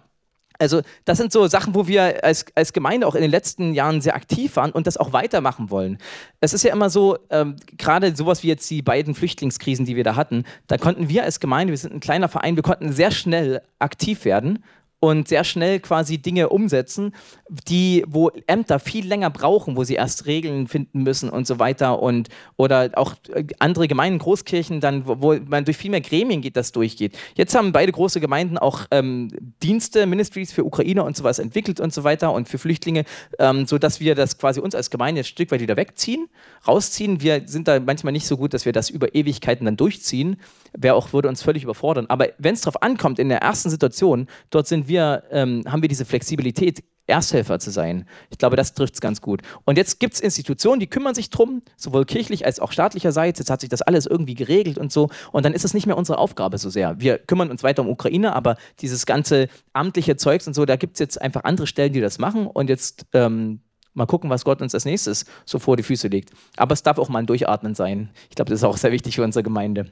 Also 0.62 0.82
das 1.06 1.18
sind 1.18 1.32
so 1.32 1.48
Sachen, 1.48 1.74
wo 1.74 1.88
wir 1.88 2.24
als, 2.24 2.46
als 2.54 2.72
Gemeinde 2.72 3.08
auch 3.08 3.16
in 3.16 3.22
den 3.22 3.32
letzten 3.32 3.74
Jahren 3.74 4.00
sehr 4.00 4.16
aktiv 4.16 4.56
waren 4.56 4.72
und 4.72 4.86
das 4.86 4.96
auch 4.96 5.12
weitermachen 5.12 5.72
wollen. 5.72 5.98
Es 6.40 6.54
ist 6.54 6.64
ja 6.64 6.72
immer 6.72 6.92
so, 6.92 7.18
ähm, 7.32 7.56
gerade 7.78 8.16
sowas 8.16 8.44
wie 8.44 8.48
jetzt 8.48 8.70
die 8.70 8.84
beiden 8.84 9.16
Flüchtlingskrisen, 9.16 9.86
die 9.86 9.96
wir 9.96 10.04
da 10.04 10.16
hatten, 10.16 10.46
da 10.68 10.78
konnten 10.78 11.10
wir 11.10 11.24
als 11.24 11.40
Gemeinde, 11.40 11.72
wir 11.72 11.78
sind 11.80 11.94
ein 11.94 12.00
kleiner 12.00 12.30
Verein, 12.30 12.56
wir 12.56 12.64
konnten 12.64 12.94
sehr 12.94 13.10
schnell 13.10 13.62
aktiv 13.80 14.24
werden 14.24 14.64
und 15.02 15.28
sehr 15.28 15.44
schnell 15.44 15.80
quasi 15.80 16.20
Dinge 16.20 16.50
umsetzen, 16.50 17.14
die, 17.50 18.06
wo 18.08 18.30
Ämter 18.46 18.78
viel 18.78 19.06
länger 19.06 19.32
brauchen, 19.32 19.76
wo 19.76 19.84
sie 19.84 19.96
erst 19.96 20.28
Regeln 20.28 20.68
finden 20.68 21.02
müssen 21.02 21.30
und 21.30 21.48
so 21.48 21.58
weiter 21.58 22.02
und 22.04 22.30
oder 22.56 22.92
auch 22.94 23.16
andere 23.58 23.88
Gemeinden, 23.88 24.20
Großkirchen, 24.20 24.80
dann, 24.80 25.08
wo, 25.08 25.36
man 25.48 25.66
durch 25.66 25.78
viel 25.78 25.90
mehr 25.90 26.02
Gremien 26.02 26.42
geht, 26.42 26.56
das 26.56 26.72
durchgeht. 26.72 27.18
Jetzt 27.34 27.56
haben 27.56 27.72
beide 27.72 27.92
große 27.92 28.20
Gemeinden 28.20 28.60
auch 28.60 28.86
ähm, 28.92 29.30
Dienste, 29.64 30.06
Ministries 30.06 30.54
für 30.54 30.64
Ukrainer 30.64 31.04
und 31.04 31.18
sowas 31.18 31.40
entwickelt 31.40 31.80
und 31.80 31.92
so 31.92 32.04
weiter 32.04 32.32
und 32.32 32.48
für 32.48 32.60
Flüchtlinge, 32.60 33.06
ähm, 33.40 33.66
sodass 33.66 34.00
wir 34.00 34.14
das 34.14 34.38
quasi 34.38 34.60
uns 34.60 34.76
als 34.76 34.92
Gemeinde 34.92 35.22
ein 35.22 35.26
Stück 35.26 35.50
weit 35.50 35.62
wieder 35.62 35.78
wegziehen, 35.78 36.28
rausziehen. 36.68 37.22
Wir 37.22 37.42
sind 37.48 37.68
da 37.68 37.80
manchmal 37.80 38.14
nicht 38.14 38.28
so 38.28 38.38
gut, 38.38 38.54
dass 38.54 38.66
wir 38.66 38.72
das 38.72 38.92
über 38.92 39.16
Ewigkeiten 39.16 39.66
dann 39.66 39.78
durchziehen. 39.78 40.38
Wäre 40.78 40.94
auch, 40.94 41.12
würde 41.12 41.28
uns 41.28 41.42
völlig 41.42 41.64
überfordern. 41.64 42.06
Aber 42.08 42.28
wenn 42.38 42.54
es 42.54 42.62
darauf 42.62 42.84
ankommt, 42.84 43.18
in 43.18 43.30
der 43.30 43.40
ersten 43.40 43.72
Situation, 43.72 44.28
dort 44.52 44.68
sind 44.68 44.88
wir 44.88 44.91
wir, 44.92 45.24
ähm, 45.32 45.64
haben 45.68 45.82
wir 45.82 45.90
diese 45.90 46.06
Flexibilität, 46.06 46.84
Ersthelfer 47.08 47.60
zu 47.60 47.72
sein. 47.72 48.06
Ich 48.30 48.38
glaube, 48.38 48.56
das 48.56 48.74
trifft 48.74 48.94
es 48.96 49.02
ganz 49.02 49.22
gut. 49.22 49.42
Und 49.66 49.78
jetzt 49.78 50.00
gibt 50.00 50.14
es 50.14 50.20
Institutionen, 50.20 50.80
die 50.80 50.88
kümmern 50.88 51.16
sich 51.16 51.30
drum, 51.30 51.62
sowohl 51.76 52.06
kirchlich 52.06 52.46
als 52.46 52.60
auch 52.60 52.72
staatlicherseits. 52.72 53.40
Jetzt 53.40 53.50
hat 53.50 53.62
sich 53.62 53.70
das 53.70 53.82
alles 53.82 54.06
irgendwie 54.06 54.36
geregelt 54.36 54.78
und 54.78 54.92
so. 54.92 55.10
Und 55.32 55.44
dann 55.44 55.54
ist 55.54 55.66
es 55.66 55.74
nicht 55.74 55.88
mehr 55.88 55.98
unsere 55.98 56.18
Aufgabe 56.20 56.58
so 56.58 56.70
sehr. 56.70 57.00
Wir 57.00 57.18
kümmern 57.18 57.50
uns 57.50 57.64
weiter 57.64 57.82
um 57.82 57.90
Ukraine, 57.90 58.34
aber 58.34 58.56
dieses 58.80 59.06
ganze 59.06 59.48
amtliche 59.74 60.16
Zeugs 60.16 60.48
und 60.48 60.54
so, 60.54 60.66
da 60.66 60.76
gibt 60.76 60.94
es 60.94 61.00
jetzt 61.00 61.22
einfach 61.22 61.44
andere 61.44 61.68
Stellen, 61.68 61.94
die 61.94 62.02
das 62.02 62.20
machen. 62.20 62.48
Und 62.48 62.70
jetzt 62.70 63.06
ähm, 63.14 63.62
mal 63.94 64.06
gucken, 64.06 64.30
was 64.30 64.46
Gott 64.46 64.62
uns 64.62 64.74
als 64.74 64.86
nächstes 64.86 65.26
so 65.46 65.60
vor 65.60 65.78
die 65.78 65.84
Füße 65.84 66.08
legt. 66.08 66.32
Aber 66.56 66.74
es 66.74 66.84
darf 66.84 66.98
auch 66.98 67.10
mal 67.10 67.20
ein 67.20 67.28
Durchatmen 67.28 67.76
sein. 67.76 68.12
Ich 68.30 68.36
glaube, 68.36 68.50
das 68.50 68.60
ist 68.60 68.64
auch 68.64 68.78
sehr 68.78 68.92
wichtig 68.92 69.16
für 69.16 69.24
unsere 69.24 69.44
Gemeinde. 69.44 69.88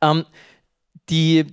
Ähm, 0.00 0.24
die, 1.08 1.46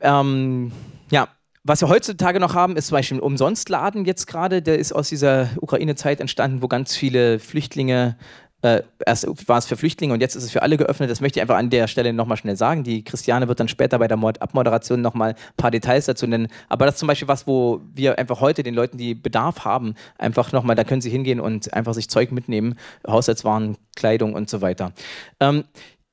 ähm, 0.00 0.72
ja, 1.10 1.28
was 1.64 1.80
wir 1.80 1.88
heutzutage 1.88 2.38
noch 2.38 2.54
haben, 2.54 2.76
ist 2.76 2.88
zum 2.88 2.96
Beispiel 2.96 3.18
ein 3.18 3.22
Umsonstladen 3.22 4.04
jetzt 4.04 4.26
gerade. 4.26 4.62
Der 4.62 4.78
ist 4.78 4.92
aus 4.92 5.08
dieser 5.08 5.50
Ukraine-Zeit 5.60 6.20
entstanden, 6.20 6.62
wo 6.62 6.68
ganz 6.68 6.94
viele 6.94 7.40
Flüchtlinge 7.40 8.16
äh, 8.62 8.82
erst 9.04 9.26
war 9.48 9.58
es 9.58 9.66
für 9.66 9.76
Flüchtlinge 9.76 10.14
und 10.14 10.20
jetzt 10.20 10.34
ist 10.34 10.42
es 10.42 10.50
für 10.50 10.62
alle 10.62 10.76
geöffnet. 10.76 11.10
Das 11.10 11.20
möchte 11.20 11.38
ich 11.38 11.42
einfach 11.42 11.56
an 11.56 11.70
der 11.70 11.88
Stelle 11.88 12.12
nochmal 12.12 12.36
schnell 12.36 12.56
sagen. 12.56 12.84
Die 12.84 13.04
Christiane 13.04 13.48
wird 13.48 13.60
dann 13.60 13.68
später 13.68 13.98
bei 13.98 14.08
der 14.08 14.16
Abmoderation 14.16 15.00
nochmal 15.00 15.30
ein 15.30 15.56
paar 15.56 15.70
Details 15.70 16.06
dazu 16.06 16.26
nennen. 16.26 16.48
Aber 16.68 16.86
das 16.86 16.94
ist 16.94 17.00
zum 17.00 17.06
Beispiel 17.06 17.28
was, 17.28 17.46
wo 17.46 17.80
wir 17.94 18.18
einfach 18.18 18.40
heute 18.40 18.62
den 18.62 18.74
Leuten, 18.74 18.96
die 18.96 19.14
Bedarf 19.14 19.64
haben, 19.64 19.94
einfach 20.18 20.52
nochmal, 20.52 20.74
da 20.74 20.84
können 20.84 21.02
sie 21.02 21.10
hingehen 21.10 21.38
und 21.38 21.72
einfach 21.74 21.94
sich 21.94 22.08
Zeug 22.08 22.32
mitnehmen, 22.32 22.76
Haushaltswaren, 23.06 23.76
Kleidung 23.94 24.34
und 24.34 24.48
so 24.48 24.62
weiter. 24.62 24.92
Ähm, 25.38 25.64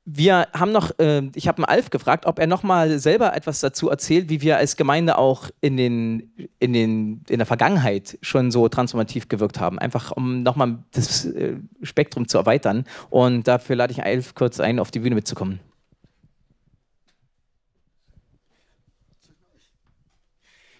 wir 0.05 0.47
haben 0.53 0.71
noch, 0.71 0.91
äh, 0.99 1.29
ich 1.33 1.47
habe 1.47 1.67
Alf 1.67 1.89
gefragt, 1.89 2.25
ob 2.25 2.39
er 2.39 2.47
nochmal 2.47 2.99
selber 2.99 3.35
etwas 3.35 3.61
dazu 3.61 3.89
erzählt, 3.89 4.29
wie 4.29 4.41
wir 4.41 4.57
als 4.57 4.75
Gemeinde 4.75 5.17
auch 5.17 5.49
in, 5.61 5.77
den, 5.77 6.49
in, 6.59 6.73
den, 6.73 7.23
in 7.29 7.39
der 7.39 7.45
Vergangenheit 7.45 8.17
schon 8.21 8.51
so 8.51 8.67
transformativ 8.67 9.29
gewirkt 9.29 9.59
haben. 9.59 9.79
Einfach 9.79 10.11
um 10.11 10.43
nochmal 10.43 10.83
das 10.91 11.25
äh, 11.25 11.55
Spektrum 11.81 12.27
zu 12.27 12.37
erweitern. 12.37 12.85
Und 13.09 13.47
dafür 13.47 13.77
lade 13.77 13.93
ich 13.93 14.03
Alf 14.03 14.35
kurz 14.35 14.59
ein, 14.59 14.79
auf 14.79 14.91
die 14.91 14.99
Bühne 14.99 15.15
mitzukommen. 15.15 15.59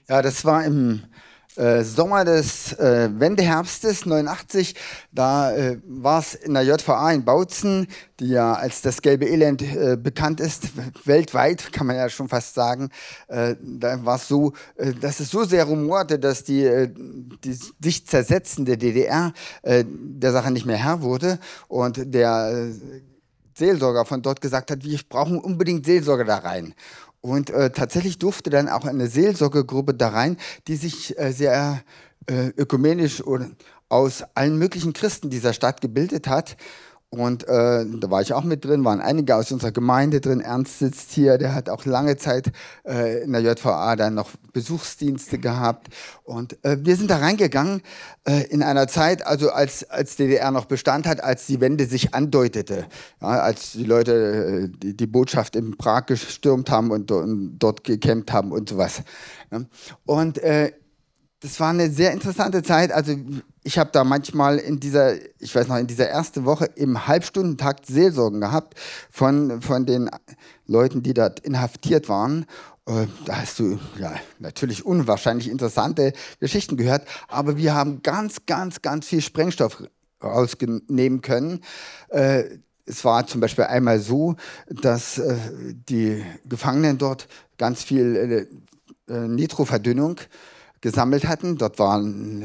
Ja, 0.10 0.22
das 0.22 0.44
war 0.44 0.66
im 0.66 1.04
äh, 1.56 1.84
Sommer 1.84 2.26
des 2.26 2.74
äh, 2.74 3.10
Wendeherbstes 3.14 4.06
89, 4.06 4.76
da 5.12 5.52
äh, 5.52 5.78
war 5.86 6.20
es 6.20 6.34
in 6.34 6.54
der 6.54 6.64
JVA 6.64 7.12
in 7.12 7.26
Bautzen, 7.26 7.88
die 8.20 8.30
ja 8.30 8.54
als 8.54 8.82
das 8.82 9.02
gelbe 9.02 9.26
Elend 9.26 9.62
äh, 9.62 9.96
bekannt 9.96 10.40
ist, 10.40 10.70
weltweit 11.06 11.72
kann 11.72 11.88
man 11.88 11.96
ja 11.96 12.10
schon 12.10 12.28
fast 12.28 12.56
sagen. 12.56 12.90
Äh, 13.28 13.56
da 13.62 14.04
war 14.04 14.16
es 14.16 14.28
so, 14.28 14.54
äh, 14.78 14.94
dass 14.94 15.20
es 15.20 15.30
so 15.30 15.44
sehr 15.44 15.66
rumorte, 15.66 16.20
dass 16.20 16.44
die, 16.44 16.90
die 17.44 17.58
sich 17.82 18.08
zersetzende 18.08 18.78
DDR 18.78 19.34
der 19.64 20.32
Sache 20.32 20.52
nicht 20.52 20.66
mehr 20.66 20.78
Herr 20.78 21.02
wurde 21.02 21.40
und 21.68 22.14
der 22.14 22.72
Seelsorger 23.56 24.06
von 24.06 24.22
dort 24.22 24.42
gesagt 24.42 24.72
hat, 24.72 24.84
wir 24.84 25.00
brauchen 25.08 25.40
unbedingt 25.40 25.86
Seelsorger 25.86 26.26
da 26.26 26.38
rein. 26.38 26.74
Und 27.26 27.52
äh, 27.52 27.70
tatsächlich 27.70 28.20
durfte 28.20 28.50
dann 28.50 28.68
auch 28.68 28.84
eine 28.84 29.08
Seelsorgegruppe 29.08 29.94
da 29.94 30.10
rein, 30.10 30.36
die 30.68 30.76
sich 30.76 31.18
äh, 31.18 31.32
sehr 31.32 31.82
äh, 32.28 32.48
ökumenisch 32.58 33.24
oder 33.24 33.50
aus 33.88 34.26
allen 34.36 34.58
möglichen 34.58 34.92
Christen 34.92 35.30
dieser 35.30 35.54
Stadt 35.54 35.80
gebildet 35.80 36.28
hat. 36.28 36.58
Und 37.14 37.48
äh, 37.48 37.86
da 37.86 38.10
war 38.10 38.24
ich 38.24 38.34
auch 38.34 38.44
mit 38.44 38.66
drin, 38.66 38.84
waren 38.86 39.00
einige 39.00 39.36
aus 39.36 39.52
unserer 39.52 39.72
Gemeinde 39.72 40.20
drin. 40.20 40.42
Ernst 40.42 40.80
sitzt 40.80 41.12
hier, 41.12 41.38
der 41.38 41.54
hat 41.54 41.70
auch 41.70 41.86
lange 41.86 42.18
Zeit 42.18 42.52
äh, 42.88 43.22
in 43.22 43.34
der 43.34 43.42
JVA 43.42 43.96
dann 43.96 44.16
noch 44.16 44.32
Besuchsdienste 44.52 45.38
gehabt. 45.38 45.90
Und 46.24 46.58
äh, 46.66 46.78
wir 46.82 46.96
sind 46.96 47.12
da 47.12 47.18
reingegangen 47.18 47.84
äh, 48.28 48.48
in 48.48 48.64
einer 48.64 48.88
Zeit, 48.88 49.28
also 49.28 49.52
als, 49.52 49.88
als 49.92 50.16
DDR 50.16 50.50
noch 50.50 50.66
Bestand 50.66 51.06
hat, 51.06 51.24
als 51.24 51.46
die 51.46 51.62
Wende 51.62 51.86
sich 51.86 52.16
andeutete. 52.16 52.88
Ja, 53.22 53.28
als 53.28 53.74
die 53.74 53.86
Leute 53.86 54.64
äh, 54.64 54.70
die, 54.76 54.98
die, 54.98 55.06
Botschaft 55.06 55.56
in 55.56 55.78
Prag 55.78 56.08
gestürmt 56.08 56.72
haben 56.72 56.90
und, 56.90 57.12
und 57.12 57.60
dort 57.60 57.84
gekämpft 57.84 58.34
haben 58.34 58.52
und 58.52 58.70
sowas. 58.70 59.04
Ja. 59.52 59.62
Und 60.06 60.40
äh, 60.40 60.72
das 61.44 61.60
war 61.60 61.72
eine 61.72 61.92
sehr 61.92 62.14
interessante 62.14 62.64
Zeit. 62.64 62.94
Also 62.94 63.16
ich 63.64 63.78
habe 63.78 63.90
da 63.92 64.06
manchmal 64.06 64.60
in 64.60 64.80
dieser, 64.80 65.16
ich 65.40 65.54
weiß 65.54 65.68
noch, 65.68 65.76
in 65.76 65.88
dieser 65.88 66.08
ersten 66.08 66.46
Woche 66.46 66.66
im 66.76 67.06
Halbstundentakt 67.06 67.86
Seelsorgen 67.86 68.40
gehabt 68.40 68.80
von, 69.12 69.62
von 69.62 69.86
den 69.86 70.10
Leuten, 70.68 71.04
die 71.04 71.14
dort 71.14 71.42
inhaftiert 71.42 72.08
waren. 72.08 72.46
Äh, 72.86 73.08
da 73.26 73.42
hast 73.42 73.60
du 73.60 73.78
ja 74.00 74.14
natürlich 74.40 74.86
unwahrscheinlich 74.86 75.50
interessante 75.50 76.14
Geschichten 76.40 76.78
gehört, 76.78 77.06
aber 77.28 77.58
wir 77.58 77.76
haben 77.76 78.02
ganz, 78.04 78.46
ganz, 78.46 78.82
ganz 78.82 79.08
viel 79.08 79.22
Sprengstoff 79.22 79.84
rausnehmen 80.24 81.22
können. 81.22 81.60
Äh, 82.08 82.46
es 82.86 83.04
war 83.04 83.28
zum 83.28 83.42
Beispiel 83.42 83.66
einmal 83.66 84.00
so, 84.00 84.38
dass 84.70 85.18
äh, 85.18 85.36
die 85.90 86.24
Gefangenen 86.46 86.98
dort 86.98 87.28
ganz 87.58 87.84
viel 87.84 88.48
Nitroverdünnung 89.08 90.22
gesammelt 90.84 91.26
hatten. 91.28 91.58
Dort 91.58 91.80
waren 91.80 92.44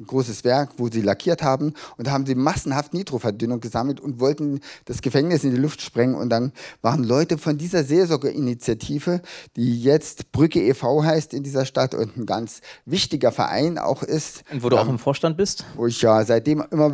ein 0.00 0.06
großes 0.06 0.44
Werk, 0.44 0.70
wo 0.78 0.88
sie 0.88 1.02
lackiert 1.02 1.42
haben 1.42 1.74
und 1.96 2.06
da 2.06 2.12
haben 2.12 2.26
sie 2.26 2.34
massenhaft 2.34 2.94
Nitroverdünnung 2.94 3.60
gesammelt 3.60 4.00
und 4.00 4.18
wollten 4.18 4.60
das 4.86 5.02
Gefängnis 5.02 5.44
in 5.44 5.50
die 5.50 5.60
Luft 5.60 5.82
sprengen 5.82 6.14
und 6.14 6.30
dann 6.30 6.52
waren 6.80 7.04
Leute 7.04 7.38
von 7.38 7.58
dieser 7.58 7.84
Seelsorgeinitiative, 7.84 9.20
die 9.56 9.80
jetzt 9.82 10.32
Brücke 10.32 10.60
e.V. 10.62 11.04
heißt 11.04 11.34
in 11.34 11.42
dieser 11.42 11.66
Stadt 11.66 11.94
und 11.94 12.16
ein 12.16 12.26
ganz 12.26 12.62
wichtiger 12.86 13.30
Verein 13.30 13.78
auch 13.78 14.02
ist. 14.02 14.42
Und 14.50 14.62
wo 14.62 14.70
du 14.70 14.76
ähm, 14.76 14.82
auch 14.82 14.88
im 14.88 14.98
Vorstand 14.98 15.36
bist? 15.36 15.64
Wo 15.76 15.86
ich 15.86 16.00
ja 16.00 16.24
seitdem 16.24 16.64
immer 16.70 16.92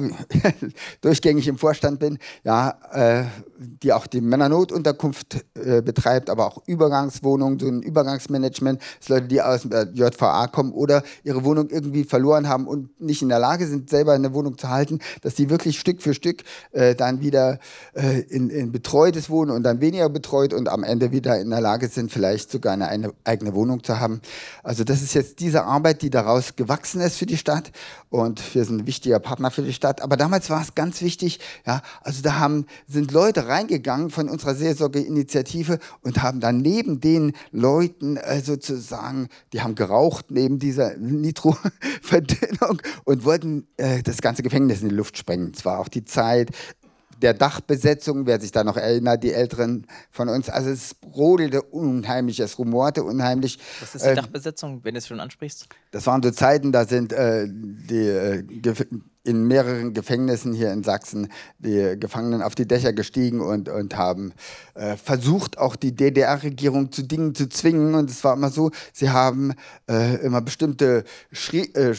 durchgängig 1.01 1.47
im 1.47 1.59
Vorstand 1.59 2.01
bin, 2.01 2.19
ja, 2.45 2.77
äh, 2.93 3.25
die 3.59 3.93
auch 3.93 4.07
die 4.07 4.21
Männernotunterkunft 4.21 5.45
äh, 5.55 5.81
betreibt, 5.81 6.29
aber 6.29 6.47
auch 6.47 6.63
Übergangswohnungen, 6.67 7.59
so 7.61 7.69
ein 7.69 7.83
Übergangsmanagement, 7.83 8.83
dass 8.99 9.09
Leute, 9.09 9.29
die 9.29 9.41
aus 9.41 9.63
der 9.63 9.93
JVA 9.93 10.49
kommen 10.49 10.73
oder 10.73 11.03
ihre 11.23 11.45
Wohnung 11.45 11.71
irgendwie 11.71 12.05
verloren 12.05 12.49
haben 12.49 12.67
und 12.67 12.91
nicht 12.99 13.23
in 13.23 13.29
der 13.29 13.39
Lage 13.39 13.67
sind, 13.67 13.91
selber 13.91 14.13
eine 14.13 14.33
Wohnung 14.33 14.59
zu 14.59 14.69
halten, 14.69 15.01
dass 15.23 15.35
die 15.35 15.51
wirklich 15.51 15.79
Stück 15.79 16.03
für 16.03 16.15
Stück 16.15 16.45
äh, 16.73 16.95
dann 16.95 17.21
wieder 17.21 17.59
äh, 17.95 18.21
in, 18.21 18.51
in, 18.51 18.73
betreutes 18.73 19.31
Wohnen 19.31 19.51
und 19.51 19.63
dann 19.63 19.81
weniger 19.81 20.09
betreut 20.09 20.53
und 20.55 20.69
am 20.69 20.83
Ende 20.83 21.13
wieder 21.13 21.39
in 21.39 21.51
der 21.51 21.61
Lage 21.61 21.89
sind, 21.89 22.11
vielleicht 22.11 22.51
sogar 22.51 22.73
eine, 22.73 22.89
eine 22.89 23.13
eigene 23.25 23.55
Wohnung 23.55 23.85
zu 23.85 24.01
haben. 24.01 24.21
Also 24.63 24.85
das 24.85 25.03
ist 25.03 25.15
jetzt 25.15 25.41
diese 25.41 25.65
Arbeit, 25.65 26.03
die 26.03 26.11
daraus 26.11 26.57
gewachsen 26.57 27.01
ist 27.01 27.17
für 27.17 27.27
die 27.27 27.37
Stadt 27.37 27.71
und 28.11 28.55
wir 28.55 28.65
sind 28.65 28.83
ein 28.83 28.87
wichtiger 28.87 29.19
Partner 29.19 29.51
für 29.51 29.63
die 29.63 29.73
Stadt. 29.73 30.01
Aber 30.01 30.17
damals 30.17 30.51
war 30.51 30.63
es 30.63 30.75
ganz 30.75 31.03
wichtig, 31.03 31.41
ja, 31.67 31.83
also 32.03 32.23
da 32.23 32.39
haben, 32.39 32.67
sind 32.87 33.13
Leute 33.13 33.49
reingegangen 33.49 34.11
von 34.11 34.29
unserer 34.29 34.55
Seelsorgeinitiative 34.55 35.79
und 36.03 36.23
haben 36.23 36.41
dann 36.41 36.59
neben 36.59 37.01
den 37.01 37.33
Leuten 37.51 38.17
äh, 38.17 38.41
sozusagen, 38.41 39.29
die 39.53 39.61
haben 39.61 39.75
geraucht 39.75 40.31
neben 40.31 40.59
dieser 40.59 40.97
Nitro-Verdünnung 40.97 42.81
und 43.05 43.25
wollten 43.25 43.67
äh, 43.77 44.03
das 44.03 44.19
ganze 44.19 44.43
Gefängnis 44.43 44.83
in 44.83 44.89
die 44.89 44.95
Luft 44.95 45.19
sprengen. 45.19 45.53
Es 45.55 45.65
war 45.65 45.79
auch 45.79 45.89
die 45.89 46.05
Zeit 46.05 46.51
der 47.23 47.35
Dachbesetzung, 47.35 48.27
wer 48.27 48.41
sich 48.41 48.53
da 48.53 48.65
noch 48.65 48.77
erinnert, 48.77 49.23
die 49.23 49.33
Älteren 49.33 49.87
von 50.11 50.29
uns. 50.29 50.49
Also 50.49 50.71
es 50.71 50.95
brodelte 50.95 51.63
unheimlich, 51.63 52.41
es 52.41 52.59
rumorte 52.59 53.05
unheimlich. 53.05 53.59
Was 53.81 53.95
ist 53.95 54.05
die 54.05 54.11
äh, 54.11 54.15
Dachbesetzung, 54.15 54.81
wenn 54.85 54.95
du 54.95 54.99
es 54.99 55.07
schon 55.07 55.21
ansprichst? 55.21 55.69
Das 55.91 56.07
waren 56.07 56.23
so 56.23 56.31
Zeiten, 56.31 56.73
da 56.73 56.85
sind 56.85 57.13
äh, 57.13 57.47
die, 57.49 57.97
äh, 57.97 58.43
in 59.27 59.47
mehreren 59.47 59.93
Gefängnissen 59.93 60.55
hier 60.55 60.73
in 60.73 60.85
Sachsen 60.85 61.29
die 61.59 61.97
Gefangenen 61.99 62.43
auf 62.43 62.55
die 62.55 62.67
Dächer 62.67 62.93
gestiegen 62.93 63.41
und, 63.41 63.69
und 63.69 63.97
haben 63.97 64.33
äh, 64.75 64.97
versucht, 64.97 65.59
auch 65.59 65.75
die 65.77 65.95
DDR-Regierung 65.95 66.93
zu 66.93 67.03
Dingen 67.03 67.35
zu 67.35 67.49
zwingen. 67.49 67.95
Und 67.95 68.09
es 68.09 68.23
war 68.23 68.35
immer 68.35 68.51
so, 68.51 68.71
sie 68.93 69.11
haben 69.11 69.55
äh, 69.89 70.17
immer 70.25 70.41
bestimmte, 70.41 71.05
äh, 71.53 71.95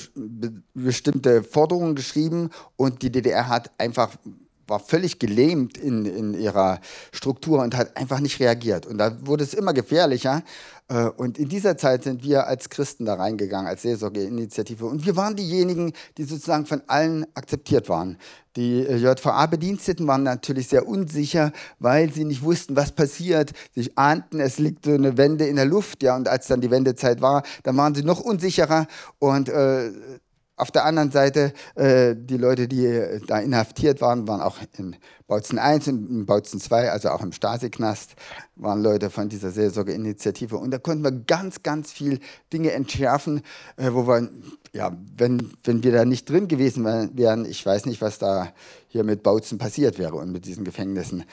bestimmte 0.73 1.43
Forderungen 1.43 1.95
geschrieben 1.95 2.49
und 2.77 3.01
die 3.01 3.11
DDR 3.11 3.49
hat 3.49 3.71
einfach 3.77 4.15
war 4.67 4.79
völlig 4.79 5.19
gelähmt 5.19 5.77
in, 5.77 6.05
in 6.05 6.33
ihrer 6.33 6.79
Struktur 7.11 7.61
und 7.61 7.75
hat 7.75 7.97
einfach 7.97 8.19
nicht 8.19 8.39
reagiert. 8.39 8.85
Und 8.85 8.97
da 8.97 9.15
wurde 9.25 9.43
es 9.43 9.53
immer 9.53 9.73
gefährlicher. 9.73 10.43
Äh, 10.89 11.05
und 11.09 11.37
in 11.37 11.49
dieser 11.49 11.77
Zeit 11.77 12.03
sind 12.03 12.23
wir 12.23 12.47
als 12.47 12.69
Christen 12.69 13.05
da 13.05 13.15
reingegangen, 13.15 13.67
als 13.67 13.81
Seelsorgeinitiative. 13.81 14.85
Und 14.85 15.05
wir 15.05 15.15
waren 15.15 15.35
diejenigen, 15.35 15.93
die 16.17 16.23
sozusagen 16.23 16.65
von 16.65 16.81
allen 16.87 17.25
akzeptiert 17.33 17.89
waren. 17.89 18.17
Die 18.55 18.85
äh, 18.85 18.97
JVA-Bediensteten 18.97 20.07
waren 20.07 20.23
natürlich 20.23 20.67
sehr 20.67 20.87
unsicher, 20.87 21.51
weil 21.79 22.11
sie 22.11 22.25
nicht 22.25 22.43
wussten, 22.43 22.75
was 22.75 22.91
passiert. 22.91 23.51
Sie 23.75 23.91
ahnten, 23.95 24.39
es 24.39 24.57
liegt 24.57 24.85
so 24.85 24.91
eine 24.91 25.17
Wende 25.17 25.45
in 25.45 25.55
der 25.55 25.65
Luft. 25.65 26.03
Ja, 26.03 26.15
und 26.15 26.27
als 26.27 26.47
dann 26.47 26.61
die 26.61 26.71
Wendezeit 26.71 27.21
war, 27.21 27.43
dann 27.63 27.77
waren 27.77 27.95
sie 27.95 28.03
noch 28.03 28.19
unsicherer. 28.19 28.87
Und 29.19 29.49
äh, 29.49 29.91
auf 30.57 30.71
der 30.71 30.85
anderen 30.85 31.11
Seite, 31.11 31.53
äh, 31.75 32.15
die 32.17 32.37
Leute, 32.37 32.67
die 32.67 32.85
äh, 32.85 33.21
da 33.25 33.39
inhaftiert 33.39 34.01
waren, 34.01 34.27
waren 34.27 34.41
auch 34.41 34.57
in 34.77 34.95
Bautzen 35.27 35.59
1 35.59 35.87
und 35.87 36.09
in 36.09 36.25
Bautzen 36.25 36.59
2, 36.59 36.91
also 36.91 37.09
auch 37.09 37.21
im 37.21 37.31
Stasi-Knast, 37.31 38.15
waren 38.55 38.81
Leute 38.81 39.11
von 39.11 39.29
dieser 39.29 39.51
Seelsorgeinitiative. 39.51 40.57
Und 40.57 40.71
da 40.71 40.79
konnten 40.79 41.03
wir 41.03 41.11
ganz, 41.11 41.61
ganz 41.61 41.91
viel 41.91 42.19
Dinge 42.51 42.71
entschärfen, 42.71 43.41
äh, 43.77 43.91
wo 43.93 44.07
wir, 44.07 44.29
ja, 44.73 44.97
wenn, 45.15 45.51
wenn 45.63 45.83
wir 45.83 45.91
da 45.91 46.05
nicht 46.05 46.27
drin 46.27 46.47
gewesen 46.47 46.85
wären, 46.85 47.45
ich 47.45 47.63
weiß 47.63 47.85
nicht, 47.85 48.01
was 48.01 48.17
da 48.17 48.51
hier 48.87 49.03
mit 49.03 49.21
Bautzen 49.21 49.59
passiert 49.59 49.99
wäre 49.99 50.15
und 50.15 50.31
mit 50.31 50.45
diesen 50.45 50.63
Gefängnissen. 50.63 51.23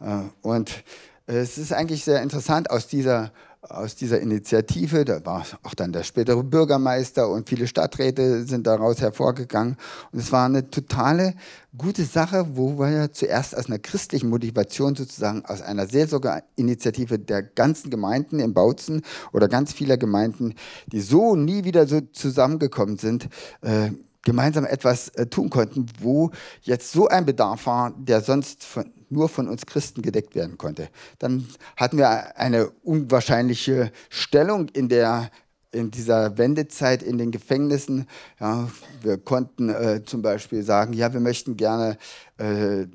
Äh, 0.00 0.22
und 0.42 0.82
äh, 1.28 1.34
es 1.34 1.56
ist 1.56 1.72
eigentlich 1.72 2.04
sehr 2.04 2.20
interessant 2.20 2.68
aus 2.68 2.88
dieser 2.88 3.30
aus 3.62 3.94
dieser 3.94 4.20
Initiative, 4.20 5.04
da 5.04 5.24
war 5.24 5.46
auch 5.62 5.74
dann 5.74 5.92
der 5.92 6.02
spätere 6.02 6.42
Bürgermeister 6.42 7.28
und 7.28 7.48
viele 7.48 7.68
Stadträte 7.68 8.44
sind 8.44 8.66
daraus 8.66 9.00
hervorgegangen. 9.00 9.76
Und 10.10 10.18
es 10.18 10.32
war 10.32 10.46
eine 10.46 10.68
totale 10.68 11.34
gute 11.78 12.04
Sache, 12.04 12.44
wo 12.54 12.78
wir 12.78 12.90
ja 12.90 13.12
zuerst 13.12 13.56
aus 13.56 13.66
einer 13.66 13.78
christlichen 13.78 14.30
Motivation 14.30 14.96
sozusagen 14.96 15.44
aus 15.46 15.62
einer 15.62 15.86
Seelsorgeinitiative 15.86 17.20
der 17.20 17.42
ganzen 17.42 17.90
Gemeinden 17.90 18.40
in 18.40 18.52
Bautzen 18.52 19.02
oder 19.32 19.46
ganz 19.48 19.72
vieler 19.72 19.96
Gemeinden, 19.96 20.54
die 20.88 21.00
so 21.00 21.36
nie 21.36 21.64
wieder 21.64 21.86
so 21.86 22.00
zusammengekommen 22.00 22.98
sind, 22.98 23.28
äh, 23.60 23.90
gemeinsam 24.22 24.64
etwas 24.64 25.08
äh, 25.10 25.26
tun 25.26 25.50
konnten, 25.50 25.86
wo 26.00 26.30
jetzt 26.62 26.92
so 26.92 27.08
ein 27.08 27.26
Bedarf 27.26 27.66
war, 27.66 27.92
der 27.96 28.20
sonst 28.22 28.64
von, 28.64 28.90
nur 29.12 29.28
von 29.28 29.48
uns 29.48 29.66
Christen 29.66 30.02
gedeckt 30.02 30.34
werden 30.34 30.58
konnte. 30.58 30.88
Dann 31.18 31.46
hatten 31.76 31.98
wir 31.98 32.38
eine 32.38 32.70
unwahrscheinliche 32.82 33.92
Stellung 34.08 34.68
in 34.70 34.88
der 34.88 35.30
in 35.74 35.90
dieser 35.90 36.36
Wendezeit 36.36 37.02
in 37.02 37.16
den 37.16 37.30
Gefängnissen. 37.30 38.06
Ja, 38.38 38.68
wir 39.00 39.16
konnten 39.16 39.70
äh, 39.70 40.02
zum 40.04 40.20
Beispiel 40.20 40.62
sagen, 40.62 40.92
ja, 40.92 41.14
wir 41.14 41.20
möchten 41.20 41.56
gerne 41.56 41.96
äh, 42.36 42.86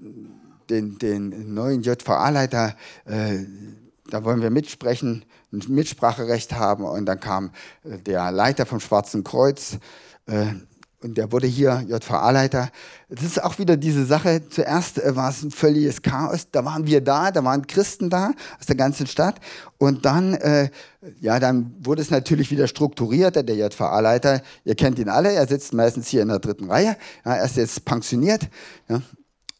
den, 0.70 1.00
den 1.00 1.54
neuen 1.56 1.82
JVA-Leiter, 1.82 2.76
äh, 3.06 3.40
da 4.10 4.24
wollen 4.24 4.42
wir 4.42 4.52
mitsprechen, 4.52 5.26
ein 5.52 5.64
Mitspracherecht 5.68 6.54
haben. 6.54 6.84
Und 6.84 7.06
dann 7.08 7.20
kam 7.20 7.52
äh, 7.84 7.98
der 7.98 8.32
Leiter 8.32 8.66
vom 8.66 8.80
Schwarzen 8.80 9.24
Kreuz 9.24 9.78
äh, 10.28 10.54
und 11.04 11.18
der 11.18 11.32
wurde 11.32 11.46
hier 11.46 11.86
JVA-Leiter. 11.88 12.70
Das 13.10 13.24
ist 13.24 13.44
auch 13.44 13.60
wieder 13.60 13.78
diese 13.78 14.06
Sache. 14.06 14.42
Zuerst 14.50 14.98
äh, 14.98 15.16
war 15.16 15.30
es 15.30 15.44
ein 15.44 15.52
völliges 15.52 16.02
Chaos. 16.02 16.50
Da 16.52 16.66
waren 16.66 16.88
wir 16.88 17.02
da, 17.02 17.30
da 17.32 17.44
waren 17.44 17.68
Christen 17.68 18.10
da 18.10 18.32
aus 18.60 18.66
der 18.66 18.76
ganzen 18.76 19.06
Stadt. 19.06 19.36
Und 19.78 20.06
dann, 20.06 20.34
äh, 20.34 20.70
ja, 21.20 21.40
dann 21.40 21.76
wurde 21.80 22.02
es 22.02 22.10
natürlich 22.10 22.50
wieder 22.50 22.68
strukturiert. 22.68 23.36
Der 23.36 23.56
JVA-Leiter, 23.56 24.42
ihr 24.66 24.76
kennt 24.76 24.98
ihn 24.98 25.10
alle, 25.10 25.32
er 25.32 25.48
sitzt 25.48 25.74
meistens 25.74 26.08
hier 26.08 26.24
in 26.24 26.30
der 26.30 26.40
dritten 26.40 26.70
Reihe. 26.70 26.98
Ja, 27.24 27.36
er 27.36 27.46
ist 27.46 27.58
jetzt 27.58 27.86
pensioniert. 27.86 28.50
Ja. 28.90 29.02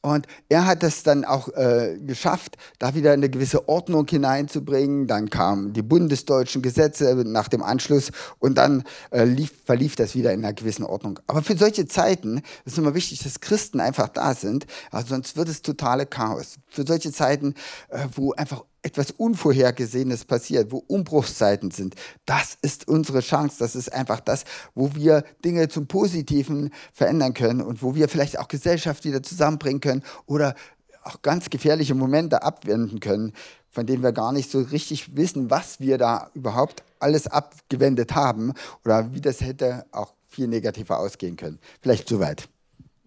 Und 0.02 0.28
er 0.48 0.66
hat 0.66 0.84
es 0.84 1.04
dann 1.04 1.26
auch 1.26 1.50
äh, 1.50 1.98
geschafft, 2.06 2.58
da 2.80 2.96
wieder 2.96 3.12
eine 3.12 3.30
gewisse 3.30 3.68
Ordnung 3.68 4.08
hineinzubringen. 4.08 5.08
Dann 5.08 5.30
kamen 5.30 5.74
die 5.74 5.82
bundesdeutschen 5.82 6.62
Gesetze 6.62 7.16
nach 7.26 7.48
dem 7.48 7.64
Anschluss 7.64 8.12
und 8.40 8.58
dann 8.58 8.84
äh, 9.12 9.24
lief, 9.24 9.52
verlief 9.66 9.96
das 9.96 10.16
wieder 10.16 10.34
in 10.34 10.46
einer 10.46 10.54
gewissen 10.54 10.86
Ordnung. 10.86 11.20
Aber 11.28 11.42
für 11.42 11.58
solche 11.58 11.88
Zeiten 11.88 12.42
ist 12.66 12.78
immer 12.78 12.94
wichtig, 12.94 13.24
dass 13.24 13.40
Christen 13.40 13.80
einfach 13.80 14.10
da 14.10 14.34
sind, 14.34 14.68
also 14.92 15.10
sonst 15.10 15.36
wird 15.36 15.50
es 15.50 15.62
totale 15.62 16.06
Chaos. 16.06 16.56
Für 16.68 16.86
solche 16.86 17.12
Zeiten, 17.12 17.56
äh, 17.90 18.08
wo 18.16 18.34
einfach 18.34 18.64
etwas 18.88 19.12
Unvorhergesehenes 19.12 20.24
passiert, 20.24 20.72
wo 20.72 20.78
Umbruchszeiten 20.78 21.72
sind, 21.72 21.96
das 22.26 22.58
ist 22.62 22.88
unsere 22.88 23.20
Chance. 23.20 23.58
Das 23.60 23.76
ist 23.76 23.92
einfach 23.94 24.22
das, 24.22 24.46
wo 24.76 24.96
wir 24.96 25.26
Dinge 25.44 25.68
zum 25.68 25.88
Positiven 25.88 26.72
verändern 26.94 27.34
können 27.34 27.62
und 27.62 27.84
wo 27.84 27.96
wir 27.96 28.08
vielleicht 28.08 28.40
auch 28.40 28.48
Gesellschaft 28.48 29.04
wieder 29.04 29.22
zusammenbringen 29.22 29.82
können 29.82 30.04
oder 30.26 30.56
auch 31.04 31.22
ganz 31.22 31.50
gefährliche 31.50 31.96
Momente 31.96 32.44
abwenden 32.44 33.02
können, 33.02 33.34
von 33.70 33.86
denen 33.86 34.04
wir 34.04 34.14
gar 34.14 34.32
nicht 34.32 34.50
so 34.50 34.62
richtig 34.62 35.18
wissen, 35.18 35.50
was 35.50 35.82
wir 35.82 35.98
da 35.98 36.32
überhaupt 36.34 36.84
alles 37.00 37.28
abgewendet 37.28 38.16
haben 38.16 38.54
oder 38.86 39.14
wie 39.14 39.22
das 39.22 39.42
hätte 39.42 39.86
auch 39.92 40.14
viel 40.30 40.48
negativer 40.48 41.00
ausgehen 41.00 41.36
können. 41.36 41.60
Vielleicht 41.82 42.08
soweit. 42.08 42.48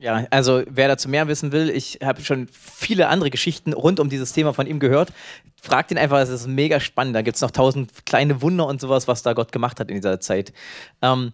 Ja, 0.00 0.26
also 0.30 0.62
wer 0.66 0.88
dazu 0.88 1.10
mehr 1.10 1.28
wissen 1.28 1.52
will, 1.52 1.68
ich 1.68 1.98
habe 2.02 2.22
schon 2.22 2.48
viele 2.50 3.08
andere 3.08 3.28
Geschichten 3.28 3.74
rund 3.74 4.00
um 4.00 4.08
dieses 4.08 4.32
Thema 4.32 4.54
von 4.54 4.66
ihm 4.66 4.80
gehört. 4.80 5.12
Fragt 5.60 5.90
ihn 5.90 5.98
einfach, 5.98 6.18
es 6.20 6.30
ist 6.30 6.46
mega 6.46 6.80
spannend. 6.80 7.14
Da 7.14 7.20
gibt 7.20 7.34
es 7.34 7.42
noch 7.42 7.50
tausend 7.50 8.06
kleine 8.06 8.40
Wunder 8.40 8.66
und 8.66 8.80
sowas, 8.80 9.08
was 9.08 9.22
da 9.22 9.34
Gott 9.34 9.52
gemacht 9.52 9.78
hat 9.78 9.90
in 9.90 9.96
dieser 9.96 10.18
Zeit. 10.18 10.54
Ähm, 11.02 11.32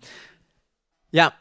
ja, 1.12 1.32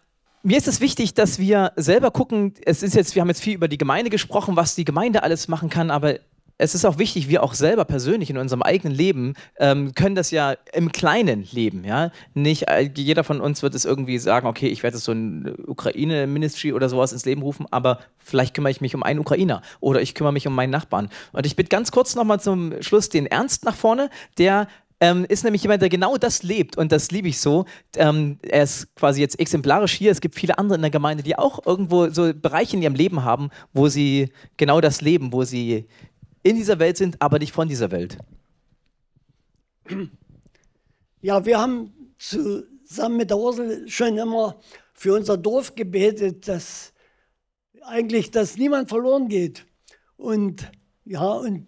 mir 0.43 0.55
ist 0.59 0.67
es 0.67 0.81
wichtig, 0.81 1.15
dass 1.15 1.39
wir 1.39 1.71
selber 1.75 2.11
gucken, 2.11 2.53
es 2.63 2.83
ist 2.83 2.93
jetzt, 2.93 3.15
wir 3.15 3.21
haben 3.23 3.29
jetzt 3.29 3.41
viel 3.41 3.55
über 3.55 3.67
die 3.67 3.79
Gemeinde 3.79 4.11
gesprochen, 4.11 4.55
was 4.55 4.75
die 4.75 4.85
Gemeinde 4.85 5.23
alles 5.23 5.47
machen 5.47 5.71
kann, 5.71 5.89
aber 5.89 6.19
es 6.57 6.73
ist 6.73 6.85
auch 6.85 6.97
wichtig, 6.97 7.27
wir 7.27 7.43
auch 7.43 7.53
selber 7.53 7.85
persönlich 7.85 8.29
in 8.29 8.37
unserem 8.37 8.61
eigenen 8.61 8.95
Leben 8.95 9.33
ähm, 9.59 9.93
können 9.93 10.15
das 10.15 10.31
ja 10.31 10.55
im 10.73 10.91
Kleinen 10.91 11.45
leben. 11.51 11.83
Ja? 11.83 12.11
Nicht 12.33 12.69
äh, 12.69 12.89
jeder 12.95 13.23
von 13.23 13.41
uns 13.41 13.61
wird 13.61 13.75
es 13.75 13.85
irgendwie 13.85 14.17
sagen, 14.19 14.47
okay, 14.47 14.67
ich 14.67 14.83
werde 14.83 14.97
so 14.97 15.11
ein 15.11 15.53
Ukraine-Ministry 15.67 16.71
oder 16.73 16.87
sowas 16.87 17.11
ins 17.11 17.25
Leben 17.25 17.41
rufen, 17.41 17.65
aber 17.71 17.99
vielleicht 18.17 18.53
kümmere 18.53 18.71
ich 18.71 18.81
mich 18.81 18.95
um 18.95 19.03
einen 19.03 19.19
Ukrainer 19.19 19.61
oder 19.81 20.01
ich 20.01 20.15
kümmere 20.15 20.33
mich 20.33 20.47
um 20.47 20.55
meinen 20.55 20.71
Nachbarn. 20.71 21.09
Und 21.33 21.45
ich 21.45 21.55
bitte 21.55 21.69
ganz 21.69 21.91
kurz 21.91 22.15
nochmal 22.15 22.39
zum 22.39 22.81
Schluss 22.81 23.09
den 23.09 23.25
Ernst 23.25 23.65
nach 23.65 23.75
vorne, 23.75 24.09
der 24.37 24.67
ähm, 25.01 25.25
ist 25.27 25.43
nämlich 25.43 25.61
jemand, 25.61 25.81
der 25.81 25.89
genau 25.89 26.15
das 26.15 26.41
lebt 26.43 26.77
und 26.77 26.91
das 26.91 27.11
liebe 27.11 27.27
ich 27.27 27.39
so. 27.39 27.65
Ähm, 27.97 28.39
er 28.41 28.63
ist 28.63 28.95
quasi 28.95 29.19
jetzt 29.19 29.39
exemplarisch 29.39 29.91
hier. 29.91 30.09
Es 30.09 30.21
gibt 30.21 30.35
viele 30.35 30.57
andere 30.57 30.77
in 30.77 30.81
der 30.81 30.91
Gemeinde, 30.91 31.21
die 31.21 31.37
auch 31.37 31.65
irgendwo 31.65 32.09
so 32.09 32.33
Bereiche 32.33 32.77
in 32.77 32.81
ihrem 32.81 32.95
Leben 32.95 33.25
haben, 33.25 33.49
wo 33.73 33.89
sie 33.89 34.31
genau 34.55 34.79
das 34.79 35.01
leben, 35.01 35.33
wo 35.33 35.43
sie 35.43 35.87
in 36.45 36.55
dieser 36.55 36.77
Welt 36.77 36.95
sind, 36.95 37.19
aber 37.23 37.39
nicht 37.39 37.53
von 37.53 37.67
dieser 37.67 37.89
Welt. 37.89 38.19
Ja, 41.21 41.43
wir 41.43 41.59
haben 41.59 41.91
zusammen 42.19 43.17
mit 43.17 43.31
der 43.31 43.39
Ursel 43.39 43.89
schon 43.89 44.15
immer 44.19 44.59
für 44.93 45.15
unser 45.15 45.37
Dorf 45.37 45.73
gebetet, 45.73 46.47
dass 46.47 46.93
eigentlich, 47.81 48.29
dass 48.29 48.57
niemand 48.57 48.89
verloren 48.89 49.27
geht. 49.27 49.65
Und 50.17 50.71
ja, 51.03 51.31
und 51.31 51.65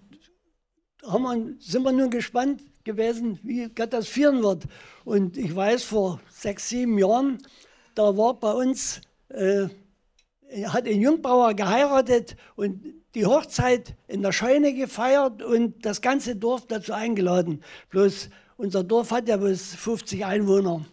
haben 1.03 1.23
wir, 1.23 1.55
sind 1.59 1.81
wir 1.81 1.91
nun 1.91 2.11
gespannt 2.11 2.61
gewesen, 2.83 3.39
wie 3.41 3.67
Gott 3.69 3.93
das 3.93 4.07
führen 4.07 4.43
wird. 4.43 4.65
Und 5.05 5.37
ich 5.37 5.55
weiß, 5.55 5.85
vor 5.85 6.21
sechs, 6.29 6.69
sieben 6.69 6.99
Jahren, 6.99 7.39
da 7.95 8.15
war 8.15 8.39
bei 8.39 8.53
uns, 8.53 9.01
äh, 9.29 9.69
hat 10.67 10.87
ein 10.87 11.01
Jungbauer 11.01 11.55
geheiratet 11.55 12.37
und 12.55 12.96
die 13.15 13.25
Hochzeit 13.25 13.95
in 14.07 14.21
der 14.21 14.31
Scheune 14.31 14.73
gefeiert 14.73 15.41
und 15.41 15.85
das 15.85 16.01
ganze 16.01 16.35
Dorf 16.35 16.67
dazu 16.67 16.93
eingeladen. 16.93 17.63
Bloß 17.89 18.29
unser 18.57 18.83
Dorf 18.83 19.11
hat 19.11 19.27
ja 19.27 19.37
bloß 19.37 19.75
50 19.75 20.25
Einwohner. 20.25 20.85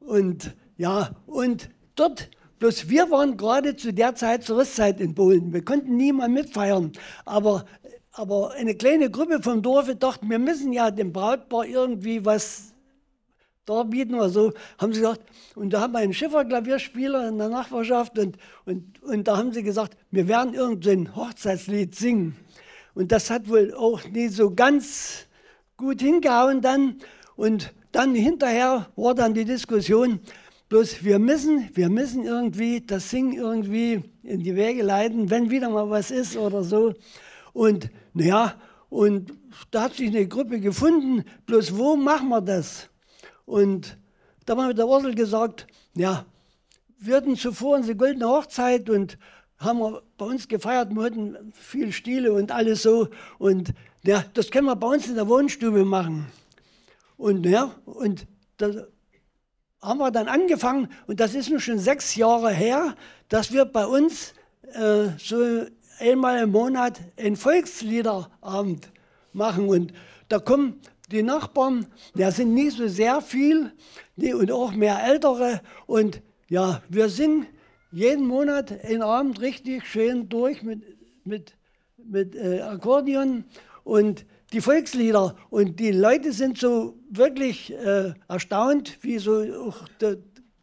Und 0.00 0.54
ja, 0.76 1.10
und 1.26 1.70
dort, 1.94 2.30
bloß 2.58 2.88
wir 2.88 3.10
waren 3.10 3.36
gerade 3.36 3.76
zu 3.76 3.92
der 3.92 4.14
Zeit 4.14 4.44
zur 4.44 4.58
Rüstzeit 4.58 5.00
in 5.00 5.14
Polen. 5.14 5.52
Wir 5.52 5.64
konnten 5.64 5.96
niemand 5.96 6.34
mitfeiern. 6.34 6.92
Aber, 7.24 7.64
aber 8.12 8.52
eine 8.52 8.74
kleine 8.74 9.10
Gruppe 9.10 9.42
vom 9.42 9.62
Dorf 9.62 9.90
dachten, 9.98 10.28
wir 10.30 10.38
müssen 10.38 10.72
ja 10.72 10.90
dem 10.90 11.12
Brautpaar 11.12 11.66
irgendwie 11.66 12.24
was 12.24 12.69
darbieten 13.70 14.14
oder 14.14 14.28
so, 14.28 14.52
haben 14.78 14.92
sie 14.92 15.00
gesagt, 15.00 15.22
und 15.54 15.70
da 15.70 15.80
haben 15.80 15.92
wir 15.92 16.00
einen 16.00 16.12
Schifferklavierspieler 16.12 17.28
in 17.28 17.38
der 17.38 17.48
Nachbarschaft 17.48 18.18
und, 18.18 18.36
und, 18.66 19.02
und 19.02 19.28
da 19.28 19.36
haben 19.36 19.52
sie 19.52 19.62
gesagt, 19.62 19.96
wir 20.10 20.28
werden 20.28 20.54
irgendein 20.54 21.14
Hochzeitslied 21.14 21.94
singen. 21.94 22.36
Und 22.94 23.12
das 23.12 23.30
hat 23.30 23.48
wohl 23.48 23.72
auch 23.74 24.04
nicht 24.08 24.34
so 24.34 24.54
ganz 24.54 25.26
gut 25.76 26.02
hingehauen 26.02 26.60
dann. 26.60 26.96
Und 27.36 27.72
dann 27.92 28.14
hinterher 28.14 28.88
war 28.96 29.14
dann 29.14 29.34
die 29.34 29.44
Diskussion, 29.44 30.20
bloß 30.68 31.04
wir 31.04 31.18
müssen, 31.18 31.70
wir 31.74 31.88
müssen 31.88 32.24
irgendwie 32.24 32.80
das 32.80 33.10
Singen 33.10 33.32
irgendwie 33.32 34.02
in 34.22 34.40
die 34.40 34.54
Wege 34.56 34.82
leiten, 34.82 35.30
wenn 35.30 35.50
wieder 35.50 35.70
mal 35.70 35.88
was 35.88 36.10
ist 36.10 36.36
oder 36.36 36.62
so. 36.62 36.94
Und 37.52 37.90
naja, 38.12 38.54
und 38.90 39.32
da 39.70 39.84
hat 39.84 39.94
sich 39.94 40.08
eine 40.08 40.26
Gruppe 40.26 40.60
gefunden, 40.60 41.24
bloß 41.46 41.76
wo 41.76 41.96
machen 41.96 42.28
wir 42.28 42.40
das? 42.40 42.89
Und 43.46 43.98
da 44.46 44.56
haben 44.56 44.68
wir 44.68 44.74
der 44.74 44.88
Ursel 44.88 45.14
gesagt, 45.14 45.66
ja, 45.94 46.24
wir 46.98 47.16
hatten 47.16 47.36
zuvor 47.36 47.76
unsere 47.76 47.96
goldene 47.96 48.28
Hochzeit 48.28 48.90
und 48.90 49.18
haben 49.58 49.98
bei 50.16 50.24
uns 50.24 50.48
gefeiert, 50.48 50.90
wir 50.94 51.02
hatten 51.02 51.52
viel 51.52 51.92
Stile 51.92 52.32
und 52.32 52.50
alles 52.50 52.82
so. 52.82 53.08
Und 53.38 53.74
ja, 54.04 54.24
das 54.34 54.50
können 54.50 54.66
wir 54.66 54.76
bei 54.76 54.86
uns 54.86 55.06
in 55.08 55.14
der 55.14 55.28
Wohnstube 55.28 55.84
machen. 55.84 56.26
Und 57.16 57.44
ja, 57.44 57.74
und 57.84 58.26
da 58.56 58.86
haben 59.82 59.98
wir 59.98 60.10
dann 60.10 60.28
angefangen, 60.28 60.88
und 61.06 61.20
das 61.20 61.34
ist 61.34 61.50
nun 61.50 61.60
schon 61.60 61.78
sechs 61.78 62.16
Jahre 62.16 62.50
her, 62.50 62.94
dass 63.28 63.52
wir 63.52 63.64
bei 63.64 63.86
uns 63.86 64.34
äh, 64.72 65.08
so 65.18 65.66
einmal 65.98 66.42
im 66.42 66.50
Monat 66.52 67.00
einen 67.18 67.36
Volksliederabend 67.36 68.90
machen. 69.32 69.68
Und 69.68 69.92
da 70.28 70.38
kommen 70.38 70.80
die 71.10 71.22
Nachbarn, 71.22 71.86
der 72.14 72.32
sind 72.32 72.54
nicht 72.54 72.76
so 72.76 72.88
sehr 72.88 73.20
viel 73.20 73.72
die, 74.16 74.34
und 74.34 74.50
auch 74.52 74.72
mehr 74.72 75.02
Ältere. 75.04 75.60
Und 75.86 76.22
ja, 76.48 76.82
wir 76.88 77.08
singen 77.08 77.46
jeden 77.90 78.26
Monat 78.26 78.84
einen 78.84 79.02
Abend 79.02 79.40
richtig 79.40 79.86
schön 79.86 80.28
durch 80.28 80.62
mit, 80.62 80.82
mit, 81.24 81.54
mit 81.96 82.36
äh, 82.36 82.60
Akkordeon 82.60 83.44
und 83.82 84.24
die 84.52 84.60
Volkslieder. 84.60 85.36
Und 85.50 85.80
die 85.80 85.92
Leute 85.92 86.32
sind 86.32 86.58
so 86.58 86.96
wirklich 87.10 87.72
äh, 87.72 88.12
erstaunt, 88.28 88.98
wie 89.02 89.18
so 89.18 89.42
auch 89.66 89.88
de, 90.00 90.18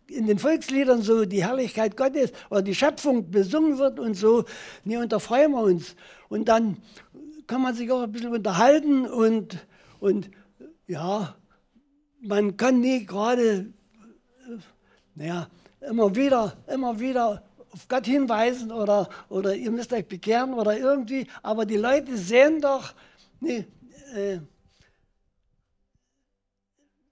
in 0.10 0.28
den 0.28 0.40
Volksliedern 0.40 1.02
so 1.02 1.26
die 1.26 1.44
Herrlichkeit 1.44 1.98
Gottes 1.98 2.32
oder 2.50 2.62
die 2.62 2.76
Schöpfung 2.76 3.30
besungen 3.30 3.78
wird 3.78 4.00
und 4.00 4.14
so. 4.14 4.46
Nee, 4.86 4.98
und 4.98 5.12
da 5.12 5.20
freuen 5.20 5.52
wir 5.52 5.62
uns. 5.62 5.96
Und 6.30 6.48
dann 6.48 6.78
kann 7.46 7.62
man 7.62 7.76
sich 7.76 7.92
auch 7.92 8.04
ein 8.04 8.12
bisschen 8.12 8.34
unterhalten 8.34 9.06
und 9.06 9.58
und 10.00 10.30
ja, 10.88 11.36
man 12.22 12.58
kann 12.58 12.80
nie 12.80 13.06
gerade, 13.06 13.72
naja, 15.16 15.50
immer 15.82 16.16
wieder, 16.16 16.58
immer 16.68 17.00
wieder 17.00 17.44
auf 17.72 17.88
Gott 17.88 18.06
hinweisen 18.06 18.72
oder, 18.72 19.10
oder 19.30 19.56
ihr 19.56 19.70
müsst 19.70 19.94
euch 19.94 20.08
bekehren 20.08 20.54
oder 20.54 20.78
irgendwie, 20.78 21.28
aber 21.44 21.66
die 21.66 21.78
Leute 21.78 22.18
sehen 22.18 22.62
doch, 22.62 22.94
nee, 23.40 23.66
äh, 24.16 24.40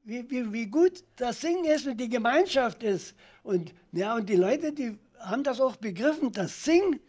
wie, 0.03 0.29
wie, 0.29 0.53
wie 0.53 0.67
gut 0.67 1.03
das 1.15 1.41
Singen 1.41 1.65
ist 1.65 1.87
und 1.87 1.97
die 1.97 2.09
Gemeinschaft 2.09 2.83
ist. 2.83 3.15
Und, 3.43 3.73
ja, 3.91 4.15
und 4.15 4.29
die 4.29 4.35
Leute, 4.35 4.71
die 4.71 4.97
haben 5.19 5.43
das 5.43 5.59
auch 5.59 5.75
begriffen, 5.75 6.31
dass 6.31 6.63
Singen 6.63 6.99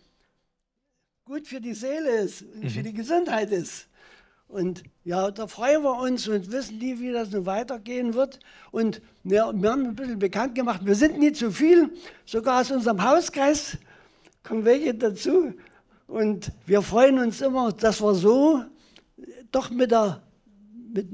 gut 1.25 1.47
für 1.47 1.61
die 1.61 1.75
Seele 1.75 2.23
ist, 2.23 2.43
mhm. 2.43 2.71
für 2.71 2.83
die 2.83 2.95
Gesundheit 2.95 3.51
ist. 3.51 3.89
Und 4.49 4.84
ja, 5.05 5.30
da 5.30 5.47
freuen 5.49 5.82
wir 5.82 5.99
uns 5.99 6.28
und 6.28 6.53
wissen 6.53 6.78
nie, 6.78 7.01
wie 7.01 7.12
das 7.12 7.30
nun 7.30 7.47
weitergehen 7.47 8.14
wird. 8.14 8.38
Und 8.70 9.03
ja, 9.24 9.53
wir 9.53 9.70
haben 9.70 9.86
ein 9.86 9.97
bisschen 9.97 10.18
bekannt 10.18 10.55
gemacht, 10.55 10.80
wir 10.84 10.94
sind 10.94 11.18
nie 11.18 11.32
zu 11.32 11.51
viel, 11.51 11.90
sogar 12.24 12.61
aus 12.61 12.70
unserem 12.70 13.03
Hauskreis 13.03 13.78
kommen 14.42 14.64
welche 14.64 14.94
dazu. 14.94 15.53
Und 16.07 16.53
wir 16.66 16.82
freuen 16.82 17.18
uns 17.18 17.40
immer, 17.40 17.72
dass 17.72 18.01
wir 18.01 18.14
so 18.14 18.62
doch 19.51 19.70
mit 19.70 19.90
der, 19.90 20.22
mit, 20.92 21.09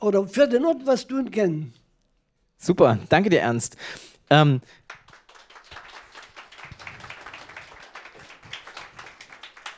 oder 0.00 0.28
für 0.28 0.46
den 0.46 0.64
Ort 0.64 0.84
was 0.84 1.06
tun 1.06 1.30
können. 1.30 1.72
Super, 2.58 2.98
danke 3.08 3.30
dir, 3.30 3.40
Ernst. 3.40 3.76
Ähm, 4.30 4.60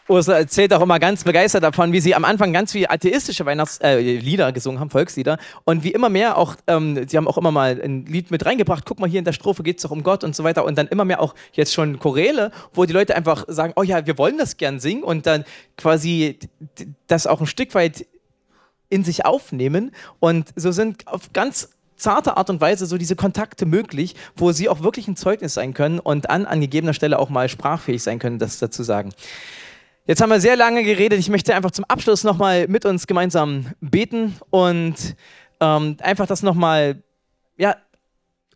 Ursula 0.09 0.38
erzählt 0.38 0.72
auch 0.72 0.82
immer 0.82 1.00
ganz 1.00 1.24
begeistert 1.24 1.64
davon, 1.64 1.92
wie 1.92 2.00
sie 2.00 2.14
am 2.14 2.24
Anfang 2.24 2.52
ganz 2.52 2.72
viele 2.72 2.90
atheistische 2.90 3.44
Weihnachtslieder 3.44 4.48
äh, 4.48 4.52
gesungen 4.52 4.78
haben, 4.78 4.90
Volkslieder. 4.90 5.38
Und 5.64 5.82
wie 5.82 5.90
immer 5.90 6.09
mehr 6.09 6.38
auch, 6.38 6.54
ähm, 6.68 7.09
sie 7.09 7.16
haben 7.16 7.26
auch 7.26 7.38
immer 7.38 7.50
mal 7.50 7.80
ein 7.82 8.07
Lied 8.07 8.30
mit 8.30 8.46
reingebracht, 8.46 8.84
guck 8.84 9.00
mal, 9.00 9.11
hier 9.11 9.18
in 9.18 9.24
der 9.24 9.32
Strophe 9.32 9.62
geht 9.62 9.78
es 9.78 9.82
doch 9.82 9.90
um 9.90 10.04
Gott 10.04 10.22
und 10.22 10.36
so 10.36 10.44
weiter. 10.44 10.64
Und 10.64 10.78
dann 10.78 10.86
immer 10.86 11.04
mehr 11.04 11.20
auch 11.20 11.34
jetzt 11.52 11.74
schon 11.74 11.98
Choräle, 11.98 12.52
wo 12.72 12.84
die 12.84 12.92
Leute 12.92 13.16
einfach 13.16 13.44
sagen, 13.48 13.72
oh 13.76 13.82
ja, 13.82 14.07
wir 14.07 14.16
wollen 14.16 14.38
das 14.38 14.57
gern 14.57 14.78
singen 14.78 15.02
und 15.02 15.26
dann 15.26 15.44
quasi 15.76 16.38
das 17.09 17.26
auch 17.26 17.40
ein 17.40 17.46
Stück 17.46 17.74
weit 17.74 18.07
in 18.88 19.02
sich 19.02 19.24
aufnehmen. 19.24 19.90
Und 20.20 20.50
so 20.54 20.70
sind 20.70 21.09
auf 21.09 21.32
ganz 21.32 21.70
zarte 21.96 22.36
Art 22.36 22.50
und 22.50 22.61
Weise 22.61 22.86
so 22.86 22.96
diese 22.98 23.16
Kontakte 23.16 23.66
möglich, 23.66 24.14
wo 24.36 24.52
sie 24.52 24.68
auch 24.68 24.82
wirklich 24.82 25.09
ein 25.09 25.16
Zeugnis 25.16 25.54
sein 25.54 25.74
können 25.74 25.98
und 25.98 26.30
an 26.30 26.46
angegebener 26.46 26.94
Stelle 26.94 27.18
auch 27.18 27.30
mal 27.30 27.48
sprachfähig 27.48 28.02
sein 28.02 28.20
können, 28.20 28.38
das 28.38 28.59
dazu 28.59 28.84
sagen. 28.84 29.12
Jetzt 30.09 30.22
haben 30.22 30.30
wir 30.30 30.40
sehr 30.40 30.54
lange 30.54 30.84
geredet. 30.84 31.18
Ich 31.18 31.28
möchte 31.28 31.52
einfach 31.52 31.72
zum 31.72 31.84
Abschluss 31.86 32.22
nochmal 32.22 32.68
mit 32.68 32.84
uns 32.84 33.09
gemeinsam 33.09 33.66
beten 33.80 34.36
und 34.50 34.94
ähm, 35.59 35.96
einfach 36.00 36.28
das 36.28 36.44
nochmal, 36.44 37.02
ja, 37.57 37.76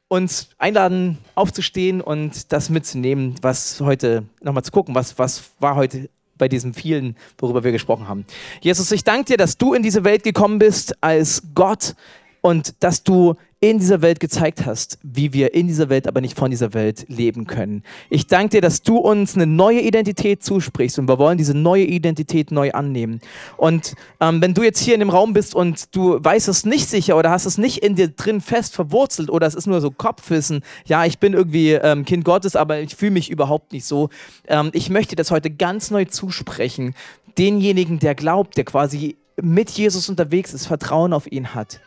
uns 0.07 0.51
einladen, 0.59 1.19
aufzustehen 1.35 2.01
und 2.03 2.53
das 2.53 2.71
mitzunehmen, 2.71 3.35
was 3.43 3.81
heute, 3.81 4.23
nochmal 4.41 4.63
zu 4.63 4.71
gucken, 4.71 4.95
was, 4.95 5.19
was 5.19 5.51
war 5.59 5.75
heute 5.75 6.09
bei 6.39 6.47
diesem 6.47 6.73
vielen, 6.73 7.17
worüber 7.37 7.65
wir 7.65 7.73
gesprochen 7.73 8.07
haben. 8.07 8.25
Jesus, 8.61 8.93
ich 8.93 9.03
danke 9.03 9.25
dir, 9.25 9.37
dass 9.37 9.59
du 9.59 9.75
in 9.75 9.83
diese 9.83 10.05
Welt 10.05 10.23
gekommen 10.23 10.61
bist 10.61 11.03
als 11.03 11.43
Gott 11.57 11.97
und 12.43 12.81
dass 12.81 13.03
du 13.03 13.35
in 13.63 13.79
dieser 13.79 14.01
Welt 14.01 14.21
gezeigt 14.21 14.65
hast, 14.65 14.99
wie 15.03 15.35
wir 15.35 15.53
in 15.53 15.67
dieser 15.67 15.91
Welt, 15.91 16.09
aber 16.09 16.23
nicht 16.23 16.37
von 16.37 16.51
dieser 16.51 16.73
Welt 16.73 17.05
leben 17.09 17.47
können. 17.47 17.83
Ich 18.09 18.27
danke 18.27 18.57
dir, 18.57 18.61
dass 18.63 18.81
du 18.81 18.97
uns 18.97 19.35
eine 19.35 19.47
neue 19.47 19.81
Identität 19.81 20.43
zusprichst 20.43 20.99
und 20.99 21.07
wir 21.09 21.19
wollen 21.19 21.37
diese 21.37 21.53
neue 21.53 21.85
Identität 21.85 22.53
neu 22.53 22.73
annehmen. 22.73 23.21
Und 23.59 23.97
ähm, 24.19 24.41
wenn 24.41 24.55
du 24.55 24.63
jetzt 24.63 24.81
hier 24.81 24.95
in 24.95 25.01
dem 25.01 25.11
Raum 25.11 25.35
bist 25.35 25.55
und 25.55 25.95
du 25.95 26.25
weißt 26.25 26.49
es 26.49 26.65
nicht 26.65 26.89
sicher 26.89 27.19
oder 27.19 27.31
hast 27.31 27.45
es 27.45 27.59
nicht 27.59 27.79
in 27.83 27.97
dir 27.97 28.09
drin 28.09 28.41
fest 28.41 28.75
verwurzelt 28.75 29.29
oder 29.29 29.47
es 29.47 29.55
ist 29.55 29.67
nur 29.67 29.83
so 29.83 29.91
Kopfwissen, 29.91 30.63
ja, 30.87 31.05
ich 31.05 31.19
bin 31.19 31.35
irgendwie 31.35 31.73
ähm, 31.73 32.07
Kind 32.07 32.25
Gottes, 32.25 32.57
aber 32.57 32.81
ich 32.81 32.97
fühle 32.97 33.13
mich 33.13 33.29
überhaupt 33.29 33.75
nicht 33.75 33.85
so. 33.85 34.09
Ähm, 34.49 34.71
ich 34.73 34.89
möchte 34.89 35.17
das 35.17 35.31
heute 35.31 35.51
ganz 35.51 35.91
neu 35.91 36.07
zusprechen. 36.07 36.95
Denjenigen, 37.37 37.99
der 37.99 38.15
glaubt, 38.15 38.57
der 38.57 38.65
quasi 38.65 39.17
mit 39.39 39.69
Jesus 39.69 40.09
unterwegs 40.09 40.55
ist, 40.55 40.67
Vertrauen 40.67 41.13
auf 41.13 41.31
ihn 41.31 41.55
hat, 41.55 41.81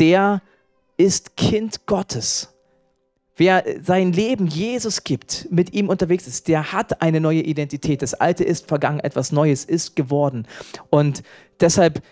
der 0.00 0.42
ist 0.96 1.36
Kind 1.36 1.86
Gottes. 1.86 2.48
Wer 3.36 3.64
sein 3.82 4.12
Leben 4.12 4.46
Jesus 4.46 5.04
gibt, 5.04 5.48
mit 5.50 5.72
ihm 5.72 5.88
unterwegs 5.88 6.26
ist, 6.26 6.48
der 6.48 6.72
hat 6.72 7.00
eine 7.00 7.20
neue 7.20 7.40
Identität. 7.40 8.02
Das 8.02 8.14
Alte 8.14 8.44
ist 8.44 8.68
vergangen, 8.68 9.00
etwas 9.00 9.32
Neues 9.32 9.64
ist 9.64 9.96
geworden. 9.96 10.46
Und 10.90 11.22
deshalb 11.60 12.02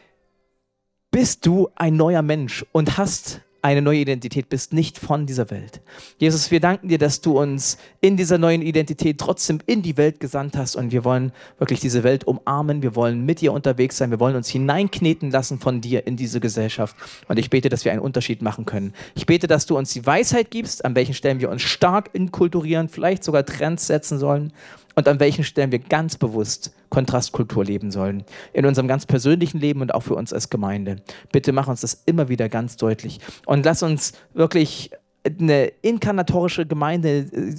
bist 1.11 1.45
du 1.45 1.68
ein 1.74 1.97
neuer 1.97 2.22
Mensch 2.22 2.64
und 2.72 2.97
hast 2.97 3.43
eine 3.62 3.82
neue 3.82 3.98
Identität 3.98 4.48
bist, 4.48 4.72
nicht 4.72 4.98
von 4.98 5.26
dieser 5.26 5.50
Welt. 5.50 5.80
Jesus, 6.18 6.50
wir 6.50 6.61
danken 6.61 6.88
dir, 6.88 6.98
dass 6.98 7.20
du 7.20 7.38
uns 7.38 7.78
in 8.00 8.16
dieser 8.16 8.38
neuen 8.38 8.62
Identität 8.62 9.18
trotzdem 9.18 9.61
in 9.66 9.82
die 9.82 9.96
Welt 9.96 10.20
gesandt 10.20 10.56
hast 10.56 10.76
und 10.76 10.92
wir 10.92 11.04
wollen 11.04 11.32
wirklich 11.58 11.80
diese 11.80 12.02
Welt 12.02 12.24
umarmen, 12.24 12.82
wir 12.82 12.94
wollen 12.94 13.24
mit 13.26 13.40
dir 13.40 13.52
unterwegs 13.52 13.98
sein, 13.98 14.11
wir 14.11 14.20
wollen 14.20 14.36
uns 14.36 14.48
hineinkneten 14.48 15.30
lassen 15.30 15.58
von 15.58 15.80
dir 15.80 16.06
in 16.06 16.16
diese 16.16 16.40
Gesellschaft 16.40 16.96
und 17.28 17.38
ich 17.38 17.50
bete, 17.50 17.68
dass 17.68 17.84
wir 17.84 17.92
einen 17.92 18.00
Unterschied 18.00 18.42
machen 18.42 18.64
können. 18.64 18.94
Ich 19.14 19.26
bete, 19.26 19.46
dass 19.46 19.66
du 19.66 19.76
uns 19.76 19.92
die 19.92 20.06
Weisheit 20.06 20.50
gibst, 20.50 20.84
an 20.84 20.94
welchen 20.94 21.14
Stellen 21.14 21.40
wir 21.40 21.50
uns 21.50 21.62
stark 21.62 22.11
inkulturieren, 22.12 22.88
vielleicht 22.88 23.24
sogar 23.24 23.44
Trends 23.44 23.86
setzen 23.86 24.18
sollen 24.18 24.52
und 24.94 25.06
an 25.06 25.20
welchen 25.20 25.44
Stellen 25.44 25.72
wir 25.72 25.78
ganz 25.80 26.16
bewusst 26.16 26.72
Kontrastkultur 26.91 27.64
leben 27.64 27.91
sollen. 27.91 28.24
In 28.53 28.66
unserem 28.66 28.88
ganz 28.88 29.07
persönlichen 29.07 29.59
Leben 29.59 29.80
und 29.80 29.95
auch 29.95 30.03
für 30.03 30.14
uns 30.14 30.32
als 30.32 30.51
Gemeinde. 30.51 30.97
Bitte 31.32 31.53
mach 31.53 31.68
uns 31.68 31.80
das 31.80 32.03
immer 32.07 32.28
wieder 32.28 32.49
ganz 32.49 32.76
deutlich. 32.76 33.20
Und 33.47 33.64
lass 33.64 33.82
uns 33.82 34.12
wirklich 34.34 34.91
eine 35.24 35.66
inkarnatorische 35.82 36.66
Gemeinde 36.66 37.18
äh, 37.18 37.55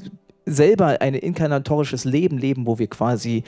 selber 0.46 1.02
ein 1.02 1.14
inkarnatorisches 1.14 2.04
Leben 2.04 2.38
leben, 2.38 2.66
wo 2.66 2.80
wir 2.80 2.88
quasi 2.88 3.44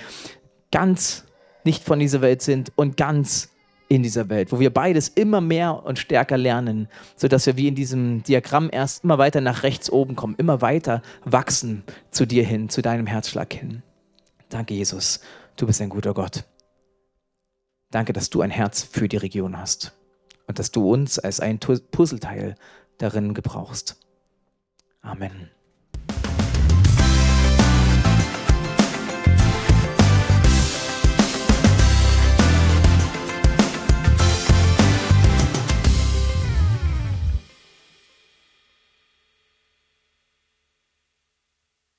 ganz 0.71 1.25
nicht 1.63 1.83
von 1.83 1.99
dieser 1.99 2.21
Welt 2.21 2.41
sind 2.41 2.71
und 2.75 2.97
ganz 2.97 3.49
in 3.89 4.03
dieser 4.03 4.29
Welt, 4.29 4.51
wo 4.51 4.59
wir 4.59 4.73
beides 4.73 5.09
immer 5.09 5.41
mehr 5.41 5.85
und 5.85 5.99
stärker 5.99 6.37
lernen, 6.37 6.87
sodass 7.15 7.45
wir 7.45 7.57
wie 7.57 7.67
in 7.67 7.75
diesem 7.75 8.23
Diagramm 8.23 8.69
erst 8.71 9.03
immer 9.03 9.17
weiter 9.17 9.41
nach 9.41 9.63
rechts 9.63 9.91
oben 9.91 10.15
kommen, 10.15 10.35
immer 10.37 10.61
weiter 10.61 11.01
wachsen 11.25 11.83
zu 12.09 12.25
dir 12.25 12.43
hin, 12.43 12.69
zu 12.69 12.81
deinem 12.81 13.07
Herzschlag 13.07 13.53
hin. 13.53 13.83
Danke, 14.49 14.73
Jesus. 14.73 15.19
Du 15.55 15.67
bist 15.67 15.81
ein 15.81 15.89
guter 15.89 16.13
Gott. 16.13 16.45
Danke, 17.91 18.13
dass 18.13 18.29
du 18.29 18.41
ein 18.41 18.49
Herz 18.49 18.83
für 18.83 19.07
die 19.07 19.17
Region 19.17 19.57
hast 19.57 19.93
und 20.47 20.57
dass 20.59 20.71
du 20.71 20.91
uns 20.91 21.19
als 21.19 21.39
ein 21.39 21.59
Puzzleteil 21.59 22.55
darin 22.97 23.33
gebrauchst. 23.33 23.99
Amen. 25.01 25.51